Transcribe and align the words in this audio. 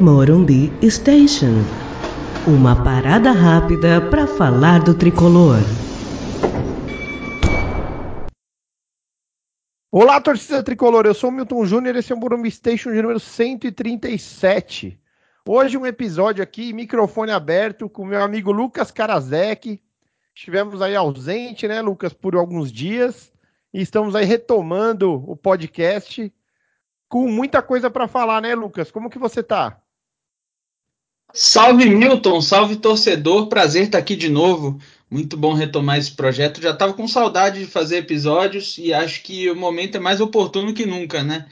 Morumbi 0.00 0.72
Station. 0.90 1.62
Uma 2.48 2.82
parada 2.82 3.30
rápida 3.30 4.00
para 4.10 4.26
falar 4.26 4.82
do 4.82 4.92
tricolor. 4.92 5.58
Olá, 9.92 10.20
torcida 10.20 10.64
tricolor. 10.64 11.06
Eu 11.06 11.14
sou 11.14 11.30
o 11.30 11.32
Milton 11.32 11.64
Júnior. 11.64 11.94
Esse 11.94 12.12
é 12.12 12.16
o 12.16 12.18
Morumbi 12.18 12.50
Station 12.50 12.90
de 12.90 13.00
número 13.00 13.20
137. 13.20 15.00
Hoje 15.48 15.78
um 15.78 15.86
episódio 15.86 16.42
aqui, 16.42 16.72
microfone 16.72 17.30
aberto, 17.30 17.88
com 17.88 18.04
meu 18.04 18.20
amigo 18.20 18.50
Lucas 18.50 18.90
Karasek. 18.90 19.80
Estivemos 20.34 20.82
aí 20.82 20.96
ausente, 20.96 21.68
né, 21.68 21.80
Lucas, 21.80 22.12
por 22.12 22.34
alguns 22.34 22.72
dias. 22.72 23.32
E 23.72 23.80
estamos 23.80 24.16
aí 24.16 24.24
retomando 24.24 25.12
o 25.30 25.36
podcast 25.36 26.32
com 27.08 27.28
muita 27.28 27.62
coisa 27.62 27.88
para 27.88 28.08
falar, 28.08 28.42
né, 28.42 28.56
Lucas? 28.56 28.90
Como 28.90 29.08
que 29.08 29.20
você 29.20 29.40
tá? 29.40 29.80
Salve 31.36 31.90
Milton, 31.90 32.40
salve 32.40 32.76
torcedor, 32.76 33.48
prazer 33.48 33.86
estar 33.86 33.98
aqui 33.98 34.14
de 34.14 34.28
novo. 34.28 34.78
Muito 35.10 35.36
bom 35.36 35.52
retomar 35.52 35.98
esse 35.98 36.12
projeto. 36.12 36.62
Já 36.62 36.70
estava 36.70 36.92
com 36.92 37.08
saudade 37.08 37.58
de 37.58 37.66
fazer 37.66 37.96
episódios 37.96 38.78
e 38.78 38.94
acho 38.94 39.20
que 39.20 39.50
o 39.50 39.56
momento 39.56 39.96
é 39.96 40.00
mais 40.00 40.20
oportuno 40.20 40.72
que 40.72 40.86
nunca, 40.86 41.24
né? 41.24 41.46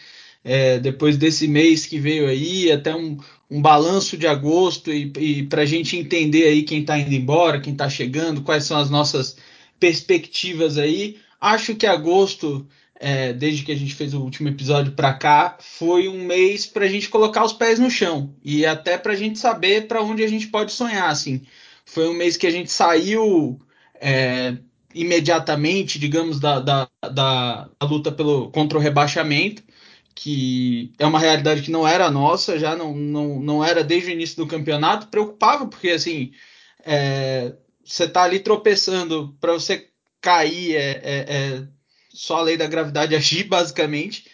É, 0.44 0.78
depois 0.78 1.16
desse 1.16 1.48
mês 1.48 1.84
que 1.84 1.98
veio 1.98 2.28
aí, 2.28 2.70
até 2.70 2.94
um, 2.94 3.18
um 3.50 3.60
balanço 3.60 4.16
de 4.16 4.24
agosto 4.24 4.92
e, 4.92 5.12
e 5.18 5.42
para 5.46 5.62
a 5.62 5.66
gente 5.66 5.96
entender 5.96 6.44
aí 6.44 6.62
quem 6.62 6.82
está 6.82 6.96
indo 6.96 7.12
embora, 7.12 7.60
quem 7.60 7.72
está 7.72 7.90
chegando, 7.90 8.42
quais 8.42 8.62
são 8.62 8.78
as 8.78 8.88
nossas 8.88 9.36
perspectivas 9.80 10.78
aí. 10.78 11.16
Acho 11.40 11.74
que 11.74 11.86
agosto 11.86 12.64
é, 13.02 13.32
desde 13.32 13.64
que 13.64 13.72
a 13.72 13.76
gente 13.76 13.96
fez 13.96 14.14
o 14.14 14.20
último 14.20 14.48
episódio 14.48 14.92
para 14.92 15.12
cá, 15.12 15.58
foi 15.58 16.06
um 16.06 16.24
mês 16.24 16.66
para 16.66 16.84
a 16.84 16.88
gente 16.88 17.08
colocar 17.08 17.44
os 17.44 17.52
pés 17.52 17.80
no 17.80 17.90
chão 17.90 18.32
e 18.44 18.64
até 18.64 18.96
para 18.96 19.12
a 19.12 19.16
gente 19.16 19.40
saber 19.40 19.88
para 19.88 20.00
onde 20.00 20.22
a 20.22 20.28
gente 20.28 20.46
pode 20.46 20.70
sonhar. 20.70 21.10
Assim, 21.10 21.42
foi 21.84 22.08
um 22.08 22.14
mês 22.14 22.36
que 22.36 22.46
a 22.46 22.50
gente 22.50 22.70
saiu 22.70 23.60
é, 24.00 24.56
imediatamente, 24.94 25.98
digamos, 25.98 26.38
da, 26.38 26.60
da, 26.60 26.88
da, 27.02 27.68
da, 27.80 27.86
luta 27.86 28.12
pelo 28.12 28.52
contra 28.52 28.78
o 28.78 28.80
rebaixamento, 28.80 29.64
que 30.14 30.92
é 30.96 31.04
uma 31.04 31.18
realidade 31.18 31.62
que 31.62 31.72
não 31.72 31.86
era 31.86 32.08
nossa, 32.08 32.56
já 32.56 32.76
não, 32.76 32.94
não, 32.94 33.40
não 33.40 33.64
era 33.64 33.82
desde 33.82 34.10
o 34.10 34.12
início 34.12 34.36
do 34.36 34.46
campeonato. 34.46 35.08
Preocupava 35.08 35.66
porque 35.66 35.90
assim 35.90 36.30
é, 36.86 37.52
você 37.84 38.06
tá 38.08 38.22
ali 38.22 38.38
tropeçando 38.38 39.36
para 39.40 39.54
você 39.54 39.88
cair 40.20 40.76
é, 40.76 41.00
é, 41.02 41.26
é 41.28 41.68
só 42.12 42.38
a 42.38 42.42
lei 42.42 42.56
da 42.56 42.66
gravidade 42.66 43.14
agir, 43.16 43.44
basicamente. 43.44 44.26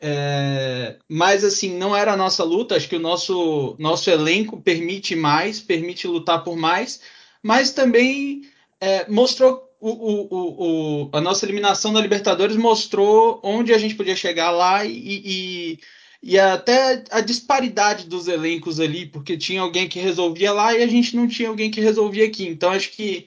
É, 0.00 0.96
mas 1.08 1.44
assim, 1.44 1.76
não 1.76 1.94
era 1.94 2.12
a 2.12 2.16
nossa 2.16 2.44
luta. 2.44 2.76
Acho 2.76 2.88
que 2.88 2.96
o 2.96 3.00
nosso, 3.00 3.76
nosso 3.78 4.10
elenco 4.10 4.60
permite 4.60 5.16
mais, 5.16 5.60
permite 5.60 6.06
lutar 6.06 6.44
por 6.44 6.56
mais, 6.56 7.00
mas 7.42 7.72
também 7.72 8.42
é, 8.80 9.08
mostrou 9.08 9.68
o, 9.80 9.90
o, 9.90 11.04
o, 11.04 11.10
a 11.12 11.20
nossa 11.20 11.44
eliminação 11.44 11.92
da 11.92 12.00
Libertadores 12.00 12.56
mostrou 12.56 13.40
onde 13.44 13.72
a 13.72 13.78
gente 13.78 13.94
podia 13.94 14.16
chegar 14.16 14.50
lá 14.50 14.84
e, 14.84 14.92
e, 14.92 15.78
e 16.22 16.38
até 16.38 17.04
a 17.10 17.20
disparidade 17.20 18.06
dos 18.06 18.26
elencos 18.26 18.80
ali, 18.80 19.06
porque 19.06 19.36
tinha 19.36 19.60
alguém 19.60 19.88
que 19.88 20.00
resolvia 20.00 20.52
lá 20.52 20.76
e 20.76 20.82
a 20.82 20.86
gente 20.86 21.14
não 21.14 21.28
tinha 21.28 21.48
alguém 21.48 21.70
que 21.70 21.80
resolvia 21.80 22.26
aqui. 22.26 22.46
Então 22.48 22.70
acho 22.70 22.90
que 22.90 23.26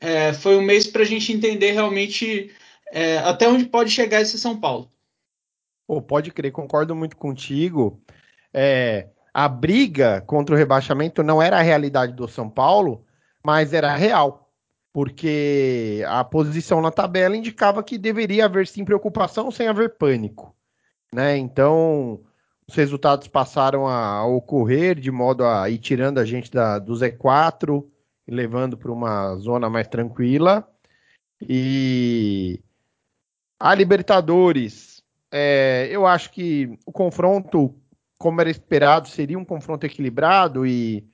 é, 0.00 0.32
foi 0.34 0.56
um 0.56 0.62
mês 0.62 0.86
para 0.86 1.02
a 1.02 1.06
gente 1.06 1.32
entender 1.32 1.72
realmente 1.72 2.50
é, 2.92 3.18
até 3.18 3.48
onde 3.48 3.66
pode 3.66 3.90
chegar 3.90 4.20
esse 4.20 4.38
São 4.38 4.58
Paulo. 4.58 4.90
Pô, 5.86 6.02
pode 6.02 6.30
crer, 6.30 6.50
concordo 6.50 6.94
muito 6.94 7.16
contigo. 7.16 8.00
É, 8.52 9.08
a 9.32 9.48
briga 9.48 10.22
contra 10.22 10.54
o 10.54 10.58
rebaixamento 10.58 11.22
não 11.22 11.40
era 11.40 11.58
a 11.58 11.62
realidade 11.62 12.12
do 12.12 12.26
São 12.26 12.48
Paulo, 12.48 13.04
mas 13.44 13.72
era 13.72 13.94
real, 13.94 14.50
porque 14.92 16.02
a 16.08 16.24
posição 16.24 16.80
na 16.80 16.90
tabela 16.90 17.36
indicava 17.36 17.82
que 17.82 17.98
deveria 17.98 18.46
haver 18.46 18.66
sim 18.66 18.84
preocupação 18.84 19.50
sem 19.50 19.68
haver 19.68 19.96
pânico. 19.96 20.56
Né? 21.12 21.36
Então, 21.36 22.20
os 22.66 22.74
resultados 22.74 23.28
passaram 23.28 23.86
a 23.86 24.26
ocorrer 24.26 24.98
de 24.98 25.10
modo 25.10 25.44
a 25.44 25.70
ir 25.70 25.78
tirando 25.78 26.18
a 26.18 26.24
gente 26.24 26.50
da, 26.50 26.78
do 26.78 26.94
Z4 26.94 27.84
e 28.26 28.34
levando 28.34 28.76
para 28.76 28.90
uma 28.90 29.36
zona 29.36 29.70
mais 29.70 29.86
tranquila. 29.86 30.66
E 31.40 32.60
a 33.58 33.74
Libertadores, 33.74 35.02
é, 35.30 35.88
eu 35.90 36.06
acho 36.06 36.30
que 36.30 36.78
o 36.84 36.92
confronto, 36.92 37.74
como 38.18 38.40
era 38.40 38.50
esperado, 38.50 39.08
seria 39.08 39.38
um 39.38 39.44
confronto 39.44 39.86
equilibrado 39.86 40.66
e 40.66 41.06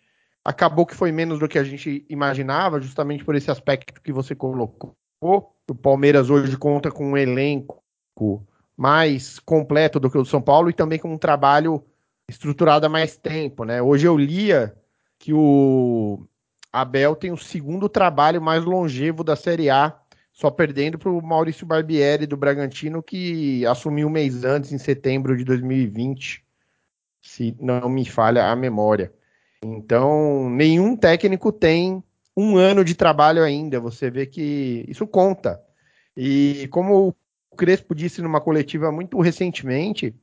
acabou 0.45 0.85
que 0.85 0.95
foi 0.95 1.13
menos 1.13 1.39
do 1.39 1.49
que 1.49 1.59
a 1.59 1.65
gente 1.65 2.05
imaginava, 2.09 2.81
justamente 2.81 3.25
por 3.25 3.35
esse 3.35 3.51
aspecto 3.51 4.01
que 4.01 4.13
você 4.13 4.35
colocou. 4.35 4.97
O 5.21 5.75
Palmeiras 5.75 6.31
hoje 6.31 6.57
conta 6.57 6.91
com 6.91 7.13
um 7.13 7.17
elenco 7.17 7.83
mais 8.77 9.39
completo 9.39 10.01
do 10.01 10.11
que 10.11 10.19
o 10.19 10.23
do 10.23 10.29
São 10.29 10.43
Paulo 10.43 10.69
e 10.69 10.73
também 10.73 10.99
com 10.99 11.13
um 11.13 11.19
trabalho 11.19 11.85
estruturado 12.29 12.87
há 12.87 12.89
mais 12.89 13.17
tempo, 13.17 13.65
né? 13.65 13.81
Hoje 13.81 14.07
eu 14.07 14.17
lia 14.19 14.75
que 15.19 15.33
o 15.33 16.27
Abel 16.73 17.15
tem 17.15 17.31
o 17.31 17.37
segundo 17.37 17.89
trabalho 17.89 18.43
mais 18.43 18.65
longevo 18.65 19.23
da 19.23 19.37
Série 19.37 19.71
A 19.71 20.02
só 20.33 20.51
perdendo 20.51 20.99
para 20.99 21.11
o 21.11 21.21
Maurício 21.21 21.67
Barbieri 21.67 22.27
do 22.27 22.37
Bragantino, 22.37 23.03
que 23.03 23.67
assumiu 23.67 24.09
um 24.09 24.11
mês 24.11 24.45
antes, 24.45 24.73
em 24.73 24.79
setembro 24.79 25.37
de 25.37 25.45
2020, 25.45 26.45
se 27.21 27.55
não 27.61 27.89
me 27.89 28.05
falha 28.05 28.47
a 28.47 28.57
memória. 28.57 29.13
Então, 29.63 30.51
nenhum 30.51 30.97
técnico 30.97 31.53
tem 31.53 32.03
um 32.37 32.57
ano 32.57 32.85
de 32.85 32.95
trabalho 32.95 33.45
ainda. 33.45 33.79
Você 33.79 34.11
vê 34.11 34.27
que 34.27 34.85
isso 34.89 35.07
conta. 35.07 35.61
E 36.17 36.67
como 36.71 37.15
o 37.51 37.57
Crespo 37.57 37.95
disse 37.95 38.23
numa 38.23 38.41
coletiva 38.41 38.91
muito 38.91 39.21
recentemente, 39.21 40.15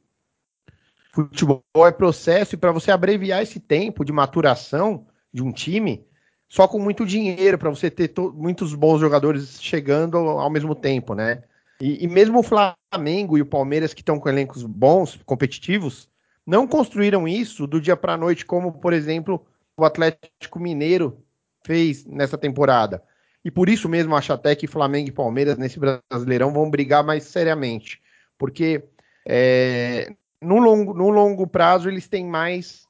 futebol 1.13 1.63
é 1.77 1.91
processo 1.91 2.55
e 2.55 2.57
para 2.57 2.71
você 2.71 2.91
abreviar 2.91 3.41
esse 3.41 3.59
tempo 3.59 4.03
de 4.03 4.11
maturação 4.11 5.07
de 5.31 5.43
um 5.43 5.51
time, 5.51 6.05
só 6.49 6.67
com 6.67 6.79
muito 6.79 7.05
dinheiro 7.05 7.57
para 7.57 7.69
você 7.69 7.91
ter 7.91 8.11
muitos 8.33 8.73
bons 8.73 8.99
jogadores 8.99 9.61
chegando 9.61 10.17
ao 10.17 10.49
mesmo 10.49 10.73
tempo, 10.73 11.13
né? 11.13 11.43
E, 11.79 12.03
e 12.03 12.07
mesmo 12.07 12.39
o 12.39 12.43
Flamengo 12.43 13.37
e 13.37 13.41
o 13.41 13.45
Palmeiras, 13.45 13.93
que 13.93 14.01
estão 14.01 14.19
com 14.19 14.27
elencos 14.27 14.63
bons, 14.63 15.19
competitivos, 15.25 16.09
não 16.45 16.67
construíram 16.67 17.27
isso 17.27 17.67
do 17.67 17.79
dia 17.79 17.95
para 17.95 18.13
a 18.13 18.17
noite, 18.17 18.45
como, 18.45 18.73
por 18.73 18.91
exemplo, 18.91 19.45
o 19.77 19.85
Atlético 19.85 20.59
Mineiro 20.59 21.23
fez 21.63 22.03
nessa 22.05 22.37
temporada. 22.37 23.03
E 23.45 23.51
por 23.51 23.69
isso 23.69 23.87
mesmo 23.87 24.15
acho 24.15 24.33
até 24.33 24.55
que 24.55 24.67
Flamengo 24.67 25.09
e 25.09 25.13
Palmeiras 25.13 25.57
nesse 25.57 25.79
Brasileirão 25.79 26.51
vão 26.51 26.69
brigar 26.69 27.03
mais 27.03 27.23
seriamente. 27.23 28.01
Porque 28.37 28.83
é, 29.25 30.11
no, 30.41 30.57
longo, 30.57 30.93
no 30.93 31.09
longo 31.09 31.47
prazo 31.47 31.87
eles 31.87 32.07
têm 32.07 32.25
mais 32.25 32.85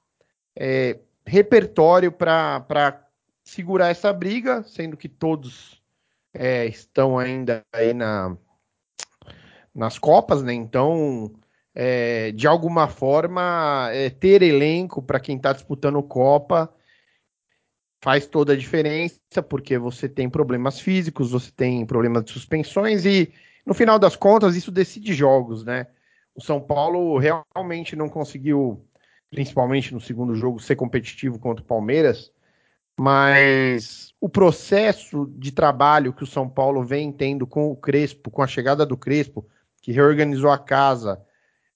é, 0.58 0.98
repertório 1.26 2.12
para 2.12 3.06
segurar 3.50 3.90
essa 3.90 4.14
briga, 4.14 4.64
sendo 4.64 4.96
que 4.96 5.10
todos 5.10 5.82
é, 6.34 6.66
estão 6.68 7.18
ainda 7.18 7.64
aí 7.74 7.94
na, 7.94 8.38
nas 9.74 9.98
Copas, 9.98 10.44
né? 10.44 10.54
Então, 10.54 11.34
é, 11.74 12.32
de 12.32 12.48
alguma 12.48 12.88
forma, 12.88 13.90
é, 13.92 14.10
ter 14.10 14.42
elenco 14.44 15.02
para 15.02 15.20
quem 15.20 15.36
está 15.36 15.52
disputando 15.52 16.02
Copa 16.04 16.74
faz 18.02 18.26
toda 18.28 18.54
a 18.54 18.58
diferença, 18.58 19.44
porque 19.50 19.78
você 19.78 20.08
tem 20.08 20.30
problemas 20.30 20.80
físicos, 20.80 21.32
você 21.32 21.52
tem 21.52 21.86
problemas 21.86 22.24
de 22.24 22.32
suspensões 22.32 23.04
e, 23.04 23.34
no 23.66 23.74
final 23.74 24.00
das 24.00 24.16
contas, 24.16 24.56
isso 24.56 24.72
decide 24.72 25.14
jogos, 25.14 25.66
né? 25.66 25.88
O 26.36 26.42
São 26.42 26.62
Paulo 26.62 27.18
realmente 27.18 27.96
não 27.96 28.08
conseguiu, 28.08 28.86
principalmente 29.30 29.94
no 29.94 30.00
segundo 30.00 30.36
jogo, 30.36 30.60
ser 30.60 30.76
competitivo 30.76 31.40
contra 31.40 31.64
o 31.64 31.68
Palmeiras 31.68 32.32
mas 33.00 34.14
o 34.20 34.28
processo 34.28 35.26
de 35.38 35.54
trabalho 35.54 36.12
que 36.12 36.24
o 36.24 36.28
São 36.28 36.50
Paulo 36.50 36.84
vem 36.84 37.14
tendo 37.14 37.48
com 37.48 37.72
o 37.72 37.76
Crespo, 37.76 38.30
com 38.30 38.42
a 38.42 38.48
chegada 38.48 38.86
do 38.86 38.98
Crespo, 38.98 39.48
que 39.82 39.94
reorganizou 39.94 40.52
a 40.52 40.58
casa 40.58 41.22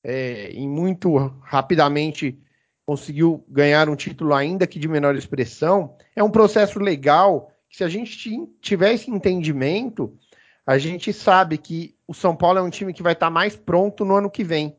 é, 0.03 0.51
e 0.51 0.67
muito 0.67 1.15
rapidamente 1.41 2.37
conseguiu 2.85 3.41
ganhar 3.47 3.87
um 3.87 3.95
título, 3.95 4.33
ainda 4.33 4.67
que 4.67 4.77
de 4.77 4.89
menor 4.89 5.15
expressão, 5.15 5.95
é 6.13 6.21
um 6.21 6.29
processo 6.29 6.77
legal 6.77 7.49
que, 7.69 7.77
se 7.77 7.85
a 7.85 7.87
gente 7.87 8.29
tiver 8.59 8.93
esse 8.93 9.09
entendimento, 9.09 10.13
a 10.67 10.77
gente 10.77 11.13
sabe 11.13 11.57
que 11.57 11.95
o 12.05 12.13
São 12.13 12.35
Paulo 12.35 12.59
é 12.59 12.61
um 12.61 12.69
time 12.69 12.93
que 12.93 13.01
vai 13.01 13.13
estar 13.13 13.29
mais 13.29 13.55
pronto 13.55 14.03
no 14.03 14.17
ano 14.17 14.29
que 14.29 14.43
vem, 14.43 14.75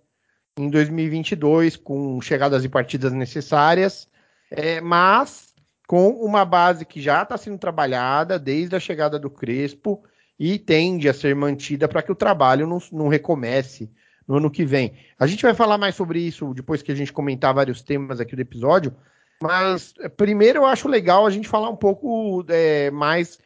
em 0.58 0.68
2022, 0.68 1.76
com 1.76 2.20
chegadas 2.20 2.66
e 2.66 2.68
partidas 2.68 3.14
necessárias, 3.14 4.06
é, 4.50 4.78
mas 4.82 5.53
com 5.86 6.10
uma 6.10 6.44
base 6.44 6.84
que 6.84 7.00
já 7.00 7.22
está 7.22 7.36
sendo 7.36 7.58
trabalhada 7.58 8.38
desde 8.38 8.74
a 8.74 8.80
chegada 8.80 9.18
do 9.18 9.30
Crespo 9.30 10.02
e 10.38 10.58
tende 10.58 11.08
a 11.08 11.14
ser 11.14 11.34
mantida 11.34 11.86
para 11.86 12.02
que 12.02 12.12
o 12.12 12.16
trabalho 12.16 12.66
não, 12.66 12.78
não 12.90 13.08
recomece 13.08 13.90
no 14.26 14.36
ano 14.36 14.50
que 14.50 14.64
vem. 14.64 14.94
A 15.18 15.26
gente 15.26 15.42
vai 15.42 15.54
falar 15.54 15.78
mais 15.78 15.94
sobre 15.94 16.20
isso 16.20 16.54
depois 16.54 16.82
que 16.82 16.90
a 16.90 16.94
gente 16.94 17.12
comentar 17.12 17.54
vários 17.54 17.82
temas 17.82 18.20
aqui 18.20 18.34
do 18.34 18.42
episódio, 18.42 18.94
mas 19.42 19.94
é, 20.00 20.08
primeiro 20.08 20.60
eu 20.60 20.66
acho 20.66 20.88
legal 20.88 21.26
a 21.26 21.30
gente 21.30 21.48
falar 21.48 21.68
um 21.68 21.76
pouco 21.76 22.44
é, 22.48 22.90
mais 22.90 23.38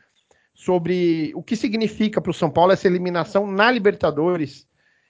sobre 0.55 1.33
o 1.35 1.43
que 1.43 1.57
significa 1.57 2.21
para 2.21 2.31
o 2.31 2.35
São 2.35 2.51
Paulo 2.51 2.73
essa 2.73 2.87
eliminação 2.87 3.47
na 3.47 3.71
Libertadores. 3.71 4.67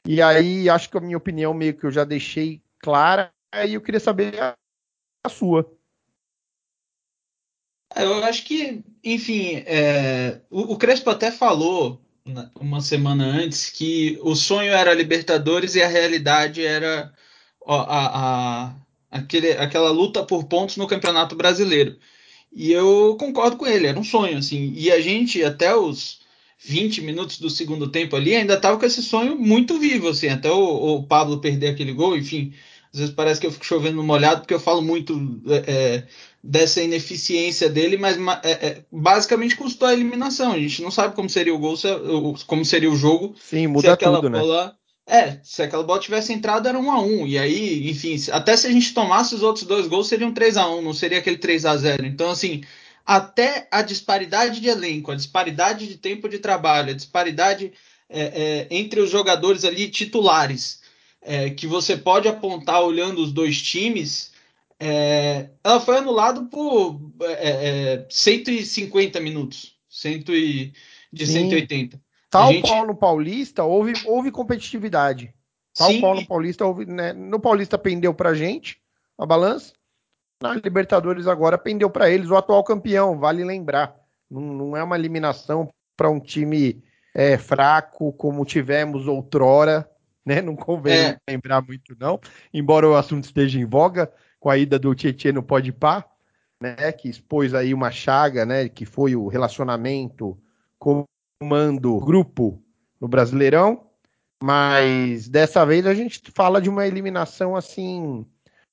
E 0.06 0.22
aí 0.22 0.68
acho 0.68 0.90
que 0.90 0.96
a 0.96 1.00
minha 1.00 1.16
opinião 1.16 1.52
meio 1.52 1.74
que 1.74 1.84
eu 1.84 1.90
já 1.90 2.04
deixei 2.04 2.62
clara, 2.78 3.30
e 3.66 3.74
eu 3.74 3.80
queria 3.80 4.00
saber 4.00 4.40
a, 4.40 4.54
a 5.24 5.28
sua. 5.28 5.70
Eu 7.98 8.22
acho 8.24 8.44
que, 8.44 8.82
enfim, 9.02 9.62
é, 9.66 10.40
o, 10.50 10.72
o, 10.74 10.76
Crespo 10.76 11.10
até 11.10 11.30
falou 11.30 12.00
uma 12.60 12.80
semana 12.80 13.24
antes 13.24 13.70
que 13.70 14.18
o 14.22 14.34
sonho 14.34 14.72
era 14.72 14.94
Libertadores 14.94 15.74
e 15.74 15.82
a 15.82 15.88
realidade 15.88 16.64
era 16.64 17.12
a, 17.66 18.66
a, 18.66 18.74
aquele, 19.10 19.52
aquela 19.52 19.90
luta 19.90 20.22
por 20.24 20.44
pontos 20.44 20.76
no 20.76 20.86
Campeonato 20.86 21.34
Brasileiro. 21.34 21.98
E 22.52 22.72
eu 22.72 23.16
concordo 23.18 23.56
com 23.56 23.66
ele, 23.66 23.86
era 23.86 23.98
um 23.98 24.04
sonho, 24.04 24.38
assim. 24.38 24.72
E 24.76 24.90
a 24.90 25.00
gente, 25.00 25.42
até 25.44 25.74
os 25.74 26.20
20 26.60 27.02
minutos 27.02 27.38
do 27.38 27.50
segundo 27.50 27.90
tempo 27.90 28.16
ali, 28.16 28.34
ainda 28.34 28.54
estava 28.54 28.78
com 28.78 28.86
esse 28.86 29.02
sonho 29.02 29.36
muito 29.38 29.78
vivo, 29.78 30.08
assim, 30.08 30.28
até 30.28 30.50
o, 30.50 30.96
o, 30.96 31.02
Pablo 31.04 31.40
perder 31.40 31.68
aquele 31.68 31.92
gol, 31.92 32.16
enfim. 32.16 32.52
Às 32.92 33.00
vezes 33.00 33.14
parece 33.14 33.40
que 33.40 33.46
eu 33.46 33.52
fico 33.52 33.66
chovendo 33.66 34.02
molhado, 34.02 34.40
porque 34.40 34.54
eu 34.54 34.60
falo 34.60 34.82
muito 34.82 35.40
é, 35.46 35.72
é 35.72 36.06
dessa 36.42 36.80
ineficiência 36.80 37.68
dele, 37.68 37.96
mas 37.96 38.16
é, 38.42 38.50
é, 38.50 38.84
basicamente 38.90 39.56
custou 39.56 39.88
a 39.88 39.92
eliminação. 39.92 40.52
A 40.52 40.58
gente 40.58 40.82
não 40.82 40.90
sabe 40.90 41.14
como 41.14 41.28
seria 41.28 41.54
o 41.54 41.58
gol, 41.58 41.76
se, 41.76 41.88
como 42.46 42.64
seria 42.64 42.90
o 42.90 42.96
jogo. 42.96 43.34
Sim, 43.40 43.66
muda 43.66 43.96
tudo, 43.96 44.30
né? 44.30 44.38
bola, 44.38 44.66
né? 44.66 44.72
É, 45.10 45.40
se 45.42 45.62
aquela 45.62 45.82
bola 45.82 45.98
tivesse 45.98 46.34
entrado 46.34 46.68
era 46.68 46.78
1 46.78 46.90
a 46.90 47.00
1 47.00 47.26
E 47.26 47.38
aí, 47.38 47.90
enfim, 47.90 48.14
até 48.30 48.54
se 48.54 48.66
a 48.66 48.70
gente 48.70 48.92
tomasse 48.92 49.34
os 49.34 49.42
outros 49.42 49.64
dois 49.64 49.86
gols, 49.86 50.06
seriam 50.06 50.32
3 50.32 50.58
a 50.58 50.68
1 50.68 50.82
não 50.82 50.92
seria 50.92 51.18
aquele 51.18 51.38
3 51.38 51.64
a 51.64 51.76
0 51.76 52.04
Então, 52.04 52.30
assim, 52.30 52.62
até 53.06 53.66
a 53.70 53.80
disparidade 53.80 54.60
de 54.60 54.68
elenco, 54.68 55.10
a 55.10 55.14
disparidade 55.14 55.86
de 55.86 55.96
tempo 55.96 56.28
de 56.28 56.38
trabalho, 56.38 56.90
a 56.90 56.96
disparidade 56.96 57.72
é, 58.06 58.20
é, 58.20 58.66
entre 58.70 59.00
os 59.00 59.10
jogadores 59.10 59.64
ali 59.64 59.88
titulares, 59.88 60.80
é, 61.22 61.48
que 61.48 61.66
você 61.66 61.96
pode 61.96 62.28
apontar 62.28 62.82
olhando 62.82 63.22
os 63.22 63.32
dois 63.32 63.62
times, 63.62 64.30
é, 64.80 65.50
ela 65.64 65.80
foi 65.80 65.98
anulada 65.98 66.42
por 66.44 67.00
150 68.08 69.18
é, 69.18 69.20
minutos, 69.20 69.76
100 69.88 70.24
e, 70.28 70.72
de 71.12 71.26
Sim. 71.26 71.50
180. 71.50 72.00
Tal 72.30 72.52
gente... 72.52 72.68
Paulo 72.68 72.94
Paulista, 72.94 73.64
houve, 73.64 73.94
houve 74.04 74.30
competitividade. 74.30 75.34
Tal 75.74 75.90
Sim. 75.90 76.00
Paulo 76.00 76.26
Paulista, 76.26 76.64
houve, 76.64 76.86
né, 76.86 77.12
no 77.12 77.40
Paulista 77.40 77.78
pendeu 77.78 78.14
pra 78.14 78.34
gente 78.34 78.80
a 79.16 79.26
balança. 79.26 79.72
Na 80.40 80.54
Libertadores 80.54 81.26
agora 81.26 81.58
pendeu 81.58 81.90
para 81.90 82.08
eles 82.08 82.30
o 82.30 82.36
atual 82.36 82.62
campeão, 82.62 83.18
vale 83.18 83.42
lembrar. 83.42 83.96
Não, 84.30 84.40
não 84.40 84.76
é 84.76 84.82
uma 84.82 84.96
eliminação 84.96 85.68
para 85.96 86.08
um 86.08 86.20
time 86.20 86.80
é, 87.12 87.36
fraco 87.36 88.12
como 88.12 88.44
tivemos 88.44 89.08
outrora, 89.08 89.90
né? 90.24 90.40
Não 90.40 90.54
convém 90.54 90.98
é. 90.98 91.18
lembrar 91.28 91.60
muito 91.62 91.96
não, 91.98 92.20
embora 92.54 92.88
o 92.88 92.94
assunto 92.94 93.24
esteja 93.24 93.58
em 93.58 93.64
voga 93.64 94.12
com 94.38 94.50
a 94.50 94.56
ida 94.56 94.78
do 94.78 94.94
Tietchan 94.94 95.32
no 95.32 95.42
Podpah, 95.42 96.04
né? 96.60 96.92
Que 96.92 97.08
expôs 97.08 97.54
aí 97.54 97.72
uma 97.74 97.90
chaga, 97.90 98.44
né? 98.44 98.68
Que 98.68 98.84
foi 98.84 99.14
o 99.16 99.28
relacionamento 99.28 100.38
com 100.78 101.04
comando 101.40 102.00
grupo 102.00 102.62
no 103.00 103.06
Brasileirão, 103.06 103.86
mas 104.42 105.28
dessa 105.28 105.64
vez 105.64 105.86
a 105.86 105.94
gente 105.94 106.20
fala 106.34 106.60
de 106.60 106.68
uma 106.68 106.86
eliminação 106.86 107.54
assim 107.54 108.26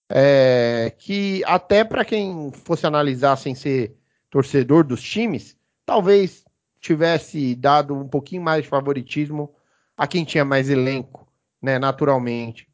é, 0.09 0.93
que 0.97 1.43
até 1.45 1.83
para 1.83 2.05
quem 2.05 2.51
fosse 2.51 2.85
analisar 2.85 3.35
sem 3.35 3.53
ser 3.55 3.95
torcedor 4.29 4.83
dos 4.83 5.01
times, 5.01 5.55
talvez 5.85 6.43
tivesse 6.79 7.55
dado 7.55 7.95
um 7.95 8.07
pouquinho 8.07 8.41
mais 8.41 8.63
de 8.63 8.69
favoritismo 8.69 9.53
a 9.97 10.05
quem 10.05 10.25
tinha 10.25 10.45
mais 10.45 10.69
elenco, 10.69 11.27
né, 11.61 11.79
naturalmente. 11.79 12.67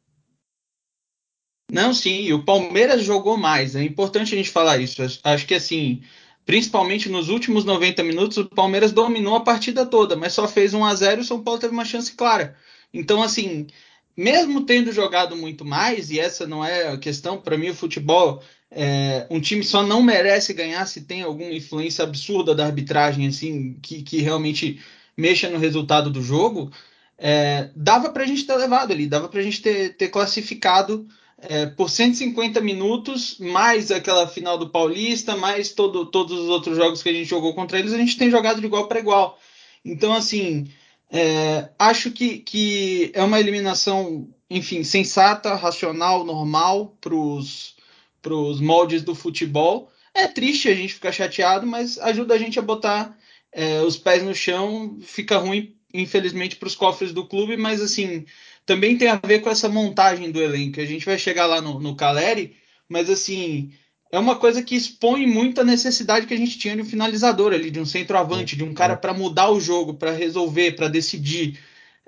Não, 1.72 1.94
sim, 1.94 2.30
o 2.34 2.44
Palmeiras 2.44 3.02
jogou 3.02 3.38
mais. 3.38 3.74
É 3.74 3.82
importante 3.82 4.34
a 4.34 4.36
gente 4.36 4.50
falar 4.50 4.76
isso. 4.76 5.00
Acho 5.24 5.46
que 5.46 5.54
assim, 5.54 6.02
principalmente 6.44 7.08
nos 7.08 7.30
últimos 7.30 7.64
90 7.64 8.02
minutos, 8.02 8.36
o 8.36 8.44
Palmeiras 8.44 8.92
dominou 8.92 9.36
a 9.36 9.40
partida 9.40 9.86
toda, 9.86 10.14
mas 10.14 10.34
só 10.34 10.46
fez 10.46 10.74
1 10.74 10.84
a 10.84 10.94
0 10.94 11.20
e 11.20 11.24
o 11.24 11.26
São 11.26 11.42
Paulo 11.42 11.58
teve 11.58 11.72
uma 11.72 11.86
chance 11.86 12.12
clara. 12.12 12.54
Então, 12.92 13.22
assim, 13.22 13.68
mesmo 14.14 14.66
tendo 14.66 14.92
jogado 14.92 15.34
muito 15.34 15.64
mais, 15.64 16.10
e 16.10 16.20
essa 16.20 16.46
não 16.46 16.62
é 16.62 16.88
a 16.88 16.98
questão, 16.98 17.40
para 17.40 17.56
mim 17.56 17.70
o 17.70 17.74
futebol, 17.74 18.42
é, 18.70 19.26
um 19.30 19.40
time 19.40 19.64
só 19.64 19.82
não 19.82 20.02
merece 20.02 20.52
ganhar 20.52 20.84
se 20.84 21.00
tem 21.00 21.22
alguma 21.22 21.54
influência 21.54 22.04
absurda 22.04 22.54
da 22.54 22.66
arbitragem, 22.66 23.26
assim, 23.26 23.78
que, 23.80 24.02
que 24.02 24.18
realmente 24.20 24.78
mexa 25.16 25.48
no 25.48 25.58
resultado 25.58 26.10
do 26.10 26.22
jogo, 26.22 26.70
é, 27.16 27.70
dava 27.74 28.10
para 28.10 28.24
a 28.24 28.26
gente 28.26 28.44
ter 28.44 28.56
levado 28.56 28.92
ali, 28.92 29.06
dava 29.06 29.26
para 29.26 29.40
a 29.40 29.42
gente 29.42 29.62
ter, 29.62 29.96
ter 29.96 30.08
classificado 30.08 31.08
é, 31.42 31.66
por 31.66 31.90
150 31.90 32.60
minutos, 32.60 33.36
mais 33.38 33.90
aquela 33.90 34.28
final 34.28 34.56
do 34.56 34.70
Paulista, 34.70 35.36
mais 35.36 35.72
todo, 35.72 36.06
todos 36.06 36.38
os 36.38 36.48
outros 36.48 36.76
jogos 36.76 37.02
que 37.02 37.08
a 37.08 37.12
gente 37.12 37.28
jogou 37.28 37.52
contra 37.52 37.78
eles, 37.78 37.92
a 37.92 37.98
gente 37.98 38.16
tem 38.16 38.30
jogado 38.30 38.60
de 38.60 38.66
igual 38.66 38.86
para 38.86 39.00
igual. 39.00 39.38
Então, 39.84 40.12
assim, 40.12 40.68
é, 41.10 41.68
acho 41.78 42.12
que, 42.12 42.38
que 42.38 43.10
é 43.12 43.22
uma 43.24 43.40
eliminação, 43.40 44.28
enfim, 44.48 44.84
sensata, 44.84 45.54
racional, 45.56 46.24
normal 46.24 46.96
para 47.00 47.14
os 47.14 48.60
moldes 48.60 49.02
do 49.02 49.14
futebol. 49.14 49.90
É 50.14 50.28
triste 50.28 50.68
a 50.68 50.74
gente 50.74 50.94
ficar 50.94 51.10
chateado, 51.10 51.66
mas 51.66 51.98
ajuda 51.98 52.34
a 52.34 52.38
gente 52.38 52.58
a 52.58 52.62
botar 52.62 53.18
é, 53.50 53.80
os 53.82 53.96
pés 53.96 54.22
no 54.22 54.34
chão. 54.34 54.98
Fica 55.02 55.38
ruim, 55.38 55.74
infelizmente, 55.92 56.54
para 56.54 56.68
os 56.68 56.76
cofres 56.76 57.12
do 57.12 57.26
clube, 57.26 57.56
mas 57.56 57.80
assim 57.80 58.24
também 58.64 58.96
tem 58.96 59.08
a 59.08 59.16
ver 59.16 59.40
com 59.40 59.50
essa 59.50 59.68
montagem 59.68 60.30
do 60.30 60.40
elenco. 60.40 60.80
A 60.80 60.84
gente 60.84 61.06
vai 61.06 61.18
chegar 61.18 61.46
lá 61.46 61.60
no, 61.60 61.80
no 61.80 61.96
Caleri, 61.96 62.56
mas 62.88 63.10
assim, 63.10 63.72
é 64.10 64.18
uma 64.18 64.36
coisa 64.36 64.62
que 64.62 64.76
expõe 64.76 65.26
muito 65.26 65.60
a 65.60 65.64
necessidade 65.64 66.26
que 66.26 66.34
a 66.34 66.36
gente 66.36 66.58
tinha 66.58 66.76
de 66.76 66.82
um 66.82 66.84
finalizador 66.84 67.52
ali, 67.52 67.70
de 67.70 67.80
um 67.80 67.86
centroavante, 67.86 68.56
de 68.56 68.62
um 68.62 68.74
cara 68.74 68.96
para 68.96 69.14
mudar 69.14 69.50
o 69.50 69.58
jogo, 69.58 69.94
para 69.94 70.12
resolver, 70.12 70.72
para 70.72 70.88
decidir. 70.88 71.58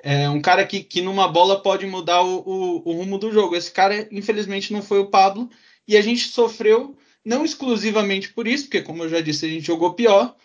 É 0.03 0.29
um 0.29 0.41
cara 0.41 0.67
que, 0.67 0.85
que 0.85 1.01
numa 1.01 1.27
bola 1.27 1.63
pode 1.63 1.87
mudar 1.87 2.23
o, 2.23 2.41
o, 2.41 2.91
o, 2.91 2.93
rumo 2.93 3.19
do 3.19 3.33
jogo. 3.33 3.57
Esse 3.57 3.71
cara, 3.71 4.07
infelizmente, 4.13 4.71
não 4.71 4.83
foi 4.83 4.99
o 4.99 5.07
Pablo. 5.07 5.49
E 5.89 5.97
a 5.97 6.03
gente 6.03 6.29
sofreu, 6.29 6.95
não 7.25 7.43
exclusivamente 7.43 8.31
por 8.31 8.47
isso, 8.47 8.65
porque, 8.65 8.83
como 8.83 9.05
eu 9.05 9.09
já 9.09 9.23
disse, 9.23 9.47
a 9.47 9.49
gente 9.49 9.67
jogou 9.67 9.95
pior, 9.95 10.37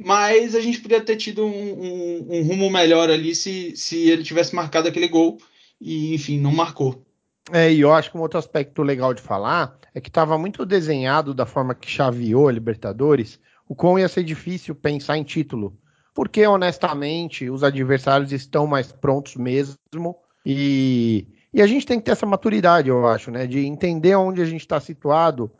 mas 0.00 0.54
a 0.54 0.60
gente 0.60 0.80
podia 0.80 1.00
ter 1.00 1.16
tido 1.16 1.44
um, 1.44 1.50
um, 1.50 2.26
um 2.36 2.42
rumo 2.42 2.70
melhor 2.70 3.10
ali 3.10 3.34
se, 3.34 3.74
se 3.76 4.08
ele 4.08 4.22
tivesse 4.22 4.54
marcado 4.54 4.88
aquele 4.88 5.08
gol 5.08 5.38
e, 5.80 6.14
enfim, 6.14 6.38
não 6.38 6.52
marcou. 6.52 7.06
É, 7.52 7.72
e 7.72 7.80
eu 7.80 7.92
acho 7.92 8.10
que 8.10 8.18
um 8.18 8.20
outro 8.20 8.38
aspecto 8.38 8.82
legal 8.82 9.14
de 9.14 9.22
falar 9.22 9.78
é 9.94 10.00
que 10.00 10.08
estava 10.08 10.36
muito 10.38 10.66
desenhado 10.66 11.32
da 11.32 11.46
forma 11.46 11.74
que 11.74 11.90
chaveou 11.90 12.48
a 12.48 12.52
Libertadores, 12.52 13.40
o 13.66 13.74
quão 13.74 13.98
ia 13.98 14.08
ser 14.08 14.22
difícil 14.22 14.74
pensar 14.74 15.16
em 15.16 15.24
título. 15.24 15.76
Porque, 16.14 16.46
honestamente, 16.46 17.48
os 17.48 17.64
adversários 17.64 18.32
estão 18.32 18.66
mais 18.66 18.92
prontos 18.92 19.36
mesmo. 19.36 20.16
E, 20.44 21.26
e 21.52 21.62
a 21.62 21.66
gente 21.66 21.86
tem 21.86 21.98
que 21.98 22.04
ter 22.04 22.12
essa 22.12 22.26
maturidade, 22.26 22.88
eu 22.88 23.06
acho, 23.06 23.30
né? 23.30 23.46
De 23.46 23.64
entender 23.64 24.14
onde 24.16 24.42
a 24.42 24.44
gente 24.44 24.60
está 24.60 24.78
situado 24.80 25.50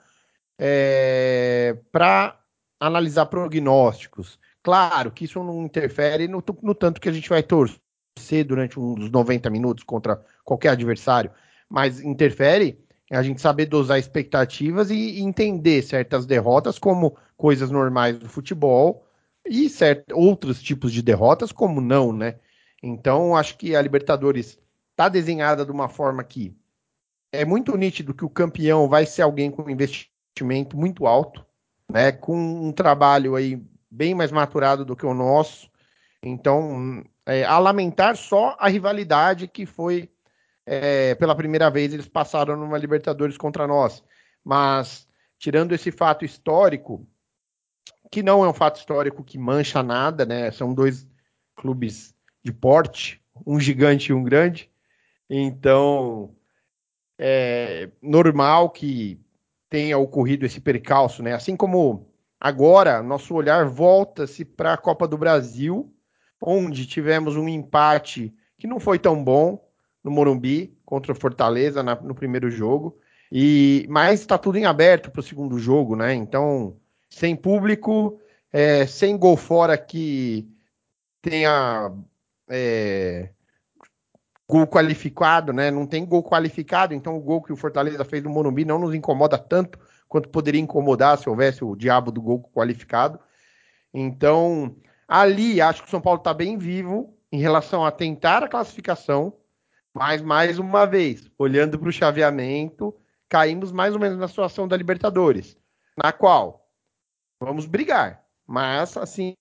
é, 0.59 1.79
para 1.91 2.39
analisar 2.79 3.27
prognósticos. 3.27 4.39
Claro 4.63 5.11
que 5.11 5.25
isso 5.25 5.43
não 5.43 5.65
interfere 5.65 6.29
no, 6.29 6.45
no 6.63 6.75
tanto 6.75 7.01
que 7.01 7.09
a 7.09 7.13
gente 7.13 7.29
vai 7.29 7.43
torcer 7.43 7.81
durante 8.45 8.79
uns 8.79 9.11
90 9.11 9.51
minutos 9.51 9.85
contra 9.85 10.23
qualquer 10.45 10.71
adversário, 10.71 11.31
mas 11.69 12.01
interfere 12.01 12.79
a 13.11 13.23
gente 13.23 13.41
saber 13.41 13.67
dosar 13.67 13.99
expectativas 13.99 14.91
e 14.91 15.21
entender 15.21 15.83
certas 15.83 16.27
derrotas 16.27 16.79
como 16.79 17.17
coisas 17.37 17.71
normais 17.71 18.19
do 18.19 18.29
futebol 18.29 19.05
e 19.45 19.69
certos 19.69 20.17
outros 20.17 20.63
tipos 20.63 20.93
de 20.93 21.03
derrotas 21.03 21.51
como 21.51 21.81
não, 21.81 22.13
né? 22.13 22.37
Então, 22.83 23.37
acho 23.37 23.57
que 23.59 23.75
a 23.75 23.83
Libertadores 23.83 24.59
está 24.91 25.09
desenhada 25.09 25.65
de 25.65 25.73
uma 25.73 25.89
forma 25.89 26.23
que 26.23 26.57
é 27.33 27.45
muito 27.45 27.77
nítido 27.77 28.15
que 28.15 28.25
o 28.25 28.31
campeão 28.31 28.89
vai 28.89 29.07
ser 29.07 29.23
alguém 29.23 29.51
com 29.51 29.71
investimento 29.71 30.77
muito 30.77 31.07
alto, 31.07 31.45
né, 31.91 32.13
com 32.13 32.37
um 32.37 32.73
trabalho 32.73 33.35
aí 33.35 33.63
bem 33.91 34.15
mais 34.15 34.31
maturado 34.31 34.85
do 34.85 34.97
que 34.97 35.07
o 35.07 35.15
nosso. 35.15 35.71
Então, 36.23 37.03
é, 37.27 37.45
a 37.45 37.59
lamentar 37.59 38.17
só 38.17 38.57
a 38.59 38.69
rivalidade 38.69 39.47
que 39.47 39.67
foi 39.67 40.11
é, 40.67 41.15
pela 41.17 41.35
primeira 41.35 41.71
vez 41.71 41.93
eles 41.93 42.09
passaram 42.09 42.57
numa 42.57 42.79
Libertadores 42.79 43.37
contra 43.37 43.67
nós. 43.67 44.03
Mas 44.45 45.09
tirando 45.39 45.73
esse 45.73 45.91
fato 45.91 46.25
histórico, 46.25 47.07
que 48.11 48.23
não 48.23 48.45
é 48.45 48.49
um 48.49 48.55
fato 48.55 48.79
histórico 48.79 49.25
que 49.25 49.39
mancha 49.39 49.83
nada, 49.83 50.27
né? 50.27 50.51
São 50.51 50.75
dois 50.75 51.09
clubes 51.57 52.15
de 52.43 52.53
porte, 52.53 53.23
um 53.47 53.59
gigante 53.59 54.11
e 54.11 54.15
um 54.15 54.23
grande. 54.23 54.71
Então, 55.29 56.35
é 57.19 57.89
normal 58.03 58.71
que 58.71 59.21
tenha 59.69 59.97
ocorrido 59.97 60.45
esse 60.45 60.61
percalço, 60.61 61.23
né? 61.23 61.35
Assim 61.35 61.57
como 61.57 62.09
agora 62.41 63.03
nosso 63.03 63.35
olhar 63.35 63.67
volta-se 63.67 64.45
para 64.45 64.75
a 64.75 64.79
Copa 64.79 65.07
do 65.07 65.17
Brasil, 65.17 65.95
onde 66.41 66.87
tivemos 66.87 67.37
um 67.37 67.49
empate 67.49 68.35
que 68.59 68.67
não 68.67 68.81
foi 68.81 68.99
tão 68.99 69.23
bom 69.23 69.63
no 70.03 70.11
Morumbi 70.11 70.77
contra 70.85 71.13
o 71.13 71.15
Fortaleza 71.15 71.83
na, 71.83 71.95
no 71.97 72.15
primeiro 72.15 72.51
jogo. 72.51 72.99
E 73.31 73.87
mas 73.89 74.21
está 74.21 74.37
tudo 74.37 74.59
em 74.59 74.65
aberto 74.65 75.11
para 75.11 75.21
o 75.21 75.25
segundo 75.25 75.59
jogo, 75.59 75.95
né? 75.95 76.15
Então, 76.15 76.77
sem 77.09 77.37
público, 77.37 78.19
é, 78.53 78.87
sem 78.87 79.17
gol 79.17 79.37
fora 79.37 79.79
que 79.79 80.49
tenha 81.23 81.93
é, 82.49 83.31
gol 84.49 84.67
qualificado, 84.67 85.53
né? 85.53 85.71
Não 85.71 85.87
tem 85.87 86.05
gol 86.05 86.25
qualificado, 86.25 86.93
então 86.93 87.17
o 87.17 87.21
gol 87.21 87.41
que 87.41 87.53
o 87.53 87.57
Fortaleza 87.57 88.05
fez 88.05 88.23
no 88.23 88.31
Morumbi 88.31 88.65
não 88.65 88.79
nos 88.79 88.95
incomoda 88.95 89.39
tanto 89.39 89.79
quanto 90.09 90.29
poderia 90.29 90.61
incomodar 90.61 91.17
se 91.19 91.29
houvesse 91.29 91.65
o 91.65 91.77
diabo 91.77 92.11
do 92.11 92.21
gol 92.21 92.43
qualificado. 92.53 93.21
Então, 93.95 94.75
ali 95.11 95.61
acho 95.61 95.83
que 95.83 95.89
o 95.89 95.91
São 95.91 96.01
Paulo 96.01 96.21
está 96.21 96.33
bem 96.33 96.57
vivo 96.57 97.13
em 97.33 97.41
relação 97.41 97.85
a 97.85 97.91
tentar 97.91 98.45
a 98.45 98.49
classificação, 98.49 99.37
mas 99.93 100.23
mais 100.23 100.57
uma 100.61 100.87
vez, 100.87 101.29
olhando 101.37 101.77
para 101.77 101.89
o 101.89 101.93
chaveamento, 101.93 102.95
caímos 103.29 103.73
mais 103.73 103.93
ou 103.93 104.01
menos 104.01 104.17
na 104.17 104.29
situação 104.29 104.69
da 104.69 104.77
Libertadores, 104.77 105.57
na 106.01 106.13
qual 106.13 106.71
vamos 107.41 107.67
brigar, 107.67 108.23
mas 108.47 108.97
assim, 108.97 109.35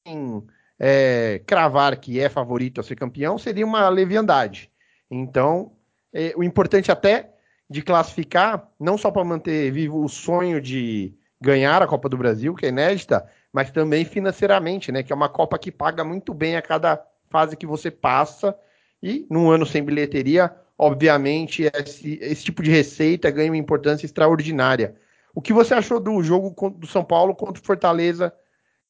é, 0.79 1.39
cravar 1.45 1.95
que 1.97 2.19
é 2.19 2.29
favorito 2.29 2.81
a 2.81 2.83
ser 2.83 2.95
campeão 2.95 3.37
seria 3.37 3.65
uma 3.65 3.87
leviandade. 3.89 4.71
Então, 5.09 5.73
é, 6.11 6.33
o 6.35 6.43
importante 6.43 6.91
até 6.91 7.35
de 7.69 7.83
classificar, 7.83 8.67
não 8.79 8.97
só 8.97 9.11
para 9.11 9.23
manter 9.23 9.71
vivo 9.71 10.03
o 10.03 10.09
sonho 10.09 10.59
de 10.59 11.15
ganhar 11.39 11.81
a 11.83 11.87
Copa 11.87 12.09
do 12.09 12.17
Brasil, 12.17 12.55
que 12.55 12.65
é 12.65 12.69
inédita, 12.69 13.29
mas 13.51 13.71
também 13.71 14.05
financeiramente, 14.05 14.91
né? 14.91 15.03
Que 15.03 15.11
é 15.11 15.15
uma 15.15 15.29
Copa 15.29 15.57
que 15.57 15.71
paga 15.71 16.03
muito 16.03 16.33
bem 16.33 16.55
a 16.55 16.61
cada 16.61 17.03
fase 17.29 17.57
que 17.57 17.65
você 17.65 17.89
passa. 17.89 18.55
E 19.01 19.25
num 19.29 19.49
ano 19.49 19.65
sem 19.65 19.83
bilheteria, 19.83 20.53
obviamente, 20.77 21.63
esse, 21.73 22.19
esse 22.21 22.43
tipo 22.43 22.61
de 22.61 22.69
receita 22.69 23.31
ganha 23.31 23.51
uma 23.51 23.57
importância 23.57 24.05
extraordinária. 24.05 24.95
O 25.33 25.41
que 25.41 25.53
você 25.53 25.73
achou 25.73 25.99
do 25.99 26.21
jogo 26.21 26.53
do 26.71 26.87
São 26.87 27.03
Paulo 27.03 27.35
contra 27.35 27.61
o 27.61 27.65
Fortaleza 27.65 28.33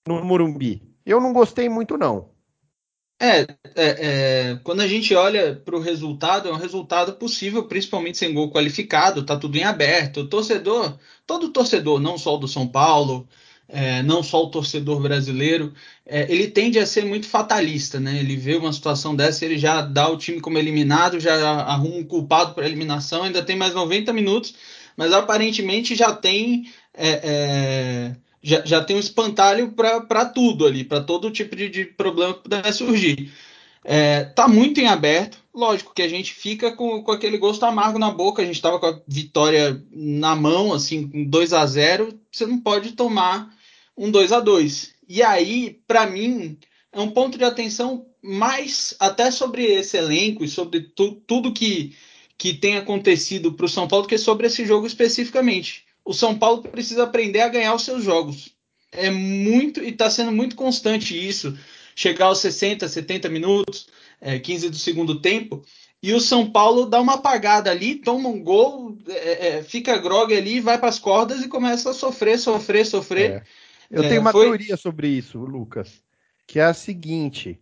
no 0.08 0.24
Morumbi? 0.24 0.82
Eu 1.06 1.20
não 1.20 1.34
gostei 1.34 1.70
muito, 1.70 1.98
não. 1.98 2.30
É, 3.22 3.42
é, 3.42 3.48
é, 3.76 4.60
quando 4.64 4.80
a 4.80 4.88
gente 4.88 5.14
olha 5.14 5.54
para 5.54 5.76
o 5.76 5.82
resultado, 5.82 6.48
é 6.48 6.54
um 6.54 6.58
resultado 6.58 7.14
possível, 7.14 7.68
principalmente 7.68 8.18
sem 8.18 8.34
gol 8.34 8.50
qualificado, 8.50 9.26
tá 9.26 9.38
tudo 9.38 9.58
em 9.58 9.64
aberto. 9.64 10.22
O 10.22 10.30
torcedor, 10.30 10.98
todo 11.28 11.52
torcedor, 11.52 12.00
não 12.00 12.18
só 12.18 12.36
o 12.36 12.38
do 12.38 12.48
São 12.48 12.66
Paulo, 12.66 13.28
é, 13.70 14.02
não 14.02 14.24
só 14.24 14.44
o 14.44 14.50
torcedor 14.50 15.00
brasileiro, 15.00 15.74
é, 16.06 16.26
ele 16.32 16.48
tende 16.48 16.80
a 16.80 16.86
ser 16.86 17.06
muito 17.06 17.28
fatalista, 17.28 18.00
né? 18.00 18.20
Ele 18.20 18.36
vê 18.36 18.56
uma 18.56 18.74
situação 18.74 19.16
dessa, 19.16 19.46
ele 19.46 19.58
já 19.58 19.82
dá 19.82 20.10
o 20.10 20.18
time 20.18 20.42
como 20.42 20.58
eliminado, 20.58 21.20
já 21.20 21.36
arruma 21.62 21.98
um 21.98 22.04
culpado 22.04 22.56
por 22.56 22.64
eliminação, 22.64 23.24
ainda 23.24 23.44
tem 23.44 23.56
mais 23.56 23.76
90 23.76 24.12
minutos, 24.12 24.56
mas 24.98 25.14
aparentemente 25.14 25.96
já 25.96 26.14
tem 26.14 26.72
é, 26.94 27.10
é 27.24 28.16
já, 28.42 28.64
já 28.66 28.84
tem 28.84 28.96
um 28.96 29.00
espantalho 29.00 29.74
para 29.74 30.26
tudo 30.26 30.66
ali, 30.66 30.84
para 30.84 31.02
todo 31.02 31.32
tipo 31.32 31.56
de, 31.56 31.70
de, 31.70 31.86
problema 31.86 32.34
que 32.34 32.44
puder 32.44 32.74
surgir. 32.74 33.32
É, 33.84 34.24
tá 34.24 34.48
muito 34.48 34.80
em 34.80 34.88
aberto, 34.88 35.38
lógico 35.54 35.94
que 35.94 36.02
a 36.02 36.08
gente 36.08 36.34
fica 36.34 36.72
com, 36.72 37.02
com 37.02 37.12
aquele 37.12 37.38
gosto 37.38 37.66
amargo 37.66 38.00
na 38.00 38.12
boca, 38.12 38.42
a 38.42 38.46
gente 38.46 38.56
estava 38.56 38.80
com 38.80 38.86
a 38.86 39.00
vitória 39.08 39.82
na 39.92 40.36
mão, 40.36 40.74
assim, 40.74 41.08
com 41.08 41.24
2 41.24 41.54
a 41.54 41.66
0 41.66 42.20
você 42.32 42.46
não 42.46 42.60
pode 42.60 42.92
tomar 42.92 43.50
um 44.00 44.10
2 44.10 44.32
a 44.32 44.40
2 44.40 44.96
E 45.08 45.22
aí, 45.22 45.80
para 45.86 46.08
mim, 46.08 46.58
é 46.92 47.00
um 47.00 47.12
ponto 47.12 47.38
de 47.38 47.44
atenção 47.44 48.08
mais 48.22 48.96
até 49.00 49.30
sobre 49.30 49.64
esse 49.64 49.98
elenco 49.98 50.44
e 50.44 50.48
sobre 50.48 50.82
tu, 50.82 51.22
tudo 51.28 51.54
que, 51.54 51.96
que 52.38 52.54
tem 52.54 52.78
acontecido 52.78 53.54
para 53.54 53.66
o 53.66 53.70
São 53.70 53.88
Paulo, 53.88 54.08
que 54.08 54.18
sobre 54.18 54.48
esse 54.48 54.66
jogo 54.66 54.88
especificamente 54.88 55.88
o 56.10 56.14
São 56.14 56.36
Paulo 56.36 56.64
precisa 56.64 57.04
aprender 57.04 57.42
a 57.42 57.50
ganhar 57.50 57.76
os 57.76 57.84
seus 57.84 58.04
jogos. 58.04 58.50
É 58.92 59.12
muito 59.12 59.84
e 59.84 59.90
está 59.90 60.10
sendo 60.10 60.32
muito 60.32 60.56
constante 60.56 61.16
isso. 61.16 61.56
Chegar 61.96 62.26
aos 62.26 62.40
60, 62.40 62.88
70 62.88 63.30
minutos, 63.30 63.88
é, 64.20 64.40
15 64.40 64.72
do 64.72 64.76
segundo 64.76 65.22
tempo, 65.22 65.62
e 66.02 66.12
o 66.14 66.20
São 66.20 66.50
Paulo 66.50 66.88
dá 66.88 67.00
uma 67.00 67.16
apagada 67.16 67.70
ali, 67.70 67.94
toma 67.94 68.28
um 68.28 68.42
gol, 68.42 68.98
é, 69.08 69.58
é, 69.58 69.64
fica 69.64 69.98
grog 69.98 70.34
ali, 70.34 70.60
vai 70.60 70.80
para 70.80 70.90
as 70.90 70.98
cordas 70.98 71.44
e 71.44 71.48
começa 71.48 71.92
a 71.92 71.94
sofrer, 71.94 72.40
sofrer, 72.40 72.88
sofrer. 72.88 73.44
É. 73.92 73.98
Eu 73.98 74.04
tenho 74.04 74.22
uma 74.22 74.32
foi... 74.32 74.46
teoria 74.46 74.78
sobre 74.78 75.08
isso, 75.08 75.40
Lucas, 75.40 76.04
que 76.48 76.60
é 76.60 76.64
a 76.64 76.74
seguinte: 76.74 77.60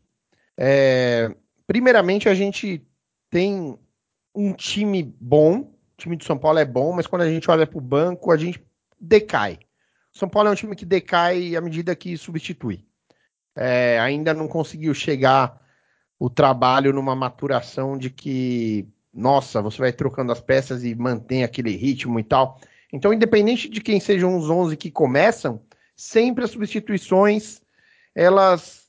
é, 0.57 1.35
primeiramente, 1.65 2.29
a 2.29 2.33
gente 2.33 2.85
tem 3.29 3.77
um 4.33 4.53
time 4.53 5.03
bom 5.19 5.77
o 5.97 6.01
time 6.01 6.15
de 6.15 6.25
São 6.25 6.37
Paulo 6.37 6.59
é 6.59 6.65
bom, 6.65 6.93
mas 6.93 7.07
quando 7.07 7.23
a 7.23 7.29
gente 7.29 7.49
olha 7.49 7.65
para 7.65 7.77
o 7.79 7.81
banco, 7.81 8.31
a 8.31 8.37
gente 8.37 8.63
decai. 9.01 9.57
São 10.13 10.29
Paulo 10.29 10.47
é 10.47 10.51
um 10.51 10.55
time 10.55 10.75
que 10.75 10.85
decai 10.85 11.55
à 11.55 11.61
medida 11.61 11.95
que 11.95 12.15
substitui. 12.15 12.85
É, 13.55 13.99
ainda 13.99 14.31
não 14.31 14.47
conseguiu 14.47 14.93
chegar 14.93 15.59
o 16.19 16.29
trabalho 16.29 16.93
numa 16.93 17.15
maturação 17.15 17.97
de 17.97 18.11
que, 18.11 18.87
nossa, 19.11 19.59
você 19.59 19.79
vai 19.79 19.91
trocando 19.91 20.31
as 20.31 20.39
peças 20.39 20.83
e 20.83 20.93
mantém 20.93 21.43
aquele 21.43 21.75
ritmo 21.75 22.19
e 22.19 22.23
tal. 22.23 22.59
Então, 22.93 23.11
independente 23.11 23.67
de 23.67 23.81
quem 23.81 23.99
sejam 23.99 24.37
os 24.37 24.51
11 24.51 24.77
que 24.77 24.91
começam, 24.91 25.59
sempre 25.97 26.43
as 26.43 26.51
substituições 26.51 27.59
elas 28.15 28.87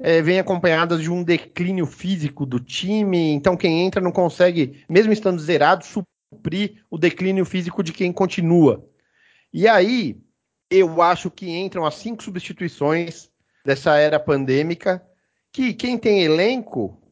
é, 0.00 0.20
vêm 0.22 0.38
acompanhadas 0.38 1.00
de 1.00 1.10
um 1.10 1.24
declínio 1.24 1.86
físico 1.86 2.44
do 2.44 2.60
time. 2.60 3.30
Então, 3.32 3.56
quem 3.56 3.84
entra 3.84 4.00
não 4.00 4.12
consegue, 4.12 4.84
mesmo 4.88 5.12
estando 5.12 5.40
zerado, 5.40 5.84
suprir 5.84 6.84
o 6.90 6.98
declínio 6.98 7.44
físico 7.44 7.82
de 7.82 7.92
quem 7.92 8.12
continua. 8.12 8.88
E 9.52 9.66
aí, 9.66 10.20
eu 10.70 11.00
acho 11.00 11.30
que 11.30 11.48
entram 11.50 11.84
as 11.84 11.94
cinco 11.94 12.22
substituições 12.22 13.30
dessa 13.64 13.96
era 13.96 14.20
pandêmica, 14.20 15.04
que 15.52 15.72
quem 15.72 15.98
tem 15.98 16.22
elenco 16.22 17.02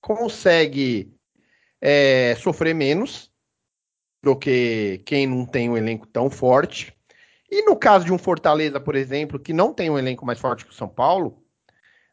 consegue 0.00 1.14
é, 1.80 2.34
sofrer 2.36 2.74
menos 2.74 3.30
do 4.22 4.36
que 4.36 5.00
quem 5.06 5.26
não 5.26 5.46
tem 5.46 5.70
um 5.70 5.76
elenco 5.76 6.06
tão 6.06 6.28
forte. 6.28 6.97
E 7.50 7.62
no 7.62 7.76
caso 7.76 8.04
de 8.04 8.12
um 8.12 8.18
Fortaleza, 8.18 8.78
por 8.78 8.94
exemplo, 8.94 9.38
que 9.38 9.52
não 9.52 9.72
tem 9.72 9.88
um 9.88 9.98
elenco 9.98 10.26
mais 10.26 10.38
forte 10.38 10.64
que 10.64 10.70
o 10.70 10.74
São 10.74 10.88
Paulo, 10.88 11.42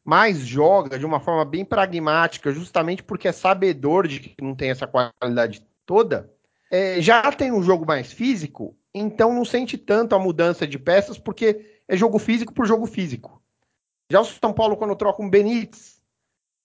mas 0.03 0.39
joga 0.39 0.99
de 0.99 1.05
uma 1.05 1.19
forma 1.19 1.43
bem 1.43 1.65
pragmática, 1.65 2.51
justamente 2.51 3.03
porque 3.03 3.27
é 3.27 3.31
sabedor 3.31 4.07
de 4.07 4.19
que 4.19 4.35
não 4.41 4.55
tem 4.55 4.69
essa 4.69 4.87
qualidade 4.87 5.65
toda, 5.85 6.31
é, 6.71 7.01
já 7.01 7.31
tem 7.31 7.51
um 7.51 7.63
jogo 7.63 7.85
mais 7.85 8.13
físico, 8.13 8.77
então 8.93 9.33
não 9.33 9.43
sente 9.43 9.77
tanto 9.77 10.15
a 10.15 10.19
mudança 10.19 10.65
de 10.67 10.79
peças, 10.79 11.17
porque 11.17 11.79
é 11.87 11.97
jogo 11.97 12.19
físico 12.19 12.53
por 12.53 12.65
jogo 12.65 12.85
físico. 12.85 13.41
Já 14.09 14.21
o 14.21 14.25
São 14.25 14.53
Paulo, 14.53 14.77
quando 14.77 14.95
troca 14.95 15.21
um 15.21 15.29
Benítez 15.29 16.01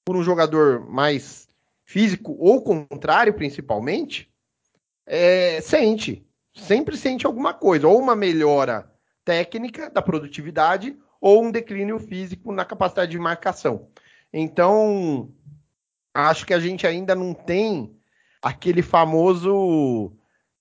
por 0.04 0.16
um 0.16 0.22
jogador 0.22 0.88
mais 0.88 1.48
físico, 1.84 2.36
ou 2.38 2.62
contrário, 2.62 3.34
principalmente, 3.34 4.30
é, 5.06 5.60
sente. 5.60 6.24
Sempre 6.52 6.97
sente 6.97 7.26
alguma 7.26 7.54
coisa, 7.54 7.87
ou 7.87 7.99
uma 7.99 8.16
melhora 8.16 8.90
técnica 9.25 9.90
da 9.90 10.02
produtividade, 10.02 10.97
ou 11.21 11.45
um 11.45 11.50
declínio 11.50 11.99
físico 11.99 12.52
na 12.52 12.64
capacidade 12.64 13.11
de 13.11 13.19
marcação. 13.19 13.88
Então, 14.33 15.30
acho 16.14 16.47
que 16.47 16.54
a 16.54 16.61
gente 16.61 16.87
ainda 16.87 17.14
não 17.14 17.35
tem 17.35 17.95
aquele 18.42 18.83
famoso 18.83 20.12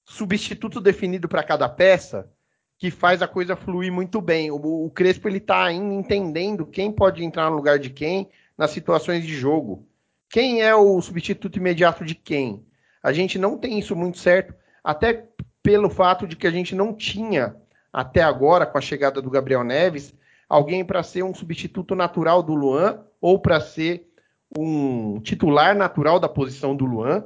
substituto 0.03 0.81
definido 0.81 1.27
para 1.29 1.43
cada 1.43 1.69
peça 1.69 2.29
que 2.77 2.89
faz 2.89 3.21
a 3.21 3.27
coisa 3.27 3.55
fluir 3.55 3.91
muito 3.91 4.21
bem. 4.21 4.51
O, 4.51 4.85
o 4.85 4.89
Crespo 4.89 5.27
ele 5.27 5.37
está 5.37 5.65
ainda 5.65 5.93
entendendo 5.93 6.65
quem 6.65 6.91
pode 6.91 7.23
entrar 7.23 7.49
no 7.49 7.57
lugar 7.57 7.77
de 7.77 7.89
quem 7.89 8.29
nas 8.57 8.71
situações 8.71 9.25
de 9.25 9.33
jogo. 9.33 9.85
Quem 10.29 10.61
é 10.61 10.73
o 10.75 11.01
substituto 11.01 11.57
imediato 11.57 12.05
de 12.05 12.15
quem? 12.15 12.65
A 13.01 13.11
gente 13.11 13.37
não 13.39 13.57
tem 13.57 13.79
isso 13.79 13.95
muito 13.95 14.17
certo, 14.17 14.53
até 14.83 15.28
pelo 15.63 15.89
fato 15.89 16.27
de 16.27 16.35
que 16.35 16.47
a 16.47 16.51
gente 16.51 16.75
não 16.75 16.93
tinha 16.93 17.55
até 17.91 18.21
agora, 18.21 18.65
com 18.65 18.77
a 18.77 18.81
chegada 18.81 19.21
do 19.21 19.29
Gabriel 19.29 19.63
Neves, 19.63 20.13
alguém 20.47 20.83
para 20.83 21.03
ser 21.03 21.23
um 21.23 21.33
substituto 21.33 21.95
natural 21.95 22.41
do 22.41 22.53
Luan 22.53 23.03
ou 23.21 23.39
para 23.39 23.59
ser 23.59 24.07
um 24.57 25.19
titular 25.19 25.75
natural 25.75 26.19
da 26.19 26.29
posição 26.29 26.75
do 26.75 26.85
Luan. 26.85 27.25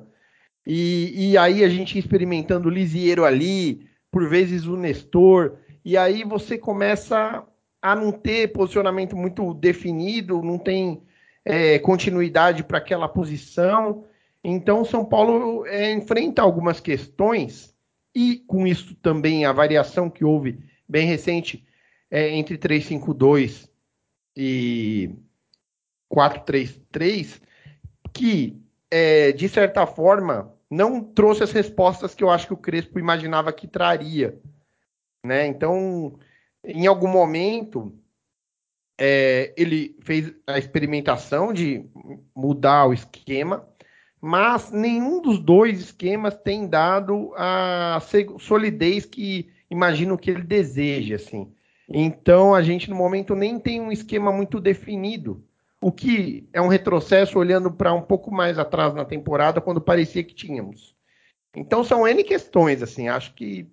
E, 0.65 1.31
e 1.31 1.37
aí 1.37 1.63
a 1.63 1.69
gente 1.69 1.97
experimentando 1.97 2.67
o 2.67 2.71
Lisieiro 2.71 3.25
ali, 3.25 3.87
por 4.11 4.27
vezes 4.27 4.65
o 4.65 4.77
Nestor, 4.77 5.57
e 5.83 5.97
aí 5.97 6.23
você 6.23 6.57
começa 6.57 7.43
a 7.81 7.95
não 7.95 8.11
ter 8.11 8.53
posicionamento 8.53 9.15
muito 9.15 9.53
definido, 9.53 10.41
não 10.41 10.57
tem 10.57 11.03
é, 11.43 11.77
continuidade 11.79 12.63
para 12.63 12.77
aquela 12.77 13.09
posição. 13.09 14.05
Então, 14.41 14.85
São 14.85 15.03
Paulo 15.03 15.65
é, 15.65 15.91
enfrenta 15.91 16.41
algumas 16.41 16.79
questões, 16.79 17.72
e 18.13 18.37
com 18.37 18.67
isso 18.67 18.95
também 18.95 19.45
a 19.45 19.51
variação 19.51 20.09
que 20.09 20.23
houve 20.23 20.59
bem 20.87 21.07
recente 21.07 21.65
é, 22.09 22.29
entre 22.29 22.57
3-5-2 22.57 23.67
e 24.35 25.09
4-3-3, 26.11 27.41
que, 28.13 28.61
é, 28.91 29.31
de 29.31 29.49
certa 29.49 29.87
forma, 29.87 30.53
não 30.69 31.03
trouxe 31.03 31.43
as 31.43 31.51
respostas 31.51 32.13
que 32.13 32.23
eu 32.23 32.29
acho 32.29 32.47
que 32.47 32.53
o 32.53 32.57
Crespo 32.57 32.99
imaginava 32.99 33.51
que 33.51 33.67
traria. 33.67 34.39
Né? 35.25 35.47
Então, 35.47 36.19
em 36.63 36.85
algum 36.85 37.07
momento, 37.07 37.97
é, 38.99 39.53
ele 39.57 39.97
fez 40.01 40.33
a 40.45 40.57
experimentação 40.57 41.51
de 41.51 41.85
mudar 42.35 42.85
o 42.85 42.93
esquema, 42.93 43.67
mas 44.25 44.71
nenhum 44.71 45.21
dos 45.21 45.37
dois 45.37 45.81
esquemas 45.81 46.33
tem 46.33 46.65
dado 46.65 47.33
a 47.35 48.01
solidez 48.39 49.05
que 49.05 49.51
imagino 49.69 50.17
que 50.17 50.31
ele 50.31 50.43
deseja, 50.43 51.15
assim. 51.15 51.51
Então 51.89 52.55
a 52.55 52.63
gente 52.63 52.89
no 52.89 52.95
momento 52.95 53.35
nem 53.35 53.59
tem 53.59 53.81
um 53.81 53.91
esquema 53.91 54.31
muito 54.31 54.61
definido, 54.61 55.43
o 55.81 55.91
que 55.91 56.47
é 56.53 56.61
um 56.61 56.69
retrocesso 56.69 57.37
olhando 57.37 57.69
para 57.69 57.93
um 57.93 58.01
pouco 58.01 58.31
mais 58.31 58.57
atrás 58.57 58.93
na 58.93 59.03
temporada, 59.03 59.59
quando 59.59 59.81
parecia 59.81 60.23
que 60.23 60.33
tínhamos. 60.33 60.95
Então 61.53 61.83
são 61.83 62.07
N 62.07 62.23
questões, 62.23 62.81
assim, 62.81 63.09
acho 63.09 63.33
que. 63.33 63.69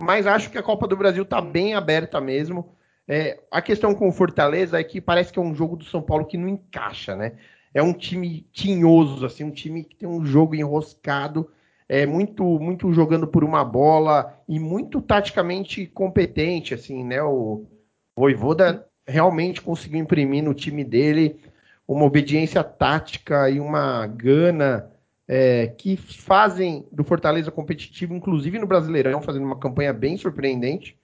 Mas 0.00 0.24
acho 0.24 0.52
que 0.52 0.58
a 0.58 0.62
Copa 0.62 0.86
do 0.86 0.96
Brasil 0.96 1.24
está 1.24 1.40
bem 1.40 1.74
aberta 1.74 2.20
mesmo. 2.20 2.76
É, 3.08 3.42
a 3.50 3.60
questão 3.60 3.92
com 3.92 4.08
o 4.08 4.12
Fortaleza 4.12 4.78
é 4.78 4.84
que 4.84 5.00
parece 5.00 5.32
que 5.32 5.38
é 5.40 5.42
um 5.42 5.52
jogo 5.52 5.74
do 5.74 5.84
São 5.84 6.00
Paulo 6.00 6.26
que 6.26 6.38
não 6.38 6.48
encaixa, 6.48 7.16
né? 7.16 7.32
É 7.72 7.82
um 7.82 7.92
time 7.92 8.46
tinhoso, 8.52 9.24
assim, 9.24 9.44
um 9.44 9.50
time 9.50 9.84
que 9.84 9.96
tem 9.96 10.08
um 10.08 10.24
jogo 10.24 10.54
enroscado, 10.54 11.50
é 11.88 12.06
muito, 12.06 12.44
muito 12.58 12.92
jogando 12.92 13.26
por 13.26 13.42
uma 13.42 13.64
bola 13.64 14.40
e 14.48 14.58
muito 14.58 15.00
taticamente 15.00 15.86
competente, 15.86 16.74
assim, 16.74 17.04
né? 17.04 17.22
O 17.22 17.66
Voivoda 18.16 18.86
realmente 19.06 19.60
conseguiu 19.60 20.00
imprimir 20.00 20.42
no 20.42 20.54
time 20.54 20.84
dele 20.84 21.40
uma 21.86 22.04
obediência 22.04 22.62
tática 22.62 23.50
e 23.50 23.58
uma 23.58 24.06
gana 24.06 24.90
é, 25.26 25.66
que 25.66 25.96
fazem 25.96 26.86
do 26.92 27.02
Fortaleza 27.02 27.50
competitivo, 27.50 28.14
inclusive 28.14 28.58
no 28.58 28.66
Brasileirão, 28.66 29.22
fazendo 29.22 29.44
uma 29.44 29.58
campanha 29.58 29.92
bem 29.92 30.16
surpreendente. 30.16 30.96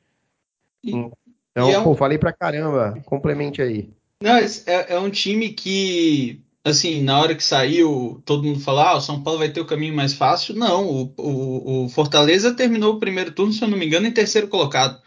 E, 0.82 0.90
então, 0.90 1.70
é 1.70 1.78
um... 1.78 1.84
pô, 1.84 1.94
falei 1.94 2.18
pra 2.18 2.32
caramba, 2.32 3.00
complemente 3.04 3.62
aí. 3.62 3.90
Não, 4.22 4.36
é, 4.36 4.46
é, 4.66 4.98
um 4.98 5.10
time 5.10 5.50
que, 5.50 6.40
assim, 6.68 7.00
na 7.00 7.20
hora 7.20 7.34
que 7.34 7.44
saiu, 7.44 8.20
todo 8.24 8.42
mundo 8.42 8.58
falou, 8.58 8.80
ah, 8.80 8.96
o 8.96 9.00
São 9.00 9.22
Paulo 9.22 9.38
vai 9.38 9.48
ter 9.48 9.60
o 9.60 9.64
caminho 9.64 9.94
mais 9.94 10.12
fácil. 10.12 10.54
Não, 10.56 10.84
o, 10.84 11.14
o, 11.16 11.84
o 11.84 11.88
Fortaleza 11.88 12.54
terminou 12.54 12.94
o 12.94 12.98
primeiro 12.98 13.30
turno, 13.30 13.52
se 13.52 13.62
eu 13.62 13.68
não 13.68 13.78
me 13.78 13.86
engano, 13.86 14.06
em 14.06 14.12
terceiro 14.12 14.48
colocado. 14.48 15.00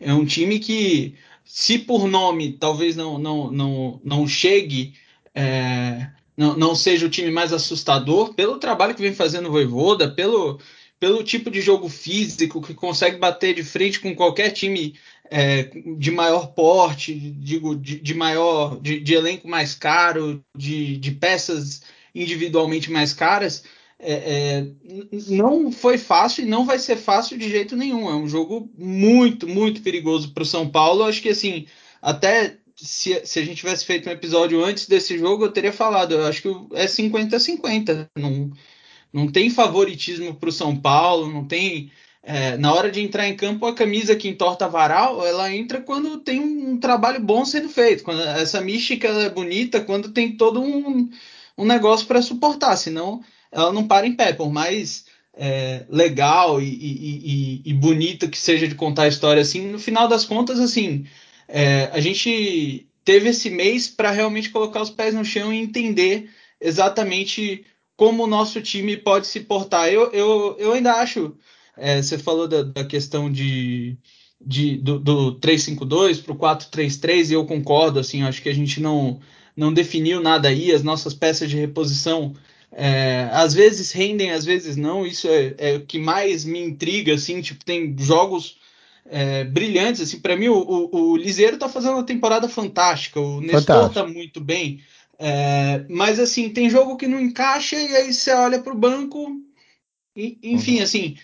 É 0.00 0.12
um 0.14 0.24
time 0.24 0.58
que, 0.58 1.14
se 1.44 1.78
por 1.78 2.08
nome 2.08 2.52
talvez 2.52 2.96
não, 2.96 3.18
não, 3.18 3.50
não, 3.50 4.00
não 4.02 4.26
chegue, 4.26 4.94
é, 5.34 6.08
não, 6.34 6.56
não 6.56 6.74
seja 6.74 7.04
o 7.04 7.10
time 7.10 7.30
mais 7.30 7.52
assustador, 7.52 8.32
pelo 8.32 8.58
trabalho 8.58 8.94
que 8.94 9.02
vem 9.02 9.14
fazendo 9.14 9.48
o 9.48 9.52
Voivoda, 9.52 10.10
pelo, 10.10 10.58
pelo 10.98 11.22
tipo 11.22 11.50
de 11.50 11.60
jogo 11.60 11.90
físico 11.90 12.62
que 12.62 12.72
consegue 12.72 13.18
bater 13.18 13.54
de 13.54 13.62
frente 13.62 14.00
com 14.00 14.14
qualquer 14.14 14.50
time 14.50 14.94
é, 15.30 15.70
de 15.98 16.10
maior 16.10 16.48
porte, 16.48 17.14
digo, 17.14 17.74
de, 17.76 18.00
de 18.00 18.14
maior, 18.14 18.80
de, 18.80 19.00
de, 19.00 19.14
elenco 19.14 19.48
mais 19.48 19.74
caro, 19.74 20.42
de, 20.56 20.96
de 20.96 21.12
peças 21.12 21.82
individualmente 22.14 22.90
mais 22.90 23.12
caras, 23.12 23.64
é, 23.98 24.12
é, 24.12 24.66
não 25.28 25.72
foi 25.72 25.98
fácil 25.98 26.44
e 26.44 26.48
não 26.48 26.64
vai 26.66 26.78
ser 26.78 26.96
fácil 26.96 27.38
de 27.38 27.48
jeito 27.48 27.76
nenhum. 27.76 28.08
É 28.10 28.14
um 28.14 28.28
jogo 28.28 28.70
muito, 28.76 29.48
muito 29.48 29.82
perigoso 29.82 30.32
para 30.32 30.42
o 30.42 30.46
São 30.46 30.68
Paulo. 30.68 31.04
Acho 31.04 31.22
que 31.22 31.30
assim, 31.30 31.66
até 32.00 32.58
se, 32.76 33.20
se, 33.24 33.38
a 33.38 33.44
gente 33.44 33.56
tivesse 33.56 33.84
feito 33.84 34.08
um 34.08 34.12
episódio 34.12 34.62
antes 34.62 34.86
desse 34.86 35.18
jogo, 35.18 35.44
eu 35.44 35.52
teria 35.52 35.72
falado. 35.72 36.12
Eu 36.12 36.26
acho 36.26 36.42
que 36.42 36.48
é 36.74 36.86
50-50. 36.86 38.08
Não, 38.16 38.50
não 39.12 39.28
tem 39.28 39.48
favoritismo 39.48 40.34
para 40.34 40.50
o 40.50 40.52
São 40.52 40.76
Paulo, 40.76 41.32
não 41.32 41.46
tem 41.46 41.90
é, 42.28 42.56
na 42.56 42.74
hora 42.74 42.90
de 42.90 43.00
entrar 43.00 43.28
em 43.28 43.36
campo, 43.36 43.64
a 43.66 43.74
camisa 43.74 44.16
que 44.16 44.26
entorta 44.26 44.66
varal, 44.66 45.24
ela 45.24 45.54
entra 45.54 45.80
quando 45.80 46.18
tem 46.18 46.40
um, 46.40 46.76
trabalho 46.76 47.20
bom 47.20 47.44
sendo 47.44 47.68
feito. 47.68 48.02
Quando 48.02 48.20
essa 48.20 48.60
mística 48.60 49.06
é 49.06 49.28
bonita, 49.28 49.80
quando 49.80 50.10
tem 50.10 50.36
todo 50.36 50.60
um, 50.60 51.08
um 51.56 51.64
negócio 51.64 52.04
para 52.04 52.20
suportar, 52.20 52.76
senão 52.76 53.22
ela 53.52 53.72
não 53.72 53.86
para 53.86 54.08
em 54.08 54.12
pé. 54.12 54.32
Por 54.32 54.52
mais 54.52 55.04
é, 55.36 55.86
legal 55.88 56.60
e, 56.60 56.64
e, 56.64 57.62
e, 57.64 57.70
e, 57.70 57.72
bonita 57.72 58.26
que 58.26 58.36
seja 58.36 58.66
de 58.66 58.74
contar 58.74 59.04
a 59.04 59.08
história 59.08 59.40
assim, 59.40 59.64
no 59.68 59.78
final 59.78 60.08
das 60.08 60.24
contas, 60.24 60.58
assim, 60.58 61.06
é, 61.46 61.88
a 61.92 62.00
gente 62.00 62.88
teve 63.04 63.28
esse 63.28 63.50
mês 63.50 63.86
para 63.86 64.10
realmente 64.10 64.50
colocar 64.50 64.82
os 64.82 64.90
pés 64.90 65.14
no 65.14 65.24
chão 65.24 65.52
e 65.52 65.58
entender 65.58 66.28
exatamente 66.60 67.64
como 67.96 68.24
o 68.24 68.26
nosso 68.26 68.60
time 68.60 68.96
pode 68.96 69.28
se 69.28 69.38
portar. 69.38 69.88
Eu, 69.88 70.10
eu, 70.10 70.56
eu 70.58 70.72
ainda 70.72 70.94
acho 70.94 71.36
é, 71.76 72.00
você 72.00 72.18
falou 72.18 72.48
da, 72.48 72.62
da 72.62 72.84
questão 72.84 73.30
de, 73.30 73.96
de, 74.40 74.76
do, 74.76 74.98
do 74.98 75.32
352 75.32 76.20
para 76.20 76.32
o 76.32 76.36
433 76.36 77.30
e 77.30 77.34
eu 77.34 77.44
concordo, 77.44 77.98
assim, 77.98 78.22
acho 78.22 78.42
que 78.42 78.48
a 78.48 78.54
gente 78.54 78.80
não, 78.80 79.20
não 79.56 79.72
definiu 79.72 80.20
nada 80.20 80.48
aí, 80.48 80.72
as 80.72 80.82
nossas 80.82 81.14
peças 81.14 81.50
de 81.50 81.56
reposição 81.56 82.34
é, 82.72 83.28
às 83.32 83.54
vezes 83.54 83.92
rendem, 83.92 84.32
às 84.32 84.44
vezes 84.44 84.76
não, 84.76 85.06
isso 85.06 85.28
é, 85.28 85.54
é, 85.58 85.76
o 85.76 85.86
que 85.86 85.98
mais 85.98 86.44
me 86.44 86.60
intriga, 86.60 87.14
assim, 87.14 87.40
tipo, 87.40 87.64
tem 87.64 87.94
jogos 87.98 88.58
é, 89.06 89.44
brilhantes, 89.44 90.02
assim, 90.02 90.20
para 90.20 90.36
mim 90.36 90.48
o, 90.48 90.58
o, 90.58 91.12
o 91.12 91.16
Liseiro 91.16 91.58
tá 91.58 91.68
fazendo 91.68 91.94
uma 91.94 92.04
temporada 92.04 92.48
fantástica, 92.48 93.20
o 93.20 93.40
Nestor 93.40 93.92
tá 93.92 94.06
muito 94.06 94.40
bem, 94.40 94.82
é, 95.18 95.84
mas 95.88 96.20
assim, 96.20 96.50
tem 96.50 96.68
jogo 96.68 96.96
que 96.96 97.06
não 97.06 97.20
encaixa 97.20 97.76
e 97.76 97.96
aí 97.96 98.12
você 98.12 98.32
olha 98.32 98.58
para 98.58 98.72
o 98.72 98.78
banco, 98.78 99.40
e, 100.14 100.38
enfim, 100.42 100.78
uhum. 100.78 100.82
assim, 100.82 101.16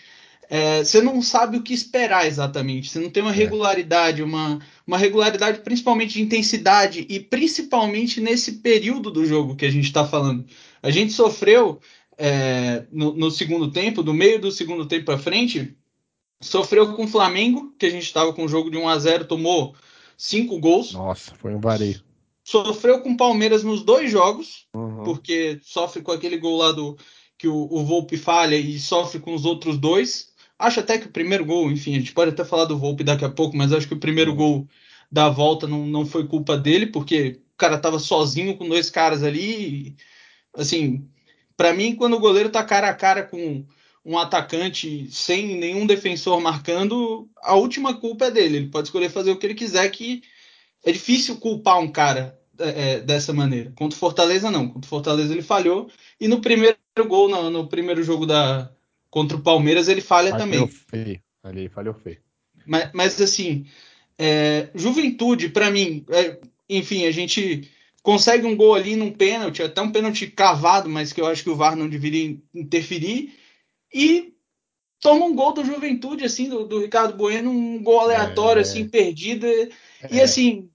é, 0.49 0.83
você 0.83 1.01
não 1.01 1.21
sabe 1.21 1.57
o 1.57 1.61
que 1.61 1.73
esperar 1.73 2.27
exatamente. 2.27 2.89
Você 2.89 2.99
não 2.99 3.09
tem 3.09 3.23
uma 3.23 3.31
é. 3.31 3.35
regularidade, 3.35 4.21
uma, 4.21 4.59
uma 4.85 4.97
regularidade 4.97 5.59
principalmente 5.61 6.13
de 6.13 6.21
intensidade 6.21 7.05
e 7.09 7.19
principalmente 7.19 8.21
nesse 8.21 8.53
período 8.53 9.09
do 9.09 9.25
jogo 9.25 9.55
que 9.55 9.65
a 9.65 9.71
gente 9.71 9.85
está 9.85 10.05
falando. 10.05 10.45
A 10.81 10.89
gente 10.89 11.13
sofreu 11.13 11.79
é, 12.17 12.85
no, 12.91 13.13
no, 13.13 13.31
segundo 13.31 13.71
tempo, 13.71 14.03
do 14.03 14.13
meio 14.13 14.39
do 14.39 14.51
segundo 14.51 14.85
tempo 14.85 15.05
para 15.05 15.17
frente, 15.17 15.75
sofreu 16.41 16.93
com 16.93 17.05
o 17.05 17.07
Flamengo, 17.07 17.73
que 17.79 17.85
a 17.85 17.89
gente 17.89 18.03
estava 18.03 18.33
com 18.33 18.43
um 18.43 18.49
jogo 18.49 18.69
de 18.69 18.77
1 18.77 18.87
a 18.87 18.99
0 18.99 19.25
tomou 19.25 19.75
cinco 20.17 20.59
gols. 20.59 20.93
Nossa, 20.93 21.33
foi 21.35 21.53
um 21.55 21.59
vareio. 21.59 22.01
Sofreu 22.43 23.01
com 23.01 23.11
o 23.11 23.17
Palmeiras 23.17 23.63
nos 23.63 23.83
dois 23.83 24.11
jogos, 24.11 24.67
uhum. 24.75 25.03
porque 25.03 25.59
sofre 25.63 26.01
com 26.01 26.11
aquele 26.11 26.37
gol 26.37 26.57
lá 26.57 26.71
do 26.73 26.97
que 27.37 27.47
o, 27.47 27.67
o 27.71 27.85
Volpe 27.85 28.17
falha 28.17 28.55
e 28.55 28.79
sofre 28.79 29.19
com 29.19 29.33
os 29.33 29.45
outros 29.45 29.77
dois. 29.77 30.32
Acho 30.63 30.79
até 30.79 30.97
que 30.97 31.07
o 31.07 31.11
primeiro 31.11 31.45
gol, 31.45 31.69
enfim, 31.69 31.95
a 31.95 31.99
gente 31.99 32.13
pode 32.13 32.31
até 32.31 32.45
falar 32.45 32.65
do 32.65 32.77
Volpe 32.77 33.03
daqui 33.03 33.25
a 33.25 33.29
pouco, 33.29 33.55
mas 33.57 33.73
acho 33.73 33.87
que 33.87 33.93
o 33.93 33.99
primeiro 33.99 34.31
uhum. 34.31 34.37
gol 34.37 34.67
da 35.11 35.29
volta 35.29 35.67
não, 35.67 35.85
não 35.85 36.05
foi 36.05 36.25
culpa 36.25 36.57
dele, 36.57 36.87
porque 36.87 37.41
o 37.53 37.57
cara 37.57 37.77
tava 37.77 37.99
sozinho 37.99 38.57
com 38.57 38.67
dois 38.67 38.89
caras 38.89 39.23
ali. 39.23 39.41
E, 39.41 39.95
assim, 40.55 41.05
para 41.57 41.73
mim, 41.73 41.95
quando 41.95 42.15
o 42.15 42.19
goleiro 42.19 42.49
tá 42.49 42.63
cara 42.63 42.89
a 42.89 42.93
cara 42.93 43.23
com 43.23 43.65
um 44.05 44.17
atacante 44.17 45.07
sem 45.11 45.57
nenhum 45.57 45.85
defensor 45.85 46.39
marcando, 46.39 47.29
a 47.41 47.55
última 47.55 47.93
culpa 47.93 48.25
é 48.25 48.31
dele. 48.31 48.57
Ele 48.57 48.69
pode 48.69 48.87
escolher 48.87 49.09
fazer 49.09 49.31
o 49.31 49.37
que 49.37 49.45
ele 49.45 49.53
quiser, 49.53 49.87
que 49.89 50.23
é 50.83 50.91
difícil 50.93 51.37
culpar 51.37 51.79
um 51.79 51.91
cara 51.91 52.39
é, 52.57 52.93
é 52.93 52.99
dessa 53.01 53.33
maneira. 53.33 53.71
Contra 53.75 53.95
o 53.95 53.99
Fortaleza, 53.99 54.49
não. 54.49 54.67
Contra 54.69 54.87
o 54.87 54.89
Fortaleza 54.89 55.33
ele 55.33 55.41
falhou. 55.41 55.89
E 56.19 56.27
no 56.27 56.41
primeiro 56.41 56.77
gol, 57.07 57.27
no, 57.29 57.49
no 57.49 57.67
primeiro 57.67 58.01
jogo 58.01 58.25
da, 58.25 58.72
Contra 59.13 59.37
o 59.37 59.41
Palmeiras 59.41 59.87
ele 59.87 60.01
falha 60.01 60.31
falhou 60.31 60.43
também. 60.43 60.67
Feio. 60.67 61.21
Ali 61.43 61.69
falhou 61.69 61.93
feio. 61.93 62.17
Mas, 62.65 62.89
mas 62.93 63.21
assim, 63.21 63.67
é, 64.17 64.69
Juventude, 64.73 65.49
para 65.49 65.69
mim, 65.69 66.03
é, 66.09 66.39
enfim, 66.67 67.05
a 67.05 67.11
gente 67.11 67.69
consegue 68.01 68.47
um 68.47 68.55
gol 68.57 68.73
ali 68.73 68.95
num 68.95 69.11
pênalti, 69.11 69.61
até 69.61 69.79
um 69.83 69.91
pênalti 69.91 70.25
cavado, 70.25 70.89
mas 70.89 71.13
que 71.13 71.21
eu 71.21 71.27
acho 71.27 71.43
que 71.43 71.49
o 71.51 71.55
VAR 71.55 71.75
não 71.75 71.87
deveria 71.87 72.35
interferir. 72.55 73.37
E 73.93 74.33
toma 74.99 75.25
um 75.25 75.35
gol 75.35 75.53
do 75.53 75.63
Juventude, 75.63 76.25
assim, 76.25 76.49
do, 76.49 76.65
do 76.65 76.79
Ricardo 76.79 77.15
Bueno, 77.15 77.51
um 77.51 77.83
gol 77.83 77.99
aleatório, 77.99 78.61
é, 78.61 78.63
assim, 78.63 78.89
perdido. 78.89 79.45
E 79.45 79.69
é. 80.19 80.23
assim, 80.23 80.71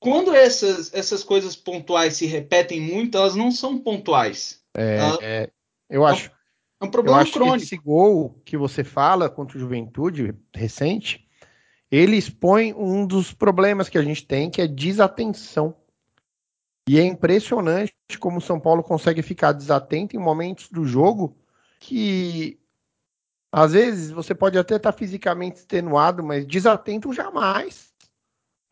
quando 0.00 0.34
essas, 0.34 0.94
essas 0.94 1.22
coisas 1.22 1.54
pontuais 1.54 2.16
se 2.16 2.24
repetem 2.24 2.80
muito, 2.80 3.18
elas 3.18 3.34
não 3.34 3.50
são 3.50 3.76
pontuais. 3.76 4.62
É, 4.74 4.98
é 5.20 5.50
eu 5.90 6.06
acho. 6.06 6.34
É 6.80 6.84
um 6.84 6.90
problema 6.90 7.24
crônico. 7.24 7.56
Que 7.58 7.64
esse 7.64 7.76
gol 7.76 8.40
que 8.44 8.56
você 8.56 8.84
fala 8.84 9.30
contra 9.30 9.56
o 9.56 9.60
Juventude 9.60 10.34
recente, 10.54 11.26
ele 11.90 12.16
expõe 12.16 12.74
um 12.74 13.06
dos 13.06 13.32
problemas 13.32 13.88
que 13.88 13.98
a 13.98 14.02
gente 14.02 14.26
tem, 14.26 14.50
que 14.50 14.60
é 14.60 14.66
desatenção. 14.66 15.74
E 16.88 17.00
é 17.00 17.04
impressionante 17.04 17.92
como 18.20 18.38
o 18.38 18.42
São 18.42 18.60
Paulo 18.60 18.82
consegue 18.82 19.22
ficar 19.22 19.52
desatento 19.52 20.14
em 20.14 20.20
momentos 20.20 20.68
do 20.68 20.84
jogo 20.84 21.36
que 21.80 22.60
às 23.50 23.72
vezes 23.72 24.10
você 24.10 24.34
pode 24.34 24.58
até 24.58 24.76
estar 24.76 24.92
fisicamente 24.92 25.56
extenuado, 25.56 26.22
mas 26.22 26.46
desatento 26.46 27.12
jamais, 27.12 27.92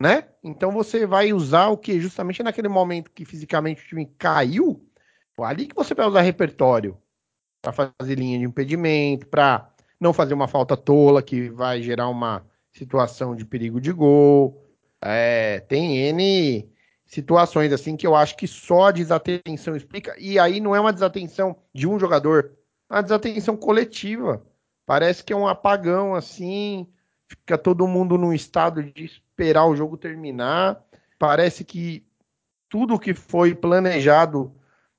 né? 0.01 0.29
Então 0.43 0.71
você 0.71 1.05
vai 1.05 1.33
usar 1.33 1.67
o 1.67 1.77
que 1.77 1.99
justamente 1.99 2.43
naquele 2.43 2.67
momento 2.67 3.11
que 3.11 3.25
fisicamente 3.25 3.83
o 3.83 3.87
time 3.87 4.05
caiu, 4.17 4.87
ali 5.39 5.67
que 5.67 5.75
você 5.75 5.93
vai 5.93 6.07
usar 6.07 6.21
repertório 6.21 6.97
para 7.71 7.93
fazer 7.97 8.15
linha 8.15 8.37
de 8.39 8.45
impedimento, 8.45 9.27
para 9.27 9.69
não 9.99 10.13
fazer 10.13 10.33
uma 10.33 10.47
falta 10.47 10.77
tola 10.77 11.21
que 11.21 11.49
vai 11.49 11.81
gerar 11.81 12.09
uma 12.09 12.45
situação 12.71 13.35
de 13.35 13.45
perigo 13.45 13.81
de 13.81 13.91
gol. 13.91 14.61
É, 15.01 15.59
tem 15.61 15.97
N 15.97 16.69
situações 17.05 17.71
assim 17.71 17.95
que 17.95 18.05
eu 18.05 18.15
acho 18.15 18.35
que 18.35 18.47
só 18.47 18.85
a 18.87 18.91
desatenção 18.91 19.75
explica, 19.75 20.15
e 20.17 20.37
aí 20.39 20.59
não 20.59 20.75
é 20.75 20.79
uma 20.79 20.91
desatenção 20.91 21.55
de 21.73 21.87
um 21.87 21.99
jogador, 21.99 22.51
é 22.89 22.95
uma 22.95 23.03
desatenção 23.03 23.55
coletiva. 23.55 24.43
Parece 24.85 25.23
que 25.23 25.33
é 25.33 25.35
um 25.35 25.47
apagão 25.47 26.13
assim, 26.13 26.87
fica 27.27 27.57
todo 27.57 27.87
mundo 27.87 28.17
num 28.17 28.33
estado 28.33 28.83
de 28.83 29.05
esperar 29.05 29.65
o 29.65 29.75
jogo 29.75 29.97
terminar. 29.97 30.83
Parece 31.17 31.63
que 31.63 32.05
tudo 32.69 32.99
que 32.99 33.13
foi 33.13 33.55
planejado 33.55 34.53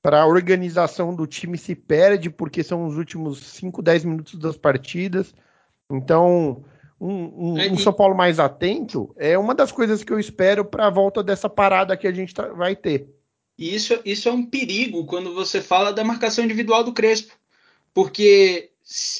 para 0.07 0.21
a 0.21 0.25
organização 0.25 1.13
do 1.13 1.27
time 1.27 1.57
se 1.57 1.75
perde 1.75 2.29
porque 2.29 2.63
são 2.63 2.85
os 2.85 2.95
últimos 2.95 3.39
5, 3.39 3.81
10 3.81 4.05
minutos 4.05 4.39
das 4.39 4.55
partidas. 4.55 5.35
Então, 5.91 6.63
um, 6.97 7.51
um, 7.51 7.57
é, 7.57 7.69
um, 7.69 7.77
São 7.77 7.91
Paulo 7.91 8.15
mais 8.15 8.39
atento 8.39 9.13
é 9.17 9.37
uma 9.37 9.53
das 9.53 9.69
coisas 9.69 10.05
que 10.05 10.13
eu 10.13 10.17
espero 10.17 10.63
para 10.63 10.87
a 10.87 10.89
volta 10.89 11.21
dessa 11.21 11.49
parada 11.49 11.97
que 11.97 12.07
a 12.07 12.13
gente 12.13 12.33
tá, 12.33 12.47
vai 12.53 12.73
ter. 12.73 13.09
E 13.57 13.75
isso, 13.75 13.99
isso 14.05 14.29
é 14.29 14.31
um 14.31 14.45
perigo 14.45 15.05
quando 15.05 15.33
você 15.33 15.59
fala 15.59 15.91
da 15.91 16.05
marcação 16.05 16.45
individual 16.45 16.85
do 16.85 16.93
Crespo. 16.93 17.37
Porque 17.93 18.69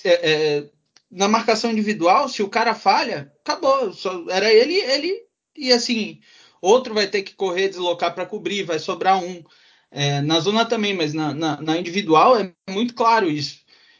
é, 0.06 0.32
é, 0.32 0.70
na 1.12 1.28
marcação 1.28 1.70
individual, 1.70 2.30
se 2.30 2.42
o 2.42 2.48
cara 2.48 2.74
falha, 2.74 3.30
acabou. 3.42 3.92
Só, 3.92 4.24
era 4.30 4.54
ele, 4.54 4.76
ele 4.76 5.22
e 5.54 5.74
assim, 5.74 6.22
outro 6.62 6.94
vai 6.94 7.08
ter 7.08 7.24
que 7.24 7.36
correr, 7.36 7.68
deslocar 7.68 8.16
para 8.16 8.26
cobrir, 8.26 8.64
vai 8.64 8.80
sobrar 8.80 9.22
um. 9.22 9.44
É, 9.92 10.22
na 10.22 10.40
zona 10.40 10.66
também, 10.66 10.94
mas 10.94 11.14
na, 11.14 11.34
na, 11.34 11.62
na, 11.62 11.78
individual 11.78 12.38
é 12.38 12.54
muito 12.70 12.94
claro 12.94 13.30
isso. 13.30 13.60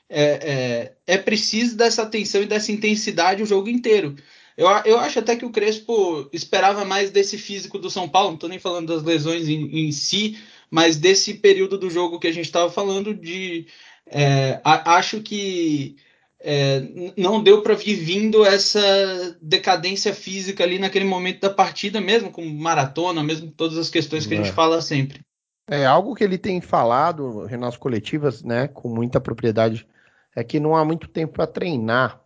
É, 0.10 0.94
é, 1.08 1.16
é, 1.16 1.18
preciso 1.18 1.76
dessa 1.76 2.04
atenção 2.04 2.42
e 2.42 2.46
dessa 2.46 2.72
intensidade 2.72 3.44
o 3.44 3.46
jogo 3.46 3.70
inteiro. 3.70 4.16
Eu, 4.58 4.68
eu 4.86 5.00
acho 5.00 5.20
até 5.20 5.36
que 5.36 5.46
o 5.46 5.52
Crespo 5.52 6.30
esperava 6.34 6.84
mais 6.84 7.12
desse 7.12 7.38
físico 7.38 7.78
do 7.78 7.90
São 7.90 8.10
Paulo, 8.10 8.30
não 8.30 8.36
estou 8.36 8.50
nem 8.50 8.60
falando 8.60 8.88
das 8.88 9.04
lesões 9.04 9.48
em, 9.48 9.88
em, 9.88 9.92
si, 9.92 10.38
mas 10.70 10.98
desse 10.98 11.36
período 11.36 11.78
do 11.78 11.90
jogo 11.90 12.20
que 12.20 12.28
a 12.28 12.32
gente 12.32 12.46
estava 12.46 12.72
falando 12.72 13.14
de. 13.14 13.68
É, 14.08 14.60
a, 14.64 14.96
acho 14.96 15.22
que 15.22 15.98
é, 16.40 16.82
não 17.18 17.44
deu 17.44 17.62
para 17.62 17.76
vir 17.76 17.96
vindo 17.96 18.46
essa 18.46 19.38
decadência 19.42 20.14
física 20.14 20.64
ali 20.64 20.80
naquele 20.80 21.06
momento 21.06 21.42
da 21.42 21.50
partida, 21.50 22.00
mesmo 22.00 22.32
com 22.32 22.46
maratona, 22.46 23.24
mesmo 23.24 23.48
com 23.48 23.54
todas 23.54 23.78
as 23.78 23.90
questões 23.90 24.26
que 24.26 24.34
a 24.34 24.38
gente 24.38 24.50
é. 24.50 24.54
fala 24.54 24.82
sempre. 24.82 25.27
É 25.70 25.86
algo 25.86 26.16
que 26.16 26.24
ele 26.24 26.38
tem 26.38 26.62
falado 26.62 27.48
nas 27.58 27.76
coletivas, 27.76 28.42
né, 28.42 28.70
com 28.70 28.88
muita 28.88 29.20
propriedade, 29.20 29.88
é 30.36 30.44
que 30.44 30.60
não 30.60 30.76
há 30.76 30.86
muito 30.86 31.10
tempo 31.10 31.34
para 31.34 31.48
treinar. 31.48 32.22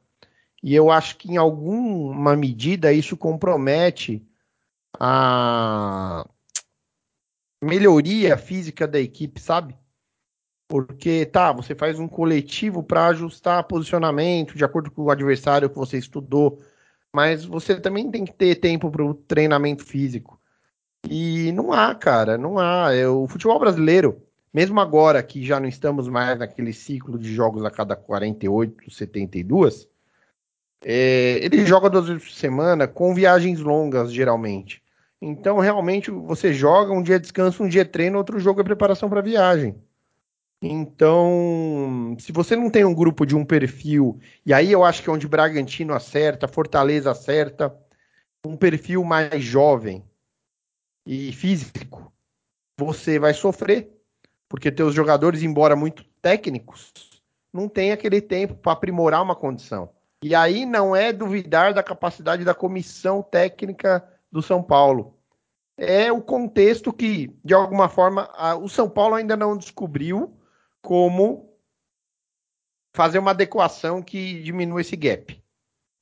E 0.61 0.75
eu 0.75 0.91
acho 0.91 1.17
que 1.17 1.31
em 1.31 1.37
alguma 1.37 2.35
medida 2.35 2.93
isso 2.93 3.17
compromete 3.17 4.23
a 4.99 6.27
melhoria 7.63 8.37
física 8.37 8.87
da 8.87 8.99
equipe, 8.99 9.39
sabe? 9.39 9.75
Porque 10.67 11.25
tá, 11.25 11.51
você 11.51 11.75
faz 11.75 11.99
um 11.99 12.07
coletivo 12.07 12.83
para 12.83 13.07
ajustar 13.07 13.63
posicionamento 13.67 14.55
de 14.55 14.63
acordo 14.63 14.91
com 14.91 15.03
o 15.03 15.11
adversário 15.11 15.69
que 15.69 15.75
você 15.75 15.97
estudou, 15.97 16.61
mas 17.13 17.45
você 17.45 17.79
também 17.79 18.09
tem 18.11 18.25
que 18.25 18.33
ter 18.33 18.55
tempo 18.55 18.89
para 18.91 19.03
o 19.03 19.13
treinamento 19.13 19.83
físico. 19.83 20.40
E 21.09 21.51
não 21.51 21.73
há, 21.73 21.93
cara, 21.95 22.37
não 22.37 22.59
há. 22.59 22.93
É, 22.93 23.07
o 23.07 23.27
futebol 23.27 23.59
brasileiro, 23.59 24.21
mesmo 24.53 24.79
agora 24.79 25.21
que 25.23 25.43
já 25.45 25.59
não 25.59 25.67
estamos 25.67 26.07
mais 26.07 26.37
naquele 26.37 26.73
ciclo 26.73 27.17
de 27.17 27.33
jogos 27.33 27.63
a 27.65 27.71
cada 27.71 27.95
48, 27.95 28.91
72, 28.91 29.87
é, 30.83 31.39
ele 31.43 31.65
joga 31.65 31.89
duas 31.89 32.07
vezes 32.07 32.23
por 32.23 32.31
semana 32.31 32.87
com 32.87 33.13
viagens 33.13 33.59
longas, 33.59 34.11
geralmente. 34.11 34.81
Então, 35.21 35.59
realmente, 35.59 36.09
você 36.09 36.51
joga, 36.53 36.91
um 36.91 37.03
dia 37.03 37.19
descansa, 37.19 37.61
um 37.61 37.67
dia 37.67 37.85
treina, 37.85 38.17
outro 38.17 38.39
jogo 38.39 38.61
é 38.61 38.63
preparação 38.63 39.09
para 39.09 39.21
viagem. 39.21 39.75
Então, 40.63 42.15
se 42.19 42.31
você 42.31 42.55
não 42.55 42.69
tem 42.69 42.85
um 42.85 42.93
grupo 42.93 43.25
de 43.25 43.35
um 43.35 43.43
perfil, 43.45 44.19
e 44.45 44.53
aí 44.53 44.71
eu 44.71 44.83
acho 44.83 45.01
que 45.01 45.09
é 45.09 45.13
onde 45.13 45.27
Bragantino 45.27 45.93
acerta, 45.93 46.47
Fortaleza 46.47 47.11
acerta, 47.11 47.75
um 48.45 48.55
perfil 48.55 49.03
mais 49.03 49.43
jovem, 49.43 50.03
e 51.05 51.31
físico, 51.31 52.11
você 52.77 53.19
vai 53.19 53.33
sofrer, 53.33 53.91
porque 54.47 54.71
teus 54.71 54.93
jogadores, 54.93 55.41
embora 55.43 55.75
muito 55.75 56.03
técnicos, 56.21 56.91
não 57.53 57.67
tem 57.67 57.91
aquele 57.91 58.21
tempo 58.21 58.55
para 58.55 58.73
aprimorar 58.73 59.21
uma 59.21 59.35
condição. 59.35 59.89
E 60.23 60.35
aí 60.35 60.65
não 60.65 60.95
é 60.95 61.11
duvidar 61.11 61.73
da 61.73 61.81
capacidade 61.81 62.45
da 62.45 62.53
comissão 62.53 63.23
técnica 63.23 64.07
do 64.31 64.41
São 64.41 64.61
Paulo. 64.61 65.17
É 65.77 66.11
o 66.11 66.21
contexto 66.21 66.93
que, 66.93 67.35
de 67.43 67.53
alguma 67.53 67.89
forma, 67.89 68.29
a, 68.33 68.55
o 68.55 68.69
São 68.69 68.89
Paulo 68.89 69.15
ainda 69.15 69.35
não 69.35 69.57
descobriu 69.57 70.37
como 70.81 71.51
fazer 72.95 73.19
uma 73.19 73.31
adequação 73.31 74.01
que 74.01 74.41
diminua 74.43 74.81
esse 74.81 74.95
gap. 74.95 75.41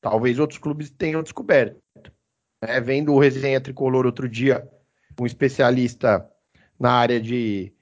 Talvez 0.01 0.37
outros 0.37 0.59
clubes 0.59 0.89
tenham 0.89 1.23
descoberto. 1.23 1.81
É, 2.61 2.81
vendo 2.81 3.13
o 3.13 3.19
Resenha 3.19 3.61
Tricolor 3.61 4.05
outro 4.05 4.27
dia 4.27 4.69
um 5.23 5.25
especialista 5.25 6.27
na 6.79 6.91
área 6.91 7.19
de, 7.19 7.73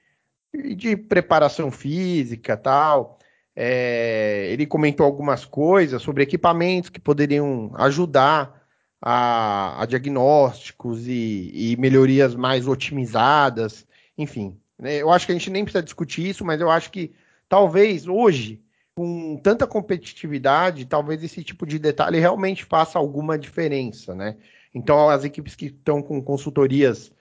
de 0.76 0.96
preparação 0.96 1.70
física 1.70 2.56
tal. 2.56 3.18
É, 3.54 4.48
ele 4.50 4.66
comentou 4.66 5.04
algumas 5.04 5.44
coisas 5.44 6.00
sobre 6.00 6.22
equipamentos 6.22 6.90
que 6.90 7.00
poderiam 7.00 7.72
ajudar 7.74 8.58
a, 9.00 9.82
a 9.82 9.86
diagnósticos 9.86 11.06
e, 11.06 11.50
e, 11.52 11.76
melhorias 11.76 12.34
mais 12.34 12.68
otimizadas, 12.68 13.86
enfim. 14.16 14.60
Né, 14.78 14.96
eu 14.96 15.10
acho 15.10 15.26
que 15.26 15.32
a 15.32 15.34
gente 15.34 15.50
nem 15.50 15.64
precisa 15.64 15.82
discutir 15.82 16.28
isso, 16.28 16.44
mas 16.44 16.60
eu 16.60 16.70
acho 16.70 16.90
que 16.90 17.12
talvez 17.48 18.06
hoje, 18.06 18.62
com 18.94 19.36
tanta 19.42 19.66
competitividade, 19.66 20.86
talvez 20.86 21.22
esse 21.22 21.42
tipo 21.42 21.66
de 21.66 21.78
detalhe 21.78 22.18
realmente 22.18 22.64
faça 22.64 22.98
alguma 22.98 23.38
diferença, 23.38 24.14
né? 24.14 24.36
Então, 24.74 25.08
as 25.08 25.24
equipes 25.24 25.56
que 25.56 25.66
estão 25.66 26.02
com 26.02 26.22
consultorias 26.22 27.12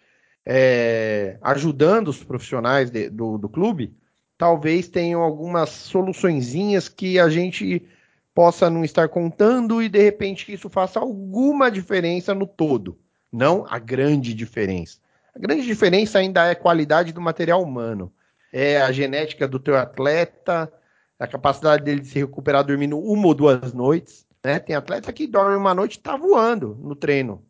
é, 0.50 1.38
ajudando 1.42 2.08
os 2.08 2.24
profissionais 2.24 2.90
de, 2.90 3.10
do, 3.10 3.38
do 3.38 3.50
clube, 3.50 3.94
talvez 4.38 4.88
tenham 4.88 5.22
algumas 5.22 5.70
soluçõezinhas 5.70 6.88
que 6.88 7.20
a 7.20 7.28
gente 7.28 7.86
possa 8.34 8.70
não 8.70 8.86
estar 8.86 9.10
contando 9.10 9.84
e 9.84 9.90
de 9.90 10.02
repente 10.02 10.54
isso 10.54 10.70
faça 10.70 11.02
alguma 11.02 11.70
diferença 11.70 12.34
no 12.34 12.48
todo, 12.48 12.98
não 13.30 13.66
a 13.68 13.78
grande 13.78 14.34
diferença. 14.34 15.00
A 15.36 15.40
grande 15.40 15.66
diferença 15.66 16.20
ainda 16.20 16.46
é 16.46 16.52
a 16.52 16.56
qualidade 16.56 17.12
do 17.12 17.20
material 17.20 17.62
humano, 17.62 18.10
é 18.54 18.82
a 18.82 18.90
genética 18.90 19.50
do 19.50 19.60
teu 19.60 19.76
atleta, 19.76 20.72
a 21.20 21.28
capacidade 21.28 21.84
dele 21.84 22.00
de 22.00 22.08
se 22.08 22.20
recuperar 22.20 22.64
dormindo 22.64 22.98
uma 22.98 23.28
ou 23.28 23.34
duas 23.34 23.74
noites. 23.74 24.26
Né? 24.46 24.60
Tem 24.60 24.78
atleta 24.78 25.12
que 25.12 25.28
dorme 25.28 25.58
uma 25.58 25.76
noite 25.76 25.96
e 25.96 25.98
está 25.98 26.16
voando 26.16 26.80
no 26.82 26.96
treino 26.96 27.44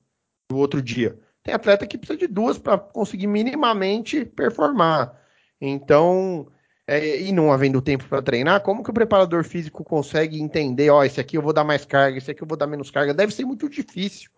do 0.49 0.57
outro 0.57 0.81
dia. 0.81 1.19
Tem 1.47 1.55
atleta 1.55 1.87
que 1.87 1.97
precisa 1.97 2.19
de 2.19 2.27
duas 2.27 2.57
para 2.57 2.77
conseguir 2.77 3.25
minimamente 3.25 4.25
performar. 4.25 5.17
Então, 5.61 6.51
é, 6.85 7.21
e 7.21 7.31
não 7.31 7.53
havendo 7.53 7.81
tempo 7.81 8.05
para 8.05 8.21
treinar, 8.21 8.61
como 8.63 8.83
que 8.83 8.89
o 8.89 8.93
preparador 8.93 9.45
físico 9.45 9.81
consegue 9.81 10.41
entender, 10.41 10.89
ó, 10.89 11.05
esse 11.05 11.21
aqui 11.21 11.37
eu 11.37 11.41
vou 11.41 11.53
dar 11.53 11.63
mais 11.63 11.85
carga, 11.85 12.17
esse 12.17 12.29
aqui 12.29 12.43
eu 12.43 12.47
vou 12.47 12.57
dar 12.57 12.67
menos 12.67 12.91
carga? 12.91 13.13
Deve 13.13 13.33
ser 13.33 13.45
muito 13.45 13.69
difícil. 13.69 14.29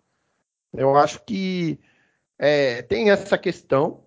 Eu 0.72 0.96
acho 0.96 1.24
que 1.24 1.80
é, 2.38 2.80
tem 2.82 3.10
essa 3.10 3.36
questão. 3.36 4.04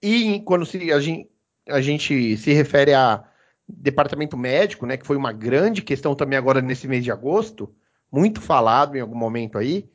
E 0.00 0.40
quando 0.46 0.64
se, 0.64 0.90
a, 0.90 1.00
gente, 1.00 1.30
a 1.68 1.82
gente 1.82 2.38
se 2.38 2.54
refere 2.54 2.94
a 2.94 3.22
departamento 3.68 4.34
médico, 4.34 4.86
né, 4.86 4.96
que 4.96 5.06
foi 5.06 5.18
uma 5.18 5.30
grande 5.30 5.82
questão 5.82 6.14
também 6.14 6.38
agora 6.38 6.62
nesse 6.62 6.88
mês 6.88 7.04
de 7.04 7.12
agosto, 7.12 7.70
muito 8.10 8.40
falado 8.40 8.96
em 8.96 9.00
algum 9.02 9.14
momento 9.14 9.58
aí, 9.58 9.86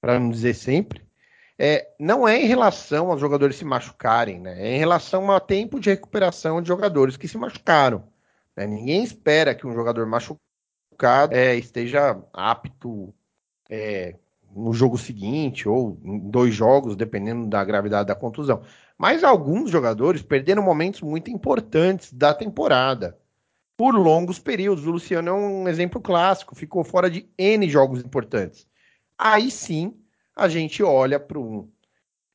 para 0.00 0.18
não 0.18 0.30
dizer 0.30 0.54
sempre 0.54 1.04
é, 1.58 1.92
não 1.98 2.26
é 2.26 2.40
em 2.40 2.46
relação 2.46 3.10
aos 3.10 3.20
jogadores 3.20 3.56
se 3.56 3.64
machucarem, 3.64 4.40
né? 4.40 4.60
É 4.60 4.74
em 4.74 4.78
relação 4.78 5.30
ao 5.30 5.40
tempo 5.40 5.78
de 5.78 5.90
recuperação 5.90 6.60
de 6.60 6.68
jogadores 6.68 7.16
que 7.16 7.28
se 7.28 7.38
machucaram. 7.38 8.04
Né? 8.56 8.66
Ninguém 8.66 9.04
espera 9.04 9.54
que 9.54 9.66
um 9.66 9.72
jogador 9.72 10.06
machucado 10.06 11.34
é, 11.34 11.54
esteja 11.56 12.20
apto 12.32 13.14
é, 13.70 14.16
no 14.54 14.72
jogo 14.72 14.98
seguinte 14.98 15.68
ou 15.68 15.98
em 16.04 16.18
dois 16.18 16.54
jogos, 16.54 16.96
dependendo 16.96 17.46
da 17.46 17.64
gravidade 17.64 18.08
da 18.08 18.14
contusão. 18.14 18.62
Mas 18.96 19.24
alguns 19.24 19.70
jogadores 19.70 20.22
perderam 20.22 20.62
momentos 20.62 21.02
muito 21.02 21.30
importantes 21.30 22.12
da 22.12 22.32
temporada 22.32 23.18
por 23.76 23.94
longos 23.94 24.38
períodos. 24.38 24.86
O 24.86 24.92
Luciano 24.92 25.28
é 25.28 25.32
um 25.32 25.68
exemplo 25.68 26.00
clássico, 26.00 26.54
ficou 26.54 26.84
fora 26.84 27.10
de 27.10 27.28
N 27.36 27.68
jogos 27.68 28.00
importantes. 28.00 28.66
Aí 29.18 29.50
sim, 29.50 29.96
a 30.34 30.48
gente 30.48 30.82
olha 30.82 31.20
para 31.20 31.38
um, 31.38 31.68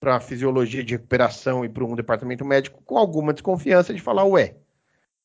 a 0.01 0.19
fisiologia 0.19 0.83
de 0.83 0.95
recuperação 0.95 1.65
e 1.65 1.69
para 1.69 1.83
um 1.83 1.95
departamento 1.95 2.45
médico 2.45 2.81
com 2.83 2.97
alguma 2.97 3.33
desconfiança 3.33 3.93
de 3.93 4.01
falar, 4.01 4.23
ué, 4.25 4.55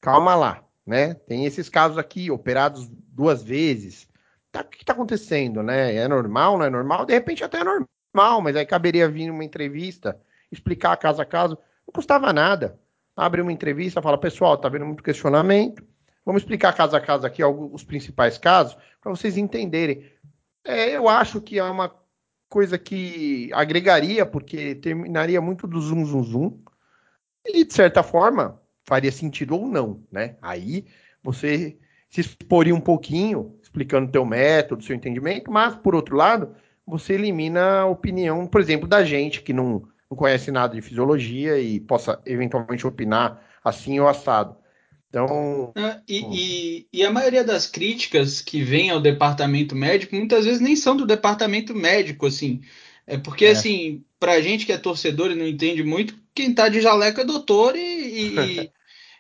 calma 0.01 0.35
lá, 0.35 0.65
né? 0.87 1.15
Tem 1.15 1.47
esses 1.47 1.69
casos 1.69 1.97
aqui, 1.99 2.31
operados 2.31 2.89
duas 2.89 3.43
vezes. 3.43 4.09
Tá, 4.51 4.61
o 4.61 4.65
que 4.65 4.83
está 4.83 4.93
acontecendo, 4.93 5.63
né? 5.63 5.95
É 5.95 6.09
normal, 6.09 6.59
não 6.59 6.65
é 6.65 6.71
normal? 6.71 7.05
De 7.07 7.15
repente 7.15 7.45
até 7.45 7.61
é 7.61 7.65
normal, 7.65 8.41
mas 8.43 8.57
aí 8.57 8.67
caberia 8.67 9.09
vir 9.09 9.31
uma 9.31 9.45
entrevista, 9.45 10.21
explicar 10.51 10.97
caso 10.97 11.23
a 11.23 11.25
caso. 11.25 11.57
Não 11.87 11.93
custava 11.93 12.33
nada. 12.33 12.79
Abre 13.17 13.41
uma 13.41 13.53
entrevista, 13.53 14.03
fala, 14.03 14.19
pessoal, 14.19 14.59
tá 14.59 14.69
vendo 14.69 14.87
muito 14.87 15.03
questionamento. 15.03 15.87
Vamos 16.25 16.43
explicar 16.43 16.73
caso 16.73 16.97
a 16.97 17.01
caso 17.01 17.27
aqui 17.27 17.45
os 17.45 17.85
principais 17.85 18.39
casos, 18.39 18.77
para 19.01 19.11
vocês 19.11 19.37
entenderem. 19.37 20.11
É, 20.65 20.97
eu 20.97 21.09
acho 21.09 21.41
que 21.41 21.59
é 21.59 21.65
uma 21.65 21.95
coisa 22.55 22.79
que 22.79 23.51
agregaria, 23.53 24.25
porque 24.25 24.77
terminaria 24.77 25.41
muito 25.41 25.67
do 25.67 25.81
zoom, 25.81 26.05
zoom, 26.07 26.23
zoom. 26.23 26.59
E, 27.45 27.65
de 27.65 27.75
certa 27.75 28.01
forma, 28.01 28.63
faria 28.85 29.11
sentido 29.11 29.57
ou 29.57 29.67
não, 29.67 30.05
né? 30.11 30.37
Aí 30.41 30.87
você 31.21 31.77
se 32.09 32.21
exporia 32.21 32.73
um 32.73 32.81
pouquinho, 32.81 33.59
explicando 33.61 34.13
teu 34.13 34.25
método, 34.25 34.85
seu 34.85 34.95
entendimento, 34.95 35.51
mas, 35.51 35.75
por 35.75 35.97
outro 35.97 36.15
lado, 36.15 36.55
você 36.87 37.15
elimina 37.15 37.81
a 37.81 37.87
opinião, 37.87 38.47
por 38.47 38.61
exemplo, 38.61 38.87
da 38.87 39.03
gente 39.03 39.43
que 39.43 39.53
não, 39.53 39.89
não 40.09 40.17
conhece 40.17 40.53
nada 40.53 40.77
de 40.77 40.81
fisiologia 40.81 41.59
e 41.59 41.81
possa 41.81 42.23
eventualmente 42.25 42.87
opinar 42.87 43.45
assim 43.65 43.99
ou 43.99 44.07
assado. 44.07 44.57
Então. 45.15 45.73
Ah, 45.77 46.01
e, 46.09 46.25
e, 46.33 46.87
e, 46.93 47.05
a 47.05 47.11
maioria 47.13 47.45
das 47.45 47.69
críticas 47.69 48.41
que 48.41 48.63
vem 48.65 48.91
ao 48.91 49.01
departamento 49.01 49.77
médico 49.77 50.17
muitas 50.17 50.45
vezes 50.45 50.61
nem 50.61 50.75
são 50.75 50.97
do 50.97 51.07
departamento 51.07 51.73
médico, 51.73 52.27
assim. 52.27 52.63
É 53.07 53.17
porque, 53.17 53.45
é. 53.45 53.51
assim, 53.51 54.03
pra 54.19 54.41
gente 54.41 54.67
que 54.67 54.73
é 54.73 54.79
torcedor 54.79 55.31
e 55.31 55.37
não 55.37 55.47
entende 55.47 55.85
muito, 55.85 56.17
quem 56.35 56.53
tá 56.53 56.69
de 56.69 56.81
jaleco 56.81 57.21
é 57.21 57.25
doutor 57.25 57.77
e, 57.77 57.81
e, 57.81 58.71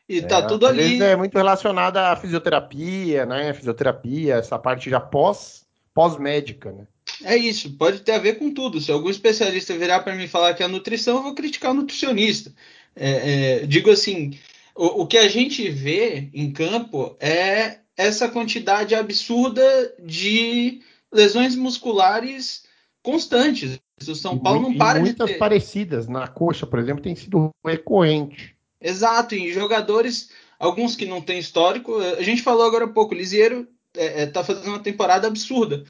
e 0.08 0.22
tá 0.26 0.38
é, 0.38 0.42
tudo 0.42 0.66
ali. 0.66 1.00
é 1.00 1.14
muito 1.14 1.36
relacionado 1.36 1.98
à 1.98 2.16
fisioterapia, 2.16 3.24
né? 3.24 3.52
Fisioterapia, 3.54 4.34
essa 4.34 4.58
parte 4.58 4.90
já 4.90 4.98
pós, 4.98 5.64
pós-médica, 5.94 6.72
né? 6.72 6.86
É 7.22 7.36
isso, 7.36 7.70
pode 7.76 8.00
ter 8.00 8.12
a 8.12 8.18
ver 8.18 8.38
com 8.38 8.52
tudo. 8.52 8.80
Se 8.80 8.90
algum 8.90 9.10
especialista 9.10 9.76
virar 9.76 10.00
para 10.00 10.16
mim 10.16 10.26
falar 10.26 10.54
que 10.54 10.62
é 10.62 10.66
nutrição, 10.66 11.18
eu 11.18 11.22
vou 11.22 11.34
criticar 11.34 11.70
o 11.70 11.74
nutricionista. 11.74 12.52
É, 12.96 13.60
é, 13.62 13.66
digo 13.66 13.90
assim, 13.90 14.36
o, 14.74 15.02
o 15.02 15.06
que 15.06 15.16
a 15.16 15.28
gente 15.28 15.68
vê 15.70 16.28
em 16.32 16.52
campo 16.52 17.16
é 17.20 17.78
essa 17.96 18.28
quantidade 18.28 18.94
absurda 18.94 19.94
de 20.02 20.80
lesões 21.12 21.54
musculares 21.54 22.64
constantes. 23.02 23.78
O 24.06 24.14
São 24.14 24.38
Paulo 24.38 24.62
não 24.62 24.76
para 24.76 24.98
muitas 24.98 25.28
de 25.28 25.34
ter. 25.34 25.38
parecidas. 25.38 26.08
Na 26.08 26.26
coxa, 26.26 26.66
por 26.66 26.78
exemplo, 26.78 27.02
tem 27.02 27.14
sido 27.14 27.50
recorrente. 27.64 28.56
Exato, 28.80 29.34
em 29.34 29.50
jogadores, 29.52 30.30
alguns 30.58 30.96
que 30.96 31.06
não 31.06 31.20
têm 31.20 31.38
histórico. 31.38 31.96
A 31.96 32.22
gente 32.22 32.42
falou 32.42 32.66
agora 32.66 32.86
há 32.86 32.88
pouco, 32.88 33.14
o 33.14 33.16
Lisieiro 33.16 33.68
é, 33.96 34.22
é, 34.22 34.26
tá 34.26 34.42
fazendo 34.42 34.68
uma 34.68 34.80
temporada 34.80 35.28
absurda 35.28 35.84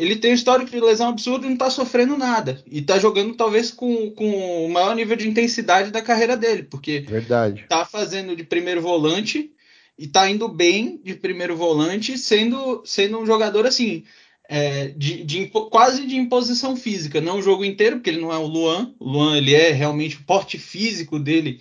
ele 0.00 0.16
tem 0.16 0.30
um 0.30 0.34
histórico 0.34 0.70
de 0.70 0.80
lesão 0.80 1.10
absurdo 1.10 1.44
e 1.44 1.48
não 1.48 1.52
está 1.52 1.68
sofrendo 1.68 2.16
nada. 2.16 2.64
E 2.66 2.78
está 2.78 2.98
jogando 2.98 3.34
talvez 3.34 3.70
com, 3.70 4.10
com 4.12 4.64
o 4.64 4.70
maior 4.70 4.96
nível 4.96 5.14
de 5.14 5.28
intensidade 5.28 5.90
da 5.90 6.00
carreira 6.00 6.38
dele, 6.38 6.62
porque 6.62 7.00
Verdade. 7.00 7.66
tá 7.68 7.84
fazendo 7.84 8.34
de 8.34 8.42
primeiro 8.42 8.80
volante 8.80 9.52
e 9.98 10.06
está 10.06 10.30
indo 10.30 10.48
bem 10.48 10.98
de 11.04 11.14
primeiro 11.14 11.54
volante, 11.54 12.16
sendo, 12.16 12.82
sendo 12.86 13.18
um 13.18 13.26
jogador 13.26 13.66
assim, 13.66 14.04
é, 14.48 14.88
de, 14.88 15.22
de, 15.22 15.48
quase 15.48 16.06
de 16.06 16.16
imposição 16.16 16.74
física, 16.74 17.20
não 17.20 17.36
o 17.36 17.42
jogo 17.42 17.62
inteiro, 17.62 17.96
porque 17.96 18.08
ele 18.08 18.22
não 18.22 18.32
é 18.32 18.38
o 18.38 18.46
Luan. 18.46 18.94
O 18.98 19.06
Luan 19.06 19.36
ele 19.36 19.52
é 19.52 19.70
realmente 19.70 20.16
o 20.16 20.24
porte 20.24 20.56
físico 20.56 21.18
dele 21.18 21.60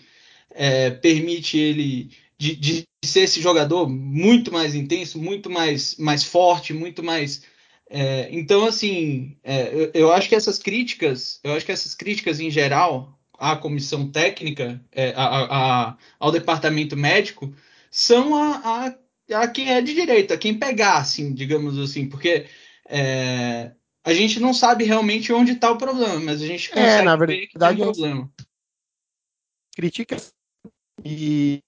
é, 0.51 0.91
permite 0.91 1.57
ele 1.57 2.09
de, 2.37 2.55
de 2.55 2.83
ser 3.03 3.23
esse 3.23 3.41
jogador 3.41 3.89
muito 3.89 4.49
mais 4.49 4.75
intenso, 4.75 5.19
muito 5.19 5.49
mais, 5.49 5.97
mais 5.97 6.23
forte, 6.23 6.73
muito 6.73 7.03
mais 7.03 7.41
é, 7.89 8.29
então, 8.31 8.65
assim, 8.65 9.35
é, 9.43 9.73
eu, 9.73 9.91
eu, 9.95 10.13
acho 10.13 10.29
que 10.29 10.35
essas 10.35 10.59
críticas, 10.59 11.39
eu 11.43 11.53
acho 11.53 11.65
que 11.65 11.71
essas 11.71 11.95
críticas 11.95 12.39
em 12.39 12.51
geral 12.51 13.19
à 13.33 13.55
comissão 13.55 14.11
técnica, 14.11 14.79
é, 14.91 15.11
a, 15.15 15.23
a, 15.87 15.97
ao 16.19 16.31
departamento 16.31 16.95
médico, 16.95 17.51
são 17.89 18.35
a, 18.35 18.95
a, 19.31 19.41
a, 19.41 19.47
quem 19.47 19.71
é 19.71 19.81
de 19.81 19.95
direita, 19.95 20.37
quem 20.37 20.53
pegar, 20.53 20.97
assim, 20.97 21.33
digamos 21.33 21.79
assim, 21.79 22.07
porque 22.07 22.45
é, 22.87 23.71
a 24.03 24.13
gente 24.13 24.39
não 24.39 24.53
sabe 24.53 24.83
realmente 24.83 25.33
onde 25.33 25.53
está 25.53 25.71
o 25.71 25.77
problema, 25.77 26.19
mas 26.19 26.43
a 26.43 26.45
gente 26.45 26.69
é, 26.71 26.75
consegue 26.75 27.05
na 27.05 27.15
verdade, 27.15 27.39
ver 27.39 27.47
que 27.47 27.57
tem 27.57 27.71
um 27.71 27.75
problema. 27.77 28.31
Críticas 29.75 30.33
e 31.03 31.63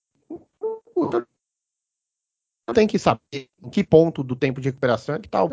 tem 2.76 2.86
que 2.86 3.00
saber 3.00 3.50
em 3.62 3.70
que 3.72 3.84
ponto 3.84 4.24
do 4.24 4.36
tempo 4.36 4.62
de 4.62 4.70
recuperação 4.70 5.16
é 5.16 5.20
que 5.20 5.28
está 5.28 5.44
o 5.44 5.50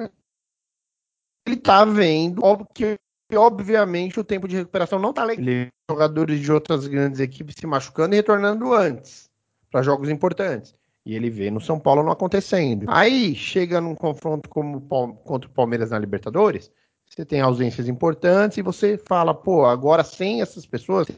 ele 1.48 1.56
tá 1.56 1.84
vendo 1.84 2.42
que 2.74 2.98
obviamente 3.34 4.20
o 4.20 4.24
tempo 4.24 4.46
de 4.46 4.56
recuperação 4.56 4.98
não 4.98 5.12
tá 5.12 5.24
legal. 5.24 5.44
Ele, 5.44 5.68
jogadores 5.90 6.40
de 6.40 6.52
outras 6.52 6.86
grandes 6.86 7.20
equipes 7.20 7.56
se 7.58 7.66
machucando 7.66 8.14
e 8.14 8.16
retornando 8.16 8.72
antes 8.72 9.30
para 9.70 9.82
jogos 9.82 10.08
importantes. 10.08 10.74
E 11.04 11.14
ele 11.14 11.30
vê 11.30 11.50
no 11.50 11.60
São 11.60 11.78
Paulo 11.78 12.02
não 12.02 12.12
acontecendo. 12.12 12.86
Aí 12.88 13.34
chega 13.34 13.80
num 13.80 13.94
confronto 13.94 14.48
como 14.48 14.80
contra 14.80 15.48
o 15.48 15.52
Palmeiras 15.52 15.90
na 15.90 15.98
Libertadores, 15.98 16.70
você 17.08 17.24
tem 17.24 17.40
ausências 17.40 17.88
importantes 17.88 18.58
e 18.58 18.62
você 18.62 18.98
fala, 18.98 19.34
pô, 19.34 19.64
agora 19.64 20.04
sem 20.04 20.42
essas 20.42 20.66
pessoas, 20.66 21.08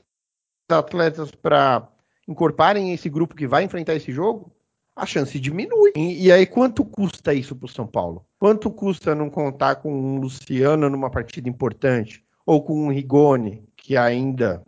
atletas 0.69 1.33
para 1.33 1.89
encorparem 2.29 2.93
esse 2.93 3.09
grupo 3.09 3.35
que 3.35 3.47
vai 3.47 3.65
enfrentar 3.65 3.95
esse 3.95 4.13
jogo, 4.13 4.53
a 4.95 5.05
chance 5.05 5.39
diminui. 5.41 5.93
E, 5.97 6.27
e 6.27 6.33
aí, 6.33 6.47
quanto 6.47 6.85
custa 6.85 7.35
isso 7.35 7.57
para 7.57 7.67
o 7.67 7.69
São 7.69 7.87
Paulo? 7.87 8.25
Quanto 8.41 8.71
custa 8.71 9.15
não 9.15 9.29
contar 9.29 9.77
com 9.77 9.93
um 9.93 10.19
Luciano 10.19 10.89
numa 10.89 11.11
partida 11.11 11.47
importante? 11.47 12.25
Ou 12.47 12.65
com 12.65 12.87
um 12.87 12.91
Rigoni, 12.91 13.63
que 13.77 13.99
ainda, 13.99 14.65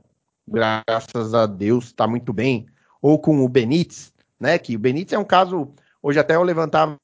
graças 0.46 1.32
a 1.32 1.46
Deus, 1.46 1.86
está 1.86 2.06
muito 2.06 2.34
bem? 2.34 2.66
Ou 3.00 3.18
com 3.18 3.42
o 3.42 3.48
Benítez, 3.48 4.12
né? 4.38 4.58
Que 4.58 4.76
o 4.76 4.78
Benítez 4.78 5.14
é 5.14 5.18
um 5.18 5.24
caso. 5.24 5.74
Hoje 6.02 6.18
até 6.18 6.36
eu 6.36 6.42
levantava 6.42 6.98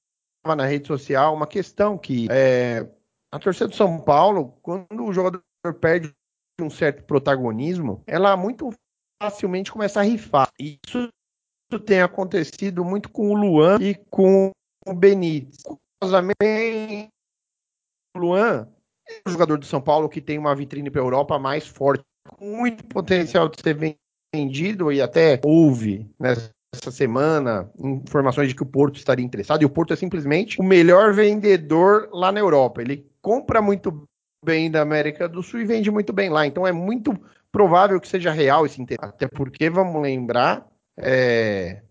na 0.46 0.66
rede 0.66 0.86
social 0.86 1.34
uma 1.34 1.46
questão 1.46 1.96
que 1.96 2.28
é, 2.30 2.86
a 3.32 3.38
torcida 3.38 3.68
do 3.68 3.74
São 3.74 3.98
Paulo, 3.98 4.54
quando 4.60 5.06
o 5.06 5.12
jogador 5.12 5.42
perde 5.80 6.14
um 6.60 6.68
certo 6.68 7.02
protagonismo, 7.04 8.02
ela 8.06 8.36
muito 8.36 8.70
facilmente 9.22 9.72
começa 9.72 10.00
a 10.00 10.02
rifar. 10.02 10.50
Isso 10.58 11.08
isso 11.70 11.80
tem 11.80 12.00
acontecido 12.00 12.82
muito 12.82 13.10
com 13.10 13.30
o 13.30 13.34
Luan 13.34 13.76
e 13.78 13.94
com 13.94 14.50
o 14.86 14.94
Benítez. 14.94 15.62
Curiosamente, 16.00 17.08
Luan 18.16 18.68
é 19.08 19.20
um 19.26 19.32
jogador 19.32 19.58
do 19.58 19.66
São 19.66 19.80
Paulo 19.80 20.08
que 20.08 20.20
tem 20.20 20.38
uma 20.38 20.54
vitrine 20.54 20.90
para 20.90 21.00
a 21.00 21.04
Europa 21.04 21.38
mais 21.38 21.66
forte, 21.66 22.04
com 22.28 22.44
muito 22.44 22.84
potencial 22.84 23.48
de 23.48 23.60
ser 23.60 23.98
vendido 24.34 24.92
e 24.92 25.00
até 25.00 25.40
houve 25.44 26.08
nessa 26.18 26.52
semana 26.90 27.70
informações 27.78 28.48
de 28.48 28.54
que 28.54 28.62
o 28.62 28.66
Porto 28.66 28.96
estaria 28.96 29.24
interessado 29.24 29.62
e 29.62 29.64
o 29.64 29.70
Porto 29.70 29.92
é 29.92 29.96
simplesmente 29.96 30.60
o 30.60 30.64
melhor 30.64 31.12
vendedor 31.14 32.08
lá 32.12 32.30
na 32.30 32.40
Europa. 32.40 32.80
Ele 32.80 33.10
compra 33.20 33.60
muito 33.60 34.04
bem 34.44 34.70
da 34.70 34.82
América 34.82 35.28
do 35.28 35.42
Sul 35.42 35.60
e 35.60 35.64
vende 35.64 35.90
muito 35.90 36.12
bem 36.12 36.28
lá. 36.28 36.46
Então 36.46 36.66
é 36.66 36.72
muito 36.72 37.18
provável 37.50 38.00
que 38.00 38.08
seja 38.08 38.30
real 38.30 38.66
esse 38.66 38.80
interesse. 38.80 39.08
Até 39.08 39.26
porque 39.26 39.70
vamos 39.70 40.00
lembrar 40.00 40.66
é, 40.96 41.82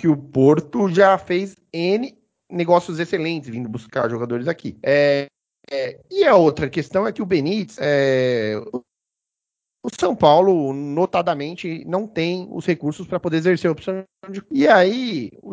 que 0.00 0.08
o 0.08 0.16
Porto 0.16 0.88
já 0.88 1.18
fez 1.18 1.56
N 1.70 2.18
negócios 2.50 2.98
excelentes 2.98 3.50
vindo 3.50 3.68
buscar 3.68 4.08
jogadores 4.08 4.48
aqui. 4.48 4.78
É, 4.82 5.26
é, 5.70 6.00
e 6.10 6.24
a 6.24 6.34
outra 6.34 6.70
questão 6.70 7.06
é 7.06 7.12
que 7.12 7.20
o 7.20 7.26
Benítez, 7.26 7.76
é, 7.78 8.54
o 8.72 9.90
São 9.98 10.16
Paulo, 10.16 10.72
notadamente, 10.72 11.84
não 11.84 12.06
tem 12.06 12.48
os 12.50 12.64
recursos 12.64 13.06
para 13.06 13.20
poder 13.20 13.36
exercer 13.36 13.68
a 13.68 13.72
opção 13.72 14.02
de. 14.30 14.42
E 14.50 14.66
aí, 14.66 15.32
o 15.42 15.52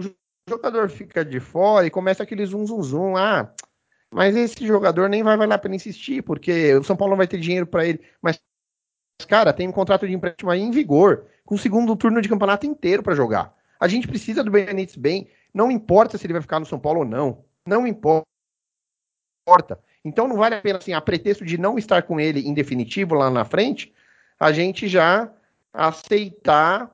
jogador 0.50 0.90
fica 0.90 1.26
de 1.26 1.42
fora 1.42 1.86
e 1.86 1.92
começa 1.92 2.24
aquele 2.24 2.46
zum 2.46 2.66
zum 2.66 2.82
zum. 2.82 3.18
Ah, 3.18 3.54
mas 4.14 4.34
esse 4.34 4.66
jogador 4.66 5.10
nem 5.10 5.24
vai 5.24 5.36
valer 5.36 5.56
a 5.56 5.60
pena 5.60 5.76
insistir, 5.76 6.24
porque 6.24 6.74
o 6.76 6.84
São 6.86 6.96
Paulo 6.96 7.12
não 7.12 7.18
vai 7.18 7.28
ter 7.28 7.38
dinheiro 7.38 7.68
para 7.68 7.86
ele. 7.86 8.02
Mas, 8.22 8.40
cara, 9.28 9.52
tem 9.52 9.68
um 9.68 9.74
contrato 9.74 10.08
de 10.08 10.14
empréstimo 10.14 10.50
aí 10.50 10.62
em 10.62 10.72
vigor 10.72 11.26
com 11.46 11.56
o 11.56 11.60
segundo 11.60 11.98
turno 11.98 12.22
de 12.22 12.30
campeonato 12.30 12.66
inteiro 12.66 13.04
para 13.04 13.14
jogar. 13.14 13.57
A 13.80 13.88
gente 13.88 14.08
precisa 14.08 14.44
do 14.44 14.52
Benítez 14.52 14.96
bem, 14.96 15.28
não 15.54 15.72
importa 15.72 16.18
se 16.18 16.26
ele 16.26 16.34
vai 16.34 16.42
ficar 16.42 16.60
no 16.60 16.66
São 16.66 16.80
Paulo 16.80 17.00
ou 17.00 17.06
não, 17.06 17.46
não 17.66 17.86
importa. 17.86 18.26
Então 20.04 20.28
não 20.28 20.38
vale 20.38 20.56
a 20.56 20.62
pena, 20.62 20.80
assim, 20.80 20.94
a 20.94 21.02
pretexto 21.02 21.46
de 21.46 21.58
não 21.58 21.78
estar 21.78 22.04
com 22.04 22.20
ele 22.20 22.48
em 22.48 22.54
definitivo 22.54 23.16
lá 23.16 23.30
na 23.30 23.46
frente, 23.46 23.94
a 24.40 24.52
gente 24.52 24.88
já 24.88 25.32
aceitar 25.74 26.92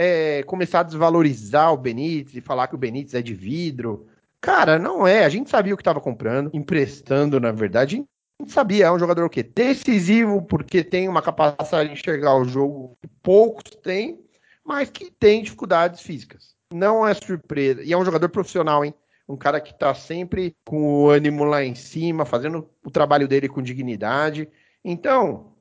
é, 0.00 0.44
começar 0.44 0.80
a 0.80 0.84
desvalorizar 0.84 1.72
o 1.72 1.76
Benítez 1.76 2.36
e 2.36 2.40
falar 2.40 2.68
que 2.68 2.74
o 2.76 2.78
Benítez 2.78 3.14
é 3.14 3.22
de 3.22 3.34
vidro. 3.34 4.06
Cara, 4.40 4.78
não 4.78 5.04
é. 5.04 5.24
A 5.24 5.28
gente 5.28 5.50
sabia 5.50 5.74
o 5.74 5.76
que 5.76 5.80
estava 5.80 6.00
comprando, 6.00 6.50
emprestando, 6.52 7.40
na 7.40 7.50
verdade. 7.50 8.04
A 8.38 8.44
gente 8.44 8.52
sabia, 8.52 8.86
é 8.86 8.92
um 8.92 8.98
jogador 8.98 9.24
o 9.24 9.28
quê? 9.28 9.42
Decisivo, 9.42 10.40
porque 10.42 10.84
tem 10.84 11.08
uma 11.08 11.20
capacidade 11.20 11.88
de 11.88 11.98
enxergar 11.98 12.36
o 12.36 12.44
jogo 12.44 12.96
que 13.02 13.08
poucos 13.20 13.74
têm, 13.82 14.20
mas 14.68 14.90
que 14.90 15.10
tem 15.10 15.42
dificuldades 15.42 16.02
físicas. 16.02 16.54
Não 16.70 17.08
é 17.08 17.14
surpresa. 17.14 17.82
E 17.82 17.90
é 17.90 17.96
um 17.96 18.04
jogador 18.04 18.28
profissional, 18.28 18.84
hein? 18.84 18.92
Um 19.26 19.34
cara 19.34 19.62
que 19.62 19.72
tá 19.72 19.94
sempre 19.94 20.54
com 20.66 20.82
o 20.82 21.08
ânimo 21.08 21.42
lá 21.44 21.64
em 21.64 21.74
cima, 21.74 22.26
fazendo 22.26 22.68
o 22.84 22.90
trabalho 22.90 23.26
dele 23.26 23.48
com 23.48 23.62
dignidade. 23.62 24.46
Então, 24.84 25.54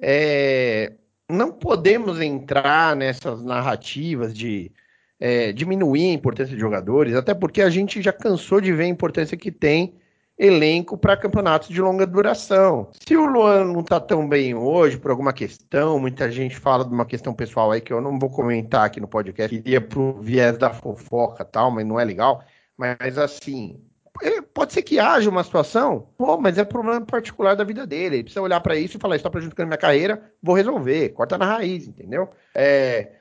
é, 0.00 0.94
não 1.30 1.52
podemos 1.52 2.20
entrar 2.20 2.96
nessas 2.96 3.40
narrativas 3.44 4.34
de 4.34 4.72
é, 5.20 5.52
diminuir 5.52 6.10
a 6.10 6.14
importância 6.14 6.56
de 6.56 6.60
jogadores, 6.60 7.14
até 7.14 7.34
porque 7.34 7.62
a 7.62 7.70
gente 7.70 8.02
já 8.02 8.12
cansou 8.12 8.60
de 8.60 8.72
ver 8.72 8.84
a 8.84 8.88
importância 8.88 9.36
que 9.36 9.52
tem 9.52 9.94
elenco 10.38 10.98
para 10.98 11.16
campeonatos 11.16 11.68
de 11.68 11.80
longa 11.80 12.06
duração. 12.06 12.90
Se 13.06 13.16
o 13.16 13.24
Luan 13.24 13.64
não 13.64 13.80
está 13.80 13.98
tão 13.98 14.28
bem 14.28 14.54
hoje 14.54 14.98
por 14.98 15.10
alguma 15.10 15.32
questão, 15.32 15.98
muita 15.98 16.30
gente 16.30 16.56
fala 16.56 16.84
de 16.84 16.92
uma 16.92 17.06
questão 17.06 17.32
pessoal 17.32 17.70
aí 17.72 17.80
que 17.80 17.92
eu 17.92 18.00
não 18.00 18.18
vou 18.18 18.30
comentar 18.30 18.84
aqui 18.84 19.00
no 19.00 19.08
podcast, 19.08 19.54
iria 19.54 19.80
pro 19.80 20.20
viés 20.20 20.58
da 20.58 20.70
fofoca 20.70 21.44
tal, 21.44 21.70
mas 21.70 21.86
não 21.86 21.98
é 21.98 22.04
legal. 22.04 22.44
Mas 22.76 23.16
assim, 23.16 23.80
é, 24.22 24.40
pode 24.40 24.72
ser 24.72 24.82
que 24.82 24.98
haja 24.98 25.28
uma 25.30 25.42
situação, 25.42 26.08
pô, 26.16 26.38
mas 26.38 26.58
é 26.58 26.64
problema 26.64 27.00
particular 27.04 27.54
da 27.54 27.64
vida 27.64 27.86
dele. 27.86 28.16
Ele 28.16 28.22
precisa 28.24 28.42
olhar 28.42 28.60
para 28.60 28.76
isso 28.76 28.96
e 28.96 29.00
falar: 29.00 29.16
está 29.16 29.30
prejudicando 29.30 29.68
minha 29.68 29.78
carreira, 29.78 30.30
vou 30.42 30.54
resolver. 30.54 31.10
Corta 31.10 31.38
na 31.38 31.46
raiz, 31.46 31.86
entendeu? 31.86 32.28
É, 32.54 33.12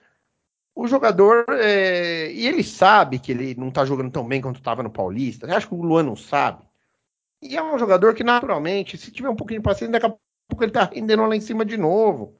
o 0.75 0.87
jogador, 0.87 1.45
é, 1.49 2.31
e 2.31 2.45
ele 2.45 2.63
sabe 2.63 3.19
que 3.19 3.31
ele 3.31 3.55
não 3.55 3.71
tá 3.71 3.85
jogando 3.85 4.11
tão 4.11 4.27
bem 4.27 4.41
quanto 4.41 4.59
estava 4.59 4.83
no 4.83 4.89
Paulista. 4.89 5.47
Você 5.47 5.53
acha 5.53 5.67
que 5.67 5.73
o 5.73 5.81
Luan 5.81 6.03
não 6.03 6.15
sabe? 6.15 6.63
E 7.41 7.55
é 7.55 7.63
um 7.63 7.77
jogador 7.77 8.13
que, 8.13 8.23
naturalmente, 8.23 8.97
se 8.97 9.11
tiver 9.11 9.29
um 9.29 9.35
pouquinho 9.35 9.59
de 9.59 9.63
paciência, 9.63 9.91
daqui 9.91 10.05
a 10.05 10.15
pouco 10.47 10.63
ele 10.63 10.71
tá 10.71 10.89
rendendo 10.91 11.25
lá 11.25 11.35
em 11.35 11.41
cima 11.41 11.65
de 11.65 11.77
novo. 11.77 12.39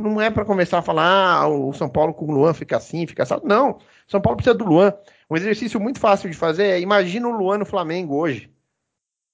Não 0.00 0.20
é 0.20 0.30
para 0.30 0.44
começar 0.44 0.78
a 0.78 0.82
falar, 0.82 1.04
ah, 1.06 1.48
o 1.48 1.72
São 1.72 1.88
Paulo 1.88 2.14
com 2.14 2.26
o 2.26 2.32
Luan 2.32 2.54
fica 2.54 2.76
assim, 2.76 3.06
fica 3.06 3.22
assim. 3.22 3.34
Não, 3.44 3.78
São 4.06 4.20
Paulo 4.20 4.36
precisa 4.36 4.56
do 4.56 4.64
Luan. 4.64 4.92
Um 5.30 5.36
exercício 5.36 5.80
muito 5.80 6.00
fácil 6.00 6.28
de 6.28 6.36
fazer 6.36 6.64
é 6.64 6.80
imagina 6.80 7.28
o 7.28 7.36
Luan 7.36 7.58
no 7.58 7.66
Flamengo 7.66 8.16
hoje. 8.16 8.52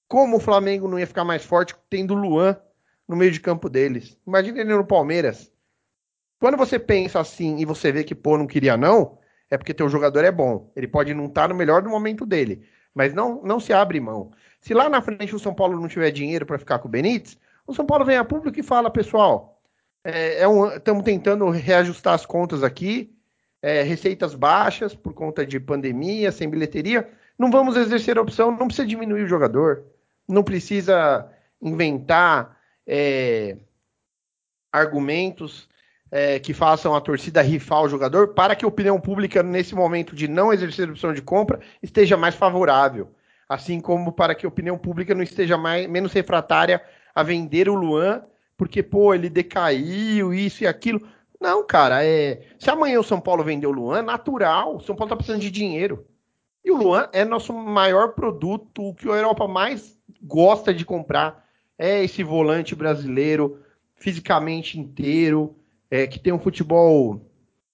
Como 0.08 0.36
o 0.36 0.40
Flamengo 0.40 0.88
não 0.88 0.98
ia 0.98 1.06
ficar 1.06 1.24
mais 1.24 1.44
forte 1.44 1.74
tendo 1.88 2.14
o 2.14 2.16
Luan 2.16 2.56
no 3.06 3.16
meio 3.16 3.30
de 3.30 3.40
campo 3.40 3.68
deles? 3.68 4.18
Imagina 4.26 4.60
ele 4.60 4.74
no 4.74 4.86
Palmeiras. 4.86 5.50
Quando 6.40 6.56
você 6.56 6.78
pensa 6.78 7.20
assim 7.20 7.58
e 7.58 7.64
você 7.64 7.90
vê 7.90 8.04
que, 8.04 8.14
pô, 8.14 8.38
não 8.38 8.46
queria 8.46 8.76
não, 8.76 9.18
é 9.50 9.56
porque 9.56 9.74
teu 9.74 9.88
jogador 9.88 10.24
é 10.24 10.30
bom. 10.30 10.70
Ele 10.76 10.86
pode 10.86 11.12
não 11.14 11.26
estar 11.26 11.42
tá 11.42 11.48
no 11.48 11.54
melhor 11.54 11.82
do 11.82 11.90
momento 11.90 12.24
dele, 12.24 12.66
mas 12.94 13.12
não, 13.12 13.42
não 13.42 13.58
se 13.58 13.72
abre 13.72 14.00
mão. 14.00 14.30
Se 14.60 14.74
lá 14.74 14.88
na 14.88 15.00
frente 15.00 15.34
o 15.34 15.38
São 15.38 15.54
Paulo 15.54 15.80
não 15.80 15.88
tiver 15.88 16.10
dinheiro 16.10 16.44
para 16.44 16.58
ficar 16.58 16.78
com 16.78 16.88
o 16.88 16.90
Benítez, 16.90 17.38
o 17.66 17.74
São 17.74 17.86
Paulo 17.86 18.04
vem 18.04 18.16
a 18.16 18.24
público 18.24 18.58
e 18.58 18.62
fala, 18.62 18.90
pessoal, 18.90 19.60
estamos 20.04 20.16
é, 20.16 20.42
é 20.42 20.92
um, 20.92 21.02
tentando 21.02 21.48
reajustar 21.50 22.14
as 22.14 22.24
contas 22.24 22.62
aqui, 22.62 23.14
é, 23.60 23.82
receitas 23.82 24.34
baixas 24.34 24.94
por 24.94 25.12
conta 25.12 25.44
de 25.44 25.58
pandemia, 25.58 26.32
sem 26.32 26.48
bilheteria, 26.48 27.08
não 27.38 27.50
vamos 27.50 27.76
exercer 27.76 28.18
a 28.18 28.22
opção, 28.22 28.50
não 28.50 28.66
precisa 28.66 28.86
diminuir 28.86 29.22
o 29.22 29.28
jogador, 29.28 29.84
não 30.28 30.42
precisa 30.42 31.28
inventar 31.60 32.56
é, 32.86 33.56
argumentos 34.72 35.68
é, 36.10 36.38
que 36.38 36.54
façam 36.54 36.94
a 36.94 37.00
torcida 37.00 37.42
rifar 37.42 37.82
o 37.82 37.88
jogador 37.88 38.28
para 38.28 38.56
que 38.56 38.64
a 38.64 38.68
opinião 38.68 39.00
pública, 39.00 39.42
nesse 39.42 39.74
momento 39.74 40.14
de 40.14 40.26
não 40.26 40.52
exercer 40.52 40.90
opção 40.90 41.12
de 41.12 41.22
compra, 41.22 41.60
esteja 41.82 42.16
mais 42.16 42.34
favorável. 42.34 43.10
Assim 43.48 43.80
como 43.80 44.12
para 44.12 44.34
que 44.34 44.44
a 44.44 44.48
opinião 44.48 44.76
pública 44.76 45.14
não 45.14 45.22
esteja 45.22 45.56
mais, 45.56 45.88
menos 45.88 46.12
refratária 46.12 46.82
a 47.14 47.22
vender 47.22 47.68
o 47.68 47.74
Luan, 47.74 48.22
porque, 48.56 48.82
pô, 48.82 49.14
ele 49.14 49.30
decaiu, 49.30 50.34
isso 50.34 50.64
e 50.64 50.66
aquilo. 50.66 51.00
Não, 51.40 51.64
cara, 51.64 52.04
é. 52.04 52.42
Se 52.58 52.68
amanhã 52.68 52.98
o 52.98 53.04
São 53.04 53.20
Paulo 53.20 53.44
vender 53.44 53.66
o 53.66 53.72
Luan, 53.72 54.02
natural. 54.02 54.76
O 54.76 54.80
São 54.80 54.94
Paulo 54.94 55.10
tá 55.10 55.16
precisando 55.16 55.40
de 55.40 55.50
dinheiro. 55.50 56.04
E 56.64 56.70
o 56.70 56.76
Luan 56.76 57.08
é 57.12 57.24
nosso 57.24 57.52
maior 57.54 58.14
produto, 58.14 58.88
o 58.88 58.94
que 58.94 59.08
a 59.08 59.12
Europa 59.12 59.46
mais 59.46 59.96
gosta 60.22 60.74
de 60.74 60.84
comprar. 60.84 61.46
É 61.78 62.02
esse 62.02 62.24
volante 62.24 62.74
brasileiro, 62.74 63.62
fisicamente 63.94 64.78
inteiro, 64.78 65.54
é, 65.90 66.06
que 66.06 66.18
tem 66.18 66.32
um 66.32 66.38
futebol 66.38 67.22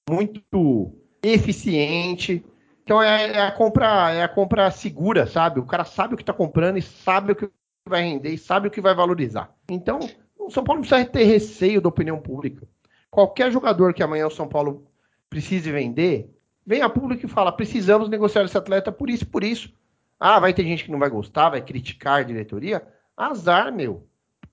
muito 0.08 0.92
eficiente. 1.22 2.44
Então 2.84 3.02
é, 3.02 3.32
é, 3.32 3.40
a 3.40 3.50
compra, 3.50 4.12
é 4.12 4.22
a 4.22 4.28
compra 4.28 4.70
segura, 4.70 5.26
sabe? 5.26 5.58
O 5.58 5.66
cara 5.66 5.84
sabe 5.84 6.14
o 6.14 6.16
que 6.16 6.22
está 6.22 6.32
comprando 6.32 6.76
e 6.76 6.82
sabe 6.82 7.32
o 7.32 7.36
que 7.36 7.50
vai 7.88 8.02
render 8.02 8.30
e 8.30 8.38
sabe 8.38 8.68
o 8.68 8.70
que 8.70 8.80
vai 8.80 8.94
valorizar. 8.94 9.52
Então, 9.68 9.98
o 10.38 10.50
São 10.50 10.62
Paulo 10.62 10.80
não 10.80 10.88
precisa 10.88 11.10
ter 11.10 11.24
receio 11.24 11.80
da 11.80 11.88
opinião 11.88 12.18
pública 12.20 12.66
qualquer 13.14 13.52
jogador 13.52 13.94
que 13.94 14.02
amanhã 14.02 14.26
o 14.26 14.30
São 14.30 14.48
Paulo 14.48 14.88
precise 15.30 15.70
vender, 15.70 16.36
vem 16.66 16.82
a 16.82 16.88
público 16.88 17.24
e 17.24 17.28
fala: 17.28 17.52
precisamos 17.52 18.08
negociar 18.08 18.42
esse 18.44 18.58
atleta 18.58 18.90
por 18.90 19.08
isso, 19.08 19.24
por 19.24 19.44
isso. 19.44 19.72
Ah, 20.18 20.40
vai 20.40 20.52
ter 20.52 20.64
gente 20.64 20.84
que 20.84 20.90
não 20.90 20.98
vai 20.98 21.08
gostar, 21.08 21.50
vai 21.50 21.62
criticar 21.62 22.20
a 22.20 22.22
diretoria. 22.24 22.82
Azar, 23.16 23.72
meu. 23.72 24.08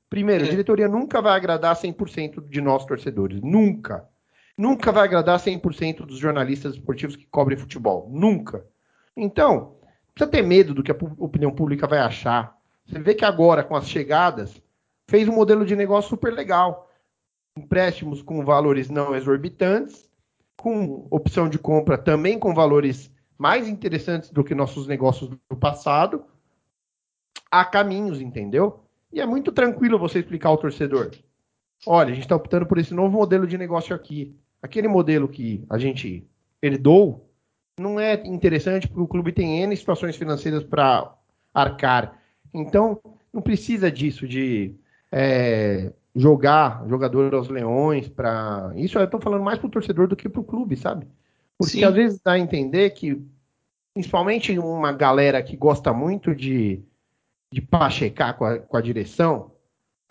Primeiro, 0.09 0.43
a 0.43 0.47
é. 0.47 0.49
diretoria 0.49 0.87
nunca 0.87 1.21
vai 1.21 1.35
agradar 1.35 1.75
100% 1.75 2.47
de 2.47 2.61
nós 2.61 2.85
torcedores. 2.85 3.41
Nunca. 3.41 4.07
Nunca 4.61 4.91
vai 4.91 5.05
agradar 5.05 5.39
100% 5.39 6.05
dos 6.05 6.19
jornalistas 6.19 6.75
esportivos 6.75 7.15
que 7.15 7.25
cobrem 7.25 7.57
futebol. 7.57 8.09
Nunca. 8.11 8.65
Então, 9.17 9.75
precisa 10.13 10.31
ter 10.31 10.41
medo 10.41 10.73
do 10.73 10.83
que 10.83 10.91
a 10.91 10.97
opinião 11.17 11.51
pública 11.51 11.87
vai 11.87 11.99
achar. 11.99 12.55
Você 12.85 12.99
vê 12.99 13.15
que 13.15 13.25
agora, 13.25 13.63
com 13.63 13.75
as 13.75 13.87
chegadas, 13.87 14.61
fez 15.09 15.27
um 15.27 15.33
modelo 15.33 15.65
de 15.65 15.75
negócio 15.75 16.09
super 16.09 16.31
legal 16.31 16.87
empréstimos 17.57 18.21
com 18.21 18.43
valores 18.45 18.89
não 18.89 19.15
exorbitantes, 19.15 20.09
com 20.55 21.07
opção 21.09 21.49
de 21.49 21.57
compra 21.57 21.97
também 21.97 22.39
com 22.39 22.53
valores 22.53 23.11
mais 23.37 23.67
interessantes 23.67 24.29
do 24.29 24.43
que 24.43 24.55
nossos 24.55 24.87
negócios 24.87 25.29
do 25.49 25.57
passado. 25.57 26.23
Há 27.49 27.65
caminhos, 27.65 28.21
entendeu? 28.21 28.83
E 29.11 29.19
é 29.19 29.25
muito 29.25 29.51
tranquilo 29.51 29.99
você 29.99 30.19
explicar 30.19 30.49
ao 30.49 30.57
torcedor. 30.57 31.11
Olha, 31.85 32.11
a 32.11 32.13
gente 32.13 32.23
está 32.23 32.35
optando 32.35 32.65
por 32.65 32.77
esse 32.77 32.93
novo 32.93 33.17
modelo 33.17 33.47
de 33.47 33.57
negócio 33.57 33.95
aqui. 33.95 34.39
Aquele 34.61 34.87
modelo 34.87 35.27
que 35.27 35.63
a 35.69 35.77
gente 35.77 36.27
herdou 36.61 37.27
não 37.79 37.99
é 37.99 38.13
interessante 38.25 38.87
porque 38.87 39.01
o 39.01 39.07
clube 39.07 39.31
tem 39.31 39.61
N 39.61 39.75
situações 39.75 40.15
financeiras 40.15 40.63
para 40.63 41.13
arcar. 41.53 42.19
Então, 42.53 43.01
não 43.33 43.41
precisa 43.41 43.91
disso, 43.91 44.27
de 44.27 44.75
é, 45.11 45.91
jogar 46.15 46.85
jogador 46.87 47.33
aos 47.33 47.47
leões 47.47 48.07
para 48.07 48.71
isso 48.75 48.97
eu 48.97 49.05
estou 49.05 49.21
falando 49.21 49.43
mais 49.43 49.57
pro 49.57 49.69
torcedor 49.69 50.07
do 50.07 50.15
que 50.15 50.29
pro 50.29 50.43
clube, 50.43 50.75
sabe? 50.75 51.07
Porque 51.57 51.77
Sim. 51.77 51.83
às 51.83 51.93
vezes 51.93 52.21
dá 52.21 52.33
a 52.33 52.39
entender 52.39 52.89
que 52.91 53.21
principalmente 53.93 54.57
uma 54.57 54.91
galera 54.91 55.41
que 55.41 55.55
gosta 55.55 55.93
muito 55.93 56.35
de 56.35 56.83
de 57.51 57.61
pachecar 57.61 58.37
com 58.37 58.45
a, 58.45 58.59
com 58.59 58.77
a 58.77 58.81
direção, 58.81 59.51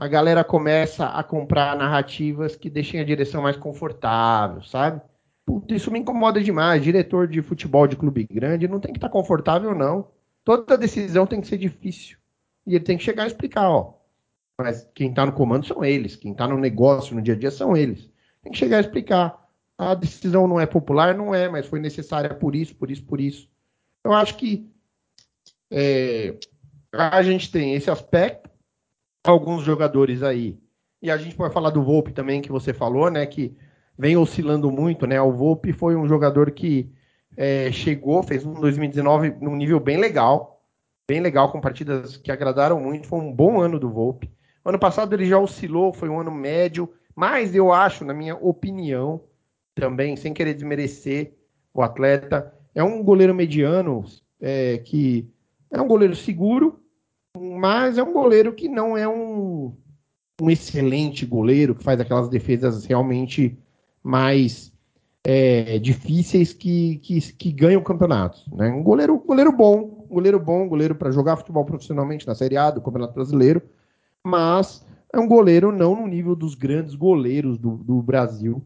a 0.01 0.09
galera 0.09 0.43
começa 0.43 1.07
a 1.07 1.23
comprar 1.23 1.77
narrativas 1.77 2.57
que 2.57 2.71
deixem 2.71 3.01
a 3.01 3.05
direção 3.05 3.43
mais 3.43 3.57
confortável, 3.57 4.63
sabe? 4.63 5.01
Puta, 5.45 5.75
isso 5.75 5.91
me 5.91 5.99
incomoda 5.99 6.43
demais. 6.43 6.83
Diretor 6.83 7.29
de 7.29 7.43
futebol 7.43 7.87
de 7.87 7.97
clube 7.97 8.27
grande 8.31 8.69
não 8.69 8.81
tem 8.81 8.93
que 8.93 8.99
estar 8.99 9.09
tá 9.09 9.13
confortável, 9.13 9.75
não. 9.75 10.09
Toda 10.45 10.79
decisão 10.79 11.27
tem 11.27 11.41
que 11.41 11.47
ser 11.47 11.59
difícil. 11.59 12.19
E 12.67 12.75
ele 12.75 12.85
tem 12.85 12.97
que 12.97 13.05
chegar 13.05 13.25
e 13.25 13.27
explicar, 13.29 13.69
ó 13.69 14.01
mas 14.61 14.87
quem 14.95 15.09
está 15.09 15.25
no 15.25 15.33
comando 15.33 15.67
são 15.67 15.83
eles, 15.83 16.17
quem 16.17 16.33
está 16.33 16.47
no 16.47 16.59
negócio, 16.59 17.17
no 17.17 17.23
dia 17.23 17.35
a 17.35 17.37
dia, 17.37 17.51
são 17.51 17.75
eles. 17.75 18.11
Tem 18.43 18.53
que 18.53 18.59
chegar 18.59 18.77
a 18.77 18.81
explicar. 18.81 19.49
A 19.79 19.95
decisão 19.95 20.47
não 20.47 20.61
é 20.61 20.67
popular, 20.67 21.15
não 21.15 21.35
é, 21.35 21.49
mas 21.49 21.67
foi 21.67 21.81
necessária 21.81 22.35
por 22.35 22.55
isso, 22.55 22.75
por 22.75 22.91
isso, 22.91 23.03
por 23.03 23.21
isso. 23.21 23.49
Eu 24.05 24.13
acho 24.13 24.37
que 24.37 24.71
é, 25.71 26.37
a 26.93 27.23
gente 27.23 27.51
tem 27.51 27.75
esse 27.75 27.91
aspecto, 27.91 28.50
alguns 29.25 29.63
jogadores 29.63 30.23
aí, 30.23 30.59
e 31.03 31.11
a 31.11 31.17
gente 31.17 31.35
pode 31.35 31.53
falar 31.53 31.71
do 31.71 31.83
Volpe 31.83 32.13
também, 32.13 32.43
que 32.43 32.53
você 32.53 32.73
falou, 32.73 33.11
né, 33.11 33.25
que 33.27 33.57
vem 33.99 34.17
oscilando 34.17 34.71
muito, 34.71 35.07
né, 35.07 35.21
o 35.21 35.33
Volpe 35.33 35.73
foi 35.73 35.97
um 35.97 36.09
jogador 36.09 36.51
que 36.51 36.91
é, 37.37 37.71
chegou, 37.73 38.23
fez 38.23 38.45
um 38.45 38.55
2019 38.55 39.37
num 39.41 39.57
nível 39.57 39.81
bem 39.81 39.97
legal, 39.97 40.63
bem 41.09 41.21
legal, 41.21 41.51
com 41.51 41.61
partidas 41.61 42.17
que 42.17 42.31
agradaram 42.31 42.81
muito, 42.81 43.07
foi 43.07 43.19
um 43.19 43.33
bom 43.33 43.61
ano 43.61 43.79
do 43.79 43.91
Volpe, 43.91 44.31
Ano 44.65 44.79
passado 44.79 45.15
ele 45.15 45.25
já 45.25 45.39
oscilou, 45.39 45.93
foi 45.93 46.09
um 46.09 46.21
ano 46.21 46.31
médio, 46.31 46.93
mas 47.15 47.55
eu 47.55 47.73
acho, 47.73 48.05
na 48.05 48.13
minha 48.13 48.37
opinião, 48.37 49.23
também, 49.75 50.17
sem 50.17 50.35
querer 50.35 50.55
desmerecer 50.55 51.35
o 51.73 51.83
atleta, 51.83 52.53
é 52.75 52.83
um 52.83 53.03
goleiro 53.03 53.35
mediano 53.35 54.05
é, 54.41 54.79
que 54.79 55.29
é 55.71 55.81
um 55.81 55.89
goleiro 55.89 56.15
seguro, 56.15 56.79
mas 57.41 57.97
é 57.97 58.03
um 58.03 58.13
goleiro 58.13 58.53
que 58.53 58.69
não 58.69 58.97
é 58.97 59.09
um, 59.09 59.75
um 60.43 60.51
excelente 60.51 61.25
goleiro, 61.25 61.75
que 61.75 61.83
faz 61.83 61.99
aquelas 61.99 62.29
defesas 62.29 62.85
realmente 62.85 63.59
mais 64.03 64.71
é, 65.25 65.79
difíceis 65.79 66.53
que, 66.53 66.99
que, 66.99 67.21
que, 67.33 67.51
ganham 67.51 67.83
campeonatos. 67.83 68.47
Né? 68.53 68.69
Um 68.69 68.83
goleiro, 68.83 69.19
goleiro 69.19 69.53
bom, 69.53 70.07
goleiro 70.11 70.39
bom, 70.39 70.69
goleiro 70.69 70.95
para 70.95 71.11
jogar 71.11 71.37
futebol 71.37 71.65
profissionalmente 71.65 72.27
na 72.27 72.35
Série 72.35 72.59
A 72.59 72.71
do 72.71 72.83
Campeonato 72.83 73.15
Brasileiro, 73.15 73.63
mas 74.23 74.85
é 75.11 75.19
um 75.19 75.27
goleiro 75.27 75.73
não 75.73 75.97
no 75.97 76.07
nível 76.07 76.37
dos 76.37 76.55
grandes 76.55 76.95
goleiros 76.95 77.57
do, 77.57 77.79
do 77.79 78.03
Brasil. 78.03 78.63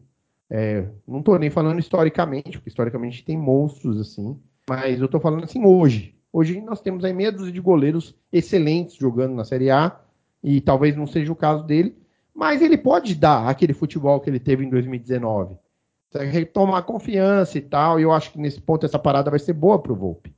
É, 0.49 0.85
não 1.07 1.19
estou 1.19 1.39
nem 1.39 1.49
falando 1.49 1.79
historicamente, 1.79 2.57
porque 2.57 2.69
historicamente 2.69 3.23
tem 3.23 3.37
monstros 3.37 3.99
assim, 3.99 4.37
mas 4.69 4.99
eu 4.99 5.05
estou 5.05 5.21
falando 5.21 5.45
assim 5.45 5.65
hoje. 5.65 6.13
Hoje 6.37 6.59
nós 6.59 6.81
temos 6.81 7.05
aí 7.05 7.13
meia 7.13 7.31
dúzia 7.31 7.53
de 7.53 7.61
goleiros 7.61 8.13
excelentes 8.29 8.97
jogando 8.97 9.35
na 9.35 9.45
Série 9.45 9.71
A, 9.71 9.97
e 10.43 10.59
talvez 10.59 10.93
não 10.93 11.07
seja 11.07 11.31
o 11.31 11.35
caso 11.35 11.63
dele, 11.63 11.97
mas 12.33 12.61
ele 12.61 12.77
pode 12.77 13.15
dar 13.15 13.47
aquele 13.47 13.73
futebol 13.73 14.19
que 14.19 14.29
ele 14.29 14.39
teve 14.39 14.65
em 14.65 14.69
2019 14.69 15.55
retomar 16.13 16.83
confiança 16.83 17.57
e 17.57 17.61
tal. 17.61 17.99
E 17.99 18.03
eu 18.03 18.11
acho 18.11 18.31
que 18.31 18.39
nesse 18.39 18.61
ponto 18.61 18.85
essa 18.85 18.99
parada 18.99 19.29
vai 19.29 19.39
ser 19.39 19.53
boa 19.53 19.81
pro 19.81 19.95
Volpe. 19.95 20.33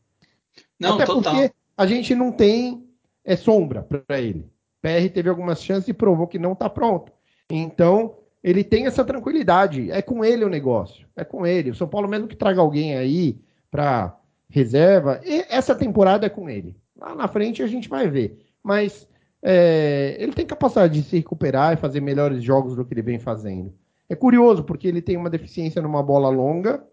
Não, 0.79 0.95
Até 0.95 1.05
total. 1.05 1.33
porque 1.33 1.51
a 1.75 1.85
gente 1.85 2.15
não 2.15 2.31
tem 2.31 2.87
é, 3.23 3.35
sombra 3.35 3.83
para 3.83 4.19
ele. 4.19 4.45
PR 4.81 5.11
teve 5.11 5.29
algumas 5.29 5.63
chances 5.63 5.87
e 5.87 5.93
provou 5.93 6.27
que 6.27 6.39
não 6.39 6.53
está 6.53 6.69
pronto. 6.69 7.11
Então, 7.49 8.17
ele 8.43 8.63
tem 8.63 8.85
essa 8.85 9.03
tranquilidade. 9.03 9.91
É 9.91 10.01
com 10.01 10.23
ele 10.23 10.45
o 10.45 10.49
negócio. 10.49 11.07
É 11.15 11.23
com 11.23 11.45
ele. 11.45 11.71
O 11.71 11.75
São 11.75 11.87
Paulo, 11.87 12.07
mesmo 12.07 12.27
que 12.27 12.35
traga 12.35 12.61
alguém 12.61 12.95
aí 12.95 13.39
para 13.69 14.16
reserva, 14.49 15.19
essa 15.49 15.75
temporada 15.75 16.25
é 16.25 16.29
com 16.29 16.49
ele. 16.49 16.75
Lá 16.97 17.13
na 17.13 17.27
frente 17.27 17.61
a 17.61 17.67
gente 17.67 17.89
vai 17.89 18.09
ver. 18.09 18.45
Mas 18.63 19.07
é, 19.41 20.17
ele 20.19 20.33
tem 20.33 20.45
capacidade 20.45 20.93
de 20.93 21.07
se 21.07 21.17
recuperar 21.17 21.73
e 21.73 21.77
fazer 21.77 22.01
melhores 22.01 22.43
jogos 22.43 22.75
do 22.75 22.83
que 22.83 22.93
ele 22.93 23.01
vem 23.01 23.19
fazendo. 23.19 23.73
É 24.09 24.15
curioso, 24.15 24.63
porque 24.63 24.87
ele 24.87 25.01
tem 25.01 25.17
uma 25.17 25.29
deficiência 25.29 25.81
numa 25.81 26.01
bola 26.01 26.29
longa 26.29 26.83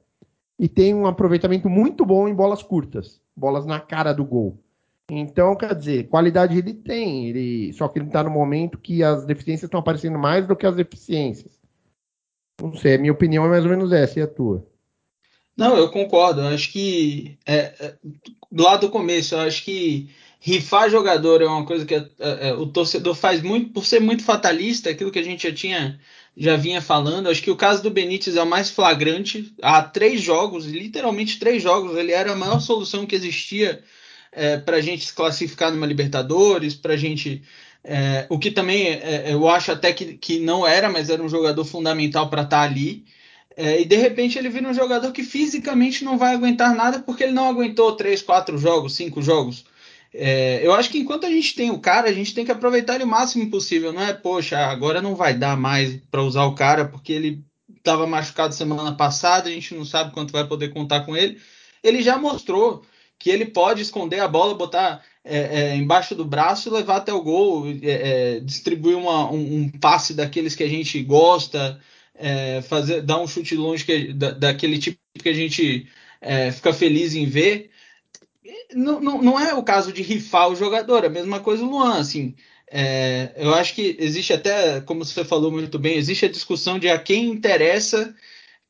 e 0.59 0.69
tem 0.69 0.95
um 0.95 1.07
aproveitamento 1.07 1.69
muito 1.69 2.05
bom 2.05 2.29
em 2.29 2.35
bolas 2.35 2.63
curtas, 2.63 3.21
bolas 3.37 3.65
na 3.67 3.81
cara 3.81 4.13
do 4.13 4.25
gol. 4.25 4.59
Então, 5.11 5.55
quer 5.55 5.75
dizer, 5.75 6.09
qualidade 6.09 6.57
ele 6.57 6.73
tem, 6.73 7.29
ele... 7.29 7.73
só 7.75 7.89
que 7.89 7.99
ele 7.99 8.07
está 8.07 8.23
no 8.23 8.31
momento 8.31 8.79
que 8.79 9.03
as 9.03 9.25
deficiências 9.27 9.69
estão 9.69 9.81
aparecendo 9.81 10.19
mais 10.19 10.47
do 10.47 10.57
que 10.57 10.67
as 10.67 10.79
eficiências. 10.79 11.61
Não 12.61 12.75
sei, 12.75 12.95
a 12.95 12.99
minha 12.99 13.13
opinião 13.13 13.45
é 13.45 13.49
mais 13.49 13.65
ou 13.65 13.71
menos 13.71 13.93
essa, 13.93 14.19
e 14.19 14.23
a 14.23 14.27
tua? 14.27 14.67
Não, 15.57 15.77
eu 15.77 15.89
concordo. 15.91 16.41
Eu 16.41 16.49
acho 16.49 16.71
que 16.71 17.37
é, 17.47 17.75
é, 17.79 17.95
lá 18.53 18.77
do 18.77 18.91
começo, 18.91 19.35
eu 19.35 19.41
acho 19.41 19.65
que 19.65 20.09
rifar 20.41 20.91
jogador 20.91 21.41
é 21.41 21.47
uma 21.47 21.65
coisa 21.65 21.87
que 21.87 21.95
é, 21.95 22.09
é, 22.19 22.53
o 22.53 22.67
torcedor 22.67 23.15
faz 23.15 23.41
muito 23.41 23.71
por 23.71 23.87
ser 23.87 24.01
muito 24.01 24.25
fatalista, 24.25 24.91
aquilo 24.91 25.11
que 25.11 25.19
a 25.19 25.23
gente 25.23 25.49
já 25.49 25.55
tinha 25.55 25.99
já 26.37 26.57
vinha 26.57 26.83
falando. 26.83 27.29
Acho 27.29 27.43
que 27.43 27.51
o 27.51 27.57
caso 27.57 27.83
do 27.83 27.91
Benítez 27.91 28.37
é 28.37 28.43
o 28.43 28.47
mais 28.47 28.69
flagrante. 28.71 29.55
Há 29.63 29.83
três 29.83 30.21
jogos, 30.21 30.67
literalmente 30.67 31.39
três 31.39 31.63
jogos, 31.63 31.97
ele 31.97 32.13
era 32.13 32.33
a 32.33 32.37
maior 32.37 32.61
solução 32.61 33.07
que 33.07 33.15
existia 33.15 33.83
é, 34.33 34.57
para 34.59 34.79
a 34.79 34.81
gente 34.81 35.07
se 35.07 35.15
classificar 35.15 35.71
numa 35.71 35.87
Libertadores, 35.87 36.75
para 36.75 36.95
a 36.95 36.97
gente. 36.97 37.43
É, 37.83 38.27
o 38.31 38.39
que 38.39 38.51
também 38.51 38.87
é, 38.89 39.29
é, 39.31 39.35
eu 39.35 39.49
acho 39.49 39.71
até 39.71 39.93
que, 39.93 40.15
que 40.15 40.41
não 40.41 40.67
era, 40.67 40.91
mas 40.91 41.11
era 41.11 41.23
um 41.23 41.29
jogador 41.29 41.65
fundamental 41.65 42.29
para 42.29 42.43
estar 42.43 42.59
tá 42.59 42.63
ali. 42.63 43.05
É, 43.57 43.81
e 43.81 43.85
de 43.85 43.97
repente 43.97 44.39
ele 44.39 44.49
vira 44.49 44.69
um 44.69 44.75
jogador 44.75 45.13
que 45.13 45.23
fisicamente 45.23 46.05
não 46.05 46.19
vai 46.19 46.35
aguentar 46.35 46.75
nada 46.75 46.99
porque 47.01 47.23
ele 47.23 47.33
não 47.33 47.49
aguentou 47.49 47.95
três, 47.95 48.21
quatro 48.21 48.59
jogos, 48.59 48.95
cinco 48.95 49.23
jogos. 49.23 49.65
É, 50.13 50.61
eu 50.65 50.73
acho 50.73 50.91
que 50.91 50.99
enquanto 50.99 51.27
a 51.27 51.31
gente 51.31 51.55
tem 51.55 51.71
o 51.71 51.79
cara, 51.79 52.09
a 52.09 52.13
gente 52.13 52.35
tem 52.35 52.45
que 52.45 52.53
aproveitar 52.53 52.95
ele 52.95 53.05
o 53.05 53.09
máximo 53.09 53.51
possível. 53.51 53.93
Não 53.93 54.03
é, 54.03 54.13
poxa, 54.13 54.59
agora 54.59 55.03
não 55.03 55.15
vai 55.15 55.35
dar 55.35 55.57
mais 55.57 55.97
para 56.11 56.23
usar 56.23 56.45
o 56.45 56.55
cara 56.55 56.85
porque 56.85 57.13
ele 57.13 57.45
estava 57.77 58.07
machucado 58.07 58.55
semana 58.55 58.95
passada, 58.97 59.49
a 59.49 59.53
gente 59.53 59.75
não 59.75 59.85
sabe 59.85 60.13
quanto 60.13 60.33
vai 60.33 60.47
poder 60.47 60.73
contar 60.73 61.01
com 61.01 61.17
ele. 61.17 61.41
Ele 61.83 62.03
já 62.03 62.17
mostrou 62.17 62.83
que 63.19 63.31
ele 63.31 63.47
pode 63.47 63.83
esconder 63.83 64.21
a 64.21 64.29
bola, 64.29 64.55
botar 64.55 65.03
é, 65.25 65.39
é, 65.39 65.77
embaixo 65.77 66.15
do 66.15 66.25
braço 66.25 66.73
levar 66.73 66.97
até 66.97 67.13
o 67.13 67.23
gol, 67.23 67.67
é, 67.67 68.37
é, 68.37 68.41
distribuir 68.41 68.97
uma, 68.97 69.31
um, 69.31 69.57
um, 69.57 69.69
passe 69.81 70.15
daqueles 70.15 70.55
que 70.55 70.63
a 70.63 70.69
gente 70.69 71.03
gosta, 71.03 71.81
é, 72.15 72.63
fazer, 72.63 73.03
dar 73.03 73.21
um 73.21 73.27
chute 73.27 73.55
longe 73.55 73.85
que, 73.85 74.13
da, 74.13 74.31
daquele 74.31 74.79
tipo 74.79 74.99
que 75.21 75.29
a 75.29 75.35
gente 75.35 75.89
fica 76.55 76.73
feliz 76.73 77.15
em 77.15 77.27
ver 77.27 77.71
não, 78.73 79.01
não, 79.01 79.23
não 79.23 79.41
é 79.41 79.55
o 79.55 79.63
caso 79.63 79.93
de 79.93 80.03
rifar 80.03 80.49
o 80.49 80.57
jogador, 80.57 81.05
é 81.05 81.07
a 81.07 81.11
mesma 81.11 81.41
coisa 81.41 81.65
o 81.65 81.71
Luan, 81.71 81.99
assim. 81.99 82.35
É, 82.71 83.33
eu 83.37 83.55
acho 83.55 83.75
que 83.75 83.97
existe 83.99 84.33
até, 84.33 84.81
como 84.81 85.05
você 85.05 85.25
falou 85.25 85.51
muito 85.51 85.79
bem, 85.79 85.97
existe 85.97 86.27
a 86.27 86.31
discussão 86.31 86.79
de 86.79 86.89
a 86.89 86.99
quem 86.99 87.27
interessa 87.27 88.15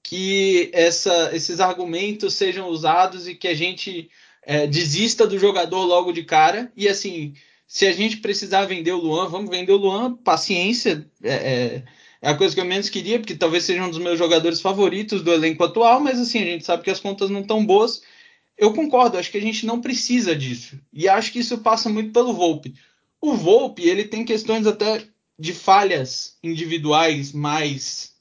que 0.02 0.70
essa, 0.72 1.30
esses 1.34 1.60
argumentos 1.60 2.34
sejam 2.34 2.68
usados 2.68 3.26
e 3.26 3.34
que 3.34 3.48
a 3.48 3.54
gente 3.54 4.10
é, 4.42 4.66
desista 4.66 5.26
do 5.26 5.38
jogador 5.38 5.84
logo 5.84 6.12
de 6.12 6.24
cara. 6.24 6.70
E 6.76 6.86
assim, 6.86 7.34
se 7.66 7.86
a 7.86 7.92
gente 7.92 8.18
precisar 8.18 8.66
vender 8.66 8.92
o 8.92 9.00
Luan, 9.00 9.28
vamos 9.28 9.50
vender 9.50 9.72
o 9.72 9.78
Luan, 9.78 10.14
paciência. 10.16 11.06
É, 11.22 11.82
é, 12.24 12.30
a 12.30 12.36
coisa 12.36 12.54
que 12.54 12.60
eu 12.60 12.64
menos 12.64 12.88
queria, 12.88 13.18
porque 13.18 13.34
talvez 13.34 13.64
seja 13.64 13.84
um 13.84 13.90
dos 13.90 13.98
meus 13.98 14.18
jogadores 14.18 14.60
favoritos 14.60 15.22
do 15.22 15.32
elenco 15.32 15.62
atual, 15.64 16.00
mas 16.00 16.18
assim, 16.18 16.40
a 16.40 16.46
gente 16.46 16.64
sabe 16.64 16.82
que 16.82 16.90
as 16.90 17.00
contas 17.00 17.30
não 17.30 17.40
estão 17.40 17.64
boas 17.64 18.02
eu 18.56 18.72
concordo, 18.72 19.18
acho 19.18 19.30
que 19.30 19.38
a 19.38 19.42
gente 19.42 19.66
não 19.66 19.80
precisa 19.80 20.34
disso. 20.34 20.78
E 20.92 21.08
acho 21.08 21.32
que 21.32 21.40
isso 21.40 21.58
passa 21.58 21.88
muito 21.88 22.12
pelo 22.12 22.32
Volpe. 22.32 22.74
O 23.20 23.34
Volpe, 23.34 23.82
ele 23.82 24.04
tem 24.04 24.24
questões 24.24 24.66
até 24.66 25.04
de 25.38 25.52
falhas 25.52 26.38
individuais 26.42 27.32
mais 27.32 28.12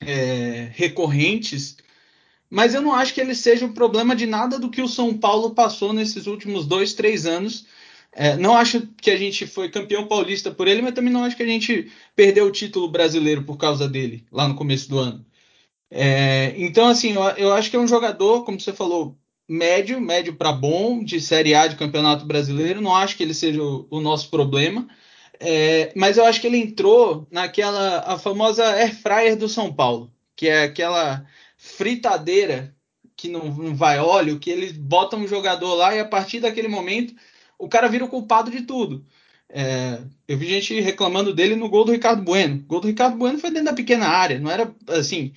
é, 0.00 0.70
recorrentes, 0.72 1.76
mas 2.48 2.74
eu 2.74 2.80
não 2.80 2.94
acho 2.94 3.12
que 3.12 3.20
ele 3.20 3.34
seja 3.34 3.66
o 3.66 3.72
problema 3.72 4.16
de 4.16 4.26
nada 4.26 4.58
do 4.58 4.70
que 4.70 4.82
o 4.82 4.88
São 4.88 5.16
Paulo 5.16 5.54
passou 5.54 5.92
nesses 5.92 6.26
últimos 6.26 6.66
dois, 6.66 6.94
três 6.94 7.26
anos. 7.26 7.66
É, 8.14 8.36
não 8.36 8.54
acho 8.54 8.86
que 9.00 9.10
a 9.10 9.16
gente 9.16 9.46
foi 9.46 9.70
campeão 9.70 10.06
paulista 10.06 10.50
por 10.50 10.68
ele, 10.68 10.82
mas 10.82 10.94
também 10.94 11.12
não 11.12 11.24
acho 11.24 11.36
que 11.36 11.42
a 11.42 11.46
gente 11.46 11.90
perdeu 12.14 12.46
o 12.46 12.52
título 12.52 12.88
brasileiro 12.88 13.42
por 13.44 13.56
causa 13.56 13.88
dele, 13.88 14.26
lá 14.30 14.46
no 14.46 14.54
começo 14.54 14.88
do 14.88 14.98
ano. 14.98 15.24
É, 15.90 16.54
então, 16.56 16.88
assim, 16.88 17.12
eu, 17.12 17.22
eu, 17.36 17.52
acho 17.52 17.70
que 17.70 17.76
é 17.76 17.80
um 17.80 17.88
jogador, 17.88 18.44
como 18.44 18.60
você 18.60 18.72
falou, 18.72 19.18
médio, 19.48 20.00
médio 20.00 20.34
para 20.36 20.52
bom, 20.52 21.04
de 21.04 21.20
Série 21.20 21.54
A 21.54 21.66
de 21.66 21.76
Campeonato 21.76 22.24
Brasileiro. 22.26 22.80
Não 22.80 22.94
acho 22.96 23.16
que 23.16 23.22
ele 23.22 23.34
seja 23.34 23.62
o, 23.62 23.86
o 23.90 24.00
nosso 24.00 24.30
problema. 24.30 24.88
É, 25.40 25.92
mas 25.96 26.16
eu 26.16 26.24
acho 26.24 26.40
que 26.40 26.46
ele 26.46 26.58
entrou 26.58 27.26
naquela 27.30 28.00
a 28.00 28.18
famosa 28.18 28.64
air 28.64 28.94
fryer 28.94 29.36
do 29.36 29.48
São 29.48 29.72
Paulo, 29.72 30.12
que 30.36 30.48
é 30.48 30.64
aquela 30.64 31.26
fritadeira 31.56 32.74
que 33.16 33.28
não, 33.28 33.44
não 33.46 33.74
vai 33.74 33.98
óleo, 33.98 34.38
que 34.38 34.50
eles 34.50 34.72
botam 34.72 35.20
um 35.20 35.28
jogador 35.28 35.74
lá 35.74 35.94
e 35.94 36.00
a 36.00 36.04
partir 36.04 36.40
daquele 36.40 36.68
momento 36.68 37.14
o 37.64 37.68
cara 37.68 37.88
vira 37.88 38.04
o 38.04 38.08
culpado 38.08 38.50
de 38.50 38.62
tudo. 38.62 39.04
É, 39.48 39.98
eu 40.26 40.38
vi 40.38 40.46
gente 40.46 40.80
reclamando 40.80 41.34
dele 41.34 41.54
no 41.54 41.68
gol 41.68 41.84
do 41.84 41.92
Ricardo 41.92 42.22
Bueno. 42.22 42.56
O 42.56 42.66
gol 42.66 42.80
do 42.80 42.88
Ricardo 42.88 43.16
Bueno 43.16 43.38
foi 43.38 43.50
dentro 43.50 43.66
da 43.66 43.74
pequena 43.74 44.06
área, 44.06 44.38
não 44.38 44.50
era 44.50 44.74
assim 44.88 45.32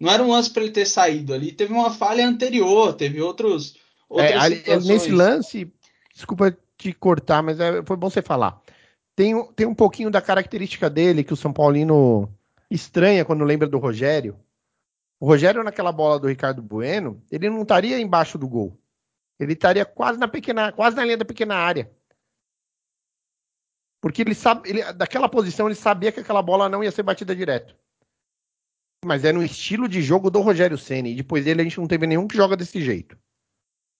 não 0.00 0.10
era 0.10 0.22
um 0.22 0.30
lance 0.30 0.50
para 0.50 0.62
ele 0.62 0.72
ter 0.72 0.86
saído 0.86 1.34
ali. 1.34 1.52
Teve 1.52 1.74
uma 1.74 1.90
falha 1.90 2.26
anterior, 2.26 2.94
teve 2.94 3.20
outros. 3.20 3.76
É, 4.16 4.32
ali, 4.34 4.64
nesse 4.86 5.10
lance, 5.12 5.70
desculpa 6.14 6.56
te 6.76 6.92
cortar, 6.94 7.42
mas 7.42 7.60
é, 7.60 7.84
foi 7.84 7.96
bom 7.96 8.08
você 8.08 8.22
falar. 8.22 8.60
Tem, 9.14 9.34
tem 9.54 9.66
um 9.66 9.74
pouquinho 9.74 10.10
da 10.10 10.22
característica 10.22 10.88
dele 10.88 11.22
que 11.22 11.34
o 11.34 11.36
São 11.36 11.52
Paulino 11.52 12.32
estranha 12.70 13.24
quando 13.24 13.44
lembra 13.44 13.68
do 13.68 13.78
Rogério. 13.78 14.36
O 15.20 15.26
Rogério, 15.26 15.62
naquela 15.62 15.92
bola 15.92 16.18
do 16.18 16.28
Ricardo 16.28 16.62
Bueno, 16.62 17.22
ele 17.30 17.50
não 17.50 17.60
estaria 17.60 18.00
embaixo 18.00 18.38
do 18.38 18.48
gol. 18.48 18.80
Ele 19.40 19.54
estaria 19.54 19.84
quase 19.84 20.18
na 20.18 20.28
pequena, 20.28 20.70
quase 20.70 20.94
na 20.96 21.04
linha 21.04 21.16
da 21.16 21.24
pequena 21.24 21.56
área. 21.56 21.90
Porque 24.00 24.22
ele 24.22 24.34
sabe, 24.34 24.68
ele, 24.68 24.92
daquela 24.92 25.28
posição 25.28 25.66
ele 25.66 25.74
sabia 25.74 26.12
que 26.12 26.20
aquela 26.20 26.42
bola 26.42 26.68
não 26.68 26.84
ia 26.84 26.92
ser 26.92 27.02
batida 27.02 27.34
direto 27.34 27.74
mas 29.04 29.24
é 29.24 29.32
no 29.32 29.42
estilo 29.42 29.88
de 29.88 30.02
jogo 30.02 30.30
do 30.30 30.40
Rogério 30.40 30.76
Ceni. 30.76 31.12
E 31.12 31.16
depois 31.16 31.44
dele 31.44 31.60
a 31.62 31.64
gente 31.64 31.78
não 31.78 31.86
teve 31.86 32.06
nenhum 32.06 32.28
que 32.28 32.36
joga 32.36 32.56
desse 32.56 32.80
jeito. 32.82 33.16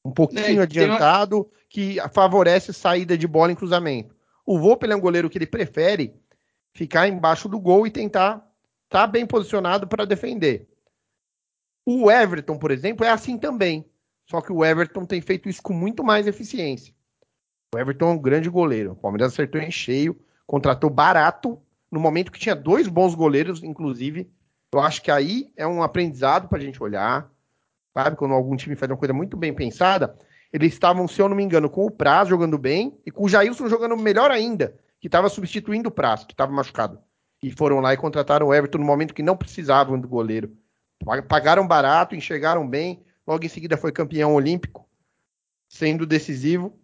Um 0.05 0.13
pouquinho 0.13 0.61
é, 0.61 0.63
adiantado, 0.63 1.39
uma... 1.39 1.47
que 1.69 1.97
favorece 2.13 2.73
saída 2.73 3.17
de 3.17 3.27
bola 3.27 3.53
em 3.53 3.57
cruzamento. 3.57 4.15
O 4.45 4.59
Volpe 4.59 4.87
é 4.87 4.97
um 4.97 5.01
goleiro 5.01 5.29
que 5.29 5.39
ele 5.39 5.47
prefere 5.47 6.15
ficar 6.75 7.09
embaixo 7.09 7.49
do 7.49 7.59
gol 7.59 7.87
e 7.87 7.91
tentar 7.91 8.37
estar 8.85 9.01
tá 9.01 9.07
bem 9.07 9.27
posicionado 9.27 9.87
para 9.87 10.05
defender. 10.05 10.69
O 11.87 12.11
Everton, 12.11 12.59
por 12.59 12.71
exemplo, 12.71 13.05
é 13.05 13.11
assim 13.11 13.39
também. 13.39 13.90
Só 14.31 14.41
que 14.41 14.53
o 14.53 14.65
Everton 14.65 15.05
tem 15.05 15.21
feito 15.21 15.49
isso 15.49 15.61
com 15.61 15.73
muito 15.73 16.05
mais 16.05 16.29
eficiência. 16.29 16.95
O 17.75 17.79
Everton 17.79 18.11
é 18.11 18.13
um 18.13 18.19
grande 18.19 18.49
goleiro. 18.49 18.93
O 18.93 18.97
Palmeiras 18.97 19.33
acertou 19.33 19.61
em 19.61 19.73
cheio, 19.73 20.17
contratou 20.47 20.89
barato, 20.89 21.61
no 21.91 21.99
momento 21.99 22.31
que 22.31 22.39
tinha 22.39 22.55
dois 22.55 22.87
bons 22.87 23.13
goleiros, 23.13 23.65
inclusive, 23.65 24.31
eu 24.73 24.79
acho 24.79 25.03
que 25.03 25.11
aí 25.11 25.51
é 25.57 25.67
um 25.67 25.83
aprendizado 25.83 26.49
para 26.49 26.59
a 26.59 26.61
gente 26.61 26.81
olhar, 26.81 27.29
sabe? 27.93 28.15
Quando 28.15 28.33
algum 28.35 28.55
time 28.55 28.77
faz 28.77 28.89
uma 28.89 28.97
coisa 28.97 29.13
muito 29.13 29.37
bem 29.37 29.53
pensada. 29.53 30.17
Eles 30.53 30.73
estavam, 30.73 31.09
se 31.09 31.21
eu 31.21 31.29
não 31.29 31.35
me 31.37 31.43
engano, 31.43 31.69
com 31.69 31.85
o 31.85 31.91
Praz 31.91 32.29
jogando 32.29 32.57
bem 32.57 32.97
e 33.05 33.11
com 33.11 33.25
o 33.25 33.29
Jailson 33.29 33.69
jogando 33.69 33.97
melhor 33.97 34.31
ainda, 34.31 34.77
que 35.01 35.09
estava 35.09 35.29
substituindo 35.29 35.89
o 35.89 35.93
Praz, 35.93 36.23
que 36.23 36.33
estava 36.33 36.53
machucado. 36.53 37.01
E 37.43 37.51
foram 37.51 37.81
lá 37.81 37.93
e 37.93 37.97
contrataram 37.97 38.47
o 38.47 38.55
Everton 38.55 38.79
no 38.79 38.85
momento 38.85 39.13
que 39.13 39.25
não 39.25 39.37
precisavam 39.37 39.99
do 39.99 40.07
goleiro. 40.07 40.57
Pagaram 41.27 41.67
barato, 41.67 42.15
enxergaram 42.15 42.69
bem. 42.69 43.03
Logo 43.31 43.47
em 43.47 43.49
seguida 43.49 43.77
foi 43.77 43.93
campeão 43.93 44.35
olímpico, 44.35 44.89
sendo 45.69 46.05
decisivo. 46.05 46.77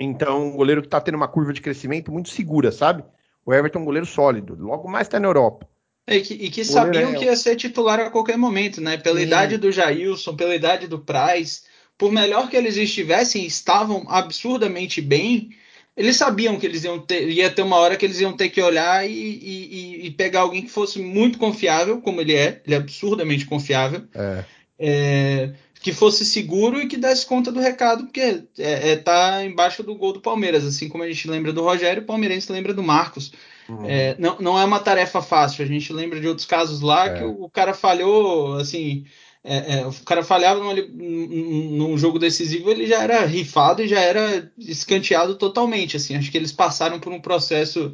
Então, 0.00 0.46
um 0.46 0.56
goleiro 0.56 0.80
que 0.80 0.86
está 0.86 1.00
tendo 1.00 1.16
uma 1.16 1.26
curva 1.26 1.52
de 1.52 1.60
crescimento 1.60 2.12
muito 2.12 2.28
segura, 2.28 2.70
sabe? 2.70 3.02
O 3.44 3.52
Everton 3.52 3.80
é 3.80 3.82
um 3.82 3.84
goleiro 3.84 4.06
sólido. 4.06 4.56
Logo 4.56 4.88
mais 4.88 5.08
está 5.08 5.18
na 5.18 5.26
Europa. 5.26 5.68
É, 6.06 6.18
e 6.18 6.22
que, 6.22 6.34
e 6.34 6.48
que 6.48 6.64
sabiam 6.64 7.10
é... 7.10 7.14
que 7.16 7.24
ia 7.24 7.34
ser 7.34 7.56
titular 7.56 7.98
a 7.98 8.08
qualquer 8.08 8.38
momento, 8.38 8.80
né? 8.80 8.98
Pela 8.98 9.18
Sim. 9.18 9.26
idade 9.26 9.58
do 9.58 9.72
Jailson, 9.72 10.36
pela 10.36 10.54
idade 10.54 10.86
do 10.86 11.00
Price, 11.00 11.62
por 11.98 12.12
melhor 12.12 12.48
que 12.48 12.56
eles 12.56 12.76
estivessem, 12.76 13.44
estavam 13.44 14.04
absurdamente 14.08 15.00
bem. 15.00 15.50
Eles 15.96 16.14
sabiam 16.14 16.56
que 16.56 16.66
eles 16.66 16.84
iam 16.84 17.00
ter, 17.00 17.28
ia 17.28 17.50
ter 17.50 17.62
uma 17.62 17.78
hora 17.78 17.96
que 17.96 18.06
eles 18.06 18.20
iam 18.20 18.36
ter 18.36 18.48
que 18.48 18.62
olhar 18.62 19.10
e, 19.10 19.10
e, 19.10 20.06
e 20.06 20.10
pegar 20.12 20.42
alguém 20.42 20.62
que 20.62 20.70
fosse 20.70 21.00
muito 21.00 21.36
confiável, 21.36 22.00
como 22.00 22.20
ele 22.20 22.36
é, 22.36 22.62
ele 22.64 22.76
é 22.76 22.78
absurdamente 22.78 23.44
confiável. 23.44 24.04
É. 24.14 24.44
É, 24.78 25.54
que 25.84 25.92
fosse 25.92 26.24
seguro 26.24 26.80
e 26.80 26.88
que 26.88 26.96
desse 26.96 27.26
conta 27.26 27.52
do 27.52 27.60
recado, 27.60 28.04
porque 28.04 28.42
é, 28.58 28.92
é, 28.92 28.96
tá 28.96 29.44
embaixo 29.44 29.82
do 29.82 29.94
gol 29.94 30.14
do 30.14 30.20
Palmeiras, 30.20 30.64
assim 30.64 30.88
como 30.88 31.04
a 31.04 31.06
gente 31.06 31.28
lembra 31.28 31.52
do 31.52 31.62
Rogério, 31.62 32.02
o 32.02 32.06
Palmeirense 32.06 32.50
lembra 32.50 32.72
do 32.72 32.82
Marcos. 32.82 33.34
Uhum. 33.68 33.84
É, 33.84 34.16
não, 34.18 34.38
não 34.40 34.58
é 34.58 34.64
uma 34.64 34.80
tarefa 34.80 35.20
fácil, 35.20 35.62
a 35.62 35.68
gente 35.68 35.92
lembra 35.92 36.18
de 36.18 36.26
outros 36.26 36.46
casos 36.46 36.80
lá 36.80 37.08
é. 37.08 37.18
que 37.18 37.24
o, 37.24 37.44
o, 37.44 37.50
cara 37.50 37.74
falhou, 37.74 38.56
assim, 38.56 39.04
é, 39.44 39.80
é, 39.80 39.86
o 39.86 39.92
cara 40.06 40.24
falhava 40.24 40.58
num, 40.58 41.76
num, 41.76 41.98
jogo 41.98 42.18
decisivo, 42.18 42.70
ele 42.70 42.86
já 42.86 43.02
era 43.02 43.22
rifado 43.26 43.82
e 43.82 43.86
já 43.86 44.00
era 44.00 44.50
escanteado 44.56 45.34
totalmente, 45.34 45.98
assim, 45.98 46.16
acho 46.16 46.30
que 46.30 46.38
eles 46.38 46.50
passaram 46.50 46.98
por 46.98 47.12
um 47.12 47.20
processo, 47.20 47.92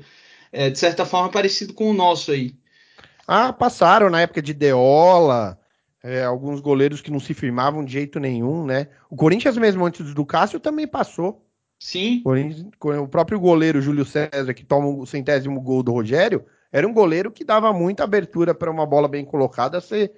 é, 0.52 0.70
de 0.70 0.78
certa 0.78 1.04
forma, 1.04 1.28
parecido 1.28 1.74
com 1.74 1.90
o 1.90 1.94
nosso 1.94 2.30
aí. 2.30 2.54
Ah, 3.26 3.52
passaram 3.52 4.08
na 4.08 4.20
época 4.20 4.40
de 4.40 4.54
Deola, 4.54 5.59
é, 6.02 6.24
alguns 6.24 6.60
goleiros 6.60 7.00
que 7.00 7.10
não 7.10 7.20
se 7.20 7.34
firmavam 7.34 7.84
de 7.84 7.92
jeito 7.92 8.18
nenhum, 8.18 8.64
né? 8.64 8.88
O 9.08 9.16
Corinthians 9.16 9.56
mesmo 9.56 9.84
antes 9.84 10.14
do 10.14 10.24
Cássio 10.24 10.58
também 10.58 10.86
passou. 10.86 11.46
Sim. 11.78 12.22
O 12.78 13.08
próprio 13.08 13.40
goleiro 13.40 13.80
Júlio 13.80 14.04
César, 14.04 14.52
que 14.54 14.64
toma 14.64 14.86
o 14.86 15.06
centésimo 15.06 15.60
gol 15.60 15.82
do 15.82 15.92
Rogério, 15.92 16.44
era 16.70 16.86
um 16.86 16.92
goleiro 16.92 17.30
que 17.30 17.44
dava 17.44 17.72
muita 17.72 18.04
abertura 18.04 18.54
para 18.54 18.70
uma 18.70 18.86
bola 18.86 19.08
bem 19.08 19.24
colocada 19.24 19.80
ser, 19.80 20.12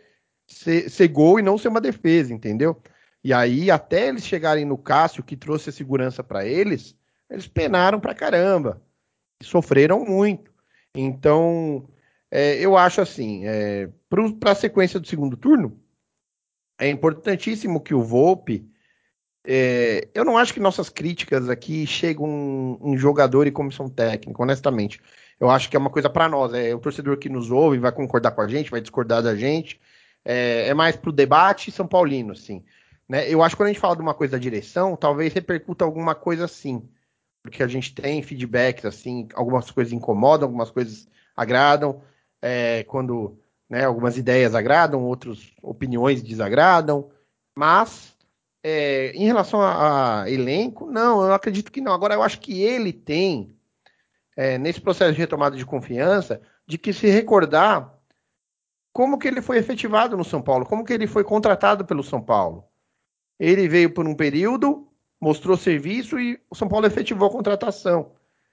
ser, 0.46 0.90
ser 0.90 1.08
gol 1.08 1.38
e 1.38 1.42
não 1.42 1.56
ser 1.56 1.68
uma 1.68 1.80
defesa, 1.80 2.32
entendeu? 2.32 2.80
E 3.24 3.32
aí, 3.32 3.70
até 3.70 4.08
eles 4.08 4.26
chegarem 4.26 4.64
no 4.64 4.76
Cássio, 4.76 5.22
que 5.22 5.36
trouxe 5.36 5.70
a 5.70 5.72
segurança 5.72 6.24
para 6.24 6.44
eles, 6.44 6.96
eles 7.30 7.46
penaram 7.46 8.00
pra 8.00 8.14
caramba. 8.14 8.82
E 9.40 9.44
sofreram 9.44 10.04
muito. 10.04 10.52
Então, 10.94 11.88
é, 12.34 12.54
eu 12.58 12.78
acho 12.78 13.02
assim, 13.02 13.42
é, 13.44 13.90
para 14.08 14.52
a 14.52 14.54
sequência 14.54 14.98
do 14.98 15.06
segundo 15.06 15.36
turno, 15.36 15.78
é 16.80 16.88
importantíssimo 16.88 17.78
que 17.78 17.94
o 17.94 18.02
Volpe. 18.02 18.66
É, 19.44 20.08
eu 20.14 20.24
não 20.24 20.38
acho 20.38 20.54
que 20.54 20.60
nossas 20.60 20.88
críticas 20.88 21.50
aqui 21.50 21.86
chegam 21.86 22.80
em 22.82 22.96
jogador 22.96 23.46
e 23.46 23.50
comissão 23.50 23.86
técnica, 23.86 24.42
honestamente. 24.42 24.98
Eu 25.38 25.50
acho 25.50 25.68
que 25.68 25.76
é 25.76 25.78
uma 25.78 25.90
coisa 25.90 26.08
para 26.08 26.26
nós. 26.26 26.54
É 26.54 26.74
o 26.74 26.78
torcedor 26.78 27.18
que 27.18 27.28
nos 27.28 27.50
ouve, 27.50 27.78
vai 27.78 27.92
concordar 27.92 28.30
com 28.30 28.40
a 28.40 28.48
gente, 28.48 28.70
vai 28.70 28.80
discordar 28.80 29.22
da 29.22 29.36
gente. 29.36 29.78
É, 30.24 30.68
é 30.68 30.74
mais 30.74 30.96
para 30.96 31.10
o 31.10 31.12
debate 31.12 31.70
São 31.70 31.86
Paulino, 31.86 32.32
assim. 32.32 32.64
Né? 33.06 33.28
Eu 33.28 33.42
acho 33.42 33.54
que 33.54 33.60
quando 33.60 33.68
a 33.68 33.72
gente 33.74 33.80
fala 33.80 33.96
de 33.96 34.00
uma 34.00 34.14
coisa 34.14 34.32
da 34.32 34.38
direção, 34.38 34.96
talvez 34.96 35.34
repercuta 35.34 35.84
alguma 35.84 36.14
coisa 36.14 36.46
assim. 36.46 36.88
Porque 37.42 37.62
a 37.62 37.68
gente 37.68 37.94
tem 37.94 38.22
feedbacks, 38.22 38.86
assim, 38.86 39.28
algumas 39.34 39.70
coisas 39.70 39.92
incomodam, 39.92 40.46
algumas 40.46 40.70
coisas 40.70 41.06
agradam 41.36 42.00
é, 42.43 42.82
quando 42.84 43.38
né, 43.70 43.84
algumas 43.84 44.18
ideias 44.18 44.55
agradam, 44.55 45.03
outras 45.03 45.53
opiniões 45.62 46.22
desagradam, 46.22 47.11
mas 47.57 48.14
é, 48.62 49.12
em 49.12 49.24
relação 49.24 49.61
a, 49.62 50.22
a, 50.22 50.30
elenco, 50.30 50.90
não, 50.90 51.24
eu 51.24 51.32
acredito 51.32 51.72
que 51.72 51.80
não. 51.80 51.93
Agora, 51.93 52.14
eu 52.14 52.22
acho 52.22 52.40
que 52.40 52.61
ele 52.61 52.93
tem, 52.93 53.57
é, 54.36 54.59
nesse 54.59 54.80
processo 54.80 55.12
de 55.12 55.18
retomada 55.18 55.57
de 55.57 55.64
confiança, 55.64 56.40
de 56.66 56.76
que 56.76 56.93
se 56.93 57.09
recordar 57.09 57.99
como 58.93 59.18
que 59.18 59.26
ele 59.26 59.40
foi 59.40 59.57
efetivado 59.59 60.16
no 60.16 60.24
São 60.24 60.43
Paulo, 60.43 60.66
como 60.66 60.84
que 60.84 60.93
ele 60.93 61.07
foi 61.07 61.24
contratado 61.24 61.84
pelo 61.84 62.03
São 62.03 62.20
Paulo. 62.20 62.64
Ele 63.38 63.66
veio 63.68 63.93
por 63.93 64.07
um 64.07 64.14
período, 64.14 64.86
mostrou 65.20 65.57
serviço 65.57 66.18
e 66.18 66.38
o 66.51 66.55
São 66.55 66.68
Paulo 66.68 66.86
efetivou 66.86 67.28
a 67.28 67.32
contratação. 67.32 68.12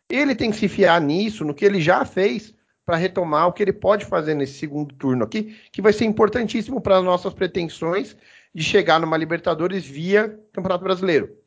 Ele 0.10 0.34
tem 0.34 0.50
que 0.50 0.58
se 0.58 0.68
fiar 0.68 1.00
nisso, 1.02 1.44
no 1.44 1.54
que 1.54 1.66
ele 1.66 1.82
já 1.82 2.06
fez, 2.06 2.56
para 2.90 2.98
retomar 2.98 3.48
o 3.48 3.54
que 3.54 3.62
ele 3.62 3.72
pode 3.72 4.04
fazer 4.04 4.34
nesse 4.34 4.54
segundo 4.54 4.96
turno 4.96 5.24
aqui, 5.24 5.56
que 5.72 5.80
vai 5.80 5.94
ser 5.94 6.06
importantíssimo 6.06 6.82
para 6.82 6.98
as 6.98 7.04
nossas 7.04 7.32
pretensões 7.36 8.18
de 8.52 8.64
chegar 8.64 9.00
numa 9.00 9.16
Libertadores 9.16 9.86
via 9.86 10.40
Campeonato 10.52 10.84
Brasileiro. 10.84 11.38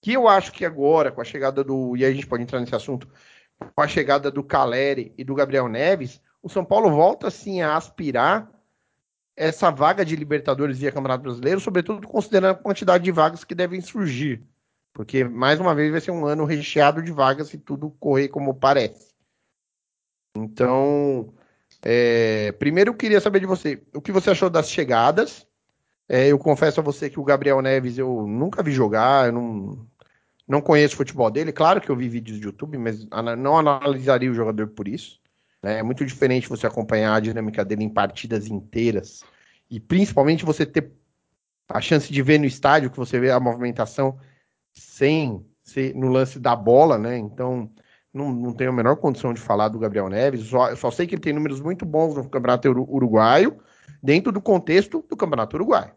Que 0.00 0.12
eu 0.12 0.28
acho 0.28 0.52
que 0.52 0.64
agora, 0.64 1.10
com 1.10 1.20
a 1.20 1.24
chegada 1.24 1.64
do. 1.64 1.96
E 1.96 2.04
aí 2.04 2.12
a 2.12 2.14
gente 2.14 2.28
pode 2.28 2.44
entrar 2.44 2.60
nesse 2.60 2.76
assunto, 2.76 3.08
com 3.74 3.82
a 3.82 3.88
chegada 3.88 4.30
do 4.30 4.44
Caleri 4.44 5.12
e 5.18 5.24
do 5.24 5.34
Gabriel 5.34 5.66
Neves, 5.66 6.20
o 6.40 6.48
São 6.48 6.64
Paulo 6.64 6.88
volta 6.88 7.32
sim 7.32 7.62
a 7.62 7.74
aspirar 7.74 8.48
essa 9.36 9.72
vaga 9.72 10.04
de 10.04 10.14
Libertadores 10.14 10.78
via 10.78 10.92
Campeonato 10.92 11.24
Brasileiro, 11.24 11.58
sobretudo 11.58 12.06
considerando 12.06 12.52
a 12.52 12.62
quantidade 12.62 13.02
de 13.02 13.10
vagas 13.10 13.42
que 13.42 13.56
devem 13.56 13.80
surgir. 13.80 14.40
Porque, 14.92 15.24
mais 15.24 15.58
uma 15.58 15.74
vez, 15.74 15.90
vai 15.90 16.00
ser 16.00 16.12
um 16.12 16.24
ano 16.24 16.44
recheado 16.44 17.02
de 17.02 17.10
vagas 17.10 17.48
se 17.48 17.58
tudo 17.58 17.90
correr 17.98 18.28
como 18.28 18.54
parece. 18.54 19.11
Então, 20.34 21.32
é, 21.82 22.52
primeiro 22.52 22.90
eu 22.90 22.94
queria 22.94 23.20
saber 23.20 23.40
de 23.40 23.46
você, 23.46 23.82
o 23.94 24.00
que 24.00 24.12
você 24.12 24.30
achou 24.30 24.48
das 24.48 24.70
chegadas? 24.70 25.46
É, 26.08 26.28
eu 26.28 26.38
confesso 26.38 26.80
a 26.80 26.82
você 26.82 27.08
que 27.08 27.20
o 27.20 27.24
Gabriel 27.24 27.62
Neves 27.62 27.98
eu 27.98 28.26
nunca 28.26 28.62
vi 28.62 28.72
jogar, 28.72 29.26
eu 29.26 29.32
não, 29.32 29.86
não 30.46 30.60
conheço 30.60 30.94
o 30.94 30.98
futebol 30.98 31.30
dele. 31.30 31.52
Claro 31.52 31.80
que 31.80 31.90
eu 31.90 31.96
vi 31.96 32.08
vídeos 32.08 32.38
de 32.38 32.46
YouTube, 32.46 32.76
mas 32.78 33.06
não 33.38 33.58
analisaria 33.58 34.30
o 34.30 34.34
jogador 34.34 34.68
por 34.68 34.88
isso. 34.88 35.20
Né? 35.62 35.78
É 35.78 35.82
muito 35.82 36.04
diferente 36.04 36.48
você 36.48 36.66
acompanhar 36.66 37.14
a 37.14 37.20
dinâmica 37.20 37.64
dele 37.64 37.84
em 37.84 37.88
partidas 37.88 38.46
inteiras 38.46 39.22
e 39.70 39.80
principalmente 39.80 40.44
você 40.44 40.66
ter 40.66 40.92
a 41.68 41.80
chance 41.80 42.12
de 42.12 42.22
ver 42.22 42.38
no 42.38 42.44
estádio 42.44 42.90
que 42.90 42.98
você 42.98 43.18
vê 43.18 43.30
a 43.30 43.40
movimentação 43.40 44.18
sem 44.72 45.44
ser 45.62 45.94
no 45.94 46.08
lance 46.08 46.38
da 46.38 46.54
bola, 46.54 46.98
né? 46.98 47.16
Então 47.16 47.70
não, 48.12 48.30
não 48.30 48.52
tenho 48.52 48.70
a 48.70 48.74
menor 48.74 48.96
condição 48.96 49.32
de 49.32 49.40
falar 49.40 49.68
do 49.68 49.78
Gabriel 49.78 50.08
Neves, 50.08 50.46
só, 50.46 50.74
só 50.76 50.90
sei 50.90 51.06
que 51.06 51.14
ele 51.14 51.22
tem 51.22 51.32
números 51.32 51.60
muito 51.60 51.86
bons 51.86 52.14
no 52.14 52.28
Campeonato 52.28 52.68
Uruguaio, 52.68 53.58
dentro 54.02 54.30
do 54.30 54.40
contexto 54.40 55.04
do 55.08 55.16
Campeonato 55.16 55.56
Uruguaio. 55.56 55.92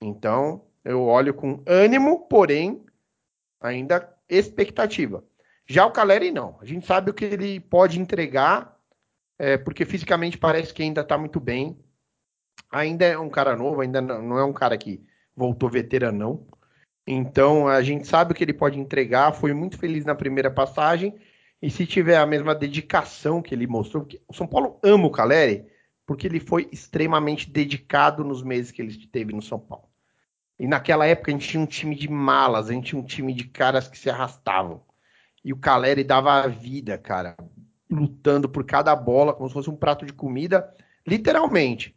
Então, 0.00 0.62
eu 0.84 1.02
olho 1.02 1.32
com 1.32 1.62
ânimo, 1.66 2.28
porém, 2.28 2.84
ainda 3.60 4.12
expectativa. 4.28 5.24
Já 5.66 5.86
o 5.86 5.90
Caleri, 5.90 6.30
não. 6.30 6.58
A 6.60 6.66
gente 6.66 6.86
sabe 6.86 7.10
o 7.10 7.14
que 7.14 7.24
ele 7.24 7.58
pode 7.58 7.98
entregar, 7.98 8.78
é, 9.38 9.56
porque 9.56 9.86
fisicamente 9.86 10.36
parece 10.36 10.74
que 10.74 10.82
ainda 10.82 11.00
está 11.00 11.16
muito 11.16 11.40
bem. 11.40 11.78
Ainda 12.70 13.06
é 13.06 13.18
um 13.18 13.30
cara 13.30 13.56
novo, 13.56 13.80
ainda 13.80 14.02
não 14.02 14.38
é 14.38 14.44
um 14.44 14.52
cara 14.52 14.76
que 14.76 15.02
voltou 15.34 15.70
veteranão. 15.70 16.46
Então, 17.06 17.66
a 17.66 17.82
gente 17.82 18.06
sabe 18.06 18.32
o 18.32 18.34
que 18.34 18.44
ele 18.44 18.52
pode 18.52 18.78
entregar. 18.78 19.32
Foi 19.32 19.54
muito 19.54 19.78
feliz 19.78 20.04
na 20.04 20.14
primeira 20.14 20.50
passagem 20.50 21.14
e 21.64 21.70
se 21.70 21.86
tiver 21.86 22.18
a 22.18 22.26
mesma 22.26 22.54
dedicação 22.54 23.40
que 23.40 23.54
ele 23.54 23.66
mostrou, 23.66 24.02
porque 24.02 24.20
o 24.28 24.34
São 24.34 24.46
Paulo 24.46 24.78
ama 24.82 25.06
o 25.06 25.10
Caleri, 25.10 25.64
porque 26.04 26.26
ele 26.26 26.38
foi 26.38 26.68
extremamente 26.70 27.48
dedicado 27.48 28.22
nos 28.22 28.42
meses 28.42 28.70
que 28.70 28.82
ele 28.82 28.94
teve 29.06 29.32
no 29.32 29.40
São 29.40 29.58
Paulo. 29.58 29.88
E 30.58 30.66
naquela 30.66 31.06
época 31.06 31.30
a 31.30 31.32
gente 31.32 31.48
tinha 31.48 31.62
um 31.62 31.66
time 31.66 31.96
de 31.96 32.06
malas, 32.06 32.68
a 32.68 32.74
gente 32.74 32.88
tinha 32.88 33.00
um 33.00 33.04
time 33.04 33.32
de 33.32 33.44
caras 33.44 33.88
que 33.88 33.96
se 33.96 34.10
arrastavam. 34.10 34.82
E 35.42 35.54
o 35.54 35.56
Caleri 35.56 36.04
dava 36.04 36.34
a 36.34 36.46
vida, 36.48 36.98
cara, 36.98 37.34
lutando 37.90 38.46
por 38.46 38.66
cada 38.66 38.94
bola, 38.94 39.32
como 39.32 39.48
se 39.48 39.54
fosse 39.54 39.70
um 39.70 39.76
prato 39.76 40.04
de 40.04 40.12
comida, 40.12 40.70
literalmente, 41.06 41.96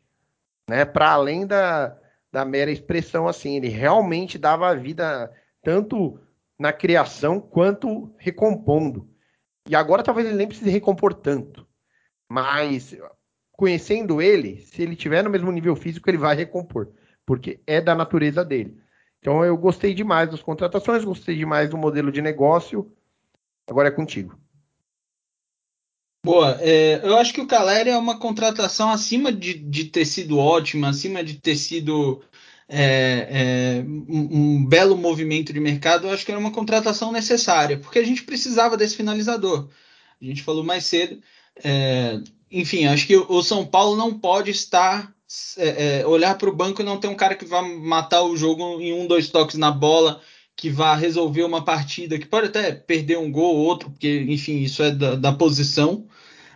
né? 0.70 0.86
Para 0.86 1.12
além 1.12 1.46
da, 1.46 1.94
da 2.32 2.46
mera 2.46 2.72
expressão, 2.72 3.28
assim, 3.28 3.58
ele 3.58 3.68
realmente 3.68 4.38
dava 4.38 4.70
a 4.70 4.76
vida 4.76 5.30
tanto 5.62 6.18
na 6.58 6.72
criação 6.72 7.42
quanto 7.42 8.16
recompondo. 8.18 9.17
E 9.68 9.76
agora 9.76 10.04
talvez 10.04 10.28
ele 10.28 10.38
nem 10.38 10.48
precise 10.48 10.70
recompor 10.70 11.14
tanto. 11.14 11.68
Mas 12.30 12.96
conhecendo 13.52 14.22
ele, 14.22 14.62
se 14.62 14.82
ele 14.82 14.96
tiver 14.96 15.24
no 15.24 15.30
mesmo 15.30 15.52
nível 15.52 15.76
físico, 15.76 16.10
ele 16.10 16.18
vai 16.18 16.36
recompor, 16.36 16.90
porque 17.26 17.60
é 17.66 17.82
da 17.82 17.96
natureza 17.96 18.46
dele. 18.46 18.78
Então 19.20 19.44
eu 19.44 19.58
gostei 19.58 19.94
demais 19.94 20.30
das 20.30 20.42
contratações, 20.42 21.04
gostei 21.04 21.36
demais 21.36 21.70
do 21.70 21.78
modelo 21.78 22.12
de 22.12 22.22
negócio. 22.22 22.92
Agora 23.68 23.90
é 23.90 23.92
contigo. 23.92 24.38
Boa, 26.24 26.58
é, 26.60 27.00
eu 27.08 27.18
acho 27.18 27.34
que 27.34 27.42
o 27.42 27.48
Caleri 27.48 27.90
é 27.90 27.98
uma 27.98 28.20
contratação 28.20 28.90
acima 28.90 29.32
de, 29.32 29.54
de 29.54 29.86
ter 29.86 30.06
sido 30.06 30.38
ótima, 30.38 30.90
acima 30.90 31.24
de 31.24 31.40
ter 31.40 31.56
sido 31.56 32.22
é, 32.70 33.28
é, 33.80 33.84
um, 33.88 34.28
um, 34.32 34.66
belo 34.66 34.98
movimento 34.98 35.54
de 35.54 35.60
mercado, 35.60 36.08
eu 36.08 36.12
acho 36.12 36.26
que 36.26 36.32
era 36.32 36.40
uma 36.40 36.52
contratação 36.52 37.12
necessária, 37.12 37.78
porque 37.78 38.00
a 38.00 38.04
gente 38.04 38.24
precisava 38.24 38.76
desse 38.76 38.96
finalizador. 38.96 39.70
A 40.22 40.26
gente 40.26 40.44
falou 40.44 40.64
mais 40.64 40.86
cedo. 40.86 41.22
É, 41.64 42.20
enfim, 42.52 42.86
acho 42.86 43.08
que 43.08 43.16
o 43.16 43.42
São 43.42 43.66
Paulo 43.66 43.96
não 43.96 44.18
pode 44.18 44.52
estar 44.52 45.14
é, 45.58 46.00
é, 46.00 46.08
olhar 46.08 46.38
para 46.38 46.50
o 46.50 46.56
banco 46.56 46.82
e 46.82 46.86
não 46.86 47.00
ter 47.00 47.08
um 47.08 47.16
cara 47.16 47.36
que 47.36 47.46
vá 47.46 47.62
matar 47.62 48.24
o 48.24 48.38
jogo 48.38 48.80
em 48.82 48.94
um, 48.94 49.08
dois 49.08 49.30
toques 49.30 49.58
na 49.58 49.72
bola, 49.72 50.22
que 50.56 50.70
vá 50.70 50.96
resolver 50.96 51.44
uma 51.44 51.64
partida, 51.64 52.18
que 52.18 52.26
pode 52.26 52.48
até 52.48 52.72
perder 52.72 53.18
um 53.18 53.32
gol 53.32 53.56
ou 53.56 53.66
outro, 53.66 53.90
porque, 53.92 54.26
enfim, 54.28 54.60
isso 54.60 54.82
é 54.82 54.92
da, 54.92 55.16
da 55.16 55.34
posição, 55.34 56.08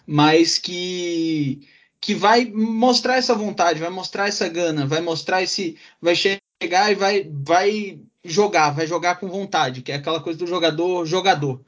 mas 0.07 0.57
que 0.57 1.67
que 2.01 2.15
vai 2.15 2.45
mostrar 2.45 3.17
essa 3.17 3.35
vontade, 3.35 3.79
vai 3.79 3.91
mostrar 3.91 4.27
essa 4.27 4.49
gana, 4.49 4.87
vai 4.87 5.01
mostrar 5.01 5.43
esse. 5.43 5.77
vai 6.01 6.15
chegar 6.15 6.91
e 6.91 6.95
vai, 6.95 7.29
vai 7.31 7.99
jogar, 8.25 8.71
vai 8.71 8.87
jogar 8.87 9.15
com 9.19 9.29
vontade, 9.29 9.83
que 9.83 9.91
é 9.91 9.95
aquela 9.95 10.19
coisa 10.19 10.39
do 10.39 10.47
jogador 10.47 11.05
jogador. 11.05 11.63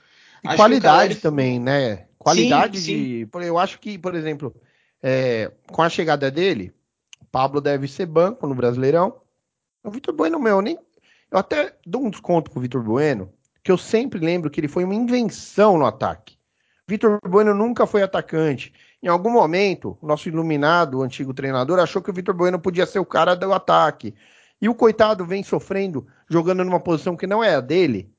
Qualidade 0.56 1.16
também, 1.16 1.60
né? 1.60 2.08
Qualidade 2.18 2.80
sim, 2.80 2.86
de. 2.86 3.30
Sim. 3.32 3.46
Eu 3.46 3.60
acho 3.60 3.80
que, 3.80 3.98
por 3.98 4.16
exemplo, 4.16 4.54
é, 5.02 5.52
com 5.72 5.84
a 5.84 5.90
chegada 5.90 6.32
dele, 6.32 6.74
o 7.22 7.26
Pablo 7.26 7.62
deve 7.62 7.88
ser 7.88 8.08
banco 8.08 8.48
no 8.48 8.56
Brasileirão. 8.56 9.22
O 9.84 9.92
Vitor 9.92 10.16
Bueno, 10.16 10.40
meu, 10.40 10.62
nem. 10.62 10.78
Eu 11.30 11.38
até 11.38 11.76
dou 11.86 12.04
um 12.04 12.10
desconto 12.10 12.50
pro 12.50 12.62
Vitor 12.62 12.82
Bueno, 12.82 13.32
que 13.64 13.72
eu 13.72 13.78
sempre 13.78 14.20
lembro 14.20 14.50
que 14.50 14.60
ele 14.60 14.68
foi 14.68 14.84
uma 14.84 14.96
invenção 14.96 15.78
no 15.78 15.86
ataque. 15.86 16.38
Vitor 16.88 17.20
Bueno 17.28 17.54
nunca 17.54 17.86
foi 17.86 18.02
atacante. 18.02 18.74
Em 19.04 19.10
algum 19.10 19.30
momento, 19.30 19.97
o 20.01 20.08
nosso 20.08 20.30
iluminado, 20.30 20.99
o 20.99 21.04
antigo 21.04 21.34
treinador, 21.34 21.78
achou 21.78 22.01
que 22.01 22.10
o 22.10 22.14
Vitor 22.14 22.34
Bueno 22.34 22.58
podia 22.58 22.86
ser 22.86 22.99
o 22.99 23.06
cara 23.06 23.36
do 23.36 23.51
ataque. 23.51 24.16
E 24.62 24.70
o 24.70 24.74
coitado 24.74 25.26
vem 25.26 25.43
sofrendo, 25.43 26.08
jogando 26.30 26.64
numa 26.64 26.80
posição 26.80 27.18
que 27.18 27.28
não 27.28 27.43
é 27.43 27.56
a 27.56 27.60
dele, 27.60 28.10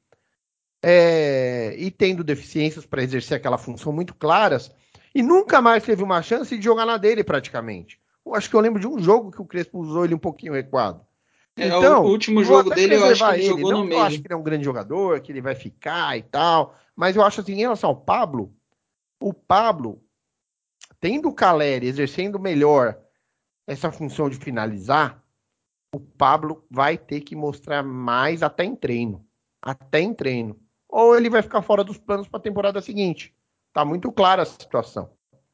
é, 0.83 1.75
e 1.79 1.91
tendo 1.91 2.23
deficiências 2.23 2.85
para 2.85 3.03
exercer 3.03 3.39
aquela 3.39 3.57
função 3.57 3.95
muito 3.95 4.15
claras, 4.15 4.71
e 5.15 5.23
nunca 5.23 5.63
mais 5.63 5.83
teve 5.83 6.03
uma 6.03 6.21
chance 6.21 6.55
de 6.55 6.63
jogar 6.63 6.85
na 6.85 6.99
dele 6.99 7.25
praticamente. 7.25 7.99
Eu 8.27 8.35
acho 8.35 8.51
que 8.51 8.55
eu 8.55 8.61
lembro 8.61 8.79
de 8.79 8.87
um 8.87 8.99
jogo 8.99 9.31
que 9.31 9.41
o 9.41 9.47
Crespo 9.47 9.79
usou 9.79 10.05
ele 10.05 10.15
um 10.15 10.19
pouquinho 10.19 10.53
recuado. 10.53 11.01
É, 11.57 11.69
então, 11.69 12.05
o 12.05 12.11
último 12.11 12.45
jogo 12.45 12.69
dele 12.69 12.97
eu 12.97 13.07
acho 13.07 13.25
que 13.25 13.35
ele, 13.37 13.43
ele. 13.43 13.49
jogou 13.49 13.73
não, 13.73 13.79
no 13.79 13.85
meio. 13.87 14.01
Eu 14.01 14.05
acho 14.05 14.21
que 14.21 14.27
ele 14.27 14.35
é 14.35 14.37
um 14.37 14.43
grande 14.43 14.65
jogador, 14.65 15.19
que 15.23 15.33
ele 15.33 15.41
vai 15.41 15.55
ficar 15.55 16.19
e 16.19 16.23
tal, 16.23 16.77
mas 16.95 17.17
eu 17.17 17.23
acho 17.23 17.41
assim, 17.41 17.55
em 17.55 17.61
relação 17.61 17.89
ao 17.89 17.97
Pablo, 17.97 18.53
o 19.19 19.33
Pablo 19.33 20.04
tendo 21.05 21.29
o 21.29 21.35
Caleri 21.35 21.87
exercendo 21.87 22.41
melhor 22.41 22.99
essa 23.67 23.93
função 23.93 24.31
de 24.31 24.39
finalizar, 24.39 25.23
o 25.95 26.01
Pablo 26.01 26.65
vai 26.71 26.97
ter 26.97 27.21
que 27.21 27.37
mostrar 27.37 27.83
mais 27.83 28.43
até 28.43 28.65
em 28.65 28.75
treino. 28.75 29.23
Até 29.61 30.01
em 30.01 30.15
treino. 30.15 30.59
Ou 30.89 31.15
ele 31.15 31.29
vai 31.29 31.43
ficar 31.43 31.61
fora 31.61 31.85
dos 31.85 31.99
planos 31.99 32.27
para 32.27 32.41
a 32.41 32.43
temporada 32.43 32.81
seguinte. 32.81 33.35
Tá 33.71 33.85
muito 33.85 34.11
clara 34.11 34.45
a 34.45 34.47
situação. 34.47 35.11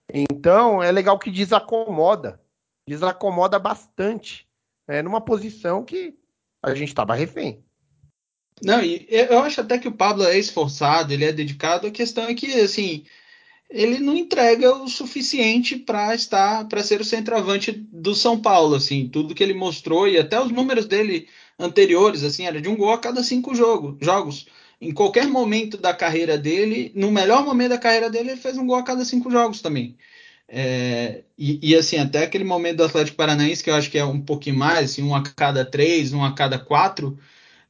Então, 0.09 0.81
é 0.81 0.93
legal 0.93 1.19
que 1.19 1.33
desacomoda. 1.33 2.41
Desacomoda 2.87 3.59
bastante. 3.59 4.49
É 4.87 5.03
numa 5.03 5.21
posição 5.21 5.85
que 5.85 6.17
a 6.63 6.77
gente 6.77 6.91
estava 6.91 7.13
refém. 7.13 7.65
Não, 8.63 8.81
eu 8.81 9.41
acho 9.41 9.63
até 9.63 9.81
que 9.81 9.89
o 9.89 9.97
Pablo 9.97 10.23
é 10.23 10.39
esforçado, 10.39 11.13
ele 11.13 11.25
é 11.25 11.33
dedicado. 11.33 11.89
A 11.89 11.91
questão 11.91 12.29
é 12.29 12.35
que, 12.35 12.53
assim, 12.61 13.05
ele 13.71 14.01
não 14.01 14.17
entrega 14.17 14.75
o 14.75 14.89
suficiente 14.89 15.77
para 15.77 16.15
estar 16.15 16.67
para 16.69 16.83
ser 16.83 17.01
o 17.01 17.05
centroavante 17.05 17.73
do 17.73 18.15
São 18.15 18.41
Paulo 18.41 18.75
assim. 18.75 19.09
Tudo 19.09 19.35
que 19.35 19.43
ele 19.43 19.55
mostrou 19.55 20.09
e 20.09 20.19
até 20.19 20.41
os 20.41 20.51
números 20.51 20.87
dele 20.87 21.29
anteriores 21.59 22.25
assim 22.25 22.47
era 22.47 22.61
de 22.61 22.69
um 22.69 22.77
gol 22.77 22.93
a 22.93 22.99
cada 22.99 23.23
cinco 23.23 23.55
jogo, 23.55 23.97
jogos. 24.01 24.47
Em 24.81 24.93
qualquer 24.93 25.29
momento 25.29 25.77
da 25.77 25.95
carreira 25.95 26.37
dele 26.37 26.93
no 26.95 27.11
melhor 27.11 27.45
momento 27.45 27.71
da 27.71 27.79
carreira 27.79 28.11
dele 28.11 28.31
ele 28.31 28.41
fez 28.41 28.59
um 28.59 28.67
gol 28.67 28.77
a 28.77 28.83
cada 28.83 29.05
cinco 29.05 29.31
jogos 29.31 29.63
também. 29.63 29.97
É, 30.49 31.23
e, 31.39 31.61
e, 31.71 31.77
assim 31.77 31.97
até 31.97 32.25
aquele 32.25 32.43
momento 32.43 32.79
do 32.79 32.85
Atlético 32.85 33.17
Paranaense 33.17 33.63
que 33.63 33.71
eu 33.71 33.75
acho 33.75 33.89
que 33.89 33.99
é 33.99 34.05
um 34.05 34.21
pouquinho 34.21 34.57
mais 34.57 34.91
assim, 34.91 35.03
um 35.03 35.15
a 35.15 35.23
cada 35.23 35.65
três 35.65 36.13
um 36.13 36.25
a 36.25 36.35
cada 36.35 36.59
quatro 36.59 37.17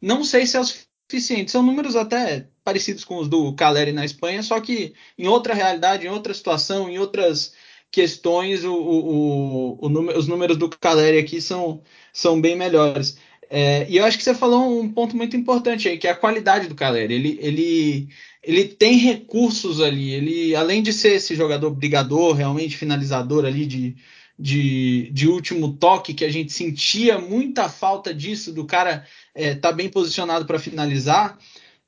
não 0.01 0.25
sei 0.25 0.47
se 0.47 0.57
é 0.57 0.61
o 0.61 0.65
suficiente. 0.65 1.51
São 1.51 1.63
números 1.63 1.97
até 1.97 2.49
parecidos 2.65 3.05
com 3.05 3.17
os 3.19 3.29
do 3.29 3.53
Caleri 3.55 3.93
na 3.93 4.05
Espanha, 4.05 4.43
só 4.43 4.61
que 4.61 4.95
em 5.19 5.27
outra 5.27 5.55
realidade, 5.55 6.07
em 6.07 6.11
outra 6.11 6.35
situação, 6.35 6.89
em 6.89 6.99
outras 6.99 7.53
questões, 7.91 8.65
o, 8.65 8.73
o, 8.73 9.79
o, 9.81 10.17
os 10.17 10.29
números 10.29 10.57
do 10.57 10.69
Caleri 10.69 11.19
aqui 11.19 11.41
são, 11.41 11.83
são 12.13 12.41
bem 12.41 12.57
melhores. 12.57 13.19
É, 13.53 13.85
e 13.91 13.97
eu 13.97 14.05
acho 14.05 14.17
que 14.17 14.23
você 14.23 14.33
falou 14.33 14.81
um 14.81 14.89
ponto 14.89 15.17
muito 15.17 15.37
importante 15.37 15.89
aí, 15.89 15.99
que 15.99 16.07
é 16.07 16.13
a 16.13 16.17
qualidade 16.17 16.69
do 16.69 16.75
Caleri. 16.77 17.13
Ele, 17.13 17.39
ele, 17.43 18.09
ele 18.45 18.65
tem 18.65 18.97
recursos 18.97 19.81
ali. 19.81 20.13
Ele, 20.13 20.55
além 20.55 20.81
de 20.81 20.93
ser 20.93 21.15
esse 21.15 21.35
jogador 21.35 21.71
brigador, 21.73 22.35
realmente 22.35 22.77
finalizador 22.77 23.45
ali 23.45 23.67
de, 23.67 23.97
de, 24.39 25.11
de 25.13 25.27
último 25.27 25.73
toque, 25.73 26.15
que 26.15 26.25
a 26.25 26.31
gente 26.31 26.53
sentia 26.53 27.19
muita 27.19 27.69
falta 27.69 28.15
disso, 28.15 28.53
do 28.53 28.65
cara 28.65 29.05
estar 29.35 29.51
é, 29.51 29.55
tá 29.57 29.73
bem 29.73 29.89
posicionado 29.89 30.47
para 30.47 30.61
finalizar. 30.61 31.37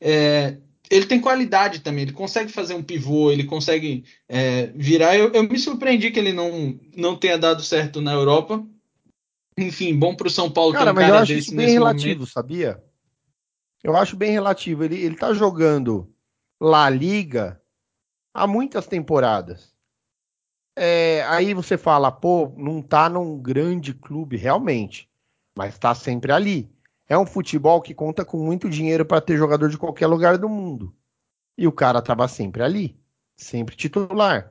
É, 0.05 0.57
ele 0.91 1.07
tem 1.07 1.21
qualidade 1.21 1.81
também, 1.81 2.03
ele 2.03 2.13
consegue 2.13 2.51
fazer 2.51 2.75
um 2.75 2.83
pivô, 2.83 3.31
ele 3.31 3.45
consegue 3.45 4.05
é, 4.29 4.67
virar. 4.75 5.17
Eu, 5.17 5.33
eu, 5.33 5.45
me 5.45 5.59
surpreendi 5.59 6.11
que 6.11 6.19
ele 6.19 6.33
não, 6.33 6.79
não 6.97 7.17
tenha 7.17 7.39
dado 7.39 7.63
certo 7.63 8.01
na 8.01 8.13
Europa. 8.13 8.67
Enfim, 9.57 9.97
bom 9.97 10.17
para 10.17 10.27
o 10.27 10.31
São 10.31 10.51
Paulo 10.51 10.73
cara, 10.73 10.87
ter 10.87 10.91
um 10.91 10.95
mas 10.95 11.05
cara 11.05 11.17
eu 11.17 11.23
acho 11.23 11.33
isso 11.35 11.55
bem 11.55 11.69
relativo, 11.69 12.15
momento. 12.15 12.27
sabia? 12.27 12.83
Eu 13.83 13.97
acho 13.97 14.17
bem 14.17 14.33
relativo. 14.33 14.83
Ele, 14.83 14.97
ele 14.97 15.15
tá 15.15 15.33
jogando 15.33 16.13
La 16.61 16.91
Liga 16.91 17.61
há 18.35 18.47
muitas 18.47 18.87
temporadas. 18.87 19.73
É, 20.77 21.23
aí 21.29 21.55
você 21.55 21.77
fala, 21.79 22.11
pô, 22.11 22.53
não 22.57 22.83
tá 22.83 23.09
num 23.09 23.39
grande 23.39 23.95
clube, 23.95 24.37
realmente, 24.37 25.09
mas 25.57 25.79
tá 25.79 25.95
sempre 25.95 26.33
ali. 26.33 26.72
É 27.13 27.19
um 27.19 27.27
futebol 27.27 27.83
que 27.83 27.93
conta 27.93 28.25
com 28.25 28.39
muito 28.39 28.71
dinheiro 28.71 29.05
para 29.05 29.21
ter 29.21 29.37
jogador 29.37 29.69
de 29.69 29.77
qualquer 29.77 30.07
lugar 30.07 30.39
do 30.39 30.49
mundo. 30.49 30.97
E 31.59 31.67
o 31.67 31.71
cara 31.71 31.99
estava 31.99 32.27
sempre 32.27 32.63
ali, 32.63 32.99
sempre 33.37 33.77
titular. 33.77 34.51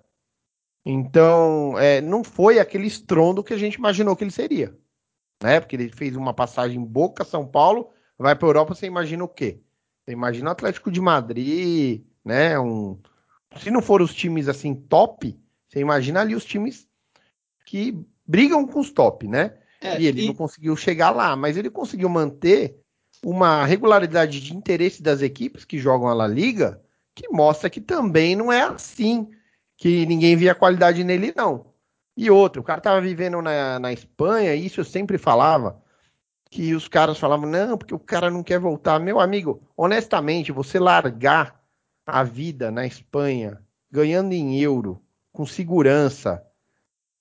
Então, 0.86 1.76
é, 1.80 2.02
não 2.02 2.24
foi 2.24 2.60
aquele 2.60 2.86
estrondo 2.86 3.44
que 3.44 3.52
a 3.52 3.58
gente 3.58 3.74
imaginou 3.80 4.16
que 4.16 4.24
ele 4.24 4.30
seria. 4.30 4.78
Né? 5.42 5.60
Porque 5.60 5.76
ele 5.76 5.90
fez 5.90 6.16
uma 6.16 6.36
passagem 6.36 6.86
Boca, 6.86 7.24
São 7.24 7.48
Paulo, 7.48 7.90
vai 8.16 8.36
para 8.36 8.48
Europa, 8.48 8.76
você 8.76 8.86
imagina 8.86 9.24
o 9.24 9.28
quê? 9.28 9.60
Você 10.06 10.12
imagina 10.12 10.50
o 10.50 10.52
Atlético 10.52 10.92
de 10.92 11.02
Madrid, 11.02 12.06
né? 12.24 12.60
Um, 12.60 12.96
se 13.58 13.72
não 13.72 13.82
for 13.82 14.04
os 14.04 14.14
times 14.14 14.48
assim 14.48 14.76
top, 14.76 15.36
você 15.68 15.80
imagina 15.80 16.22
ali 16.22 16.36
os 16.36 16.46
times 16.46 16.88
que 17.66 18.06
brigam 18.24 18.68
com 18.68 18.80
os 18.80 18.92
top, 18.92 19.28
né? 19.28 19.58
É, 19.82 20.00
e 20.00 20.06
ele 20.06 20.24
e... 20.24 20.28
não 20.28 20.36
conseguiu 20.36 20.76
chegar 20.76 21.10
lá, 21.10 21.36
mas 21.36 21.58
ele 21.58 21.70
conseguiu 21.70 22.08
manter 22.08 22.80
uma 23.24 23.66
regularidade 23.66 24.40
de 24.40 24.56
interesse 24.56 25.02
das 25.02 25.22
equipes 25.22 25.66
que 25.66 25.80
jogam 25.80 26.08
a 26.08 26.14
La 26.14 26.28
Liga, 26.28 26.82
que 27.16 27.28
mostra 27.30 27.70
que 27.70 27.82
também 27.82 28.36
não 28.36 28.52
é 28.52 28.62
assim, 28.62 29.30
que 29.78 30.06
ninguém 30.06 30.36
via 30.36 30.56
qualidade 30.56 31.04
nele, 31.04 31.34
não. 31.36 31.72
E 32.16 32.30
outro, 32.30 32.62
o 32.62 32.64
cara 32.64 32.80
estava 32.80 33.02
vivendo 33.02 33.42
na, 33.42 33.80
na 33.80 33.92
Espanha, 33.92 34.54
e 34.54 34.66
isso 34.66 34.80
eu 34.80 34.86
sempre 34.86 35.18
falava, 35.18 35.82
que 36.50 36.76
os 36.76 36.88
caras 36.88 37.18
falavam, 37.18 37.50
não, 37.50 37.78
porque 37.78 37.96
o 37.96 38.00
cara 38.00 38.30
não 38.30 38.44
quer 38.44 38.60
voltar. 38.60 39.00
Meu 39.00 39.20
amigo, 39.20 39.62
honestamente, 39.76 40.52
você 40.52 40.80
largar 40.80 41.60
a 42.06 42.24
vida 42.24 42.70
na 42.70 42.86
Espanha, 42.86 43.62
ganhando 43.90 44.34
em 44.34 44.60
euro, 44.60 45.02
com 45.32 45.46
segurança, 45.46 46.46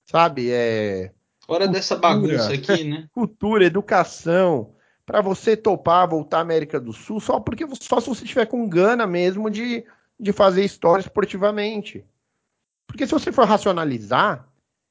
sabe? 0.05 0.51
É, 0.51 1.13
Fora 1.51 1.65
cultura, 1.65 1.67
dessa 1.67 1.95
bagunça 1.97 2.53
aqui, 2.53 2.85
né? 2.85 3.07
Cultura, 3.11 3.65
educação, 3.65 4.73
para 5.05 5.19
você 5.19 5.57
topar 5.57 6.07
voltar 6.07 6.37
à 6.37 6.41
América 6.41 6.79
do 6.79 6.93
Sul, 6.93 7.19
só 7.19 7.41
porque 7.41 7.67
só 7.81 7.99
se 7.99 8.07
você 8.07 8.23
tiver 8.23 8.45
com 8.45 8.69
gana 8.69 9.05
mesmo 9.05 9.49
de, 9.49 9.83
de 10.17 10.31
fazer 10.31 10.63
história 10.63 11.01
esportivamente. 11.01 12.05
Porque 12.87 13.05
se 13.05 13.11
você 13.11 13.33
for 13.33 13.45
racionalizar, 13.45 14.47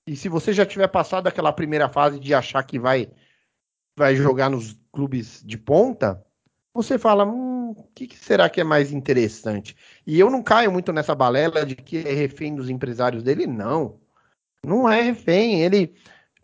e 0.06 0.14
se 0.14 0.28
você 0.28 0.52
já 0.52 0.66
tiver 0.66 0.88
passado 0.88 1.26
aquela 1.26 1.50
primeira 1.50 1.88
fase 1.88 2.20
de 2.20 2.34
achar 2.34 2.62
que 2.62 2.78
vai, 2.78 3.10
vai 3.96 4.14
jogar 4.14 4.50
nos 4.50 4.76
clubes 4.92 5.42
de 5.42 5.56
ponta, 5.56 6.22
você 6.74 6.98
fala, 6.98 7.24
hum, 7.24 7.70
o 7.70 7.88
que, 7.94 8.06
que, 8.06 8.18
será 8.18 8.50
que 8.50 8.60
é 8.60 8.64
mais 8.64 8.92
interessante? 8.92 9.74
E 10.06 10.20
eu 10.20 10.28
não 10.28 10.42
caio 10.42 10.70
muito 10.70 10.92
nessa 10.92 11.14
balela 11.14 11.64
de 11.64 11.74
que 11.74 12.06
é 12.06 12.12
refém 12.12 12.54
dos 12.54 12.68
empresários 12.68 13.22
dele, 13.22 13.46
não. 13.46 13.98
Não 14.62 14.86
é 14.86 15.00
refém. 15.00 15.62
Ele, 15.62 15.94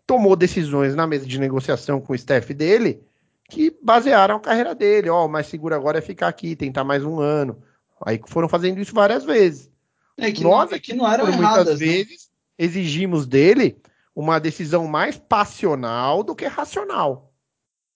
tomou 0.07 0.37
decisões 0.37 0.95
na 0.95 1.05
mesa 1.05 1.25
de 1.25 1.37
negociação 1.37 1.99
com 1.99 2.13
o 2.13 2.15
staff 2.15 2.53
dele 2.53 3.05
que 3.49 3.77
basearam 3.83 4.37
a 4.37 4.39
carreira 4.39 4.73
dele. 4.73 5.09
Ó, 5.09 5.23
oh, 5.23 5.25
o 5.25 5.29
mais 5.29 5.47
seguro 5.47 5.75
agora 5.75 5.99
é 5.99 6.01
ficar 6.01 6.29
aqui, 6.29 6.55
tentar 6.55 6.85
mais 6.85 7.03
um 7.03 7.19
ano. 7.19 7.61
Aí 8.05 8.19
foram 8.25 8.47
fazendo 8.47 8.79
isso 8.79 8.93
várias 8.93 9.25
vezes. 9.25 9.69
É 10.17 10.31
que 10.31 10.43
Nós 10.43 10.71
é 10.71 10.79
que 10.79 10.93
não 10.93 11.11
eram 11.11 11.27
erradas, 11.27 11.65
muitas 11.67 11.79
né? 11.79 11.85
vezes 11.85 12.29
exigimos 12.57 13.27
dele 13.27 13.79
uma 14.15 14.39
decisão 14.39 14.87
mais 14.87 15.17
passional 15.17 16.23
do 16.23 16.35
que 16.35 16.45
racional. 16.45 17.31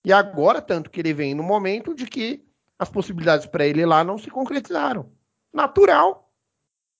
E 0.04 0.12
agora, 0.12 0.60
tanto 0.60 0.90
que 0.90 1.00
ele 1.00 1.12
vem 1.12 1.34
no 1.34 1.42
momento 1.42 1.94
de 1.94 2.06
que 2.06 2.44
as 2.78 2.88
possibilidades 2.88 3.46
para 3.46 3.66
ele 3.66 3.84
lá 3.84 4.04
não 4.04 4.18
se 4.18 4.30
concretizaram. 4.30 5.10
Natural. 5.52 6.30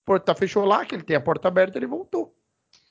Porta 0.05 0.35
fechou 0.35 0.65
lá, 0.65 0.85
que 0.85 0.95
ele 0.95 1.05
tem 1.05 1.17
a 1.17 1.21
porta 1.21 1.49
aberta, 1.49 1.79
ele 1.79 1.87
voltou. 1.87 2.35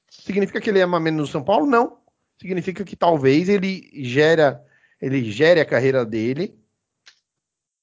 Significa 0.09 0.59
que 0.61 0.69
ele 0.69 0.81
ama 0.81 0.99
menos 0.99 1.29
o 1.29 1.31
São 1.31 1.43
Paulo? 1.43 1.65
Não. 1.65 2.00
Significa 2.41 2.83
que 2.83 2.95
talvez 2.95 3.47
ele 3.47 3.87
gera, 4.03 4.65
ele 4.99 5.31
gere 5.31 5.59
a 5.59 5.65
carreira 5.65 6.03
dele 6.03 6.59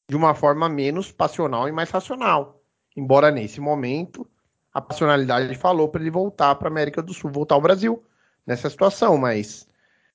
de 0.09 0.17
uma 0.17 0.35
forma 0.35 0.69
menos 0.69 1.13
passional 1.13 1.69
e 1.69 1.73
mais 1.73 1.91
racional. 1.91 2.61
Embora 2.97 3.31
nesse 3.31 3.61
momento 3.61 4.29
a 4.75 4.81
passionalidade 4.81 5.55
falou 5.55 5.89
para 5.89 6.01
ele 6.01 6.11
voltar 6.11 6.57
para 6.57 6.67
a 6.67 6.73
América 6.73 7.01
do 7.01 7.15
Sul, 7.15 7.31
voltar 7.31 7.55
ao 7.55 7.61
Brasil 7.61 8.03
nessa 8.45 8.69
situação, 8.69 9.17
mas 9.17 9.69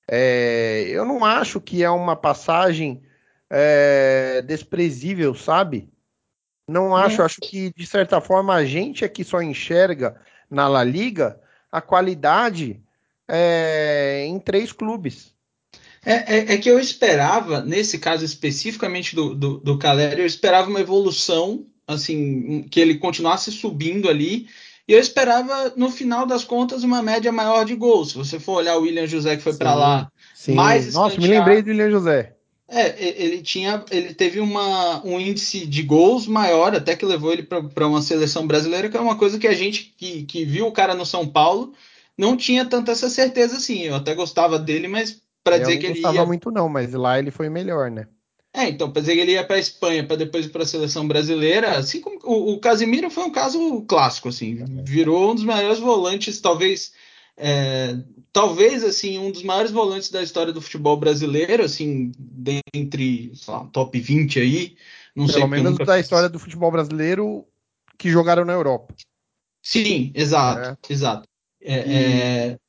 é, 0.05 0.87
eu 0.89 1.05
não 1.05 1.23
acho 1.23 1.61
que 1.61 1.81
é 1.81 1.89
uma 1.89 2.17
passagem 2.17 3.01
é, 3.49 4.41
desprezível, 4.41 5.33
sabe? 5.33 5.89
Não 6.67 6.93
acho, 6.93 7.23
acho 7.23 7.39
que 7.39 7.71
de 7.73 7.87
certa 7.87 8.19
forma 8.19 8.53
a 8.53 8.65
gente 8.65 9.05
aqui 9.05 9.23
só 9.23 9.41
enxerga 9.41 10.19
na 10.49 10.67
La 10.67 10.83
Liga 10.83 11.39
a 11.71 11.79
qualidade 11.79 12.83
é, 13.28 14.26
em 14.28 14.39
três 14.39 14.71
clubes. 14.71 15.34
É, 16.05 16.13
é, 16.13 16.53
é, 16.53 16.57
que 16.57 16.69
eu 16.69 16.80
esperava, 16.80 17.61
nesse 17.61 17.97
caso 17.97 18.26
especificamente 18.26 19.15
do, 19.15 19.34
do, 19.34 19.57
do 19.59 19.78
Caleri, 19.78 20.19
eu 20.19 20.26
esperava 20.26 20.69
uma 20.69 20.82
evolução, 20.82 21.65
assim, 21.88 22.63
que 22.69 22.80
ele 22.80 22.95
continuasse 22.95 23.51
subindo 23.51 24.09
ali, 24.09 24.47
e 24.86 24.91
eu 24.91 24.99
esperava, 24.99 25.71
no 25.78 25.89
final 25.89 26.26
das 26.26 26.43
contas, 26.43 26.84
uma 26.84 27.01
média 27.01 27.32
maior 27.32 27.63
de 27.63 27.74
gols. 27.74 28.09
Se 28.09 28.17
você 28.17 28.38
for 28.38 28.57
olhar 28.57 28.78
o 28.78 28.82
William 28.82 29.07
José 29.07 29.38
que 29.38 29.43
foi 29.43 29.53
para 29.53 29.74
lá, 29.74 30.11
sim. 30.36 30.53
mais 30.53 30.93
Nossa, 30.93 31.19
me 31.21 31.28
lembrei 31.28 31.61
do 31.61 31.69
William 31.69 31.89
José. 31.89 32.36
É, 32.67 33.24
ele 33.24 33.41
tinha, 33.41 33.84
ele 33.91 34.13
teve 34.13 34.39
uma, 34.39 35.05
um 35.05 35.19
índice 35.19 35.65
de 35.65 35.84
gols 35.84 36.28
maior, 36.28 36.76
até 36.76 36.95
que 36.95 37.05
levou 37.05 37.32
ele 37.32 37.43
para 37.43 37.88
uma 37.88 38.01
seleção 38.01 38.45
brasileira, 38.45 38.89
que 38.89 38.97
é 38.97 38.99
uma 38.99 39.15
coisa 39.15 39.38
que 39.38 39.47
a 39.47 39.53
gente 39.53 39.93
que, 39.97 40.24
que 40.24 40.43
viu 40.43 40.67
o 40.67 40.71
cara 40.71 40.95
no 40.95 41.05
São 41.05 41.28
Paulo 41.28 41.74
não 42.18 42.38
tinha 42.38 42.66
tanta 42.66 42.91
essa 42.91 43.09
certeza 43.09 43.57
assim. 43.57 43.82
Eu 43.84 43.95
até 43.95 44.14
gostava 44.14 44.59
dele, 44.59 44.88
mas 44.88 45.22
para 45.43 45.57
dizer 45.57 45.78
que 45.78 45.86
ele 45.88 45.95
não 45.95 46.01
gostava 46.01 46.26
muito 46.26 46.51
não, 46.51 46.70
mas 46.70 46.93
lá 46.93 47.20
ele 47.20 47.32
foi 47.32 47.49
melhor, 47.49 47.91
né? 47.91 48.07
É, 48.55 48.70
então, 48.70 48.91
para 48.91 49.01
dizer 49.01 49.16
que 49.16 49.22
ele 49.22 49.32
ia 49.32 49.43
para 49.43 49.55
a 49.55 49.59
Espanha 49.59 50.05
para 50.05 50.16
depois 50.16 50.45
ir 50.45 50.49
para 50.49 50.61
a 50.61 50.66
seleção 50.66 51.07
brasileira, 51.07 51.72
assim 51.76 51.99
como 51.99 52.20
o, 52.24 52.53
o 52.53 52.59
Casemiro 52.59 53.09
foi 53.09 53.24
um 53.24 53.32
caso 53.32 53.82
clássico, 53.82 54.30
assim, 54.30 54.64
virou 54.84 55.32
um 55.32 55.36
dos 55.36 55.43
maiores 55.43 55.80
volantes, 55.80 56.39
talvez, 56.39 56.93
é, 57.36 57.97
talvez 58.32 58.84
assim 58.84 59.18
um 59.18 59.32
dos 59.32 59.41
maiores 59.41 59.72
volantes 59.72 60.11
da 60.11 60.22
história 60.22 60.53
do 60.53 60.61
futebol 60.61 60.95
brasileiro, 60.95 61.64
assim, 61.64 62.11
dentre 62.16 63.34
lá, 63.47 63.66
top 63.74 63.99
20 63.99 64.39
aí, 64.39 64.78
não 65.16 65.26
Pelo 65.26 65.34
sei. 65.34 65.41
Pelo 65.41 65.64
menos 65.64 65.78
da 65.80 65.99
história 65.99 66.30
do 66.30 66.38
futebol 66.38 66.70
brasileiro 66.72 67.47
que 67.97 68.11
jogaram 68.11 68.45
na 68.45 68.53
Europa. 68.53 68.93
Sim, 69.64 70.11
exato, 70.14 70.78
é. 70.89 70.93
exato. 70.93 71.28
É, 71.64 71.88
e... 71.88 71.93
é, 71.93 72.59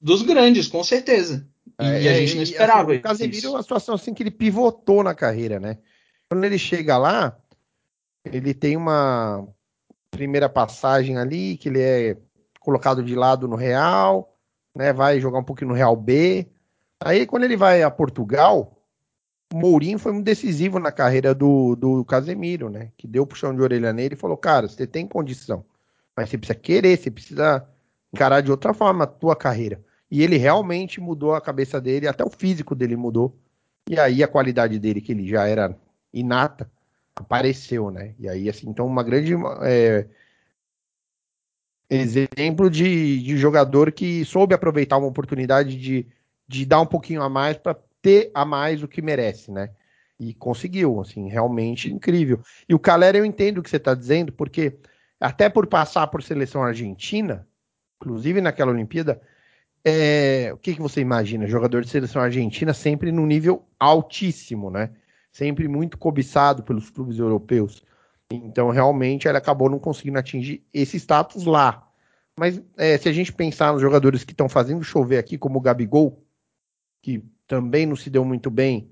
dos 0.00 0.22
grandes, 0.22 0.68
com 0.68 0.82
certeza. 0.84 1.46
E, 1.80 1.84
é, 1.84 2.10
a 2.10 2.14
gente 2.14 2.36
não 2.36 2.42
esperava. 2.42 2.92
Assim, 2.92 2.98
o 2.98 3.02
Casemiro 3.02 3.46
é 3.46 3.50
uma 3.50 3.62
situação 3.62 3.94
assim 3.94 4.14
que 4.14 4.22
ele 4.22 4.30
pivotou 4.30 5.02
na 5.02 5.14
carreira, 5.14 5.58
né? 5.58 5.78
Quando 6.28 6.44
ele 6.44 6.58
chega 6.58 6.96
lá, 6.96 7.36
ele 8.24 8.54
tem 8.54 8.76
uma 8.76 9.46
primeira 10.10 10.48
passagem 10.48 11.18
ali, 11.18 11.56
que 11.56 11.68
ele 11.68 11.80
é 11.80 12.16
colocado 12.60 13.02
de 13.02 13.14
lado 13.14 13.48
no 13.48 13.56
Real, 13.56 14.36
né? 14.74 14.92
Vai 14.92 15.20
jogar 15.20 15.40
um 15.40 15.44
pouquinho 15.44 15.70
no 15.70 15.76
Real 15.76 15.96
B. 15.96 16.46
Aí 17.00 17.26
quando 17.26 17.44
ele 17.44 17.56
vai 17.56 17.82
a 17.82 17.90
Portugal, 17.90 18.78
o 19.52 19.56
Mourinho 19.56 19.98
foi 19.98 20.12
muito 20.12 20.24
decisivo 20.24 20.78
na 20.78 20.92
carreira 20.92 21.34
do, 21.34 21.74
do 21.74 22.04
Casemiro, 22.04 22.70
né? 22.70 22.92
Que 22.96 23.06
deu 23.06 23.26
puxão 23.26 23.54
de 23.54 23.60
orelha 23.60 23.92
nele 23.92 24.14
e 24.14 24.18
falou: 24.18 24.36
cara, 24.36 24.68
você 24.68 24.86
tem 24.86 25.06
condição, 25.06 25.64
mas 26.16 26.30
você 26.30 26.38
precisa 26.38 26.58
querer, 26.58 26.96
você 26.96 27.10
precisa 27.10 27.68
encarar 28.14 28.40
de 28.40 28.50
outra 28.50 28.72
forma 28.72 29.04
a 29.04 29.08
tua 29.08 29.34
carreira. 29.34 29.82
E 30.10 30.22
ele 30.22 30.36
realmente 30.36 31.00
mudou 31.00 31.34
a 31.34 31.40
cabeça 31.40 31.80
dele, 31.80 32.06
até 32.06 32.24
o 32.24 32.30
físico 32.30 32.74
dele 32.74 32.96
mudou. 32.96 33.36
E 33.90 33.98
aí 33.98 34.22
a 34.22 34.28
qualidade 34.28 34.78
dele, 34.78 35.00
que 35.00 35.12
ele 35.12 35.26
já 35.26 35.46
era 35.46 35.76
inata, 36.12 36.70
apareceu, 37.16 37.90
né? 37.90 38.14
E 38.18 38.28
aí, 38.28 38.48
assim, 38.48 38.68
então 38.68 38.86
uma 38.86 39.02
grande 39.02 39.34
é, 39.62 40.06
exemplo 41.90 42.70
de, 42.70 43.20
de, 43.22 43.36
jogador 43.36 43.92
que 43.92 44.24
soube 44.24 44.54
aproveitar 44.54 44.96
uma 44.96 45.08
oportunidade 45.08 45.76
de, 45.76 46.06
de 46.46 46.64
dar 46.64 46.80
um 46.80 46.86
pouquinho 46.86 47.22
a 47.22 47.28
mais 47.28 47.56
para 47.56 47.76
ter 48.00 48.30
a 48.34 48.44
mais 48.44 48.82
o 48.82 48.88
que 48.88 49.02
merece, 49.02 49.50
né? 49.50 49.70
E 50.18 50.32
conseguiu, 50.32 51.00
assim, 51.00 51.28
realmente 51.28 51.92
incrível. 51.92 52.40
E 52.68 52.74
o 52.74 52.78
Calera, 52.78 53.18
eu 53.18 53.24
entendo 53.24 53.58
o 53.58 53.62
que 53.62 53.70
você 53.70 53.76
está 53.76 53.94
dizendo, 53.94 54.32
porque 54.32 54.78
até 55.20 55.48
por 55.48 55.66
passar 55.66 56.06
por 56.06 56.22
seleção 56.22 56.62
argentina, 56.62 57.46
inclusive 58.00 58.40
naquela 58.40 58.72
Olimpíada, 58.72 59.20
é, 59.84 60.50
o 60.52 60.56
que, 60.56 60.74
que 60.74 60.80
você 60.80 61.00
imagina? 61.00 61.46
Jogador 61.46 61.82
de 61.82 61.90
seleção 61.90 62.22
argentina 62.22 62.72
sempre 62.72 63.12
num 63.12 63.26
nível 63.26 63.66
altíssimo, 63.78 64.70
né? 64.70 64.90
Sempre 65.30 65.68
muito 65.68 65.98
cobiçado 65.98 66.62
pelos 66.62 66.88
clubes 66.88 67.18
europeus. 67.18 67.84
Então, 68.30 68.70
realmente, 68.70 69.28
ele 69.28 69.36
acabou 69.36 69.68
não 69.68 69.78
conseguindo 69.78 70.18
atingir 70.18 70.64
esse 70.72 70.96
status 70.96 71.44
lá. 71.44 71.86
Mas 72.38 72.60
é, 72.76 72.96
se 72.96 73.08
a 73.08 73.12
gente 73.12 73.32
pensar 73.32 73.72
nos 73.72 73.82
jogadores 73.82 74.24
que 74.24 74.32
estão 74.32 74.48
fazendo 74.48 74.82
chover 74.82 75.18
aqui, 75.18 75.36
como 75.36 75.58
o 75.58 75.62
Gabigol, 75.62 76.24
que 77.02 77.22
também 77.46 77.84
não 77.84 77.94
se 77.94 78.08
deu 78.08 78.24
muito 78.24 78.50
bem, 78.50 78.90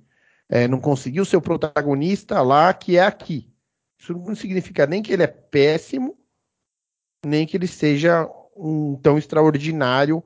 é, 0.49 0.69
não 0.69 0.79
conseguiu 0.79 1.25
ser 1.25 1.39
o 1.39 1.43
protagonista 1.43 2.43
lá, 2.43 2.73
que 2.75 2.99
é 2.99 3.05
aqui. 3.05 3.51
Isso 3.99 4.13
não 4.13 4.35
significa 4.35 4.87
nem 4.87 5.03
que 5.03 5.13
ele 5.13 5.23
é 5.23 5.27
péssimo, 5.27 6.19
nem 7.25 7.47
que 7.47 7.57
ele 7.57 7.67
seja 7.67 8.29
um 8.57 8.97
tão 8.97 9.19
extraordinário 9.19 10.23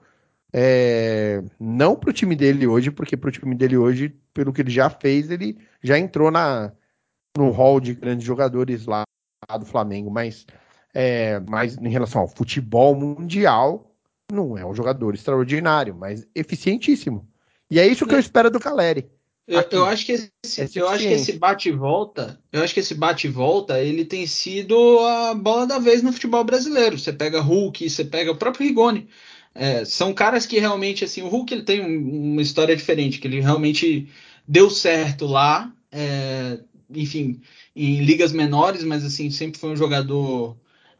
é, 0.52 1.42
não 1.60 1.96
para 1.96 2.10
o 2.10 2.12
time 2.12 2.34
dele 2.34 2.66
hoje, 2.66 2.90
porque 2.90 3.16
para 3.16 3.28
o 3.28 3.32
time 3.32 3.54
dele 3.54 3.76
hoje, 3.76 4.08
pelo 4.32 4.52
que 4.52 4.62
ele 4.62 4.70
já 4.70 4.88
fez, 4.88 5.30
ele 5.30 5.58
já 5.82 5.98
entrou 5.98 6.30
na, 6.30 6.72
no 7.36 7.50
hall 7.50 7.80
de 7.80 7.94
grandes 7.94 8.26
jogadores 8.26 8.86
lá 8.86 9.04
do 9.58 9.66
Flamengo, 9.66 10.10
mas, 10.10 10.46
é, 10.94 11.40
mas 11.40 11.76
em 11.76 11.88
relação 11.88 12.22
ao 12.22 12.28
futebol 12.28 12.94
mundial, 12.94 13.94
não 14.32 14.56
é 14.56 14.64
um 14.64 14.74
jogador 14.74 15.14
extraordinário, 15.14 15.94
mas 15.94 16.26
eficientíssimo. 16.34 17.28
E 17.70 17.78
é 17.78 17.86
isso 17.86 18.06
que 18.06 18.14
eu 18.14 18.18
espero 18.18 18.50
do 18.50 18.60
Caleri. 18.60 19.10
Eu, 19.46 19.64
eu, 19.70 19.84
acho 19.84 20.04
que 20.04 20.12
esse, 20.12 20.60
é 20.60 20.68
eu 20.74 20.88
acho 20.88 21.06
que 21.06 21.14
esse 21.14 21.32
bate 21.34 21.70
volta, 21.70 22.40
eu 22.52 22.64
acho 22.64 22.74
que 22.74 22.80
esse 22.80 22.94
bate 22.94 23.28
volta, 23.28 23.80
ele 23.80 24.04
tem 24.04 24.26
sido 24.26 24.98
a 24.98 25.34
bola 25.34 25.64
da 25.66 25.78
vez 25.78 26.02
no 26.02 26.12
futebol 26.12 26.42
brasileiro. 26.42 26.98
Você 26.98 27.12
pega 27.12 27.40
Hulk, 27.40 27.88
você 27.88 28.04
pega 28.04 28.32
o 28.32 28.36
próprio 28.36 28.66
Rigoni. 28.66 29.06
É, 29.54 29.84
são 29.84 30.12
caras 30.12 30.46
que 30.46 30.58
realmente, 30.58 31.04
assim, 31.04 31.22
o 31.22 31.28
Hulk 31.28 31.54
ele 31.54 31.62
tem 31.62 31.80
um, 31.80 32.32
uma 32.32 32.42
história 32.42 32.74
diferente, 32.74 33.20
que 33.20 33.28
ele 33.28 33.40
realmente 33.40 34.08
deu 34.46 34.68
certo 34.68 35.26
lá, 35.26 35.72
é, 35.92 36.58
enfim, 36.92 37.40
em 37.74 38.04
ligas 38.04 38.32
menores, 38.32 38.82
mas 38.82 39.04
assim, 39.04 39.30
sempre 39.30 39.60
foi 39.60 39.70
um 39.70 39.76
jogador 39.76 40.56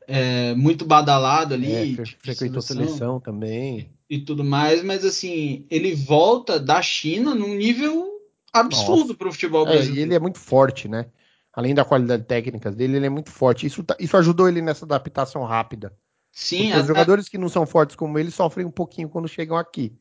é, 0.07 0.55
muito 0.55 0.85
badalado 0.85 1.53
ali. 1.53 1.73
É, 1.73 2.07
frequentou 2.23 2.63
seleção, 2.63 2.87
seleção 2.87 3.21
também. 3.21 3.91
E 4.09 4.21
tudo 4.21 4.45
mais, 4.45 4.85
mas 4.85 5.05
assim, 5.05 5.67
ele 5.69 5.97
volta 5.97 6.61
da 6.61 6.81
China 6.81 7.35
num 7.35 7.55
nível 7.55 8.16
absurdo 8.53 9.15
para 9.15 9.29
o 9.29 9.33
futebol 9.33 9.65
brasileiro. 9.65 9.97
É, 9.97 10.01
e 10.01 10.03
ele 10.03 10.15
é 10.15 10.19
muito 10.19 10.39
forte, 10.39 10.89
né? 10.89 11.07
Além 11.53 11.75
da 11.75 11.85
qualidade 11.85 12.25
técnica 12.25 12.71
dele, 12.71 12.97
ele 12.97 13.07
é 13.07 13.11
muito 13.11 13.31
forte. 13.31 13.67
Isso, 13.67 13.83
tá, 13.83 13.97
isso 13.99 14.17
ajudou 14.17 14.49
ele 14.49 14.61
nessa 14.61 14.85
adaptação 14.85 15.43
rápida. 15.45 15.93
Sim, 16.31 16.75
os 16.75 16.87
jogadores 16.87 17.31
que 17.31 17.39
não 17.39 17.49
são 17.49 17.65
fortes 17.65 17.97
como 17.97 18.19
ele 18.19 18.31
sofrem 18.31 18.67
um 18.67 18.71
pouquinho 18.71 19.09
quando 19.09 19.27
chegam 19.27 19.57
aqui, 19.57 19.97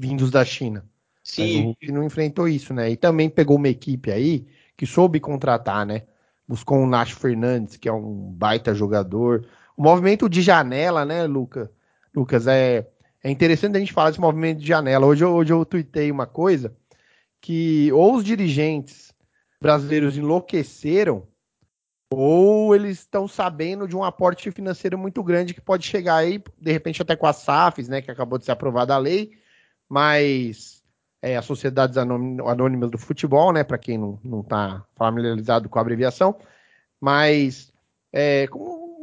vindos 0.00 0.30
da 0.30 0.42
China. 0.42 0.88
Sim. 1.22 1.42
Mas 1.42 1.56
o 1.56 1.66
Hulk 1.66 1.92
não 1.92 2.04
enfrentou 2.04 2.48
isso, 2.48 2.72
né? 2.72 2.90
E 2.90 2.96
também 2.96 3.28
pegou 3.28 3.56
uma 3.56 3.68
equipe 3.68 4.10
aí 4.10 4.46
que 4.76 4.86
soube 4.86 5.20
contratar, 5.20 5.84
né? 5.84 6.04
Buscou 6.48 6.78
o 6.78 6.86
Nacho 6.86 7.16
Fernandes, 7.16 7.76
que 7.76 7.88
é 7.88 7.92
um 7.92 8.32
baita 8.32 8.74
jogador. 8.74 9.46
O 9.76 9.82
movimento 9.82 10.28
de 10.28 10.40
janela, 10.40 11.04
né, 11.04 11.26
Luca? 11.26 11.70
Lucas, 12.14 12.46
é, 12.46 12.86
é 13.22 13.30
interessante 13.30 13.76
a 13.76 13.78
gente 13.78 13.92
falar 13.92 14.10
desse 14.10 14.20
movimento 14.20 14.60
de 14.60 14.66
janela. 14.66 15.06
Hoje, 15.06 15.24
hoje 15.24 15.52
eu 15.52 15.64
tuitei 15.64 16.10
uma 16.10 16.26
coisa 16.26 16.74
que 17.44 17.92
ou 17.92 18.16
os 18.16 18.24
dirigentes 18.24 19.12
brasileiros 19.60 20.16
enlouqueceram 20.16 21.28
ou 22.10 22.74
eles 22.74 23.00
estão 23.00 23.28
sabendo 23.28 23.86
de 23.86 23.94
um 23.94 24.02
aporte 24.02 24.50
financeiro 24.50 24.96
muito 24.96 25.22
grande 25.22 25.52
que 25.52 25.60
pode 25.60 25.86
chegar 25.86 26.16
aí, 26.16 26.42
de 26.58 26.72
repente 26.72 27.02
até 27.02 27.14
com 27.14 27.26
a 27.26 27.34
SAFs, 27.34 27.86
né, 27.86 28.00
que 28.00 28.10
acabou 28.10 28.38
de 28.38 28.46
ser 28.46 28.52
aprovada 28.52 28.94
a 28.94 28.98
lei, 28.98 29.32
mas 29.86 30.82
é, 31.20 31.36
as 31.36 31.44
sociedades 31.44 31.98
anônimas 31.98 32.90
do 32.90 32.96
futebol, 32.96 33.52
né, 33.52 33.62
para 33.62 33.76
quem 33.76 33.98
não 33.98 34.40
está 34.40 34.82
familiarizado 34.96 35.68
com 35.68 35.78
a 35.78 35.82
abreviação, 35.82 36.38
mas 36.98 37.70
é, 38.10 38.48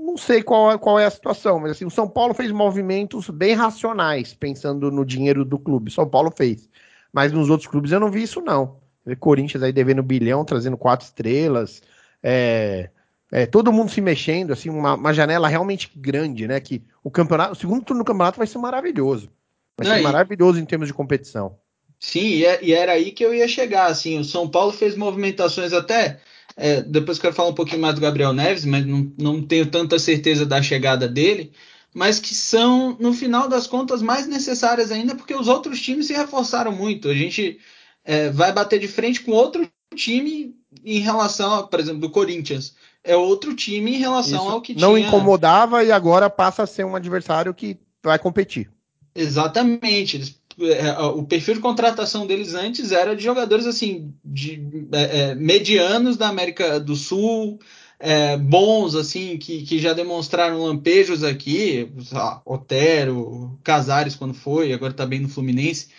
não 0.03 0.17
sei 0.17 0.41
qual, 0.41 0.79
qual 0.79 0.97
é 0.97 1.05
a 1.05 1.11
situação, 1.11 1.59
mas 1.59 1.71
assim, 1.73 1.85
o 1.85 1.91
São 1.91 2.09
Paulo 2.09 2.33
fez 2.33 2.51
movimentos 2.51 3.29
bem 3.29 3.53
racionais, 3.53 4.33
pensando 4.33 4.89
no 4.89 5.05
dinheiro 5.05 5.45
do 5.45 5.59
clube, 5.59 5.91
São 5.91 6.09
Paulo 6.09 6.33
fez, 6.35 6.67
mas 7.11 7.31
nos 7.31 7.49
outros 7.49 7.69
clubes 7.69 7.91
eu 7.91 7.99
não 7.99 8.11
vi 8.11 8.23
isso 8.23 8.41
não. 8.41 8.79
Corinthians 9.19 9.63
aí 9.63 9.73
devendo 9.73 10.03
bilhão, 10.03 10.45
trazendo 10.45 10.77
quatro 10.77 11.05
estrelas. 11.05 11.81
É, 12.21 12.89
é, 13.31 13.45
todo 13.45 13.71
mundo 13.71 13.89
se 13.89 14.01
mexendo, 14.01 14.51
assim, 14.51 14.69
uma, 14.69 14.95
uma, 14.95 15.13
janela 15.13 15.47
realmente 15.47 15.89
grande, 15.95 16.47
né? 16.47 16.59
Que 16.59 16.83
o 17.03 17.09
campeonato, 17.09 17.53
o 17.53 17.55
segundo 17.55 17.83
turno 17.83 18.03
do 18.03 18.05
campeonato 18.05 18.37
vai 18.37 18.45
ser 18.45 18.57
maravilhoso. 18.57 19.29
Vai 19.77 19.87
Não, 19.87 19.95
ser 19.95 20.01
e... 20.01 20.03
maravilhoso 20.03 20.59
em 20.59 20.65
termos 20.65 20.87
de 20.87 20.93
competição. 20.93 21.55
Sim, 21.99 22.25
e, 22.25 22.45
é, 22.45 22.59
e, 22.63 22.73
era 22.73 22.93
aí 22.93 23.11
que 23.11 23.23
eu 23.23 23.33
ia 23.33 23.47
chegar. 23.47 23.85
Assim, 23.85 24.19
o 24.19 24.25
São 24.25 24.49
Paulo 24.49 24.73
fez 24.73 24.95
movimentações 24.95 25.71
até. 25.71 26.19
É, 26.57 26.81
depois 26.81 27.19
quero 27.19 27.33
falar 27.33 27.49
um 27.49 27.55
pouquinho 27.55 27.81
mais 27.81 27.95
do 27.95 28.01
Gabriel 28.01 28.33
Neves, 28.33 28.65
mas 28.65 28.85
não, 28.85 29.11
não 29.17 29.41
tenho 29.41 29.65
tanta 29.67 29.97
certeza 29.97 30.45
da 30.45 30.61
chegada 30.61 31.07
dele. 31.07 31.53
Mas 31.93 32.19
que 32.19 32.33
são, 32.33 32.95
no 32.99 33.13
final 33.13 33.49
das 33.49 33.67
contas, 33.67 34.01
mais 34.01 34.25
necessárias 34.27 34.91
ainda, 34.91 35.13
porque 35.13 35.35
os 35.35 35.47
outros 35.47 35.81
times 35.81 36.07
se 36.07 36.13
reforçaram 36.13 36.71
muito. 36.71 37.09
A 37.09 37.13
gente 37.13 37.59
é, 38.05 38.29
vai 38.29 38.51
bater 38.53 38.79
de 38.79 38.87
frente 38.87 39.21
com 39.21 39.31
outro 39.31 39.69
time 39.95 40.55
em 40.85 40.99
relação, 40.99 41.67
por 41.67 41.79
exemplo, 41.79 41.99
do 41.99 42.09
Corinthians. 42.09 42.75
É 43.03 43.15
outro 43.15 43.55
time 43.55 43.95
em 43.95 43.99
relação 43.99 44.43
Isso 44.43 44.51
ao 44.51 44.61
que 44.61 44.73
não 44.73 44.79
tinha. 44.79 44.89
Não 44.89 44.97
incomodava 44.97 45.83
e 45.83 45.91
agora 45.91 46.29
passa 46.29 46.63
a 46.63 46.67
ser 46.67 46.85
um 46.85 46.95
adversário 46.95 47.53
que 47.53 47.77
vai 48.03 48.17
competir. 48.17 48.69
Exatamente. 49.13 50.35
É, 50.59 50.99
o 50.99 51.23
perfil 51.23 51.55
de 51.55 51.59
contratação 51.59 52.27
deles 52.27 52.53
antes 52.53 52.91
era 52.91 53.15
de 53.15 53.23
jogadores 53.23 53.65
assim 53.65 54.13
de 54.23 54.61
é, 54.91 55.19
é, 55.19 55.35
medianos 55.35 56.17
da 56.17 56.27
América 56.27 56.79
do 56.79 56.95
Sul, 56.95 57.59
é, 58.01 58.35
bons 58.35 58.95
assim 58.95 59.37
que, 59.37 59.61
que 59.61 59.77
já 59.77 59.93
demonstraram 59.93 60.63
lampejos 60.63 61.23
aqui, 61.23 61.91
lá, 62.11 62.41
Otero, 62.43 63.59
Casares 63.63 64.15
quando 64.15 64.33
foi, 64.33 64.73
agora 64.73 64.91
está 64.91 65.05
bem 65.05 65.19
no 65.19 65.29
Fluminense. 65.29 65.89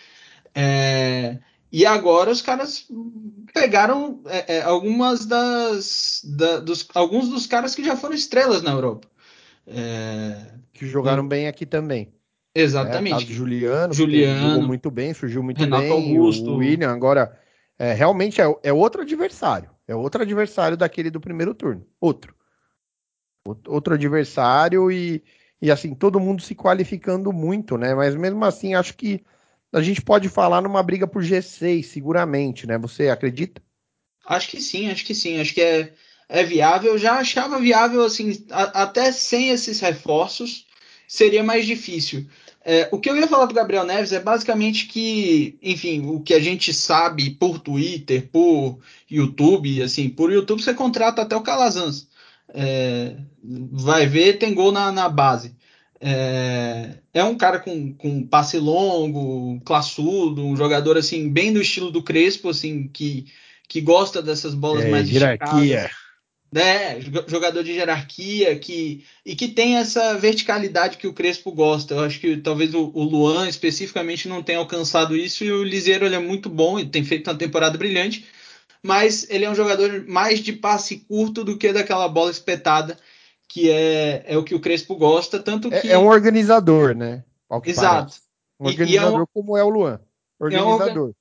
É, 0.55 1.39
e 1.71 1.87
agora 1.87 2.31
os 2.31 2.43
caras 2.43 2.87
pegaram 3.55 4.21
é, 4.27 4.57
é, 4.57 4.63
algumas 4.63 5.25
das. 5.25 6.21
Da, 6.25 6.59
dos, 6.59 6.87
alguns 6.95 7.29
dos 7.29 7.47
caras 7.47 7.75
que 7.75 7.85
já 7.85 7.97
foram 7.97 8.15
estrelas 8.15 8.63
na 8.63 8.73
Europa. 8.73 9.09
É, 9.67 10.37
que 10.73 10.87
jogaram 10.87 11.25
e, 11.25 11.29
bem 11.29 11.49
aqui 11.49 11.65
também. 11.65 12.13
Exatamente. 12.55 13.25
É, 13.25 13.35
Juliano, 13.35 13.95
Juliano 13.95 14.51
jogou 14.51 14.67
muito 14.67 14.91
bem, 14.91 15.15
surgiu 15.15 15.43
muito 15.43 15.59
Renato 15.59 15.83
bem. 15.83 15.93
Augusto. 15.93 16.51
O 16.51 16.57
William, 16.57 16.91
agora, 16.91 17.39
é, 17.79 17.95
realmente 17.95 18.41
é, 18.41 18.55
é 18.63 18.73
outro 18.73 19.03
adversário. 19.03 19.71
É 19.87 19.95
outro 19.95 20.23
adversário 20.23 20.77
daquele 20.77 21.11
do 21.11 21.21
primeiro 21.21 21.55
turno. 21.55 21.87
Outro. 22.01 22.35
Outro 23.67 23.95
adversário 23.95 24.91
e, 24.91 25.23
e 25.61 25.71
assim, 25.71 25.95
todo 25.95 26.21
mundo 26.21 26.43
se 26.43 26.55
qualificando 26.55 27.33
muito, 27.33 27.77
né? 27.77 27.95
Mas 27.95 28.15
mesmo 28.15 28.45
assim, 28.45 28.75
acho 28.75 28.95
que 28.95 29.25
a 29.73 29.83
gente 29.83 30.03
pode 30.03 30.29
falar 30.29 30.61
numa 30.61 30.83
briga 30.83 31.07
por 31.07 31.23
G6, 31.23 31.83
seguramente, 31.85 32.67
né? 32.67 32.79
Você 32.79 33.09
acredita? 33.09 33.63
Acho 34.27 34.49
que 34.49 34.61
sim, 34.61 34.91
acho 34.91 35.05
que 35.05 35.15
sim. 35.15 35.41
Acho 35.41 35.55
que 35.55 35.63
é, 35.63 35.93
é 36.29 36.45
viável. 36.45 36.97
Já 36.97 37.15
achava 37.15 37.59
viável, 37.59 38.05
assim, 38.05 38.45
a, 38.51 38.83
até 38.83 39.11
sem 39.11 39.51
esses 39.51 39.81
reforços, 39.81 40.67
seria 41.09 41.43
mais 41.43 41.67
difícil. 41.67 42.29
É, 42.65 42.89
o 42.93 42.99
que 42.99 43.11
eu 43.11 43.17
ia 43.17 43.27
falar 43.27 43.47
do 43.47 43.55
Gabriel 43.55 43.85
Neves 43.85 44.13
é 44.13 44.21
basicamente 44.21 44.87
que, 44.87 45.59
enfim, 45.61 46.07
o 46.07 46.21
que 46.21 46.33
a 46.33 46.39
gente 46.39 46.73
sabe 46.73 47.31
por 47.31 47.59
Twitter, 47.59 48.29
por 48.31 48.79
YouTube, 49.11 49.83
assim, 49.83 50.09
por 50.09 50.33
YouTube 50.33 50.63
você 50.63 50.73
contrata 50.73 51.23
até 51.23 51.35
o 51.35 51.43
Calazans. 51.43 52.09
É, 52.55 53.17
vai 53.43 54.07
ver, 54.07 54.39
tem 54.39 54.55
gol 54.55 54.71
na, 54.71 54.93
na 54.93 55.09
base. 55.09 55.57
É, 56.01 56.99
é 57.15 57.25
um 57.25 57.37
cara 57.37 57.59
com, 57.59 57.93
com 57.95 58.27
passe 58.27 58.59
longo, 58.59 59.61
classudo, 59.65 60.45
um 60.45 60.57
jogador 60.57 60.97
assim 60.97 61.29
bem 61.29 61.53
do 61.53 61.61
estilo 61.61 61.91
do 61.91 62.03
Crespo, 62.03 62.49
assim 62.49 62.89
que, 62.89 63.27
que 63.69 63.81
gosta 63.81 64.23
dessas 64.23 64.55
bolas 64.55 64.85
é, 64.85 64.91
mais 64.91 65.11
hierarquia. 65.11 65.91
Né? 66.53 67.01
Jogador 67.27 67.65
de 67.65 67.73
hierarquia 67.73 68.59
que, 68.59 69.05
e 69.25 69.35
que 69.35 69.49
tem 69.49 69.79
essa 69.79 70.19
verticalidade 70.19 70.99
que 70.99 71.07
o 71.07 71.15
Crespo 71.15 71.51
gosta. 71.51 71.95
Eu 71.95 72.01
acho 72.01 72.21
que 72.21 72.37
talvez 72.37 72.75
o, 72.75 72.91
o 72.93 73.03
Luan 73.03 73.49
especificamente 73.49 74.29
não 74.29 74.43
tenha 74.43 74.59
alcançado 74.59 75.17
isso 75.17 75.45
e 75.45 75.51
o 75.51 75.65
Liseiro 75.65 76.05
ele 76.05 76.15
é 76.15 76.19
muito 76.19 76.51
bom, 76.51 76.79
ele 76.79 76.91
tem 76.91 77.03
feito 77.03 77.31
uma 77.31 77.39
temporada 77.39 77.79
brilhante, 77.79 78.27
mas 78.83 79.27
ele 79.31 79.47
é 79.47 79.51
um 79.51 79.55
jogador 79.55 80.05
mais 80.07 80.41
de 80.41 80.53
passe 80.53 80.99
curto 81.09 81.43
do 81.43 81.57
que 81.57 81.73
daquela 81.73 82.07
bola 82.07 82.31
espetada 82.31 82.99
que 83.53 83.71
é, 83.71 84.25
é 84.27 84.39
o 84.39 84.43
que 84.43 84.55
o 84.55 84.61
Crespo 84.61 84.97
gosta, 84.97 85.39
tanto 85.39 85.73
é, 85.73 85.81
que... 85.81 85.91
É, 85.91 85.99
um 85.99 86.07
organizador, 86.07 86.95
né? 86.95 87.23
Exato. 87.65 88.17
Um 88.59 88.67
organizador 88.67 88.89
e, 88.89 89.15
e 89.15 89.19
é 89.19 89.23
um, 89.23 89.27
como 89.27 89.59
é 89.59 89.63
o 89.63 89.69
Luan. 89.69 90.01
Organizador. 90.41 91.09
É 91.09 91.11
um, 91.11 91.15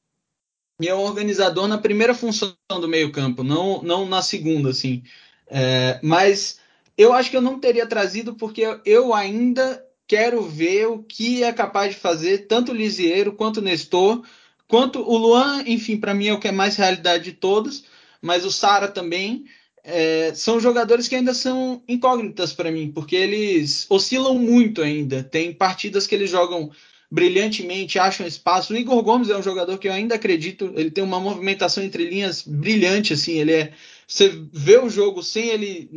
e 0.82 0.88
é 0.88 0.96
um 0.96 1.02
organizador 1.02 1.68
na 1.68 1.78
primeira 1.78 2.14
função 2.14 2.56
do 2.70 2.88
meio 2.88 3.12
campo, 3.12 3.44
não, 3.44 3.82
não 3.84 4.06
na 4.06 4.22
segunda, 4.22 4.70
assim. 4.70 5.04
É, 5.48 6.00
mas 6.02 6.60
eu 6.98 7.14
acho 7.14 7.30
que 7.30 7.38
eu 7.38 7.42
não 7.42 7.60
teria 7.60 7.86
trazido 7.86 8.36
porque 8.36 8.64
eu 8.86 9.14
ainda 9.14 9.84
quero 10.08 10.42
ver 10.42 10.88
o 10.88 11.04
que 11.04 11.44
é 11.44 11.54
capaz 11.54 11.94
de 11.94 12.00
fazer 12.00 12.48
tanto 12.48 12.72
o 12.72 12.76
Lisieiro 12.76 13.34
quanto 13.34 13.58
o 13.58 13.62
Nestor, 13.62 14.24
quanto 14.68 15.00
o 15.00 15.18
Luan, 15.18 15.64
enfim, 15.66 15.98
para 15.98 16.14
mim 16.14 16.28
é 16.28 16.34
o 16.34 16.40
que 16.40 16.48
é 16.48 16.52
mais 16.52 16.76
realidade 16.76 17.26
de 17.26 17.32
todos, 17.34 17.86
mas 18.22 18.46
o 18.46 18.52
Sara 18.52 18.88
também 18.88 19.46
é, 19.84 20.34
são 20.36 20.60
jogadores 20.60 21.08
que 21.08 21.16
ainda 21.16 21.34
são 21.34 21.82
incógnitas 21.88 22.54
para 22.54 22.72
mim, 22.72 22.92
porque 22.92 23.16
eles 23.16 23.86
oscilam 23.90 24.38
muito 24.38 24.82
ainda. 24.82 25.24
Tem 25.24 25.54
partidas 25.54 26.06
que 26.06 26.16
eles 26.16 26.30
jogam 26.30 26.72
brilhantemente, 27.12 28.00
acham 28.00 28.26
espaço. 28.26 28.74
O 28.74 28.78
Igor 28.78 29.04
Gomes 29.04 29.30
é 29.30 29.38
um 29.38 29.44
jogador 29.44 29.78
que 29.78 29.90
eu 29.90 29.94
ainda 29.94 30.16
acredito, 30.16 30.72
ele 30.76 30.90
tem 30.90 31.04
uma 31.04 31.20
movimentação 31.20 31.84
entre 31.84 32.10
linhas 32.10 32.42
brilhante, 32.42 33.14
assim, 33.14 33.34
ele 33.34 33.52
é. 33.52 33.74
Você 34.08 34.30
vê 34.52 34.78
o 34.78 34.90
jogo 34.90 35.22
sem 35.22 35.50
ele. 35.50 35.90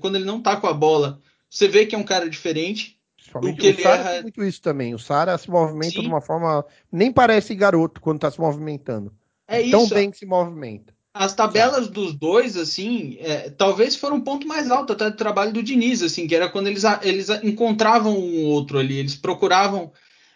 Quando 0.00 0.16
ele 0.16 0.24
não 0.24 0.40
tá 0.40 0.56
com 0.56 0.66
a 0.66 0.72
bola, 0.72 1.20
você 1.48 1.68
vê 1.68 1.84
que 1.84 1.94
é 1.94 1.98
um 1.98 2.02
cara 2.02 2.28
diferente. 2.28 2.98
O, 3.34 3.54
que 3.54 3.70
o 3.70 3.82
Sara 3.82 3.96
erra... 3.96 4.10
tem 4.10 4.22
muito 4.22 4.44
isso 4.44 4.60
também. 4.60 4.94
O 4.94 4.98
Sara 4.98 5.36
se 5.38 5.50
movimenta 5.50 5.94
Sim. 5.94 6.02
de 6.02 6.08
uma 6.08 6.20
forma. 6.20 6.64
Nem 6.90 7.12
parece 7.12 7.54
garoto 7.54 8.00
quando 8.00 8.20
tá 8.20 8.30
se 8.30 8.40
movimentando. 8.40 9.12
É 9.48 9.70
Tão 9.70 9.84
isso. 9.84 9.94
bem 9.94 10.10
que 10.10 10.18
se 10.18 10.26
movimenta. 10.26 10.92
As 11.14 11.34
tabelas 11.34 11.88
dos 11.88 12.14
dois, 12.14 12.56
assim, 12.56 13.18
é, 13.20 13.50
talvez 13.50 13.96
foram 13.96 14.16
um 14.16 14.20
ponto 14.20 14.46
mais 14.46 14.70
alto 14.70 14.94
até 14.94 15.10
do 15.10 15.16
trabalho 15.16 15.52
do 15.52 15.62
Diniz, 15.62 16.02
assim, 16.02 16.26
que 16.26 16.34
era 16.34 16.48
quando 16.48 16.68
eles, 16.68 16.84
eles 17.02 17.28
encontravam 17.42 18.18
um 18.18 18.46
outro 18.46 18.78
ali, 18.78 18.96
eles 18.96 19.14
procuravam 19.14 19.92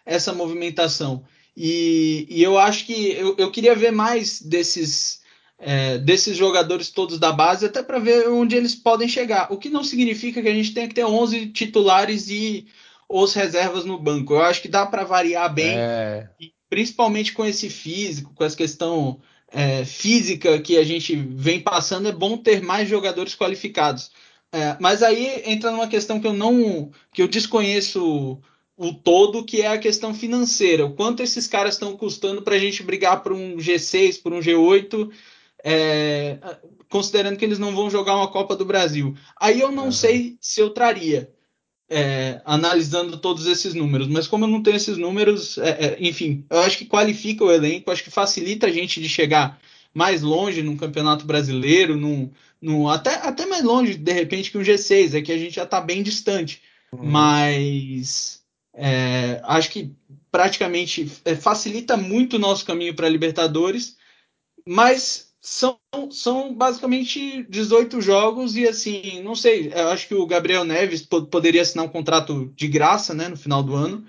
essa 0.06 0.32
movimentação. 0.32 1.24
E, 1.56 2.26
e 2.30 2.42
eu 2.42 2.56
acho 2.58 2.86
que 2.86 3.10
eu, 3.10 3.34
eu 3.36 3.50
queria 3.50 3.74
ver 3.74 3.90
mais 3.90 4.40
desses, 4.40 5.20
é, 5.58 5.98
desses 5.98 6.36
jogadores 6.36 6.90
todos 6.90 7.18
da 7.18 7.32
base, 7.32 7.66
até 7.66 7.82
para 7.82 7.98
ver 7.98 8.28
onde 8.28 8.54
eles 8.54 8.74
podem 8.74 9.08
chegar. 9.08 9.52
O 9.52 9.58
que 9.58 9.68
não 9.68 9.82
significa 9.82 10.40
que 10.40 10.48
a 10.48 10.54
gente 10.54 10.72
tenha 10.72 10.86
que 10.86 10.94
ter 10.94 11.04
11 11.04 11.48
titulares 11.48 12.28
e 12.30 12.66
os 13.08 13.34
reservas 13.34 13.84
no 13.84 13.98
banco. 13.98 14.34
Eu 14.34 14.42
acho 14.42 14.62
que 14.62 14.68
dá 14.68 14.86
para 14.86 15.04
variar 15.04 15.52
bem, 15.52 15.74
é... 15.76 16.28
principalmente 16.68 17.32
com 17.32 17.44
esse 17.44 17.68
físico, 17.68 18.32
com 18.34 18.44
essa 18.44 18.56
questão 18.56 19.20
é, 19.50 19.84
física 19.84 20.60
que 20.60 20.76
a 20.76 20.84
gente 20.84 21.14
vem 21.16 21.60
passando, 21.60 22.08
é 22.08 22.12
bom 22.12 22.36
ter 22.36 22.62
mais 22.62 22.88
jogadores 22.88 23.34
qualificados. 23.34 24.10
É, 24.52 24.76
mas 24.80 25.02
aí 25.02 25.42
entra 25.44 25.70
numa 25.70 25.88
questão 25.88 26.20
que 26.20 26.26
eu 26.26 26.32
não, 26.32 26.90
que 27.12 27.22
eu 27.22 27.28
desconheço 27.28 28.40
o 28.76 28.92
todo, 28.92 29.44
que 29.44 29.62
é 29.62 29.68
a 29.68 29.78
questão 29.78 30.12
financeira. 30.12 30.84
O 30.84 30.94
quanto 30.94 31.22
esses 31.22 31.46
caras 31.46 31.74
estão 31.74 31.96
custando 31.96 32.42
para 32.42 32.56
a 32.56 32.58
gente 32.58 32.82
brigar 32.82 33.22
por 33.22 33.32
um 33.32 33.56
G6, 33.56 34.22
por 34.22 34.32
um 34.32 34.40
G8, 34.40 35.10
é, 35.64 36.38
considerando 36.88 37.38
que 37.38 37.44
eles 37.44 37.58
não 37.58 37.74
vão 37.74 37.90
jogar 37.90 38.16
uma 38.16 38.30
Copa 38.30 38.54
do 38.54 38.64
Brasil. 38.64 39.16
Aí 39.40 39.60
eu 39.60 39.72
não 39.72 39.90
sei 39.90 40.36
se 40.40 40.60
eu 40.60 40.70
traria 40.70 41.30
é, 41.88 42.40
analisando 42.44 43.16
todos 43.16 43.46
esses 43.46 43.74
números. 43.74 44.08
Mas 44.08 44.26
como 44.26 44.44
eu 44.44 44.48
não 44.48 44.62
tenho 44.62 44.76
esses 44.76 44.98
números, 44.98 45.58
é, 45.58 45.70
é, 45.70 45.96
enfim, 46.00 46.44
eu 46.50 46.58
acho 46.60 46.78
que 46.78 46.84
qualifica 46.84 47.44
o 47.44 47.50
elenco, 47.50 47.90
acho 47.90 48.04
que 48.04 48.10
facilita 48.10 48.66
a 48.66 48.70
gente 48.72 49.00
de 49.00 49.08
chegar 49.08 49.58
mais 49.94 50.20
longe 50.20 50.62
num 50.62 50.76
campeonato 50.76 51.24
brasileiro, 51.24 51.96
num, 51.96 52.30
num, 52.60 52.88
até, 52.88 53.14
até 53.14 53.46
mais 53.46 53.64
longe, 53.64 53.94
de 53.94 54.12
repente, 54.12 54.50
que 54.50 54.58
um 54.58 54.62
G6, 54.62 55.14
é 55.14 55.22
que 55.22 55.32
a 55.32 55.38
gente 55.38 55.54
já 55.54 55.64
está 55.64 55.80
bem 55.80 56.02
distante. 56.02 56.60
Uhum. 56.92 57.04
Mas 57.04 58.35
é, 58.76 59.40
acho 59.44 59.70
que 59.70 59.94
praticamente 60.30 61.10
é, 61.24 61.34
facilita 61.34 61.96
muito 61.96 62.36
o 62.36 62.38
nosso 62.38 62.64
caminho 62.64 62.94
para 62.94 63.06
a 63.06 63.10
Libertadores, 63.10 63.96
mas 64.66 65.32
são, 65.40 65.78
são 66.10 66.54
basicamente 66.54 67.46
18 67.48 68.00
jogos 68.00 68.54
e 68.56 68.68
assim, 68.68 69.22
não 69.22 69.34
sei, 69.34 69.72
eu 69.74 69.88
acho 69.88 70.08
que 70.08 70.14
o 70.14 70.26
Gabriel 70.26 70.64
Neves 70.64 71.02
poderia 71.02 71.62
assinar 71.62 71.86
um 71.86 71.90
contrato 71.90 72.52
de 72.54 72.68
graça, 72.68 73.14
né, 73.14 73.28
no 73.28 73.36
final 73.36 73.62
do 73.62 73.74
ano. 73.74 74.04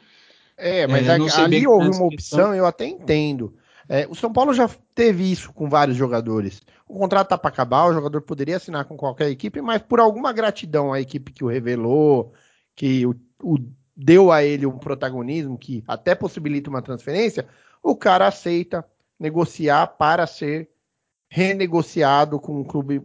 É, 0.57 0.85
mas 0.85 1.07
é, 1.07 1.41
ali 1.41 1.65
houve 1.65 1.89
uma 1.89 2.07
opção, 2.07 2.53
eu 2.53 2.65
até 2.65 2.85
entendo. 2.85 3.53
É, 3.87 4.05
o 4.09 4.15
São 4.15 4.33
Paulo 4.33 4.53
já 4.53 4.69
teve 4.93 5.31
isso 5.31 5.53
com 5.53 5.69
vários 5.69 5.95
jogadores. 5.95 6.61
O 6.87 6.97
contrato 6.97 7.29
tá 7.29 7.37
para 7.37 7.49
acabar, 7.49 7.85
o 7.85 7.93
jogador 7.93 8.21
poderia 8.21 8.57
assinar 8.57 8.83
com 8.85 8.97
qualquer 8.97 9.29
equipe, 9.29 9.61
mas 9.61 9.81
por 9.81 9.99
alguma 9.99 10.33
gratidão 10.33 10.91
à 10.91 10.99
equipe 10.99 11.31
que 11.31 11.43
o 11.43 11.47
revelou, 11.47 12.33
que 12.75 13.05
o, 13.05 13.15
o 13.41 13.57
deu 13.97 14.31
a 14.31 14.43
ele 14.43 14.67
um 14.67 14.77
protagonismo 14.77 15.57
que 15.57 15.83
até 15.87 16.13
possibilita 16.13 16.69
uma 16.69 16.83
transferência, 16.83 17.47
o 17.81 17.95
cara 17.95 18.27
aceita 18.27 18.85
negociar 19.19 19.87
para 19.87 20.27
ser 20.27 20.69
renegociado 21.27 22.39
com 22.39 22.61
o 22.61 22.65
clube 22.65 23.01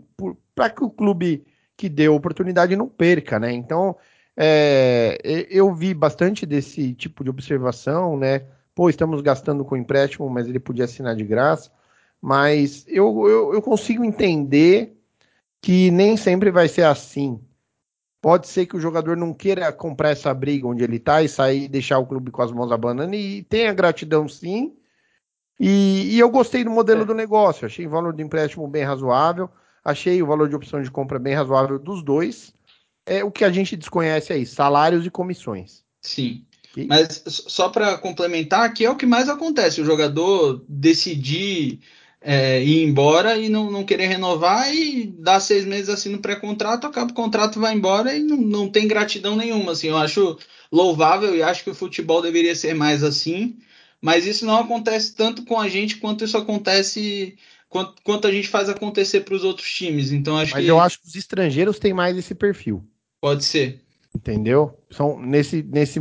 para 0.55 0.69
que 0.69 0.85
o 0.85 0.91
clube 0.91 1.47
que 1.77 1.89
deu 1.89 2.15
oportunidade 2.15 2.77
não 2.77 2.87
perca, 2.87 3.41
né? 3.41 3.53
Então 3.53 3.97
é, 4.37 5.19
eu 5.51 5.75
vi 5.75 5.95
bastante 5.95 6.45
desse 6.45 6.93
tipo 6.95 7.25
de 7.25 7.31
observação, 7.31 8.17
né? 8.17 8.45
Pô, 8.75 8.89
estamos 8.91 9.21
gastando 9.23 9.65
com 9.65 9.77
empréstimo, 9.77 10.29
mas 10.29 10.47
ele 10.47 10.61
podia 10.61 10.85
assinar 10.85 11.17
de 11.17 11.25
graça. 11.25 11.71
Mas 12.21 12.85
eu, 12.87 13.29
eu, 13.29 13.55
eu 13.55 13.63
consigo 13.63 14.05
entender 14.05 14.97
que 15.61 15.91
nem 15.91 16.17
sempre 16.17 16.51
vai 16.51 16.69
ser 16.69 16.85
assim. 16.85 17.41
Pode 18.23 18.47
ser 18.47 18.67
que 18.67 18.77
o 18.77 18.81
jogador 18.81 19.17
não 19.17 19.35
queira 19.35 19.73
comprar 19.73 20.11
essa 20.11 20.33
briga 20.33 20.69
onde 20.69 20.85
ele 20.85 20.97
está 20.97 21.25
e 21.25 21.29
sair 21.29 21.65
e 21.65 21.69
deixar 21.69 21.99
o 21.99 22.07
clube 22.07 22.31
com 22.31 22.41
as 22.41 22.53
mãos 22.53 22.71
abanando 22.71 23.17
e 23.17 23.43
tenha 23.43 23.75
gratidão 23.75 24.29
sim. 24.29 24.77
E, 25.59 26.15
e 26.15 26.21
eu 26.21 26.31
gostei 26.31 26.63
do 26.63 26.71
modelo 26.71 27.03
é. 27.03 27.05
do 27.05 27.15
negócio, 27.15 27.67
achei 27.67 27.85
o 27.85 27.91
valor 27.91 28.15
de 28.15 28.23
empréstimo 28.23 28.69
bem 28.69 28.85
razoável, 28.85 29.51
achei 29.85 30.23
o 30.23 30.27
valor 30.27 30.49
de 30.49 30.55
opção 30.55 30.81
de 30.81 30.89
compra 30.89 31.19
bem 31.19 31.35
razoável 31.35 31.81
dos 31.81 32.01
dois. 32.01 32.55
É 33.05 33.25
o 33.25 33.31
que 33.33 33.45
a 33.45 33.51
gente 33.51 33.77
desconhece 33.77 34.33
aí, 34.33 34.47
salários 34.47 35.05
e 35.05 35.11
comissões. 35.11 35.83
Sim. 36.01 36.47
E... 36.77 36.87
Mas 36.87 37.25
só 37.27 37.69
para 37.71 37.99
complementar, 37.99 38.73
que 38.73 38.85
é 38.85 38.91
o 38.91 38.97
que 38.97 39.05
mais 39.05 39.29
acontece, 39.29 39.81
o 39.81 39.85
jogador 39.85 40.65
decidir 40.69 41.81
é, 42.23 42.63
ir 42.63 42.85
embora 42.85 43.37
e 43.37 43.49
não, 43.49 43.71
não 43.71 43.85
querer 43.85 44.07
renovar 44.07 44.73
e 44.75 45.07
dar 45.07 45.41
seis 45.41 45.65
meses 45.65 45.89
assim 45.89 46.09
no 46.09 46.21
pré-contrato, 46.21 46.87
acaba 46.87 47.11
o 47.11 47.15
contrato, 47.15 47.61
vai 47.61 47.75
embora 47.75 48.15
e 48.15 48.23
não, 48.23 48.37
não 48.37 48.69
tem 48.69 48.87
gratidão 48.87 49.37
nenhuma. 49.37 49.73
Assim, 49.73 49.89
eu 49.89 49.97
acho 49.97 50.39
louvável 50.71 51.35
e 51.35 51.43
acho 51.43 51.65
que 51.65 51.71
o 51.71 51.75
futebol 51.75 52.23
deveria 52.23 52.55
ser 52.55 52.75
mais 52.75 53.03
assim, 53.03 53.59
mas 54.01 54.27
isso 54.27 54.47
não 54.47 54.57
acontece 54.57 55.15
tanto 55.15 55.45
com 55.45 55.59
a 55.61 55.69
gente 55.69 55.97
quanto 55.97 56.25
isso 56.25 56.39
acontece 56.39 57.37
quanto, 57.69 58.01
quanto 58.03 58.29
a 58.29 58.33
gente 58.33 58.49
faz 58.49 58.69
acontecer 58.69 59.23
para 59.23 59.35
os 59.35 59.43
outros 59.43 59.69
times. 59.69 60.13
Então 60.13 60.39
acho 60.39 60.53
mas 60.53 60.65
que... 60.65 60.71
eu 60.71 60.79
acho 60.79 61.01
que 61.01 61.09
os 61.09 61.17
estrangeiros 61.17 61.79
têm 61.79 61.93
mais 61.93 62.17
esse 62.17 62.35
perfil. 62.35 62.85
Pode 63.21 63.45
ser. 63.45 63.81
Entendeu? 64.15 64.79
São 64.91 65.21
nesse 65.21 65.63
nesse 65.63 65.99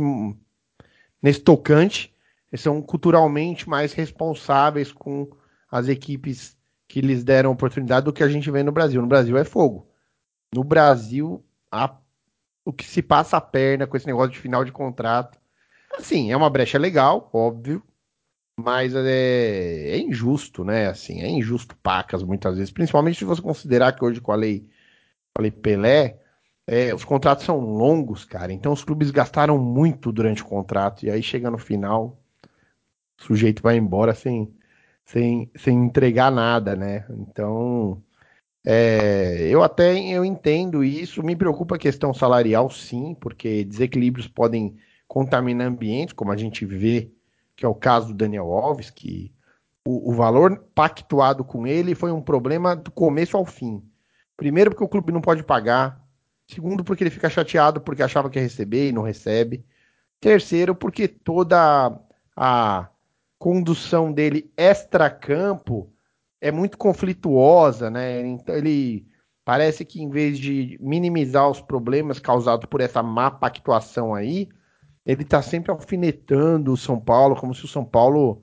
nesse 1.20 1.40
tocante, 1.40 2.12
eles 2.52 2.60
são 2.60 2.82
culturalmente 2.82 3.68
mais 3.68 3.92
responsáveis 3.92 4.92
com 4.92 5.28
as 5.72 5.88
equipes 5.88 6.54
que 6.86 7.00
lhes 7.00 7.24
deram 7.24 7.50
oportunidade 7.50 8.04
do 8.04 8.12
que 8.12 8.22
a 8.22 8.28
gente 8.28 8.50
vê 8.50 8.62
no 8.62 8.70
Brasil. 8.70 9.00
No 9.00 9.08
Brasil 9.08 9.38
é 9.38 9.44
fogo. 9.44 9.88
No 10.54 10.62
Brasil, 10.62 11.42
a, 11.70 11.96
o 12.62 12.72
que 12.74 12.84
se 12.84 13.00
passa 13.00 13.38
a 13.38 13.40
perna 13.40 13.86
com 13.86 13.96
esse 13.96 14.06
negócio 14.06 14.32
de 14.32 14.38
final 14.38 14.62
de 14.62 14.70
contrato. 14.70 15.40
Assim, 15.96 16.30
é 16.30 16.36
uma 16.36 16.50
brecha 16.50 16.78
legal, 16.78 17.30
óbvio, 17.32 17.82
mas 18.60 18.94
é, 18.94 19.90
é, 19.90 19.98
injusto, 19.98 20.62
né? 20.62 20.88
Assim, 20.88 21.22
é 21.22 21.28
injusto 21.28 21.74
pacas 21.76 22.22
muitas 22.22 22.56
vezes, 22.56 22.70
principalmente 22.70 23.18
se 23.18 23.24
você 23.24 23.40
considerar 23.40 23.92
que 23.92 24.04
hoje 24.04 24.20
com 24.20 24.32
a 24.32 24.36
lei, 24.36 24.60
com 25.34 25.40
a 25.40 25.42
lei 25.42 25.50
Pelé, 25.50 26.18
é, 26.66 26.94
os 26.94 27.04
contratos 27.04 27.46
são 27.46 27.58
longos, 27.58 28.26
cara. 28.26 28.52
Então 28.52 28.72
os 28.72 28.84
clubes 28.84 29.10
gastaram 29.10 29.56
muito 29.56 30.12
durante 30.12 30.42
o 30.42 30.46
contrato 30.46 31.06
e 31.06 31.10
aí 31.10 31.22
chega 31.22 31.50
no 31.50 31.58
final, 31.58 32.18
o 33.18 33.24
sujeito 33.24 33.62
vai 33.62 33.76
embora 33.76 34.14
sem 34.14 34.54
sem, 35.04 35.50
sem 35.56 35.76
entregar 35.84 36.30
nada, 36.30 36.76
né? 36.76 37.06
Então, 37.10 38.02
é, 38.64 39.48
eu 39.48 39.62
até 39.62 39.98
eu 39.98 40.24
entendo 40.24 40.84
isso. 40.84 41.22
Me 41.22 41.36
preocupa 41.36 41.76
a 41.76 41.78
questão 41.78 42.14
salarial, 42.14 42.70
sim, 42.70 43.14
porque 43.20 43.64
desequilíbrios 43.64 44.28
podem 44.28 44.76
contaminar 45.08 45.66
ambientes, 45.66 46.14
como 46.14 46.32
a 46.32 46.36
gente 46.36 46.64
vê, 46.64 47.10
que 47.56 47.64
é 47.66 47.68
o 47.68 47.74
caso 47.74 48.08
do 48.08 48.14
Daniel 48.14 48.52
Alves, 48.52 48.90
que 48.90 49.32
o, 49.86 50.10
o 50.10 50.14
valor 50.14 50.64
pactuado 50.74 51.44
com 51.44 51.66
ele 51.66 51.94
foi 51.94 52.12
um 52.12 52.22
problema 52.22 52.74
do 52.76 52.90
começo 52.90 53.36
ao 53.36 53.44
fim. 53.44 53.82
Primeiro, 54.36 54.70
porque 54.70 54.84
o 54.84 54.88
clube 54.88 55.12
não 55.12 55.20
pode 55.20 55.42
pagar. 55.42 56.00
Segundo, 56.46 56.84
porque 56.84 57.02
ele 57.02 57.10
fica 57.10 57.30
chateado 57.30 57.80
porque 57.80 58.02
achava 58.02 58.28
que 58.30 58.38
ia 58.38 58.42
receber 58.42 58.88
e 58.88 58.92
não 58.92 59.02
recebe. 59.02 59.64
Terceiro, 60.20 60.74
porque 60.74 61.08
toda 61.08 61.98
a 62.36 62.88
condução 63.42 64.12
dele 64.12 64.52
extra-campo 64.56 65.92
é 66.40 66.52
muito 66.52 66.78
conflituosa, 66.78 67.90
né? 67.90 68.24
Então 68.24 68.54
ele 68.54 69.04
parece 69.44 69.84
que 69.84 70.00
em 70.00 70.08
vez 70.08 70.38
de 70.38 70.78
minimizar 70.80 71.50
os 71.50 71.60
problemas 71.60 72.20
causados 72.20 72.66
por 72.66 72.80
essa 72.80 73.02
má 73.02 73.32
pactuação 73.32 74.14
aí, 74.14 74.48
ele 75.04 75.24
tá 75.24 75.42
sempre 75.42 75.72
alfinetando 75.72 76.72
o 76.72 76.76
São 76.76 77.00
Paulo, 77.00 77.34
como 77.34 77.52
se 77.52 77.64
o 77.64 77.68
São 77.68 77.84
Paulo, 77.84 78.40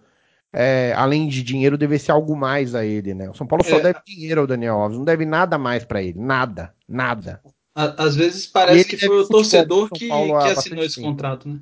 é, 0.52 0.94
além 0.98 1.30
de 1.30 1.44
dinheiro, 1.44 1.78
devesse 1.78 2.12
algo 2.12 2.36
mais 2.36 2.76
a 2.76 2.84
ele, 2.84 3.14
né? 3.14 3.30
O 3.30 3.34
São 3.34 3.48
Paulo 3.48 3.64
só 3.64 3.78
é. 3.78 3.82
deve 3.82 4.00
dinheiro 4.06 4.42
ao 4.42 4.48
Daniel 4.48 4.82
Alves, 4.82 4.98
não 4.98 5.06
deve 5.06 5.26
nada 5.26 5.58
mais 5.58 5.86
para 5.86 6.04
ele, 6.04 6.20
nada, 6.20 6.76
nada. 6.86 7.42
Às 7.74 8.18
vezes 8.18 8.46
parece 8.46 8.90
que 8.90 8.98
foi 8.98 9.22
o 9.22 9.28
torcedor 9.30 9.90
que, 9.92 10.10
que 10.10 10.12
assinou 10.12 10.84
esse 10.84 11.02
contrato, 11.02 11.48
né? 11.48 11.62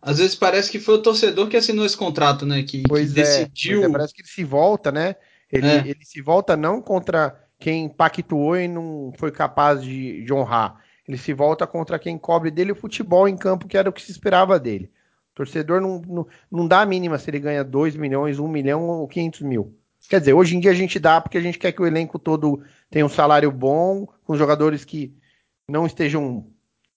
Às 0.00 0.18
vezes 0.18 0.34
parece 0.34 0.70
que 0.70 0.78
foi 0.78 0.94
o 0.94 1.02
torcedor 1.02 1.48
que 1.48 1.56
assinou 1.56 1.84
esse 1.84 1.96
contrato, 1.96 2.46
né? 2.46 2.62
Que, 2.62 2.84
pois 2.88 3.12
que 3.12 3.20
é, 3.20 3.24
decidiu. 3.24 3.84
É, 3.84 3.88
parece 3.88 4.14
que 4.14 4.22
ele 4.22 4.28
se 4.28 4.44
volta, 4.44 4.92
né? 4.92 5.16
Ele, 5.50 5.66
é. 5.66 5.78
ele, 5.78 6.04
se 6.04 6.20
volta 6.20 6.56
não 6.56 6.80
contra 6.80 7.38
quem 7.58 7.88
pactuou 7.88 8.56
e 8.56 8.68
não 8.68 9.12
foi 9.16 9.32
capaz 9.32 9.82
de, 9.82 10.22
de, 10.24 10.32
honrar. 10.32 10.80
Ele 11.06 11.18
se 11.18 11.32
volta 11.32 11.66
contra 11.66 11.98
quem 11.98 12.16
cobre 12.16 12.50
dele 12.50 12.72
o 12.72 12.76
futebol 12.76 13.28
em 13.28 13.36
campo, 13.36 13.66
que 13.66 13.76
era 13.76 13.88
o 13.88 13.92
que 13.92 14.02
se 14.02 14.12
esperava 14.12 14.58
dele. 14.60 14.90
O 15.32 15.36
torcedor 15.36 15.80
não, 15.80 16.00
não, 16.06 16.26
não 16.50 16.68
dá 16.68 16.82
a 16.82 16.86
mínima 16.86 17.18
se 17.18 17.30
ele 17.30 17.40
ganha 17.40 17.64
2 17.64 17.96
milhões, 17.96 18.38
1 18.38 18.44
um 18.44 18.48
milhão 18.48 18.82
ou 18.88 19.08
500 19.08 19.40
mil. 19.40 19.74
Quer 20.08 20.20
dizer, 20.20 20.32
hoje 20.32 20.56
em 20.56 20.60
dia 20.60 20.70
a 20.70 20.74
gente 20.74 20.98
dá 20.98 21.20
porque 21.20 21.38
a 21.38 21.40
gente 21.40 21.58
quer 21.58 21.72
que 21.72 21.82
o 21.82 21.86
elenco 21.86 22.18
todo 22.18 22.62
tenha 22.90 23.04
um 23.04 23.10
salário 23.10 23.50
bom, 23.50 24.06
com 24.24 24.36
jogadores 24.36 24.84
que 24.84 25.14
não 25.68 25.86
estejam 25.86 26.46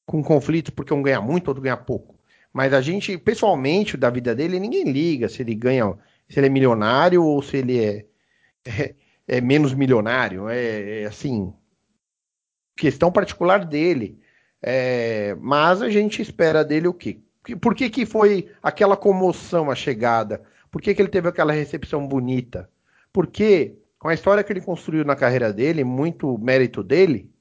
com 0.05 0.23
conflitos 0.23 0.71
porque 0.71 0.93
um 0.93 1.01
ganha 1.01 1.21
muito, 1.21 1.47
outro 1.47 1.63
ganha 1.63 1.77
pouco. 1.77 2.20
Mas 2.53 2.73
a 2.73 2.81
gente, 2.81 3.17
pessoalmente, 3.17 3.95
da 3.95 4.09
vida 4.09 4.35
dele, 4.35 4.59
ninguém 4.59 4.83
liga 4.83 5.29
se 5.29 5.41
ele 5.41 5.55
ganha, 5.55 5.93
se 6.27 6.39
ele 6.39 6.47
é 6.47 6.49
milionário 6.49 7.23
ou 7.23 7.41
se 7.41 7.57
ele 7.57 7.83
é, 7.83 8.05
é, 8.65 8.95
é 9.27 9.41
menos 9.41 9.73
milionário. 9.73 10.49
É, 10.49 11.01
é, 11.01 11.05
assim, 11.05 11.53
questão 12.75 13.11
particular 13.11 13.65
dele. 13.65 14.19
É, 14.61 15.35
mas 15.39 15.81
a 15.81 15.89
gente 15.89 16.21
espera 16.21 16.63
dele 16.63 16.87
o 16.87 16.93
quê? 16.93 17.19
Por 17.59 17.73
que, 17.73 17.89
que 17.89 18.05
foi 18.05 18.51
aquela 18.61 18.95
comoção 18.95 19.71
a 19.71 19.75
chegada? 19.75 20.43
Por 20.69 20.81
que, 20.81 20.93
que 20.93 21.01
ele 21.01 21.09
teve 21.09 21.27
aquela 21.27 21.51
recepção 21.51 22.07
bonita? 22.07 22.69
Porque, 23.11 23.75
com 23.97 24.07
a 24.07 24.13
história 24.13 24.43
que 24.43 24.53
ele 24.53 24.61
construiu 24.61 25.03
na 25.03 25.15
carreira 25.15 25.51
dele, 25.51 25.83
muito 25.83 26.37
mérito 26.37 26.83
dele, 26.83 27.31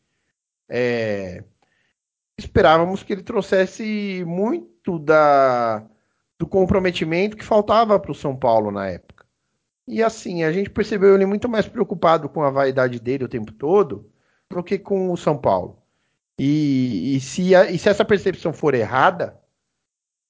é, 0.69 1.45
esperávamos 2.41 3.03
que 3.03 3.13
ele 3.13 3.23
trouxesse 3.23 4.25
muito 4.27 4.99
da, 4.99 5.85
do 6.39 6.47
comprometimento 6.47 7.37
que 7.37 7.45
faltava 7.45 7.99
para 7.99 8.11
o 8.11 8.15
São 8.15 8.37
Paulo 8.37 8.71
na 8.71 8.89
época. 8.89 9.27
E 9.87 10.03
assim, 10.03 10.45
a 10.45 10.53
gente 10.53 10.71
percebeu 10.71 11.15
ele 11.15 11.27
muito 11.27 11.49
mais 11.49 11.67
preocupado 11.67 12.29
com 12.29 12.43
a 12.43 12.51
vaidade 12.51 13.01
dele 13.01 13.25
o 13.25 13.29
tempo 13.29 13.53
todo 13.53 14.11
do 14.49 14.63
que 14.63 14.79
com 14.79 15.11
o 15.13 15.17
São 15.17 15.37
Paulo. 15.37 15.83
E, 16.39 17.17
e, 17.17 17.21
se, 17.21 17.55
a, 17.55 17.71
e 17.71 17.79
se, 17.79 17.89
essa 17.89 18.05
percepção 18.05 18.53
for 18.53 18.75
errada, 18.75 19.39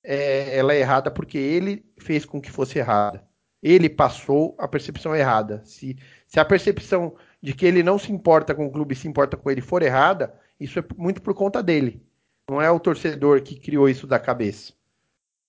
é, 0.03 0.57
ela 0.57 0.73
é 0.73 0.81
errada 0.81 1.11
porque 1.11 1.39
ele 1.39 1.85
fez 1.99 2.25
com 2.25 2.41
que 2.41 2.51
fosse 2.51 2.79
errada. 2.79 3.23
Ele 3.63 3.89
passou 3.89 4.57
a 4.59 4.67
percepção 4.67 5.15
errada. 5.15 5.63
Se, 5.65 5.97
se 6.27 6.41
a 6.41 6.45
percepção 6.45 7.15
de 7.43 7.55
que 7.55 7.67
ele 7.67 7.83
não 7.83 7.99
se 7.99 8.11
importa 8.11 8.55
com 8.55 8.67
o 8.67 8.73
clube 8.73 8.95
se 8.95 9.07
importa 9.07 9.37
com 9.37 9.51
ele 9.51 9.61
for 9.61 9.83
errada, 9.83 10.35
isso 10.61 10.79
é 10.79 10.85
muito 10.97 11.23
por 11.23 11.35
conta 11.35 11.63
dele. 11.63 12.03
Não 12.49 12.61
é 12.61 12.71
o 12.71 12.79
torcedor 12.79 13.43
que 13.43 13.59
criou 13.59 13.89
isso 13.89 14.07
da 14.07 14.19
cabeça. 14.19 14.73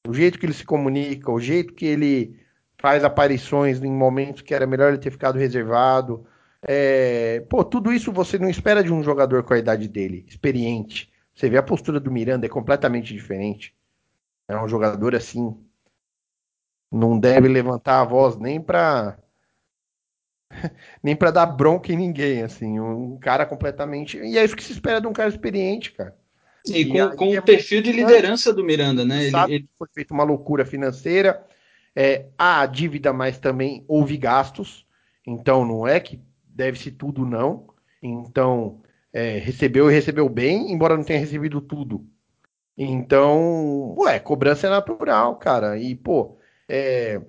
O 0.07 0.13
jeito 0.13 0.39
que 0.39 0.45
ele 0.45 0.53
se 0.53 0.65
comunica, 0.65 1.31
o 1.31 1.39
jeito 1.39 1.73
que 1.73 1.85
ele 1.85 2.39
faz 2.79 3.03
aparições 3.03 3.81
em 3.83 3.91
momentos 3.91 4.41
que 4.41 4.53
era 4.53 4.65
melhor 4.65 4.89
ele 4.89 4.97
ter 4.97 5.11
ficado 5.11 5.37
reservado. 5.37 6.25
É... 6.61 7.41
Pô, 7.49 7.63
tudo 7.63 7.91
isso 7.91 8.11
você 8.11 8.39
não 8.39 8.49
espera 8.49 8.83
de 8.83 8.91
um 8.91 9.03
jogador 9.03 9.43
com 9.43 9.53
a 9.53 9.59
idade 9.59 9.87
dele, 9.87 10.25
experiente. 10.27 11.11
Você 11.35 11.49
vê 11.49 11.57
a 11.57 11.63
postura 11.63 11.99
do 11.99 12.11
Miranda 12.11 12.45
é 12.45 12.49
completamente 12.49 13.13
diferente. 13.13 13.75
É 14.47 14.57
um 14.57 14.67
jogador 14.67 15.15
assim. 15.15 15.55
Não 16.91 17.17
deve 17.17 17.47
levantar 17.47 18.01
a 18.01 18.05
voz 18.05 18.35
nem 18.37 18.59
para 18.59 19.17
nem 21.01 21.15
para 21.15 21.31
dar 21.31 21.45
bronca 21.45 21.91
em 21.91 21.97
ninguém, 21.97 22.43
assim, 22.43 22.79
um 22.79 23.17
cara 23.17 23.45
completamente. 23.45 24.17
E 24.17 24.37
é 24.37 24.43
isso 24.43 24.55
que 24.55 24.63
se 24.63 24.73
espera 24.73 25.01
de 25.01 25.07
um 25.07 25.13
cara 25.13 25.29
experiente, 25.29 25.91
cara. 25.91 26.15
E, 26.65 26.81
e 26.81 26.85
com, 26.87 27.15
com 27.15 27.33
é 27.33 27.39
o 27.39 27.43
perfil 27.43 27.81
de 27.81 27.91
liderança 27.91 28.53
do 28.53 28.63
Miranda, 28.63 29.03
né? 29.03 29.23
Ele, 29.23 29.31
sabe 29.31 29.53
ele... 29.53 29.69
foi 29.77 29.87
feita 29.93 30.13
uma 30.13 30.23
loucura 30.23 30.65
financeira, 30.65 31.43
é, 31.95 32.25
há 32.37 32.65
dívida, 32.65 33.11
mas 33.11 33.39
também 33.39 33.83
houve 33.87 34.15
gastos, 34.17 34.85
então 35.25 35.65
não 35.65 35.87
é 35.87 35.99
que 35.99 36.21
deve-se 36.45 36.91
tudo, 36.91 37.25
não. 37.25 37.67
Então, 38.01 38.81
é, 39.11 39.37
recebeu 39.39 39.89
e 39.89 39.93
recebeu 39.93 40.29
bem, 40.29 40.71
embora 40.71 40.95
não 40.95 41.03
tenha 41.03 41.19
recebido 41.19 41.61
tudo. 41.61 42.05
Então, 42.77 43.95
ué, 43.97 44.19
cobrança 44.19 44.67
é 44.67 44.69
natural, 44.69 45.35
cara. 45.35 45.77
E, 45.77 45.95
pô, 45.95 46.37
é, 46.67 47.21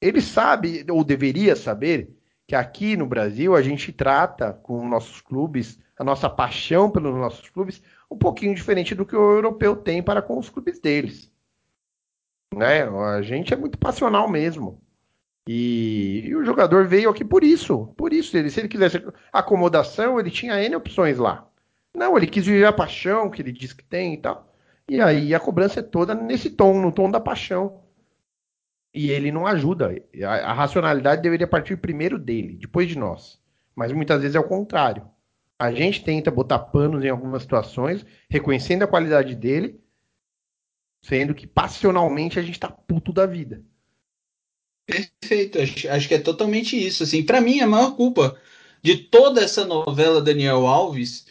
ele 0.00 0.20
sabe, 0.20 0.84
ou 0.90 1.04
deveria 1.04 1.54
saber, 1.54 2.10
que 2.46 2.54
aqui 2.54 2.96
no 2.96 3.06
Brasil 3.06 3.56
a 3.56 3.62
gente 3.62 3.92
trata 3.92 4.52
com 4.52 4.88
nossos 4.88 5.20
clubes, 5.20 5.78
a 5.98 6.04
nossa 6.04 6.30
paixão 6.30 6.90
pelos 6.90 7.14
nossos 7.14 7.48
clubes, 7.48 7.82
um 8.10 8.16
pouquinho 8.16 8.54
diferente 8.54 8.94
do 8.94 9.04
que 9.04 9.16
o 9.16 9.32
europeu 9.32 9.74
tem 9.74 10.02
para 10.02 10.22
com 10.22 10.38
os 10.38 10.48
clubes 10.48 10.78
deles. 10.78 11.32
Né? 12.54 12.82
A 12.82 13.22
gente 13.22 13.52
é 13.52 13.56
muito 13.56 13.76
passional 13.78 14.28
mesmo. 14.28 14.80
E, 15.48 16.24
e, 16.26 16.34
o 16.34 16.44
jogador 16.44 16.86
veio 16.86 17.10
aqui 17.10 17.24
por 17.24 17.44
isso. 17.44 17.88
Por 17.96 18.12
isso, 18.12 18.36
ele, 18.36 18.50
se 18.50 18.60
ele 18.60 18.68
quisesse 18.68 19.02
acomodação, 19.32 20.18
ele 20.18 20.30
tinha 20.30 20.60
N 20.62 20.76
opções 20.76 21.18
lá. 21.18 21.48
Não, 21.94 22.16
ele 22.16 22.26
quis 22.26 22.44
viver 22.44 22.66
a 22.66 22.72
paixão 22.72 23.30
que 23.30 23.42
ele 23.42 23.52
diz 23.52 23.72
que 23.72 23.84
tem 23.84 24.14
e 24.14 24.18
tal. 24.18 24.52
E 24.88 25.00
aí 25.00 25.34
a 25.34 25.40
cobrança 25.40 25.80
é 25.80 25.82
toda 25.82 26.14
nesse 26.14 26.50
tom, 26.50 26.80
no 26.80 26.92
tom 26.92 27.10
da 27.10 27.20
paixão. 27.20 27.80
E 28.96 29.10
ele 29.10 29.30
não 29.30 29.46
ajuda. 29.46 29.94
A, 30.24 30.50
a 30.50 30.52
racionalidade 30.54 31.20
deveria 31.20 31.46
partir 31.46 31.76
primeiro 31.76 32.18
dele, 32.18 32.56
depois 32.56 32.88
de 32.88 32.96
nós. 32.96 33.38
Mas 33.74 33.92
muitas 33.92 34.22
vezes 34.22 34.34
é 34.34 34.40
o 34.40 34.48
contrário. 34.48 35.06
A 35.58 35.70
gente 35.70 36.02
tenta 36.02 36.30
botar 36.30 36.58
panos 36.58 37.04
em 37.04 37.10
algumas 37.10 37.42
situações, 37.42 38.06
reconhecendo 38.26 38.84
a 38.84 38.86
qualidade 38.86 39.34
dele, 39.34 39.78
sendo 41.02 41.34
que 41.34 41.46
passionalmente 41.46 42.38
a 42.38 42.42
gente 42.42 42.58
tá 42.58 42.70
puto 42.70 43.12
da 43.12 43.26
vida. 43.26 43.62
Perfeito, 44.86 45.58
acho, 45.60 45.90
acho 45.90 46.08
que 46.08 46.14
é 46.14 46.18
totalmente 46.18 46.74
isso. 46.74 47.02
Assim, 47.02 47.22
para 47.22 47.40
mim, 47.40 47.60
a 47.60 47.66
maior 47.66 47.96
culpa 47.96 48.40
de 48.82 48.96
toda 48.96 49.42
essa 49.42 49.66
novela 49.66 50.22
Daniel 50.22 50.66
Alves 50.66 51.26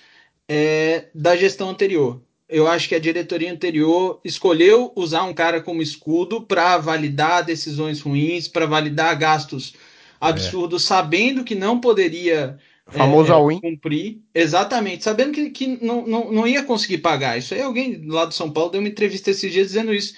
é 0.47 1.09
da 1.15 1.35
gestão 1.35 1.69
anterior. 1.69 2.21
Eu 2.47 2.67
acho 2.67 2.87
que 2.87 2.95
a 2.95 2.99
diretoria 2.99 3.51
anterior 3.51 4.19
escolheu 4.23 4.91
usar 4.95 5.23
um 5.23 5.33
cara 5.33 5.61
como 5.61 5.81
escudo 5.81 6.41
para 6.41 6.77
validar 6.77 7.43
decisões 7.43 8.01
ruins, 8.01 8.47
para 8.47 8.67
validar 8.67 9.17
gastos 9.17 9.73
absurdos, 10.21 10.83
é. 10.83 10.87
sabendo 10.87 11.43
que 11.43 11.55
não 11.55 11.79
poderia 11.79 12.57
famoso 12.87 13.33
é, 13.33 13.59
cumprir. 13.59 14.21
Exatamente, 14.33 15.03
sabendo 15.03 15.31
que, 15.31 15.49
que 15.49 15.83
não, 15.83 16.05
não, 16.05 16.31
não 16.31 16.47
ia 16.47 16.63
conseguir 16.63 16.99
pagar. 16.99 17.37
Isso 17.37 17.53
aí, 17.53 17.61
alguém 17.61 18.05
lá 18.05 18.25
do 18.25 18.33
São 18.33 18.51
Paulo 18.51 18.71
deu 18.71 18.79
uma 18.79 18.89
entrevista 18.89 19.31
esses 19.31 19.51
dias 19.51 19.67
dizendo 19.67 19.93
isso. 19.93 20.15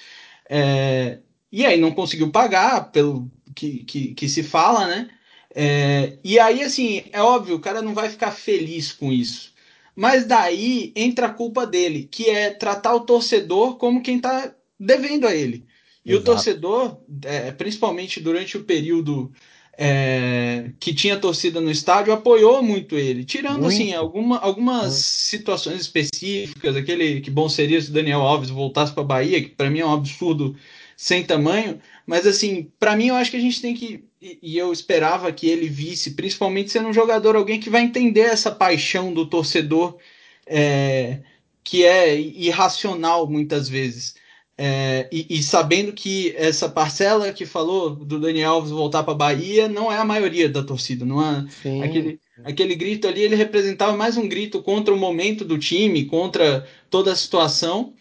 É, 0.48 1.18
e 1.50 1.64
aí 1.64 1.80
não 1.80 1.92
conseguiu 1.92 2.30
pagar, 2.30 2.92
pelo 2.92 3.30
que, 3.54 3.84
que, 3.84 4.14
que 4.14 4.28
se 4.28 4.42
fala, 4.42 4.86
né? 4.86 5.08
É, 5.54 6.18
e 6.22 6.38
aí, 6.38 6.62
assim, 6.62 7.04
é 7.10 7.22
óbvio, 7.22 7.56
o 7.56 7.60
cara 7.60 7.80
não 7.80 7.94
vai 7.94 8.08
ficar 8.08 8.30
feliz 8.30 8.92
com 8.92 9.12
isso. 9.12 9.52
Mas 9.98 10.24
daí 10.24 10.92
entra 10.94 11.26
a 11.26 11.34
culpa 11.34 11.66
dele, 11.66 12.08
que 12.08 12.30
é 12.30 12.50
tratar 12.50 12.94
o 12.94 13.00
torcedor 13.00 13.78
como 13.78 14.00
quem 14.00 14.18
está 14.18 14.54
devendo 14.78 15.26
a 15.26 15.34
ele. 15.34 15.64
E 16.06 16.12
Exato. 16.12 16.22
o 16.22 16.24
torcedor, 16.24 17.00
é, 17.24 17.50
principalmente 17.50 18.20
durante 18.20 18.56
o 18.56 18.62
período 18.62 19.32
é, 19.76 20.70
que 20.78 20.94
tinha 20.94 21.16
torcida 21.16 21.60
no 21.60 21.68
estádio 21.68 22.12
apoiou 22.12 22.62
muito 22.62 22.94
ele, 22.94 23.24
tirando 23.24 23.62
muito. 23.62 23.74
assim 23.74 23.92
alguma, 23.92 24.38
algumas 24.38 24.84
muito. 24.84 24.94
situações 24.98 25.80
específicas, 25.80 26.76
aquele 26.76 27.20
que 27.20 27.28
bom 27.28 27.48
seria 27.48 27.80
se 27.80 27.90
o 27.90 27.92
Daniel 27.92 28.20
Alves 28.20 28.50
voltasse 28.50 28.92
para 28.92 29.02
a 29.02 29.06
Bahia, 29.06 29.42
que 29.42 29.48
para 29.48 29.68
mim 29.68 29.80
é 29.80 29.84
um 29.84 29.92
absurdo 29.92 30.54
sem 30.96 31.24
tamanho, 31.24 31.80
mas 32.08 32.26
assim, 32.26 32.72
para 32.80 32.96
mim 32.96 33.08
eu 33.08 33.16
acho 33.16 33.30
que 33.30 33.36
a 33.36 33.40
gente 33.40 33.60
tem 33.60 33.74
que 33.74 34.02
e 34.20 34.56
eu 34.56 34.72
esperava 34.72 35.30
que 35.30 35.46
ele 35.46 35.68
visse, 35.68 36.12
principalmente 36.12 36.70
sendo 36.70 36.88
um 36.88 36.92
jogador, 36.92 37.36
alguém 37.36 37.60
que 37.60 37.68
vai 37.68 37.82
entender 37.82 38.22
essa 38.22 38.50
paixão 38.50 39.12
do 39.12 39.26
torcedor 39.26 39.98
é, 40.46 41.20
que 41.62 41.84
é 41.84 42.18
irracional 42.18 43.28
muitas 43.28 43.68
vezes. 43.68 44.14
É, 44.56 45.06
e, 45.12 45.26
e, 45.28 45.42
sabendo 45.42 45.92
que 45.92 46.34
essa 46.34 46.66
parcela 46.66 47.30
que 47.30 47.44
falou 47.44 47.90
do 47.94 48.18
Daniel 48.18 48.52
Alves 48.52 48.70
voltar 48.70 49.04
para 49.04 49.12
a 49.12 49.16
Bahia 49.16 49.68
não 49.68 49.92
é 49.92 49.98
a 49.98 50.04
maioria 50.04 50.48
da 50.48 50.64
torcida, 50.64 51.04
não 51.04 51.22
é 51.22 51.44
aquele, 51.84 52.18
aquele 52.42 52.74
grito 52.74 53.06
ali 53.06 53.20
ele 53.20 53.36
representava 53.36 53.96
mais 53.96 54.16
um 54.16 54.26
grito 54.26 54.62
contra 54.62 54.92
o 54.92 54.98
momento 54.98 55.44
do 55.44 55.58
time, 55.58 56.06
contra 56.06 56.66
toda 56.88 57.12
a 57.12 57.16
situação. 57.16 57.92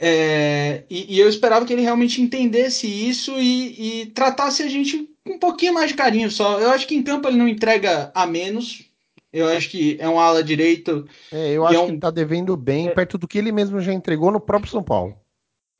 É, 0.00 0.84
e, 0.88 1.16
e, 1.16 1.18
eu 1.18 1.28
esperava 1.28 1.66
que 1.66 1.72
ele 1.72 1.82
realmente 1.82 2.22
entendesse 2.22 2.86
isso 2.86 3.32
e, 3.38 4.02
e, 4.02 4.06
tratasse 4.06 4.62
a 4.62 4.68
gente 4.68 5.10
com 5.26 5.34
um 5.34 5.38
pouquinho 5.38 5.74
mais 5.74 5.90
de 5.90 5.96
carinho 5.96 6.30
só. 6.30 6.60
Eu 6.60 6.70
acho 6.70 6.86
que 6.86 6.94
em 6.94 7.02
campo 7.02 7.28
ele 7.28 7.36
não 7.36 7.48
entrega 7.48 8.10
a 8.14 8.26
menos. 8.26 8.84
Eu 9.32 9.48
acho 9.48 9.68
que 9.68 9.96
é 10.00 10.08
um 10.08 10.18
ala 10.18 10.42
direito. 10.42 11.06
É, 11.32 11.52
eu 11.52 11.66
acho 11.66 11.74
é 11.74 11.78
um... 11.80 11.84
que 11.84 11.90
ele 11.90 11.98
está 11.98 12.10
devendo 12.10 12.56
bem, 12.56 12.88
é. 12.88 12.90
perto 12.90 13.18
do 13.18 13.26
que 13.26 13.38
ele 13.38 13.50
mesmo 13.50 13.80
já 13.80 13.92
entregou 13.92 14.30
no 14.30 14.40
próprio 14.40 14.70
São 14.70 14.82
Paulo. 14.82 15.16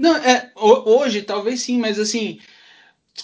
Não, 0.01 0.16
é, 0.16 0.51
hoje 0.57 1.23
talvez 1.23 1.62
sim, 1.62 1.79
mas 1.79 1.99
assim, 1.99 2.39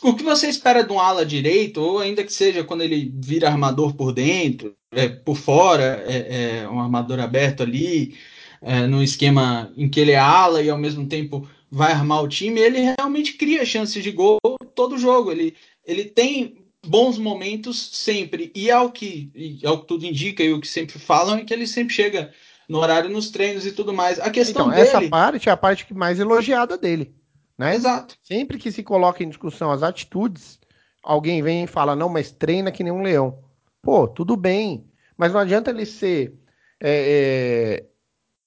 o 0.03 0.15
que 0.15 0.23
você 0.23 0.49
espera 0.49 0.83
de 0.83 0.93
um 0.93 0.99
ala 0.99 1.27
direito, 1.27 1.81
ou 1.81 1.99
ainda 1.99 2.25
que 2.25 2.33
seja 2.33 2.65
quando 2.65 2.83
ele 2.83 3.13
vira 3.17 3.49
armador 3.49 3.95
por 3.95 4.13
dentro, 4.13 4.75
é, 4.93 5.09
por 5.09 5.37
fora, 5.37 6.05
é 6.07 6.69
um 6.69 6.81
armador 6.81 7.21
aberto 7.21 7.63
ali, 7.63 8.17
é, 8.65 8.87
no 8.87 9.03
esquema 9.03 9.71
em 9.77 9.89
que 9.89 10.01
ele 10.01 10.13
é 10.13 10.19
ala 10.19 10.63
e 10.63 10.71
ao 10.71 10.79
mesmo 10.79 11.07
tempo 11.07 11.47
vai 11.71 11.93
armar 11.93 12.23
o 12.23 12.29
time, 12.29 12.61
ele 12.61 12.95
realmente 12.99 13.35
cria 13.35 13.65
chances 13.65 14.03
de 14.03 14.11
gol 14.11 14.39
todo 14.75 14.97
jogo. 14.97 15.31
Ele, 15.31 15.55
ele 15.85 16.05
tem 16.05 16.65
bons 16.87 17.19
momentos 17.19 17.91
sempre, 17.93 18.51
e 18.55 18.71
é 18.71 18.79
o 18.79 18.91
que, 18.91 19.59
é 19.63 19.71
o 19.71 19.79
que 19.79 19.87
tudo 19.87 20.07
indica 20.07 20.43
e 20.43 20.53
o 20.53 20.61
que 20.61 20.69
sempre 20.69 20.99
falam 20.99 21.37
é 21.37 21.45
que 21.45 21.53
ele 21.53 21.67
sempre 21.67 21.95
chega 21.95 22.33
no 22.69 22.79
horário 22.79 23.11
nos 23.11 23.31
treinos 23.31 23.67
e 23.67 23.73
tudo 23.73 23.93
mais. 23.93 24.19
A 24.19 24.31
questão 24.31 24.67
então, 24.67 24.75
dele... 24.75 24.89
essa 24.89 25.09
parte 25.09 25.49
é 25.49 25.53
a 25.53 25.57
parte 25.57 25.93
mais 25.93 26.19
elogiada 26.19 26.79
dele, 26.79 27.15
né? 27.59 27.75
Exato. 27.75 28.17
Sempre 28.23 28.59
que 28.59 28.73
se 28.73 28.83
coloca 28.83 29.23
em 29.23 29.29
discussão 29.29 29.71
as 29.71 29.83
atitudes, 29.83 30.59
alguém 31.03 31.43
vem 31.43 31.65
e 31.65 31.67
fala, 31.67 31.95
não, 31.95 32.09
mas 32.09 32.31
treina 32.31 32.73
que 32.73 32.83
nem 32.83 32.93
um 32.93 33.03
leão. 33.03 33.39
Pô, 33.83 34.09
tudo 34.09 34.37
bem, 34.37 34.87
mas 35.17 35.33
não 35.33 35.41
adianta 35.41 35.71
ele 35.71 35.85
ser 35.85 36.35
é, 36.81 37.83
é, 37.83 37.94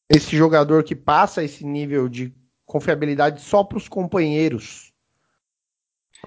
esse 0.10 0.36
jogador 0.36 0.84
que 0.84 0.96
passa 0.96 1.44
esse 1.44 1.66
nível 1.66 2.08
de 2.08 2.34
confiabilidade 2.66 3.42
só 3.42 3.64
para 3.64 3.78
os 3.78 3.88
companheiros. 3.88 4.94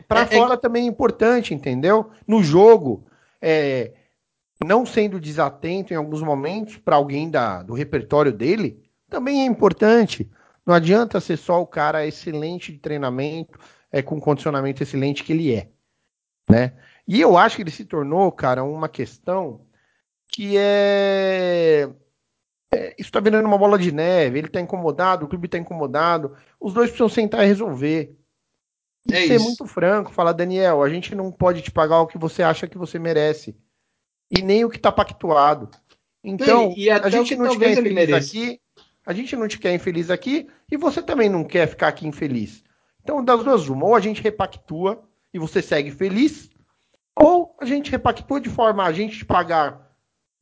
Para 0.07 0.21
é, 0.21 0.23
é 0.25 0.27
fora 0.27 0.57
também 0.57 0.85
é 0.85 0.89
importante, 0.89 1.55
entendeu? 1.55 2.11
No 2.27 2.43
jogo, 2.43 3.07
é, 3.41 3.93
não 4.65 4.85
sendo 4.85 5.21
desatento 5.21 5.93
em 5.93 5.97
alguns 5.97 6.23
momentos 6.23 6.77
para 6.77 6.97
alguém 6.97 7.31
da, 7.31 7.63
do 7.63 7.75
repertório 7.75 8.33
dele, 8.33 8.83
também 9.09 9.43
é 9.43 9.45
importante. 9.45 10.31
Não 10.65 10.75
adianta 10.75 11.21
ser 11.21 11.37
só 11.37 11.61
o 11.61 11.67
cara 11.67 12.07
excelente 12.07 12.73
de 12.73 12.79
treinamento, 12.79 13.59
é, 13.91 14.03
com 14.03 14.21
condicionamento 14.21 14.83
excelente 14.83 15.25
que 15.25 15.33
ele 15.33 15.55
é. 15.55 15.69
Né? 16.49 16.73
E 17.07 17.21
eu 17.21 17.37
acho 17.37 17.57
que 17.57 17.63
ele 17.63 17.71
se 17.71 17.85
tornou, 17.85 18.31
cara, 18.31 18.63
uma 18.63 18.89
questão 18.89 19.67
que 20.29 20.55
é. 20.57 21.89
É 22.73 22.95
isso 22.99 23.09
está 23.09 23.21
virando 23.21 23.47
uma 23.47 23.59
bola 23.59 23.79
de 23.79 23.93
neve. 23.93 24.39
Ele 24.39 24.47
está 24.47 24.61
incomodado, 24.61 25.25
o 25.25 25.29
clube 25.29 25.47
está 25.47 25.59
incomodado. 25.59 26.37
Os 26.61 26.73
dois 26.73 26.89
precisam 26.89 27.09
sentar 27.09 27.45
e 27.45 27.49
resolver. 27.49 28.17
E 29.09 29.15
é 29.15 29.27
ser 29.27 29.37
isso. 29.37 29.45
muito 29.45 29.67
franco, 29.67 30.13
falar, 30.13 30.33
Daniel, 30.33 30.83
a 30.83 30.89
gente 30.89 31.15
não 31.15 31.33
pode 31.33 31.63
te 31.63 31.71
pagar 31.71 32.01
o 32.01 32.07
que 32.07 32.19
você 32.19 32.43
acha 32.43 32.69
que 32.69 32.77
você 32.77 32.99
merece 32.99 33.57
e 34.31 34.43
nem 34.43 34.65
o 34.65 34.71
que 34.71 34.77
está 34.77 34.93
pactuado. 34.93 35.71
Então, 36.23 36.73
e, 36.77 36.85
e 36.85 36.91
a 36.91 37.09
gente 37.09 37.35
não 37.35 37.49
te 37.49 37.59
quer 37.59 37.73
infeliz 37.73 38.13
aqui, 38.13 38.61
a 39.07 39.13
gente 39.13 39.37
não 39.37 39.49
te 39.49 39.59
quer 39.59 39.75
infeliz 39.75 40.11
aqui 40.11 40.49
e 40.71 40.77
você 40.77 41.03
também 41.03 41.29
não 41.29 41.45
quer 41.45 41.67
ficar 41.67 41.89
aqui 41.89 42.07
infeliz. 42.07 42.63
Então, 43.03 43.25
das 43.25 43.43
duas, 43.43 43.69
uma, 43.69 43.87
ou 43.87 43.95
a 43.95 44.01
gente 44.01 44.23
repactua 44.23 45.03
e 45.33 45.39
você 45.39 45.63
segue 45.63 45.91
feliz, 45.91 46.51
ou 47.17 47.57
a 47.59 47.65
gente 47.65 47.91
repactua 47.91 48.41
de 48.41 48.51
forma 48.51 48.85
a 48.85 48.93
gente 48.93 49.19
te 49.19 49.25
pagar 49.25 49.91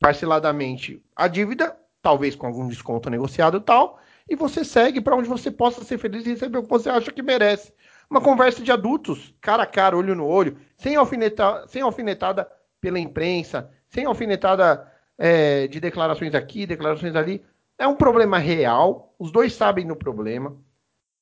parceladamente 0.00 1.02
a 1.14 1.28
dívida, 1.28 1.76
talvez 2.02 2.34
com 2.34 2.46
algum 2.46 2.68
desconto 2.68 3.10
negociado 3.10 3.58
e 3.58 3.60
tal, 3.60 3.98
e 4.28 4.36
você 4.36 4.64
segue 4.64 5.00
para 5.00 5.16
onde 5.16 5.28
você 5.28 5.50
possa 5.50 5.82
ser 5.84 5.98
feliz 5.98 6.26
e 6.26 6.30
receber 6.30 6.58
o 6.58 6.62
que 6.62 6.68
você 6.68 6.90
acha 6.90 7.10
que 7.10 7.22
merece. 7.22 7.72
Uma 8.10 8.20
conversa 8.20 8.62
de 8.62 8.72
adultos, 8.72 9.34
cara 9.40 9.64
a 9.64 9.66
cara, 9.66 9.96
olho 9.96 10.14
no 10.14 10.26
olho, 10.26 10.56
sem, 10.76 10.96
alfinetar, 10.96 11.66
sem 11.68 11.82
alfinetada 11.82 12.50
pela 12.80 12.98
imprensa, 12.98 13.70
sem 13.88 14.04
alfinetada 14.04 14.90
é, 15.16 15.66
de 15.66 15.80
declarações 15.80 16.34
aqui, 16.34 16.66
declarações 16.66 17.14
ali. 17.14 17.44
É 17.78 17.86
um 17.86 17.96
problema 17.96 18.38
real, 18.38 19.14
os 19.18 19.30
dois 19.30 19.52
sabem 19.52 19.86
do 19.86 19.96
problema. 19.96 20.56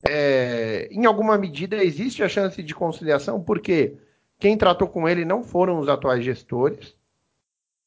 É, 0.09 0.89
em 0.91 1.07
alguma 1.07 1.39
medida 1.39 1.83
existe 1.83 2.23
a 2.23 2.29
chance 2.29 2.63
de 2.63 2.75
conciliação, 2.75 3.43
porque 3.43 3.97
quem 4.39 4.57
tratou 4.57 4.89
com 4.89 5.09
ele 5.09 5.25
não 5.25 5.43
foram 5.43 5.81
os 5.81 5.89
atuais 5.89 6.25
gestores. 6.25 6.95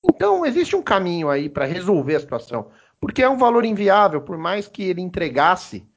Então, 0.03 0.45
existe 0.45 0.75
um 0.75 0.81
caminho 0.81 1.29
aí 1.29 1.49
para 1.49 1.65
resolver 1.65 2.15
a 2.15 2.19
situação, 2.19 2.69
porque 2.99 3.21
é 3.21 3.29
um 3.29 3.37
valor 3.37 3.65
inviável, 3.65 4.21
por 4.21 4.37
mais 4.37 4.67
que 4.67 4.83
ele 4.83 5.01
entregasse 5.01 5.87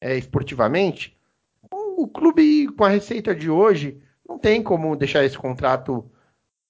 é, 0.00 0.16
esportivamente, 0.16 1.16
o 1.70 2.08
clube 2.08 2.68
com 2.68 2.84
a 2.84 2.88
receita 2.88 3.34
de 3.34 3.48
hoje 3.48 4.02
não 4.28 4.38
tem 4.38 4.62
como 4.62 4.96
deixar 4.96 5.24
esse 5.24 5.38
contrato 5.38 6.10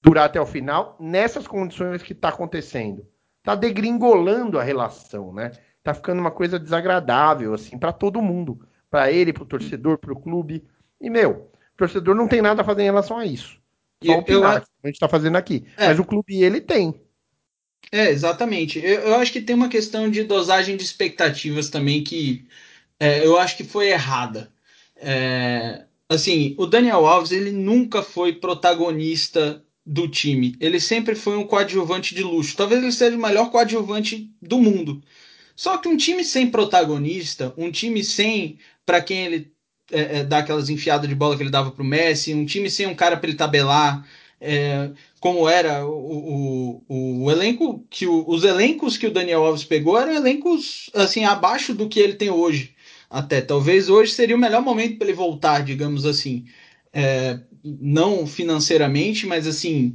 durar 0.02 0.26
até 0.26 0.40
o 0.40 0.46
final 0.46 0.96
nessas 1.00 1.46
condições 1.46 2.02
que 2.02 2.12
está 2.12 2.28
acontecendo. 2.28 3.06
Está 3.38 3.54
degringolando 3.54 4.58
a 4.58 4.62
relação, 4.62 5.32
né? 5.32 5.52
Tá 5.82 5.94
ficando 5.94 6.20
uma 6.20 6.30
coisa 6.30 6.58
desagradável 6.58 7.54
assim 7.54 7.78
para 7.78 7.92
todo 7.92 8.20
mundo, 8.20 8.66
para 8.90 9.10
ele, 9.10 9.32
para 9.32 9.42
o 9.42 9.46
torcedor, 9.46 9.98
para 9.98 10.12
o 10.12 10.20
clube. 10.20 10.66
E 11.00 11.08
meu, 11.08 11.50
o 11.74 11.76
torcedor 11.76 12.14
não 12.14 12.28
tem 12.28 12.42
nada 12.42 12.62
a 12.62 12.64
fazer 12.64 12.82
em 12.82 12.86
relação 12.86 13.16
a 13.16 13.24
isso. 13.24 13.61
Só 14.04 14.18
opinar, 14.18 14.56
eu, 14.56 14.66
a 14.84 14.86
gente 14.86 14.96
está 14.96 15.08
fazendo 15.08 15.36
aqui. 15.36 15.64
É. 15.76 15.88
Mas 15.88 15.98
o 15.98 16.04
clube 16.04 16.42
ele 16.42 16.60
tem. 16.60 16.94
É, 17.90 18.10
exatamente. 18.10 18.78
Eu, 18.78 19.00
eu, 19.00 19.14
acho 19.16 19.32
que 19.32 19.40
tem 19.40 19.54
uma 19.54 19.68
questão 19.68 20.10
de 20.10 20.24
dosagem 20.24 20.76
de 20.76 20.82
expectativas 20.82 21.68
também 21.68 22.02
que 22.02 22.46
é, 22.98 23.24
eu 23.24 23.38
acho 23.38 23.56
que 23.56 23.64
foi 23.64 23.88
errada. 23.88 24.52
É, 24.96 25.84
assim, 26.08 26.54
o 26.58 26.66
Daniel 26.66 27.06
Alves 27.06 27.32
ele 27.32 27.52
nunca 27.52 28.02
foi 28.02 28.34
protagonista 28.34 29.62
do 29.84 30.08
time. 30.08 30.56
Ele 30.60 30.78
sempre 30.78 31.14
foi 31.14 31.36
um 31.36 31.46
coadjuvante 31.46 32.14
de 32.14 32.22
luxo. 32.22 32.56
Talvez 32.56 32.82
ele 32.82 32.92
seja 32.92 33.16
o 33.16 33.20
melhor 33.20 33.50
coadjuvante 33.50 34.30
do 34.40 34.58
mundo. 34.58 35.02
Só 35.56 35.76
que 35.76 35.88
um 35.88 35.96
time 35.96 36.24
sem 36.24 36.50
protagonista, 36.50 37.52
um 37.56 37.70
time 37.70 38.02
sem 38.02 38.58
para 38.86 39.02
quem 39.02 39.26
ele 39.26 39.52
é, 39.90 40.18
é, 40.18 40.24
dá 40.24 40.38
aquelas 40.38 40.68
enfiadas 40.68 41.08
de 41.08 41.14
bola 41.14 41.36
que 41.36 41.42
ele 41.42 41.50
dava 41.50 41.70
para 41.70 41.82
o 41.82 41.86
Messi, 41.86 42.34
um 42.34 42.44
time 42.44 42.70
sem 42.70 42.86
um 42.86 42.94
cara 42.94 43.16
para 43.16 43.28
ele 43.28 43.36
tabelar, 43.36 44.06
é, 44.40 44.90
como 45.20 45.48
era 45.48 45.86
o, 45.86 46.82
o, 46.88 47.24
o 47.24 47.30
elenco 47.30 47.86
que 47.88 48.06
o, 48.06 48.24
os 48.28 48.44
elencos 48.44 48.96
que 48.96 49.06
o 49.06 49.12
Daniel 49.12 49.44
Alves 49.44 49.64
pegou 49.64 49.98
eram 49.98 50.12
elencos 50.12 50.90
assim 50.94 51.24
abaixo 51.24 51.74
do 51.74 51.88
que 51.88 52.00
ele 52.00 52.14
tem 52.14 52.30
hoje. 52.30 52.74
Até 53.08 53.40
talvez 53.40 53.88
hoje 53.88 54.12
seria 54.12 54.36
o 54.36 54.38
melhor 54.38 54.62
momento 54.62 54.98
para 54.98 55.06
ele 55.06 55.16
voltar, 55.16 55.62
digamos 55.62 56.06
assim, 56.06 56.46
é, 56.92 57.38
não 57.62 58.26
financeiramente, 58.26 59.26
mas 59.26 59.46
assim 59.46 59.94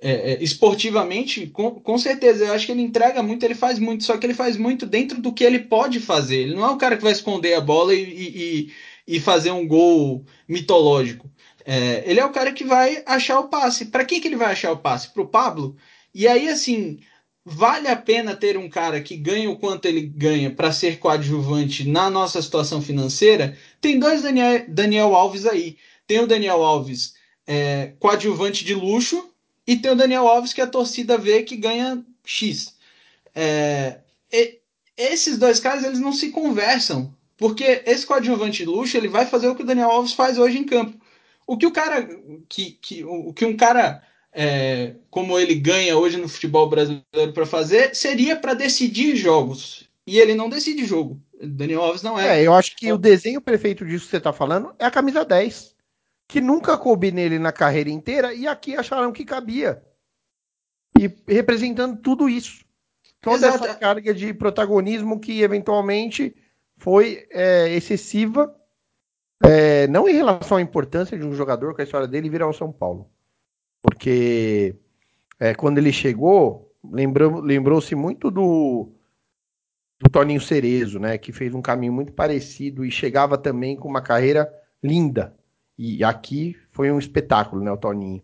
é, 0.00 0.32
é, 0.32 0.42
esportivamente, 0.42 1.46
com, 1.46 1.70
com 1.70 1.98
certeza, 1.98 2.44
eu 2.44 2.52
acho 2.52 2.66
que 2.66 2.72
ele 2.72 2.82
entrega 2.82 3.22
muito, 3.22 3.42
ele 3.44 3.54
faz 3.54 3.78
muito, 3.78 4.04
só 4.04 4.16
que 4.16 4.26
ele 4.26 4.34
faz 4.34 4.56
muito 4.56 4.84
dentro 4.84 5.20
do 5.22 5.32
que 5.32 5.42
ele 5.42 5.60
pode 5.60 6.00
fazer. 6.00 6.42
Ele 6.42 6.54
não 6.54 6.66
é 6.66 6.70
o 6.70 6.76
cara 6.76 6.96
que 6.96 7.02
vai 7.02 7.12
esconder 7.12 7.54
a 7.54 7.60
bola 7.60 7.94
e, 7.94 8.02
e 8.02 8.72
fazer 9.20 9.50
um 9.50 9.66
gol 9.66 10.24
mitológico. 10.48 11.30
É, 11.64 12.02
ele 12.06 12.20
é 12.20 12.24
o 12.24 12.32
cara 12.32 12.52
que 12.52 12.64
vai 12.64 13.02
achar 13.06 13.40
o 13.40 13.48
passe. 13.48 13.86
Para 13.86 14.04
quem 14.04 14.20
que 14.20 14.28
ele 14.28 14.36
vai 14.36 14.52
achar 14.52 14.72
o 14.72 14.78
passe? 14.78 15.12
Para 15.12 15.22
o 15.22 15.28
Pablo? 15.28 15.76
E 16.14 16.26
aí, 16.26 16.48
assim, 16.48 17.00
vale 17.44 17.88
a 17.88 17.96
pena 17.96 18.34
ter 18.34 18.56
um 18.56 18.68
cara 18.68 19.00
que 19.00 19.16
ganha 19.16 19.50
o 19.50 19.58
quanto 19.58 19.86
ele 19.86 20.02
ganha 20.02 20.50
para 20.50 20.72
ser 20.72 20.98
coadjuvante 20.98 21.88
na 21.88 22.08
nossa 22.08 22.40
situação 22.40 22.80
financeira? 22.80 23.56
Tem 23.80 23.98
dois 23.98 24.22
Daniel, 24.22 24.64
Daniel 24.68 25.14
Alves 25.14 25.46
aí. 25.46 25.76
Tem 26.06 26.20
o 26.20 26.26
Daniel 26.26 26.62
Alves 26.62 27.14
é, 27.46 27.92
coadjuvante 27.98 28.64
de 28.64 28.74
luxo, 28.74 29.30
e 29.66 29.76
tem 29.76 29.90
o 29.90 29.96
Daniel 29.96 30.26
Alves 30.26 30.52
que 30.52 30.60
a 30.60 30.66
torcida 30.66 31.18
vê 31.18 31.42
que 31.42 31.56
ganha 31.56 32.04
X. 32.24 32.74
É, 33.34 33.98
esses 34.96 35.38
dois 35.38 35.60
caras 35.60 35.84
eles 35.84 35.98
não 35.98 36.12
se 36.12 36.30
conversam, 36.30 37.14
porque 37.36 37.82
esse 37.86 38.06
coadjuvante 38.06 38.64
luxo 38.64 38.96
ele 38.96 39.08
vai 39.08 39.26
fazer 39.26 39.48
o 39.48 39.54
que 39.54 39.62
o 39.62 39.66
Daniel 39.66 39.90
Alves 39.90 40.12
faz 40.12 40.38
hoje 40.38 40.58
em 40.58 40.64
campo. 40.64 40.98
O 41.46 41.56
que 41.56 41.66
o 41.66 41.72
cara 41.72 42.08
que, 42.48 42.72
que 42.72 43.04
o 43.04 43.32
que 43.32 43.44
um 43.44 43.56
cara 43.56 44.02
é, 44.32 44.96
como 45.10 45.38
ele 45.38 45.54
ganha 45.54 45.96
hoje 45.96 46.16
no 46.16 46.28
futebol 46.28 46.68
brasileiro 46.68 47.32
para 47.32 47.46
fazer 47.46 47.94
seria 47.94 48.36
para 48.36 48.54
decidir 48.54 49.16
jogos 49.16 49.88
e 50.06 50.18
ele 50.18 50.34
não 50.34 50.48
decide 50.48 50.84
jogo. 50.84 51.20
Daniel 51.40 51.82
Alves 51.82 52.02
não 52.02 52.18
é. 52.18 52.40
É, 52.40 52.46
eu 52.46 52.54
acho 52.54 52.74
que 52.76 52.92
o 52.92 52.98
desenho 52.98 53.40
perfeito 53.40 53.84
disso 53.84 54.06
que 54.06 54.10
você 54.10 54.16
está 54.16 54.32
falando 54.32 54.74
é 54.78 54.84
a 54.84 54.90
camisa 54.90 55.24
10 55.24 55.76
que 56.28 56.40
nunca 56.40 56.76
coube 56.76 57.12
nele 57.12 57.38
na 57.38 57.52
carreira 57.52 57.90
inteira 57.90 58.34
e 58.34 58.46
aqui 58.46 58.76
acharam 58.76 59.12
que 59.12 59.24
cabia. 59.24 59.82
E 60.98 61.10
representando 61.32 62.00
tudo 62.00 62.28
isso. 62.28 62.64
Toda 63.20 63.48
Exato. 63.48 63.64
essa 63.64 63.74
carga 63.74 64.12
de 64.12 64.32
protagonismo 64.34 65.20
que 65.20 65.42
eventualmente 65.42 66.34
foi 66.76 67.26
é, 67.30 67.68
excessiva, 67.74 68.54
é, 69.44 69.86
não 69.88 70.08
em 70.08 70.14
relação 70.14 70.58
à 70.58 70.60
importância 70.60 71.18
de 71.18 71.24
um 71.24 71.34
jogador 71.34 71.74
com 71.74 71.80
a 71.80 71.84
história 71.84 72.06
dele 72.06 72.30
virar 72.30 72.46
ao 72.46 72.52
São 72.52 72.72
Paulo. 72.72 73.10
Porque 73.82 74.76
é, 75.38 75.54
quando 75.54 75.78
ele 75.78 75.92
chegou, 75.92 76.72
lembrou-se 76.84 77.94
muito 77.94 78.30
do, 78.30 78.90
do 80.00 80.10
Toninho 80.10 80.40
Cerezo, 80.40 80.98
né? 80.98 81.18
Que 81.18 81.32
fez 81.32 81.54
um 81.54 81.62
caminho 81.62 81.92
muito 81.92 82.12
parecido 82.12 82.84
e 82.84 82.90
chegava 82.90 83.38
também 83.38 83.76
com 83.76 83.88
uma 83.88 84.00
carreira 84.02 84.52
linda. 84.82 85.34
E 85.78 86.02
aqui 86.02 86.56
foi 86.72 86.90
um 86.90 86.98
espetáculo, 86.98 87.62
né, 87.62 87.70
o 87.70 87.76
Toninho. 87.76 88.22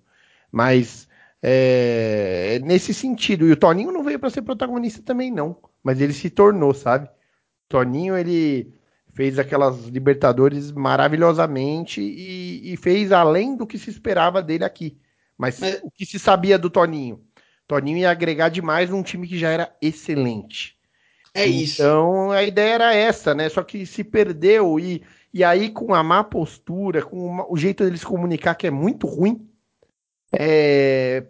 Mas 0.51 1.09
é, 1.43 2.61
nesse 2.63 2.95
sentido, 2.95 3.47
e 3.47 3.53
o 3.53 3.57
Toninho 3.57 3.93
não 3.93 4.05
veio 4.05 4.19
para 4.19 4.31
ser 4.31 4.43
protagonista 4.43 5.03
também, 5.03 5.31
não. 5.31 5.57
Mas 5.83 6.01
ele 6.01 6.13
se 6.13 6.31
tornou, 6.31 6.73
sabe? 6.73 7.09
Toninho, 7.73 8.17
ele 8.17 8.73
fez 9.13 9.39
aquelas 9.39 9.87
Libertadores 9.87 10.71
maravilhosamente 10.71 12.01
e, 12.01 12.73
e 12.73 12.77
fez 12.77 13.13
além 13.13 13.57
do 13.57 13.67
que 13.67 13.79
se 13.79 13.91
esperava 13.91 14.43
dele 14.43 14.65
aqui. 14.65 14.99
Mas 15.37 15.61
é. 15.63 15.81
o 15.83 15.91
que 15.91 16.07
se 16.07 16.19
sabia 16.19 16.59
do 16.59 16.71
Toninho? 16.71 17.21
Toninho 17.67 17.99
ia 17.99 18.11
agregar 18.11 18.49
demais 18.49 18.91
num 18.91 19.03
time 19.03 19.27
que 19.27 19.39
já 19.39 19.49
era 19.49 19.75
excelente. 19.81 20.77
É 21.35 21.47
isso. 21.47 21.83
Então 21.83 22.31
a 22.31 22.43
ideia 22.43 22.75
era 22.75 22.95
essa, 22.95 23.35
né? 23.35 23.49
Só 23.49 23.63
que 23.63 23.87
se 23.87 24.05
perdeu 24.05 24.79
e 24.79 25.03
e 25.33 25.43
aí, 25.43 25.71
com 25.71 25.95
a 25.95 26.03
má 26.03 26.23
postura, 26.23 27.03
com 27.03 27.25
uma, 27.27 27.51
o 27.51 27.57
jeito 27.57 27.83
deles 27.83 28.05
comunicar 28.05 28.55
que 28.55 28.67
é 28.67 28.71
muito 28.71 29.07
ruim, 29.07 29.49
é, 30.31 31.27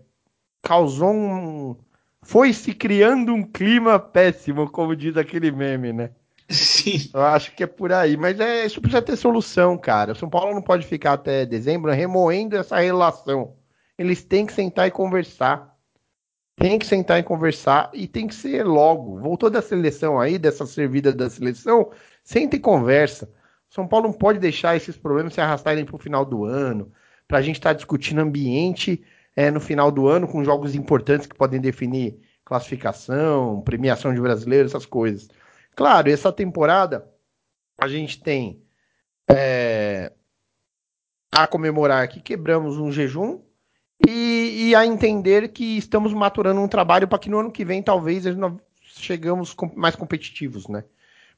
causou 0.60 1.12
um. 1.12 1.76
Foi 2.20 2.52
se 2.52 2.74
criando 2.74 3.32
um 3.32 3.44
clima 3.44 3.98
péssimo, 3.98 4.68
como 4.70 4.96
diz 4.96 5.16
aquele 5.16 5.52
meme, 5.52 5.92
né? 5.92 6.10
Sim. 6.52 7.10
Eu 7.14 7.22
acho 7.22 7.54
que 7.54 7.62
é 7.62 7.66
por 7.66 7.92
aí. 7.92 8.16
Mas 8.16 8.38
é, 8.40 8.66
isso 8.66 8.80
precisa 8.80 9.02
ter 9.02 9.16
solução, 9.16 9.76
cara. 9.78 10.12
O 10.12 10.16
São 10.16 10.28
Paulo 10.28 10.54
não 10.54 10.62
pode 10.62 10.86
ficar 10.86 11.14
até 11.14 11.46
dezembro 11.46 11.90
remoendo 11.92 12.56
essa 12.56 12.78
relação. 12.78 13.56
Eles 13.98 14.22
têm 14.24 14.46
que 14.46 14.52
sentar 14.52 14.86
e 14.88 14.90
conversar. 14.90 15.72
Tem 16.56 16.78
que 16.78 16.86
sentar 16.86 17.18
e 17.18 17.22
conversar 17.22 17.90
e 17.94 18.06
tem 18.06 18.26
que 18.26 18.34
ser 18.34 18.64
logo. 18.64 19.18
Voltou 19.18 19.50
da 19.50 19.62
seleção 19.62 20.20
aí, 20.20 20.38
dessa 20.38 20.66
servida 20.66 21.12
da 21.12 21.28
seleção, 21.30 21.90
senta 22.22 22.56
e 22.56 22.60
conversa. 22.60 23.32
São 23.70 23.88
Paulo 23.88 24.08
não 24.08 24.12
pode 24.12 24.38
deixar 24.38 24.76
esses 24.76 24.96
problemas 24.96 25.32
se 25.34 25.40
arrastarem 25.40 25.84
para 25.84 25.96
o 25.96 25.98
final 25.98 26.26
do 26.26 26.44
ano, 26.44 26.92
para 27.26 27.38
a 27.38 27.42
gente 27.42 27.56
estar 27.56 27.70
tá 27.70 27.74
discutindo 27.74 28.20
ambiente 28.20 29.02
é, 29.34 29.50
no 29.50 29.60
final 29.60 29.90
do 29.90 30.06
ano 30.06 30.28
com 30.28 30.44
jogos 30.44 30.74
importantes 30.74 31.26
que 31.26 31.34
podem 31.34 31.60
definir 31.60 32.20
classificação, 32.44 33.62
premiação 33.62 34.12
de 34.12 34.20
brasileiros, 34.20 34.72
essas 34.72 34.84
coisas. 34.84 35.28
Claro, 35.74 36.10
essa 36.10 36.32
temporada 36.32 37.08
a 37.78 37.88
gente 37.88 38.22
tem 38.22 38.62
é, 39.30 40.12
a 41.30 41.46
comemorar 41.46 42.06
que 42.08 42.20
quebramos 42.20 42.78
um 42.78 42.92
jejum 42.92 43.40
e, 44.06 44.68
e, 44.68 44.74
a 44.74 44.84
entender 44.84 45.48
que 45.48 45.78
estamos 45.78 46.12
maturando 46.12 46.60
um 46.60 46.68
trabalho 46.68 47.08
para 47.08 47.18
que 47.18 47.30
no 47.30 47.38
ano 47.38 47.52
que 47.52 47.64
vem 47.64 47.82
talvez 47.82 48.24
nós 48.36 48.54
chegamos 48.82 49.56
mais 49.74 49.96
competitivos, 49.96 50.66
né? 50.68 50.84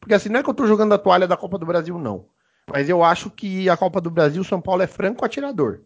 Porque 0.00 0.14
assim, 0.14 0.28
não 0.28 0.40
é 0.40 0.42
que 0.42 0.50
eu 0.50 0.54
tô 0.54 0.66
jogando 0.66 0.94
a 0.94 0.98
toalha 0.98 1.28
da 1.28 1.36
Copa 1.36 1.58
do 1.58 1.66
Brasil, 1.66 1.98
não. 1.98 2.26
Mas 2.70 2.88
eu 2.88 3.04
acho 3.04 3.30
que 3.30 3.68
a 3.68 3.76
Copa 3.76 4.00
do 4.00 4.10
Brasil, 4.10 4.42
São 4.42 4.60
Paulo 4.60 4.82
é 4.82 4.86
franco 4.86 5.24
atirador. 5.24 5.80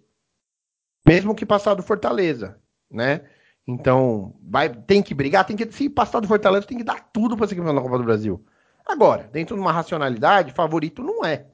Mesmo 1.06 1.34
que 1.34 1.44
passar 1.44 1.74
do 1.74 1.82
Fortaleza, 1.82 2.58
né? 2.90 3.22
Então, 3.68 4.34
vai, 4.42 4.70
tem 4.70 5.02
que 5.02 5.12
brigar, 5.12 5.44
tem 5.44 5.54
que. 5.54 5.70
Se 5.70 5.90
passar 5.90 6.20
do 6.20 6.26
Fortaleza, 6.26 6.66
tem 6.66 6.78
que 6.78 6.84
dar 6.84 7.10
tudo 7.12 7.36
para 7.36 7.46
ser 7.46 7.54
campeão 7.54 7.74
da 7.74 7.82
Copa 7.82 7.98
do 7.98 8.04
Brasil. 8.04 8.42
Agora, 8.86 9.28
dentro 9.30 9.54
de 9.54 9.60
uma 9.60 9.70
racionalidade, 9.70 10.54
favorito 10.54 11.02
não 11.02 11.22
é. 11.22 11.46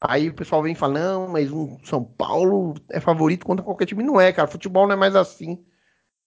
Aí 0.00 0.28
o 0.28 0.34
pessoal 0.34 0.60
vem 0.64 0.72
e 0.72 0.76
fala, 0.76 0.98
não, 0.98 1.28
mas 1.28 1.52
um 1.52 1.78
São 1.84 2.02
Paulo 2.02 2.74
é 2.90 2.98
favorito 2.98 3.46
contra 3.46 3.64
qualquer 3.64 3.86
time. 3.86 4.02
Não 4.02 4.20
é, 4.20 4.32
cara. 4.32 4.48
Futebol 4.48 4.88
não 4.88 4.94
é 4.94 4.96
mais 4.96 5.14
assim. 5.14 5.64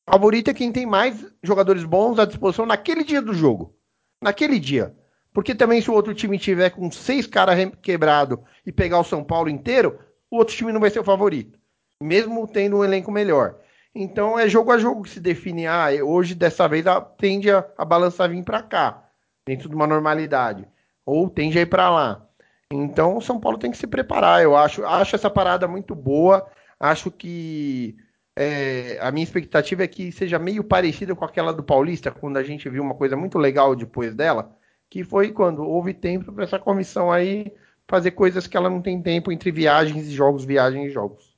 Favorito 0.10 0.50
é 0.50 0.54
quem 0.54 0.72
tem 0.72 0.86
mais 0.86 1.26
jogadores 1.44 1.84
bons 1.84 2.18
à 2.18 2.24
disposição 2.24 2.66
naquele 2.66 3.04
dia 3.04 3.22
do 3.22 3.34
jogo. 3.34 3.76
Naquele 4.24 4.58
dia. 4.58 4.96
Porque 5.34 5.54
também 5.54 5.82
se 5.82 5.92
o 5.92 5.94
outro 5.94 6.14
time 6.14 6.40
tiver 6.40 6.70
com 6.70 6.90
seis 6.90 7.28
caras 7.28 7.58
quebrado 7.82 8.42
e 8.66 8.72
pegar 8.72 9.00
o 9.00 9.04
São 9.04 9.26
Paulo 9.26 9.50
inteiro, 9.50 10.00
o 10.32 10.38
outro 10.38 10.56
time 10.56 10.72
não 10.72 10.80
vai 10.80 10.90
ser 10.90 11.00
o 11.02 11.04
favorito, 11.04 11.60
mesmo 12.02 12.48
tendo 12.48 12.78
um 12.78 12.84
elenco 12.86 13.12
melhor. 13.12 13.60
Então 13.96 14.38
é 14.38 14.48
jogo 14.50 14.72
a 14.72 14.78
jogo 14.78 15.04
que 15.04 15.10
se 15.10 15.20
define. 15.20 15.66
Ah, 15.68 15.88
hoje 16.04 16.36
dessa 16.36 16.68
vez 16.68 16.86
tende 17.18 17.50
a, 17.50 17.66
a 17.78 17.86
balança 17.86 18.28
vir 18.28 18.44
para 18.44 18.62
cá, 18.62 19.10
dentro 19.46 19.70
de 19.70 19.76
uma 19.76 19.88
normalidade, 19.88 20.68
ou 21.06 21.30
tende 21.30 21.58
a 21.58 21.62
ir 21.62 21.68
para 21.68 21.90
lá. 21.90 22.28
Então 22.72 23.18
o 23.18 23.22
São 23.22 23.40
Paulo 23.40 23.58
tem 23.58 23.72
que 23.72 23.78
se 23.78 23.88
preparar. 23.88 24.44
Eu 24.44 24.56
acho, 24.56 24.86
acho 24.86 25.16
essa 25.16 25.30
parada 25.30 25.68
muito 25.68 25.96
boa. 25.96 26.46
Acho 26.80 27.10
que 27.10 27.96
é, 28.36 28.98
a 29.02 29.12
minha 29.12 29.24
expectativa 29.24 29.84
é 29.84 29.88
que 29.88 30.12
seja 30.12 30.38
meio 30.38 30.64
parecida 30.64 31.16
com 31.16 31.24
aquela 31.24 31.54
do 31.54 31.64
Paulista, 31.64 32.12
quando 32.12 32.38
a 32.38 32.44
gente 32.44 32.70
viu 32.70 32.84
uma 32.84 32.96
coisa 32.96 33.16
muito 33.16 33.38
legal 33.38 33.76
depois 33.76 34.14
dela 34.14 34.56
que 34.90 35.04
foi 35.04 35.32
quando 35.32 35.64
houve 35.64 35.94
tempo 35.94 36.32
para 36.32 36.44
essa 36.44 36.60
comissão 36.60 37.12
aí 37.12 37.52
fazer 37.88 38.12
coisas 38.12 38.48
que 38.48 38.56
ela 38.58 38.70
não 38.70 38.82
tem 38.82 39.02
tempo 39.02 39.32
entre 39.32 39.52
viagens 39.52 40.08
e 40.08 40.12
jogos, 40.12 40.46
viagens 40.46 40.88
e 40.88 40.90
jogos. 40.90 41.35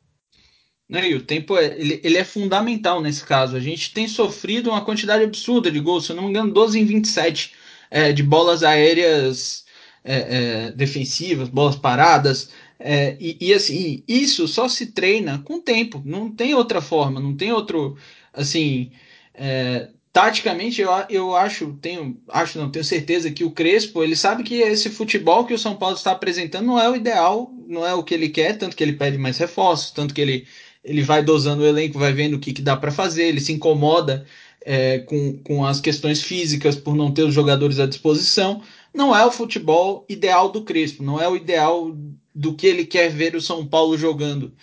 Né, 0.90 1.10
e 1.10 1.16
o 1.16 1.22
tempo 1.22 1.58
é, 1.58 1.66
ele, 1.78 2.00
ele, 2.02 2.18
é 2.18 2.24
fundamental 2.24 3.02
nesse 3.02 3.24
caso. 3.26 3.56
A 3.56 3.60
gente 3.60 3.94
tem 3.94 4.08
sofrido 4.08 4.70
uma 4.70 4.86
quantidade 4.86 5.24
absurda 5.24 5.70
de 5.70 5.80
gols, 5.80 6.06
se 6.06 6.12
eu 6.12 6.16
não 6.16 6.24
me 6.24 6.30
engano, 6.30 6.54
12 6.54 6.80
em 6.80 6.86
27 6.86 7.54
é, 7.92 8.14
de 8.14 8.24
bolas 8.24 8.64
aéreas 8.64 9.66
é, 10.04 10.68
é, 10.68 10.72
defensivas, 10.72 11.50
bolas 11.50 11.76
paradas. 11.76 12.50
É, 12.80 13.18
e, 13.20 13.38
e, 13.42 13.54
assim, 13.54 14.04
isso 14.08 14.48
só 14.48 14.70
se 14.70 14.88
treina 14.88 15.40
com 15.40 15.60
tempo, 15.60 16.02
não 16.06 16.32
tem 16.32 16.54
outra 16.54 16.80
forma, 16.82 17.20
não 17.20 17.36
tem 17.36 17.52
outro. 17.52 17.98
Assim, 18.34 18.92
é, 19.34 19.90
taticamente 20.14 20.82
eu, 20.82 20.90
eu 21.10 21.36
acho, 21.36 21.74
tenho, 21.82 22.20
acho 22.30 22.58
não, 22.58 22.72
tenho 22.72 22.86
certeza 22.86 23.32
que 23.32 23.44
o 23.44 23.52
Crespo 23.52 24.04
ele 24.04 24.16
sabe 24.16 24.44
que 24.44 24.56
esse 24.56 24.90
futebol 24.90 25.46
que 25.46 25.54
o 25.54 25.60
São 25.60 25.76
Paulo 25.76 25.96
está 25.96 26.12
apresentando 26.12 26.66
não 26.66 26.80
é 26.80 26.90
o 26.90 26.96
ideal, 26.96 27.52
não 27.68 27.86
é 27.86 27.94
o 27.94 28.04
que 28.04 28.14
ele 28.14 28.30
quer, 28.30 28.58
tanto 28.58 28.76
que 28.76 28.84
ele 28.84 28.94
pede 28.94 29.18
mais 29.18 29.38
reforços, 29.38 29.92
tanto 29.92 30.14
que 30.14 30.22
ele, 30.22 30.48
ele 30.88 31.04
vai 31.04 31.22
dosando 31.22 31.64
o 31.64 31.68
elenco, 31.68 32.00
vai 32.00 32.14
vendo 32.14 32.36
o 32.36 32.40
que, 32.40 32.54
que 32.54 32.62
dá 32.62 32.76
para 32.76 32.92
fazer, 32.92 33.26
ele 33.26 33.42
se 33.42 33.52
incomoda 33.52 34.26
é, 34.62 35.00
com, 35.00 35.38
com 35.44 35.66
as 35.66 35.80
questões 35.82 36.22
físicas 36.24 36.76
por 36.76 36.96
não 36.96 37.12
ter 37.12 37.24
os 37.24 37.34
jogadores 37.34 37.80
à 37.80 37.86
disposição. 37.86 38.62
Não 38.94 39.16
é 39.16 39.26
o 39.26 39.32
futebol 39.32 40.06
ideal 40.10 40.50
do 40.50 40.64
Crespo, 40.64 41.04
não 41.04 41.22
é 41.22 41.28
o 41.28 41.36
ideal 41.36 41.96
do 42.34 42.54
que 42.54 42.66
ele 42.66 42.86
quer 42.86 43.10
ver 43.10 43.36
o 43.36 43.42
São 43.42 43.66
Paulo 43.66 43.98
jogando. 43.98 44.54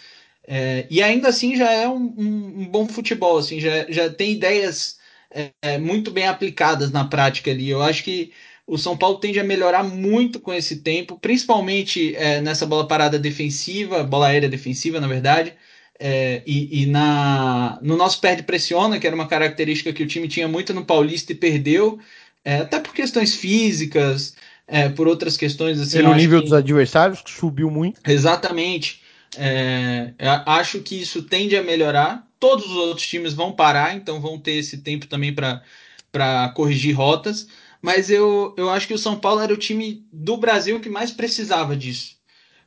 É, 0.46 0.86
e 0.90 1.02
ainda 1.02 1.28
assim 1.28 1.56
já 1.56 1.70
é 1.70 1.88
um, 1.88 2.14
um, 2.18 2.60
um, 2.60 2.66
bom 2.66 2.86
futebol, 2.86 3.38
assim, 3.38 3.60
já, 3.60 3.90
já 3.90 4.10
tem 4.10 4.32
ideias 4.32 4.98
é, 5.30 5.50
é, 5.62 5.78
muito 5.78 6.10
bem 6.10 6.26
aplicadas 6.26 6.90
na 6.90 7.04
prática 7.04 7.50
ali. 7.50 7.68
Eu 7.68 7.82
acho 7.82 8.02
que 8.04 8.32
o 8.66 8.78
São 8.78 8.96
Paulo 8.96 9.18
tende 9.18 9.40
a 9.40 9.44
melhorar 9.44 9.82
muito 9.84 10.40
com 10.40 10.52
esse 10.52 10.76
tempo, 10.76 11.18
principalmente 11.18 12.14
é, 12.16 12.40
nessa 12.40 12.66
bola 12.66 12.86
parada 12.86 13.18
defensiva, 13.18 14.04
bola 14.04 14.28
aérea 14.28 14.48
defensiva, 14.48 15.00
na 15.00 15.06
verdade. 15.06 15.54
É, 15.98 16.42
e, 16.46 16.82
e 16.82 16.86
na, 16.86 17.78
no 17.80 17.96
nosso 17.96 18.20
perde-pressiona, 18.20 18.98
que 18.98 19.06
era 19.06 19.14
uma 19.14 19.28
característica 19.28 19.92
que 19.92 20.02
o 20.02 20.06
time 20.06 20.26
tinha 20.26 20.48
muito 20.48 20.74
no 20.74 20.84
Paulista 20.84 21.32
e 21.32 21.36
perdeu, 21.36 22.00
é, 22.44 22.56
até 22.56 22.80
por 22.80 22.92
questões 22.92 23.34
físicas, 23.34 24.34
é, 24.66 24.88
por 24.88 25.06
outras 25.06 25.36
questões. 25.36 25.80
Assim, 25.80 25.98
Pelo 25.98 26.14
nível 26.14 26.40
que... 26.40 26.44
dos 26.44 26.52
adversários, 26.52 27.22
que 27.22 27.30
subiu 27.30 27.70
muito. 27.70 28.00
Exatamente. 28.06 29.02
É, 29.36 30.12
acho 30.46 30.80
que 30.80 31.00
isso 31.00 31.22
tende 31.22 31.56
a 31.56 31.62
melhorar. 31.62 32.26
Todos 32.38 32.66
os 32.66 32.76
outros 32.76 33.06
times 33.06 33.32
vão 33.32 33.52
parar, 33.52 33.96
então 33.96 34.20
vão 34.20 34.38
ter 34.38 34.52
esse 34.52 34.78
tempo 34.78 35.06
também 35.06 35.34
para 35.34 36.48
corrigir 36.50 36.94
rotas. 36.94 37.46
Mas 37.80 38.10
eu, 38.10 38.54
eu 38.56 38.70
acho 38.70 38.86
que 38.86 38.94
o 38.94 38.98
São 38.98 39.18
Paulo 39.18 39.40
era 39.40 39.52
o 39.52 39.58
time 39.58 40.06
do 40.12 40.36
Brasil 40.36 40.80
que 40.80 40.88
mais 40.88 41.10
precisava 41.10 41.76
disso. 41.76 42.16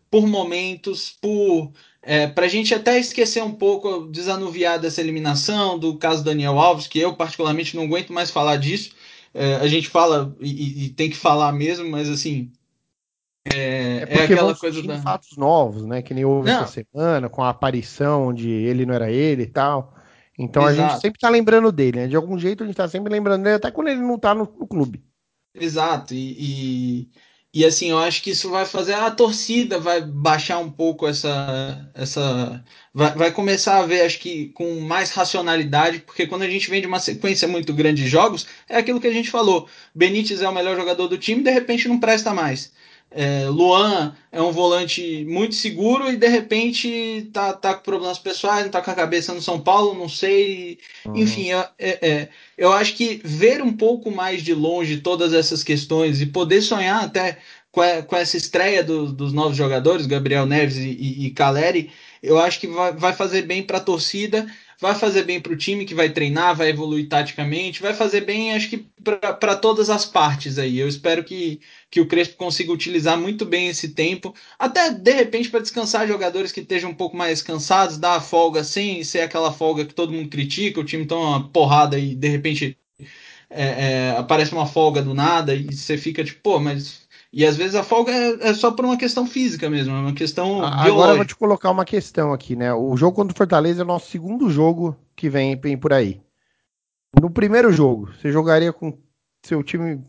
Por 0.09 0.27
momentos, 0.27 1.15
por. 1.21 1.71
É, 2.09 2.25
para 2.25 2.45
a 2.45 2.47
gente 2.47 2.73
até 2.73 2.97
esquecer 2.97 3.43
um 3.43 3.51
pouco, 3.51 4.07
desanuviar 4.07 4.79
dessa 4.79 5.01
eliminação, 5.01 5.77
do 5.77 5.97
caso 5.97 6.23
Daniel 6.23 6.57
Alves, 6.57 6.87
que 6.87 6.97
eu 6.97 7.13
particularmente 7.13 7.75
não 7.75 7.83
aguento 7.83 8.13
mais 8.13 8.31
falar 8.31 8.55
disso, 8.55 8.95
é, 9.33 9.55
a 9.55 9.67
gente 9.67 9.89
fala 9.89 10.33
e, 10.39 10.85
e, 10.85 10.89
tem 10.91 11.09
que 11.09 11.17
falar 11.17 11.51
mesmo, 11.51 11.89
mas 11.89 12.09
assim. 12.09 12.49
É, 13.53 14.05
é, 14.07 14.19
é 14.19 14.23
aquela 14.23 14.55
coisa 14.55 14.81
da. 14.83 15.01
fatos 15.01 15.35
novos, 15.35 15.83
né? 15.85 16.01
Que 16.01 16.13
nem 16.13 16.23
houve 16.23 16.49
não. 16.49 16.61
essa 16.63 16.71
semana, 16.71 17.27
com 17.27 17.43
a 17.43 17.49
aparição 17.49 18.27
onde 18.27 18.49
ele 18.49 18.85
não 18.85 18.93
era 18.93 19.11
ele 19.11 19.43
e 19.43 19.47
tal. 19.47 19.93
Então 20.39 20.63
Exato. 20.63 20.81
a 20.81 20.89
gente 20.89 21.01
sempre 21.01 21.19
tá 21.19 21.27
lembrando 21.27 21.73
dele, 21.73 21.99
né? 21.99 22.07
De 22.07 22.15
algum 22.15 22.39
jeito 22.39 22.63
a 22.63 22.67
gente 22.67 22.77
tá 22.77 22.87
sempre 22.87 23.11
lembrando 23.11 23.43
dele, 23.43 23.57
até 23.57 23.69
quando 23.69 23.89
ele 23.89 23.99
não 23.99 24.17
tá 24.17 24.33
no, 24.33 24.45
no 24.57 24.65
clube. 24.65 25.03
Exato, 25.53 26.13
e, 26.13 26.35
e, 26.39 27.09
e, 27.57 27.65
assim, 27.65 27.89
eu 27.89 27.97
acho 27.97 28.21
que 28.21 28.29
isso 28.29 28.51
vai 28.51 28.67
fazer 28.67 28.93
a 28.93 29.09
torcida 29.09 29.79
vai 29.79 29.99
baixar 29.99 30.59
um 30.59 30.69
pouco 30.69 31.07
essa. 31.07 31.89
essa 31.95 32.63
vai, 32.93 33.15
vai 33.15 33.31
começar 33.31 33.79
a 33.79 33.85
ver, 33.85 34.01
acho 34.01 34.19
que, 34.19 34.49
com 34.49 34.79
mais 34.81 35.09
racionalidade, 35.09 35.99
porque 35.99 36.27
quando 36.27 36.43
a 36.43 36.49
gente 36.49 36.69
vem 36.69 36.81
de 36.81 36.85
uma 36.87 36.99
sequência 36.99 37.47
muito 37.47 37.73
grande 37.73 38.03
de 38.03 38.09
jogos, 38.09 38.45
é 38.69 38.77
aquilo 38.77 39.01
que 39.01 39.07
a 39.07 39.11
gente 39.11 39.31
falou. 39.31 39.67
Benítez 39.95 40.41
é 40.43 40.47
o 40.47 40.53
melhor 40.53 40.75
jogador 40.75 41.07
do 41.07 41.17
time, 41.17 41.41
de 41.41 41.49
repente 41.49 41.87
não 41.87 41.99
presta 41.99 42.31
mais. 42.31 42.71
É, 43.19 43.49
Luan 43.49 44.15
é 44.31 44.39
um 44.39 44.51
volante 44.51 45.25
muito 45.27 45.55
seguro 45.55 46.07
e 46.07 46.15
de 46.15 46.27
repente 46.27 47.27
tá, 47.33 47.51
tá 47.51 47.73
com 47.73 47.81
problemas 47.81 48.19
pessoais, 48.19 48.63
não 48.63 48.71
tá 48.71 48.79
com 48.79 48.91
a 48.91 48.93
cabeça 48.93 49.33
no 49.33 49.41
São 49.41 49.59
Paulo, 49.59 49.97
não 49.97 50.07
sei. 50.07 50.77
Uhum. 51.03 51.17
Enfim, 51.17 51.51
é, 51.51 51.67
é, 51.79 52.29
eu 52.55 52.71
acho 52.71 52.93
que 52.93 53.19
ver 53.23 53.63
um 53.63 53.73
pouco 53.73 54.11
mais 54.11 54.43
de 54.43 54.53
longe 54.53 54.97
todas 54.97 55.33
essas 55.33 55.63
questões 55.63 56.21
e 56.21 56.27
poder 56.27 56.61
sonhar 56.61 57.03
até 57.03 57.39
com, 57.71 57.81
a, 57.81 58.03
com 58.03 58.15
essa 58.15 58.37
estreia 58.37 58.83
do, 58.83 59.11
dos 59.11 59.33
novos 59.33 59.57
jogadores, 59.57 60.05
Gabriel 60.05 60.45
Neves 60.45 60.77
e, 60.77 60.89
e, 60.89 61.25
e 61.25 61.31
Caleri, 61.31 61.89
eu 62.21 62.37
acho 62.37 62.59
que 62.59 62.67
vai, 62.67 62.93
vai 62.93 63.13
fazer 63.13 63.41
bem 63.41 63.63
para 63.63 63.77
a 63.77 63.81
torcida 63.81 64.45
vai 64.79 64.93
fazer 64.93 65.23
bem 65.23 65.41
para 65.41 65.53
o 65.53 65.57
time 65.57 65.85
que 65.85 65.95
vai 65.95 66.09
treinar, 66.09 66.55
vai 66.55 66.69
evoluir 66.69 67.07
taticamente, 67.07 67.81
vai 67.81 67.93
fazer 67.93 68.21
bem, 68.21 68.53
acho 68.53 68.69
que 68.69 68.87
para 69.03 69.55
todas 69.55 69.89
as 69.89 70.05
partes 70.05 70.59
aí. 70.59 70.77
Eu 70.77 70.87
espero 70.87 71.23
que, 71.23 71.59
que 71.89 71.99
o 71.99 72.07
Crespo 72.07 72.35
consiga 72.35 72.71
utilizar 72.71 73.17
muito 73.17 73.45
bem 73.45 73.69
esse 73.69 73.89
tempo, 73.89 74.35
até 74.59 74.91
de 74.91 75.11
repente 75.11 75.49
para 75.49 75.61
descansar 75.61 76.07
jogadores 76.07 76.51
que 76.51 76.59
estejam 76.59 76.91
um 76.91 76.95
pouco 76.95 77.17
mais 77.17 77.41
cansados, 77.41 77.97
dar 77.97 78.15
a 78.15 78.21
folga 78.21 78.63
sem 78.63 79.03
ser 79.03 79.21
aquela 79.21 79.51
folga 79.51 79.85
que 79.85 79.93
todo 79.93 80.13
mundo 80.13 80.29
critica, 80.29 80.79
o 80.79 80.85
time 80.85 81.05
toma 81.05 81.37
uma 81.37 81.49
porrada 81.49 81.97
e 81.97 82.15
de 82.15 82.27
repente 82.27 82.77
é, 83.49 84.11
é, 84.11 84.15
aparece 84.17 84.51
uma 84.51 84.65
folga 84.65 85.01
do 85.01 85.13
nada 85.13 85.55
e 85.55 85.73
você 85.73 85.97
fica 85.97 86.23
tipo, 86.23 86.41
pô, 86.41 86.59
mas 86.59 87.06
e 87.31 87.45
às 87.45 87.57
vezes 87.57 87.75
a 87.75 87.83
folga 87.83 88.11
é, 88.11 88.49
é, 88.49 88.53
só 88.53 88.71
por 88.71 88.85
uma 88.85 88.97
questão 88.97 89.25
física 89.25 89.69
mesmo, 89.69 89.93
é 89.93 89.99
uma 89.99 90.13
questão 90.13 90.63
Agora 90.63 90.83
biológica. 90.83 91.11
eu 91.11 91.17
vou 91.17 91.25
te 91.25 91.35
colocar 91.35 91.71
uma 91.71 91.85
questão 91.85 92.33
aqui, 92.33 92.55
né? 92.55 92.73
O 92.73 92.95
jogo 92.95 93.15
contra 93.15 93.33
o 93.33 93.37
Fortaleza 93.37 93.81
é 93.81 93.83
o 93.83 93.87
nosso 93.87 94.09
segundo 94.09 94.49
jogo 94.49 94.97
que 95.15 95.29
vem, 95.29 95.59
vem 95.59 95.77
por 95.77 95.91
aí. 95.91 96.21
No 97.21 97.29
primeiro 97.29 97.71
jogo, 97.71 98.11
você 98.13 98.31
jogaria 98.31 98.71
com 98.71 98.97
seu 99.45 99.63
time 99.63 100.01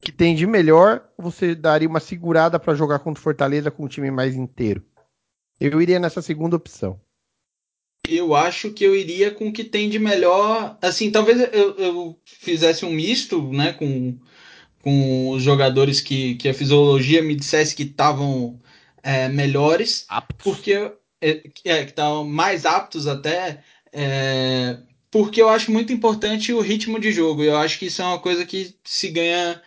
que 0.00 0.12
tem 0.12 0.34
de 0.34 0.46
melhor, 0.46 1.08
ou 1.16 1.30
você 1.30 1.54
daria 1.54 1.88
uma 1.88 2.00
segurada 2.00 2.58
para 2.58 2.74
jogar 2.74 2.98
contra 2.98 3.20
o 3.20 3.22
Fortaleza 3.22 3.70
com 3.70 3.84
o 3.84 3.88
time 3.88 4.10
mais 4.10 4.34
inteiro? 4.34 4.84
Eu 5.58 5.80
iria 5.80 5.98
nessa 5.98 6.20
segunda 6.20 6.56
opção. 6.56 7.00
Eu 8.06 8.34
acho 8.34 8.70
que 8.70 8.84
eu 8.84 8.94
iria 8.94 9.30
com 9.30 9.48
o 9.48 9.52
que 9.52 9.64
tem 9.64 9.88
de 9.88 9.98
melhor. 9.98 10.76
Assim, 10.82 11.10
talvez 11.10 11.40
eu, 11.54 11.74
eu 11.76 12.20
fizesse 12.24 12.84
um 12.84 12.90
misto, 12.90 13.42
né, 13.50 13.72
com 13.72 14.18
com 14.84 15.30
os 15.30 15.42
jogadores 15.42 16.02
que, 16.02 16.34
que 16.34 16.46
a 16.46 16.52
fisiologia 16.52 17.22
me 17.22 17.34
dissesse 17.34 17.74
que 17.74 17.84
estavam 17.84 18.60
é, 19.02 19.30
melhores, 19.30 20.04
aptos. 20.10 20.36
porque 20.44 20.72
é, 21.22 21.40
é, 21.64 21.84
que 21.84 21.90
estavam 21.90 22.28
mais 22.28 22.66
aptos 22.66 23.06
até, 23.06 23.60
é, 23.90 24.76
porque 25.10 25.40
eu 25.40 25.48
acho 25.48 25.72
muito 25.72 25.90
importante 25.90 26.52
o 26.52 26.60
ritmo 26.60 27.00
de 27.00 27.10
jogo. 27.12 27.42
Eu 27.42 27.56
acho 27.56 27.78
que 27.78 27.86
isso 27.86 28.02
é 28.02 28.04
uma 28.04 28.18
coisa 28.18 28.44
que 28.44 28.74
se 28.84 29.08
ganha 29.08 29.58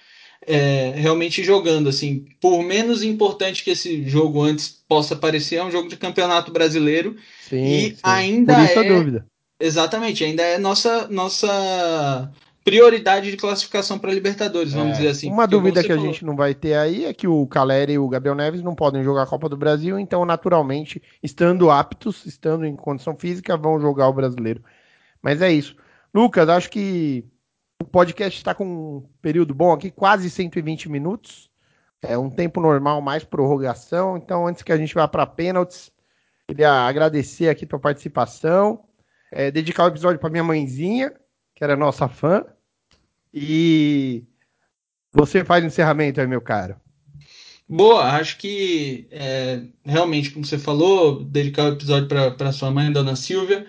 é, 0.45 0.94
realmente 0.95 1.44
jogando. 1.44 1.89
Assim, 1.89 2.27
por 2.39 2.61
menos 2.61 3.02
importante 3.02 3.64
que 3.64 3.72
esse 3.72 4.07
jogo 4.07 4.44
antes 4.44 4.68
possa 4.88 5.15
parecer, 5.15 5.56
é 5.56 5.64
um 5.64 5.72
jogo 5.72 5.89
de 5.89 5.98
campeonato 5.98 6.52
brasileiro 6.52 7.15
sim, 7.49 7.65
e 7.65 7.81
sim. 7.89 7.98
ainda 8.03 8.53
por 8.53 8.64
isso 8.64 8.80
é. 8.80 8.88
A 8.88 8.94
dúvida. 8.94 9.26
Exatamente, 9.60 10.23
ainda 10.23 10.44
é 10.44 10.60
nossa 10.60 11.07
nossa 11.07 12.31
prioridade 12.68 13.31
de 13.31 13.38
classificação 13.38 13.98
para 13.98 14.14
Libertadores, 14.14 14.73
vamos 14.73 14.89
é, 14.89 14.98
dizer 14.98 15.07
assim. 15.07 15.31
Uma 15.31 15.48
dúvida 15.48 15.81
que 15.81 15.88
falou. 15.88 16.03
a 16.03 16.06
gente 16.06 16.26
não 16.26 16.35
vai 16.35 16.53
ter 16.53 16.73
aí 16.73 17.06
é 17.06 17.14
que 17.14 17.26
o 17.26 17.48
Caleri 17.48 17.94
e 17.94 17.98
o 17.98 18.10
Gabriel 18.10 18.35
Neves 18.35 18.61
não 18.61 18.76
podem 18.76 19.02
jogar 19.06 19.23
a 19.23 19.26
Copa 19.26 19.48
do 19.48 19.56
Brasil, 19.56 19.98
então 19.98 20.26
naturalmente, 20.26 21.02
estando 21.23 21.72
aptos, 21.72 22.26
estando 22.26 22.65
em 22.65 22.76
condição 22.76 23.15
física, 23.15 23.56
vão 23.56 23.80
jogar 23.80 24.10
o 24.10 24.14
brasileiro. 24.14 24.61
Mas 25.22 25.41
é 25.41 25.49
isso. 25.49 25.77
Lucas, 26.14 26.49
acho 26.49 26.69
que 26.69 27.23
o 27.81 27.85
podcast 27.85 28.38
está 28.38 28.53
com 28.53 28.65
um 28.65 29.10
período 29.22 29.53
bom 29.53 29.72
aqui, 29.72 29.89
quase 29.89 30.30
120 30.30 30.89
minutos. 30.89 31.49
É 32.02 32.18
um 32.18 32.30
tempo 32.30 32.60
normal, 32.60 32.99
mais 32.99 33.23
prorrogação. 33.23 34.18
Então, 34.18 34.45
antes 34.45 34.61
que 34.61 34.73
a 34.73 34.77
gente 34.77 34.94
vá 34.94 35.07
para 35.07 35.26
pênaltis, 35.26 35.89
queria 36.45 36.72
agradecer 36.72 37.48
aqui 37.48 37.64
a 37.64 37.68
tua 37.68 37.80
participação, 37.80 38.84
é, 39.31 39.49
dedicar 39.49 39.85
o 39.85 39.88
episódio 39.88 40.19
para 40.19 40.30
minha 40.30 40.44
mãezinha, 40.44 41.14
que 41.56 41.64
era 41.64 41.77
nossa 41.77 42.10
fã. 42.10 42.45
E 43.39 44.23
você 45.14 45.45
faz 45.45 45.64
o 45.64 45.68
encerramento 45.68 46.19
aí, 46.19 46.26
meu 46.26 46.41
caro. 46.41 46.76
Boa, 47.69 48.03
acho 48.14 48.38
que 48.38 49.07
é, 49.11 49.61
realmente, 49.85 50.31
como 50.31 50.43
você 50.43 50.57
falou, 50.57 51.23
dedicar 51.23 51.65
o 51.65 51.73
episódio 51.73 52.07
para 52.07 52.51
sua 52.51 52.72
mãe, 52.72 52.91
Dona 52.91 53.15
Silvia. 53.15 53.68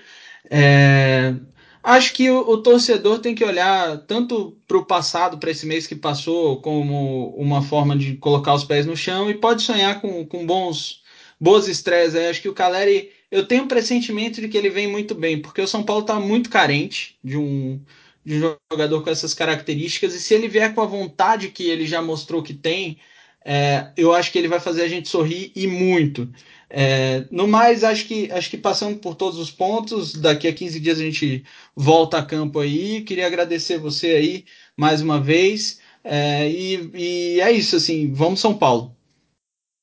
É, 0.50 1.34
acho 1.82 2.14
que 2.14 2.30
o, 2.30 2.48
o, 2.48 2.62
torcedor 2.62 3.18
tem 3.18 3.34
que 3.34 3.44
olhar 3.44 3.98
tanto 4.06 4.56
para 4.66 4.78
o 4.78 4.86
passado, 4.86 5.36
para 5.36 5.50
esse 5.50 5.66
mês 5.66 5.86
que 5.86 5.96
passou, 5.96 6.62
como 6.62 7.34
uma 7.36 7.60
forma 7.60 7.94
de 7.94 8.16
colocar 8.16 8.54
os 8.54 8.64
pés 8.64 8.86
no 8.86 8.96
chão 8.96 9.28
e 9.28 9.34
pode 9.34 9.62
sonhar 9.62 10.00
com, 10.00 10.24
com 10.24 10.46
bons, 10.46 11.02
boas 11.38 11.68
estreias. 11.68 12.14
Acho 12.14 12.40
que 12.40 12.48
o 12.48 12.54
Caleri, 12.54 13.10
eu 13.30 13.46
tenho 13.46 13.64
um 13.64 13.68
pressentimento 13.68 14.40
de 14.40 14.48
que 14.48 14.56
ele 14.56 14.70
vem 14.70 14.88
muito 14.88 15.14
bem, 15.14 15.42
porque 15.42 15.60
o 15.60 15.68
São 15.68 15.82
Paulo 15.82 16.02
está 16.02 16.18
muito 16.18 16.48
carente 16.48 17.18
de 17.22 17.36
um 17.36 17.82
de 18.28 18.44
um 18.44 18.56
jogador 18.70 19.02
com 19.02 19.08
essas 19.08 19.32
características, 19.32 20.14
e 20.14 20.20
se 20.20 20.34
ele 20.34 20.48
vier 20.48 20.74
com 20.74 20.82
a 20.82 20.86
vontade 20.86 21.48
que 21.48 21.64
ele 21.68 21.86
já 21.86 22.02
mostrou 22.02 22.42
que 22.42 22.52
tem, 22.52 22.98
é, 23.42 23.90
eu 23.96 24.12
acho 24.12 24.30
que 24.30 24.38
ele 24.38 24.48
vai 24.48 24.60
fazer 24.60 24.82
a 24.82 24.88
gente 24.88 25.08
sorrir 25.08 25.50
e 25.56 25.66
muito. 25.66 26.30
É, 26.68 27.24
no 27.30 27.48
mais, 27.48 27.82
acho 27.82 28.06
que, 28.06 28.30
acho 28.30 28.50
que 28.50 28.58
passando 28.58 28.98
por 28.98 29.14
todos 29.14 29.38
os 29.38 29.50
pontos, 29.50 30.12
daqui 30.12 30.46
a 30.46 30.52
15 30.52 30.78
dias 30.78 30.98
a 30.98 31.02
gente 31.02 31.42
volta 31.74 32.18
a 32.18 32.24
campo 32.24 32.60
aí. 32.60 33.00
Queria 33.00 33.26
agradecer 33.26 33.78
você 33.78 34.08
aí 34.08 34.44
mais 34.76 35.00
uma 35.00 35.18
vez. 35.18 35.80
É, 36.04 36.46
e, 36.50 36.90
e 36.94 37.40
é 37.40 37.50
isso, 37.50 37.76
assim, 37.76 38.12
vamos 38.12 38.40
São 38.40 38.58
Paulo. 38.58 38.94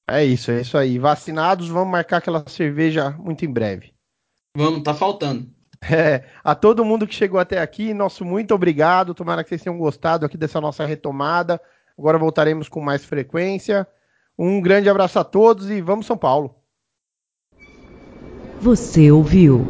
É 0.08 0.24
isso, 0.24 0.52
é 0.52 0.62
isso 0.62 0.78
aí. 0.78 1.00
Vacinados, 1.00 1.68
vamos 1.68 1.92
marcar 1.92 2.18
aquela 2.18 2.48
cerveja 2.48 3.10
muito 3.18 3.44
em 3.44 3.52
breve. 3.52 3.92
Vamos, 4.56 4.84
tá 4.84 4.94
faltando. 4.94 5.55
É, 5.92 6.24
a 6.44 6.56
todo 6.56 6.86
mundo 6.86 7.06
que 7.06 7.14
chegou 7.14 7.40
até 7.40 7.60
aqui, 7.60 7.94
nosso 7.94 8.26
muito 8.26 8.56
obrigado. 8.56 9.14
Tomara 9.14 9.44
que 9.44 9.50
vocês 9.50 9.62
tenham 9.62 9.78
gostado 9.78 10.26
aqui 10.26 10.38
dessa 10.38 10.60
nossa 10.60 10.86
retomada. 10.86 11.62
Agora 11.98 12.18
voltaremos 12.18 12.68
com 12.68 12.82
mais 12.82 13.06
frequência. 13.06 13.88
Um 14.38 14.62
grande 14.62 14.90
abraço 14.90 15.20
a 15.20 15.24
todos 15.24 15.70
e 15.70 15.82
vamos 15.82 16.06
São 16.06 16.18
Paulo. 16.18 16.56
Você 18.60 19.12
ouviu 19.12 19.68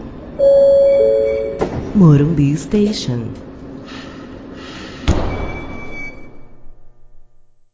Morumbi 1.94 2.56
Station. 2.56 3.45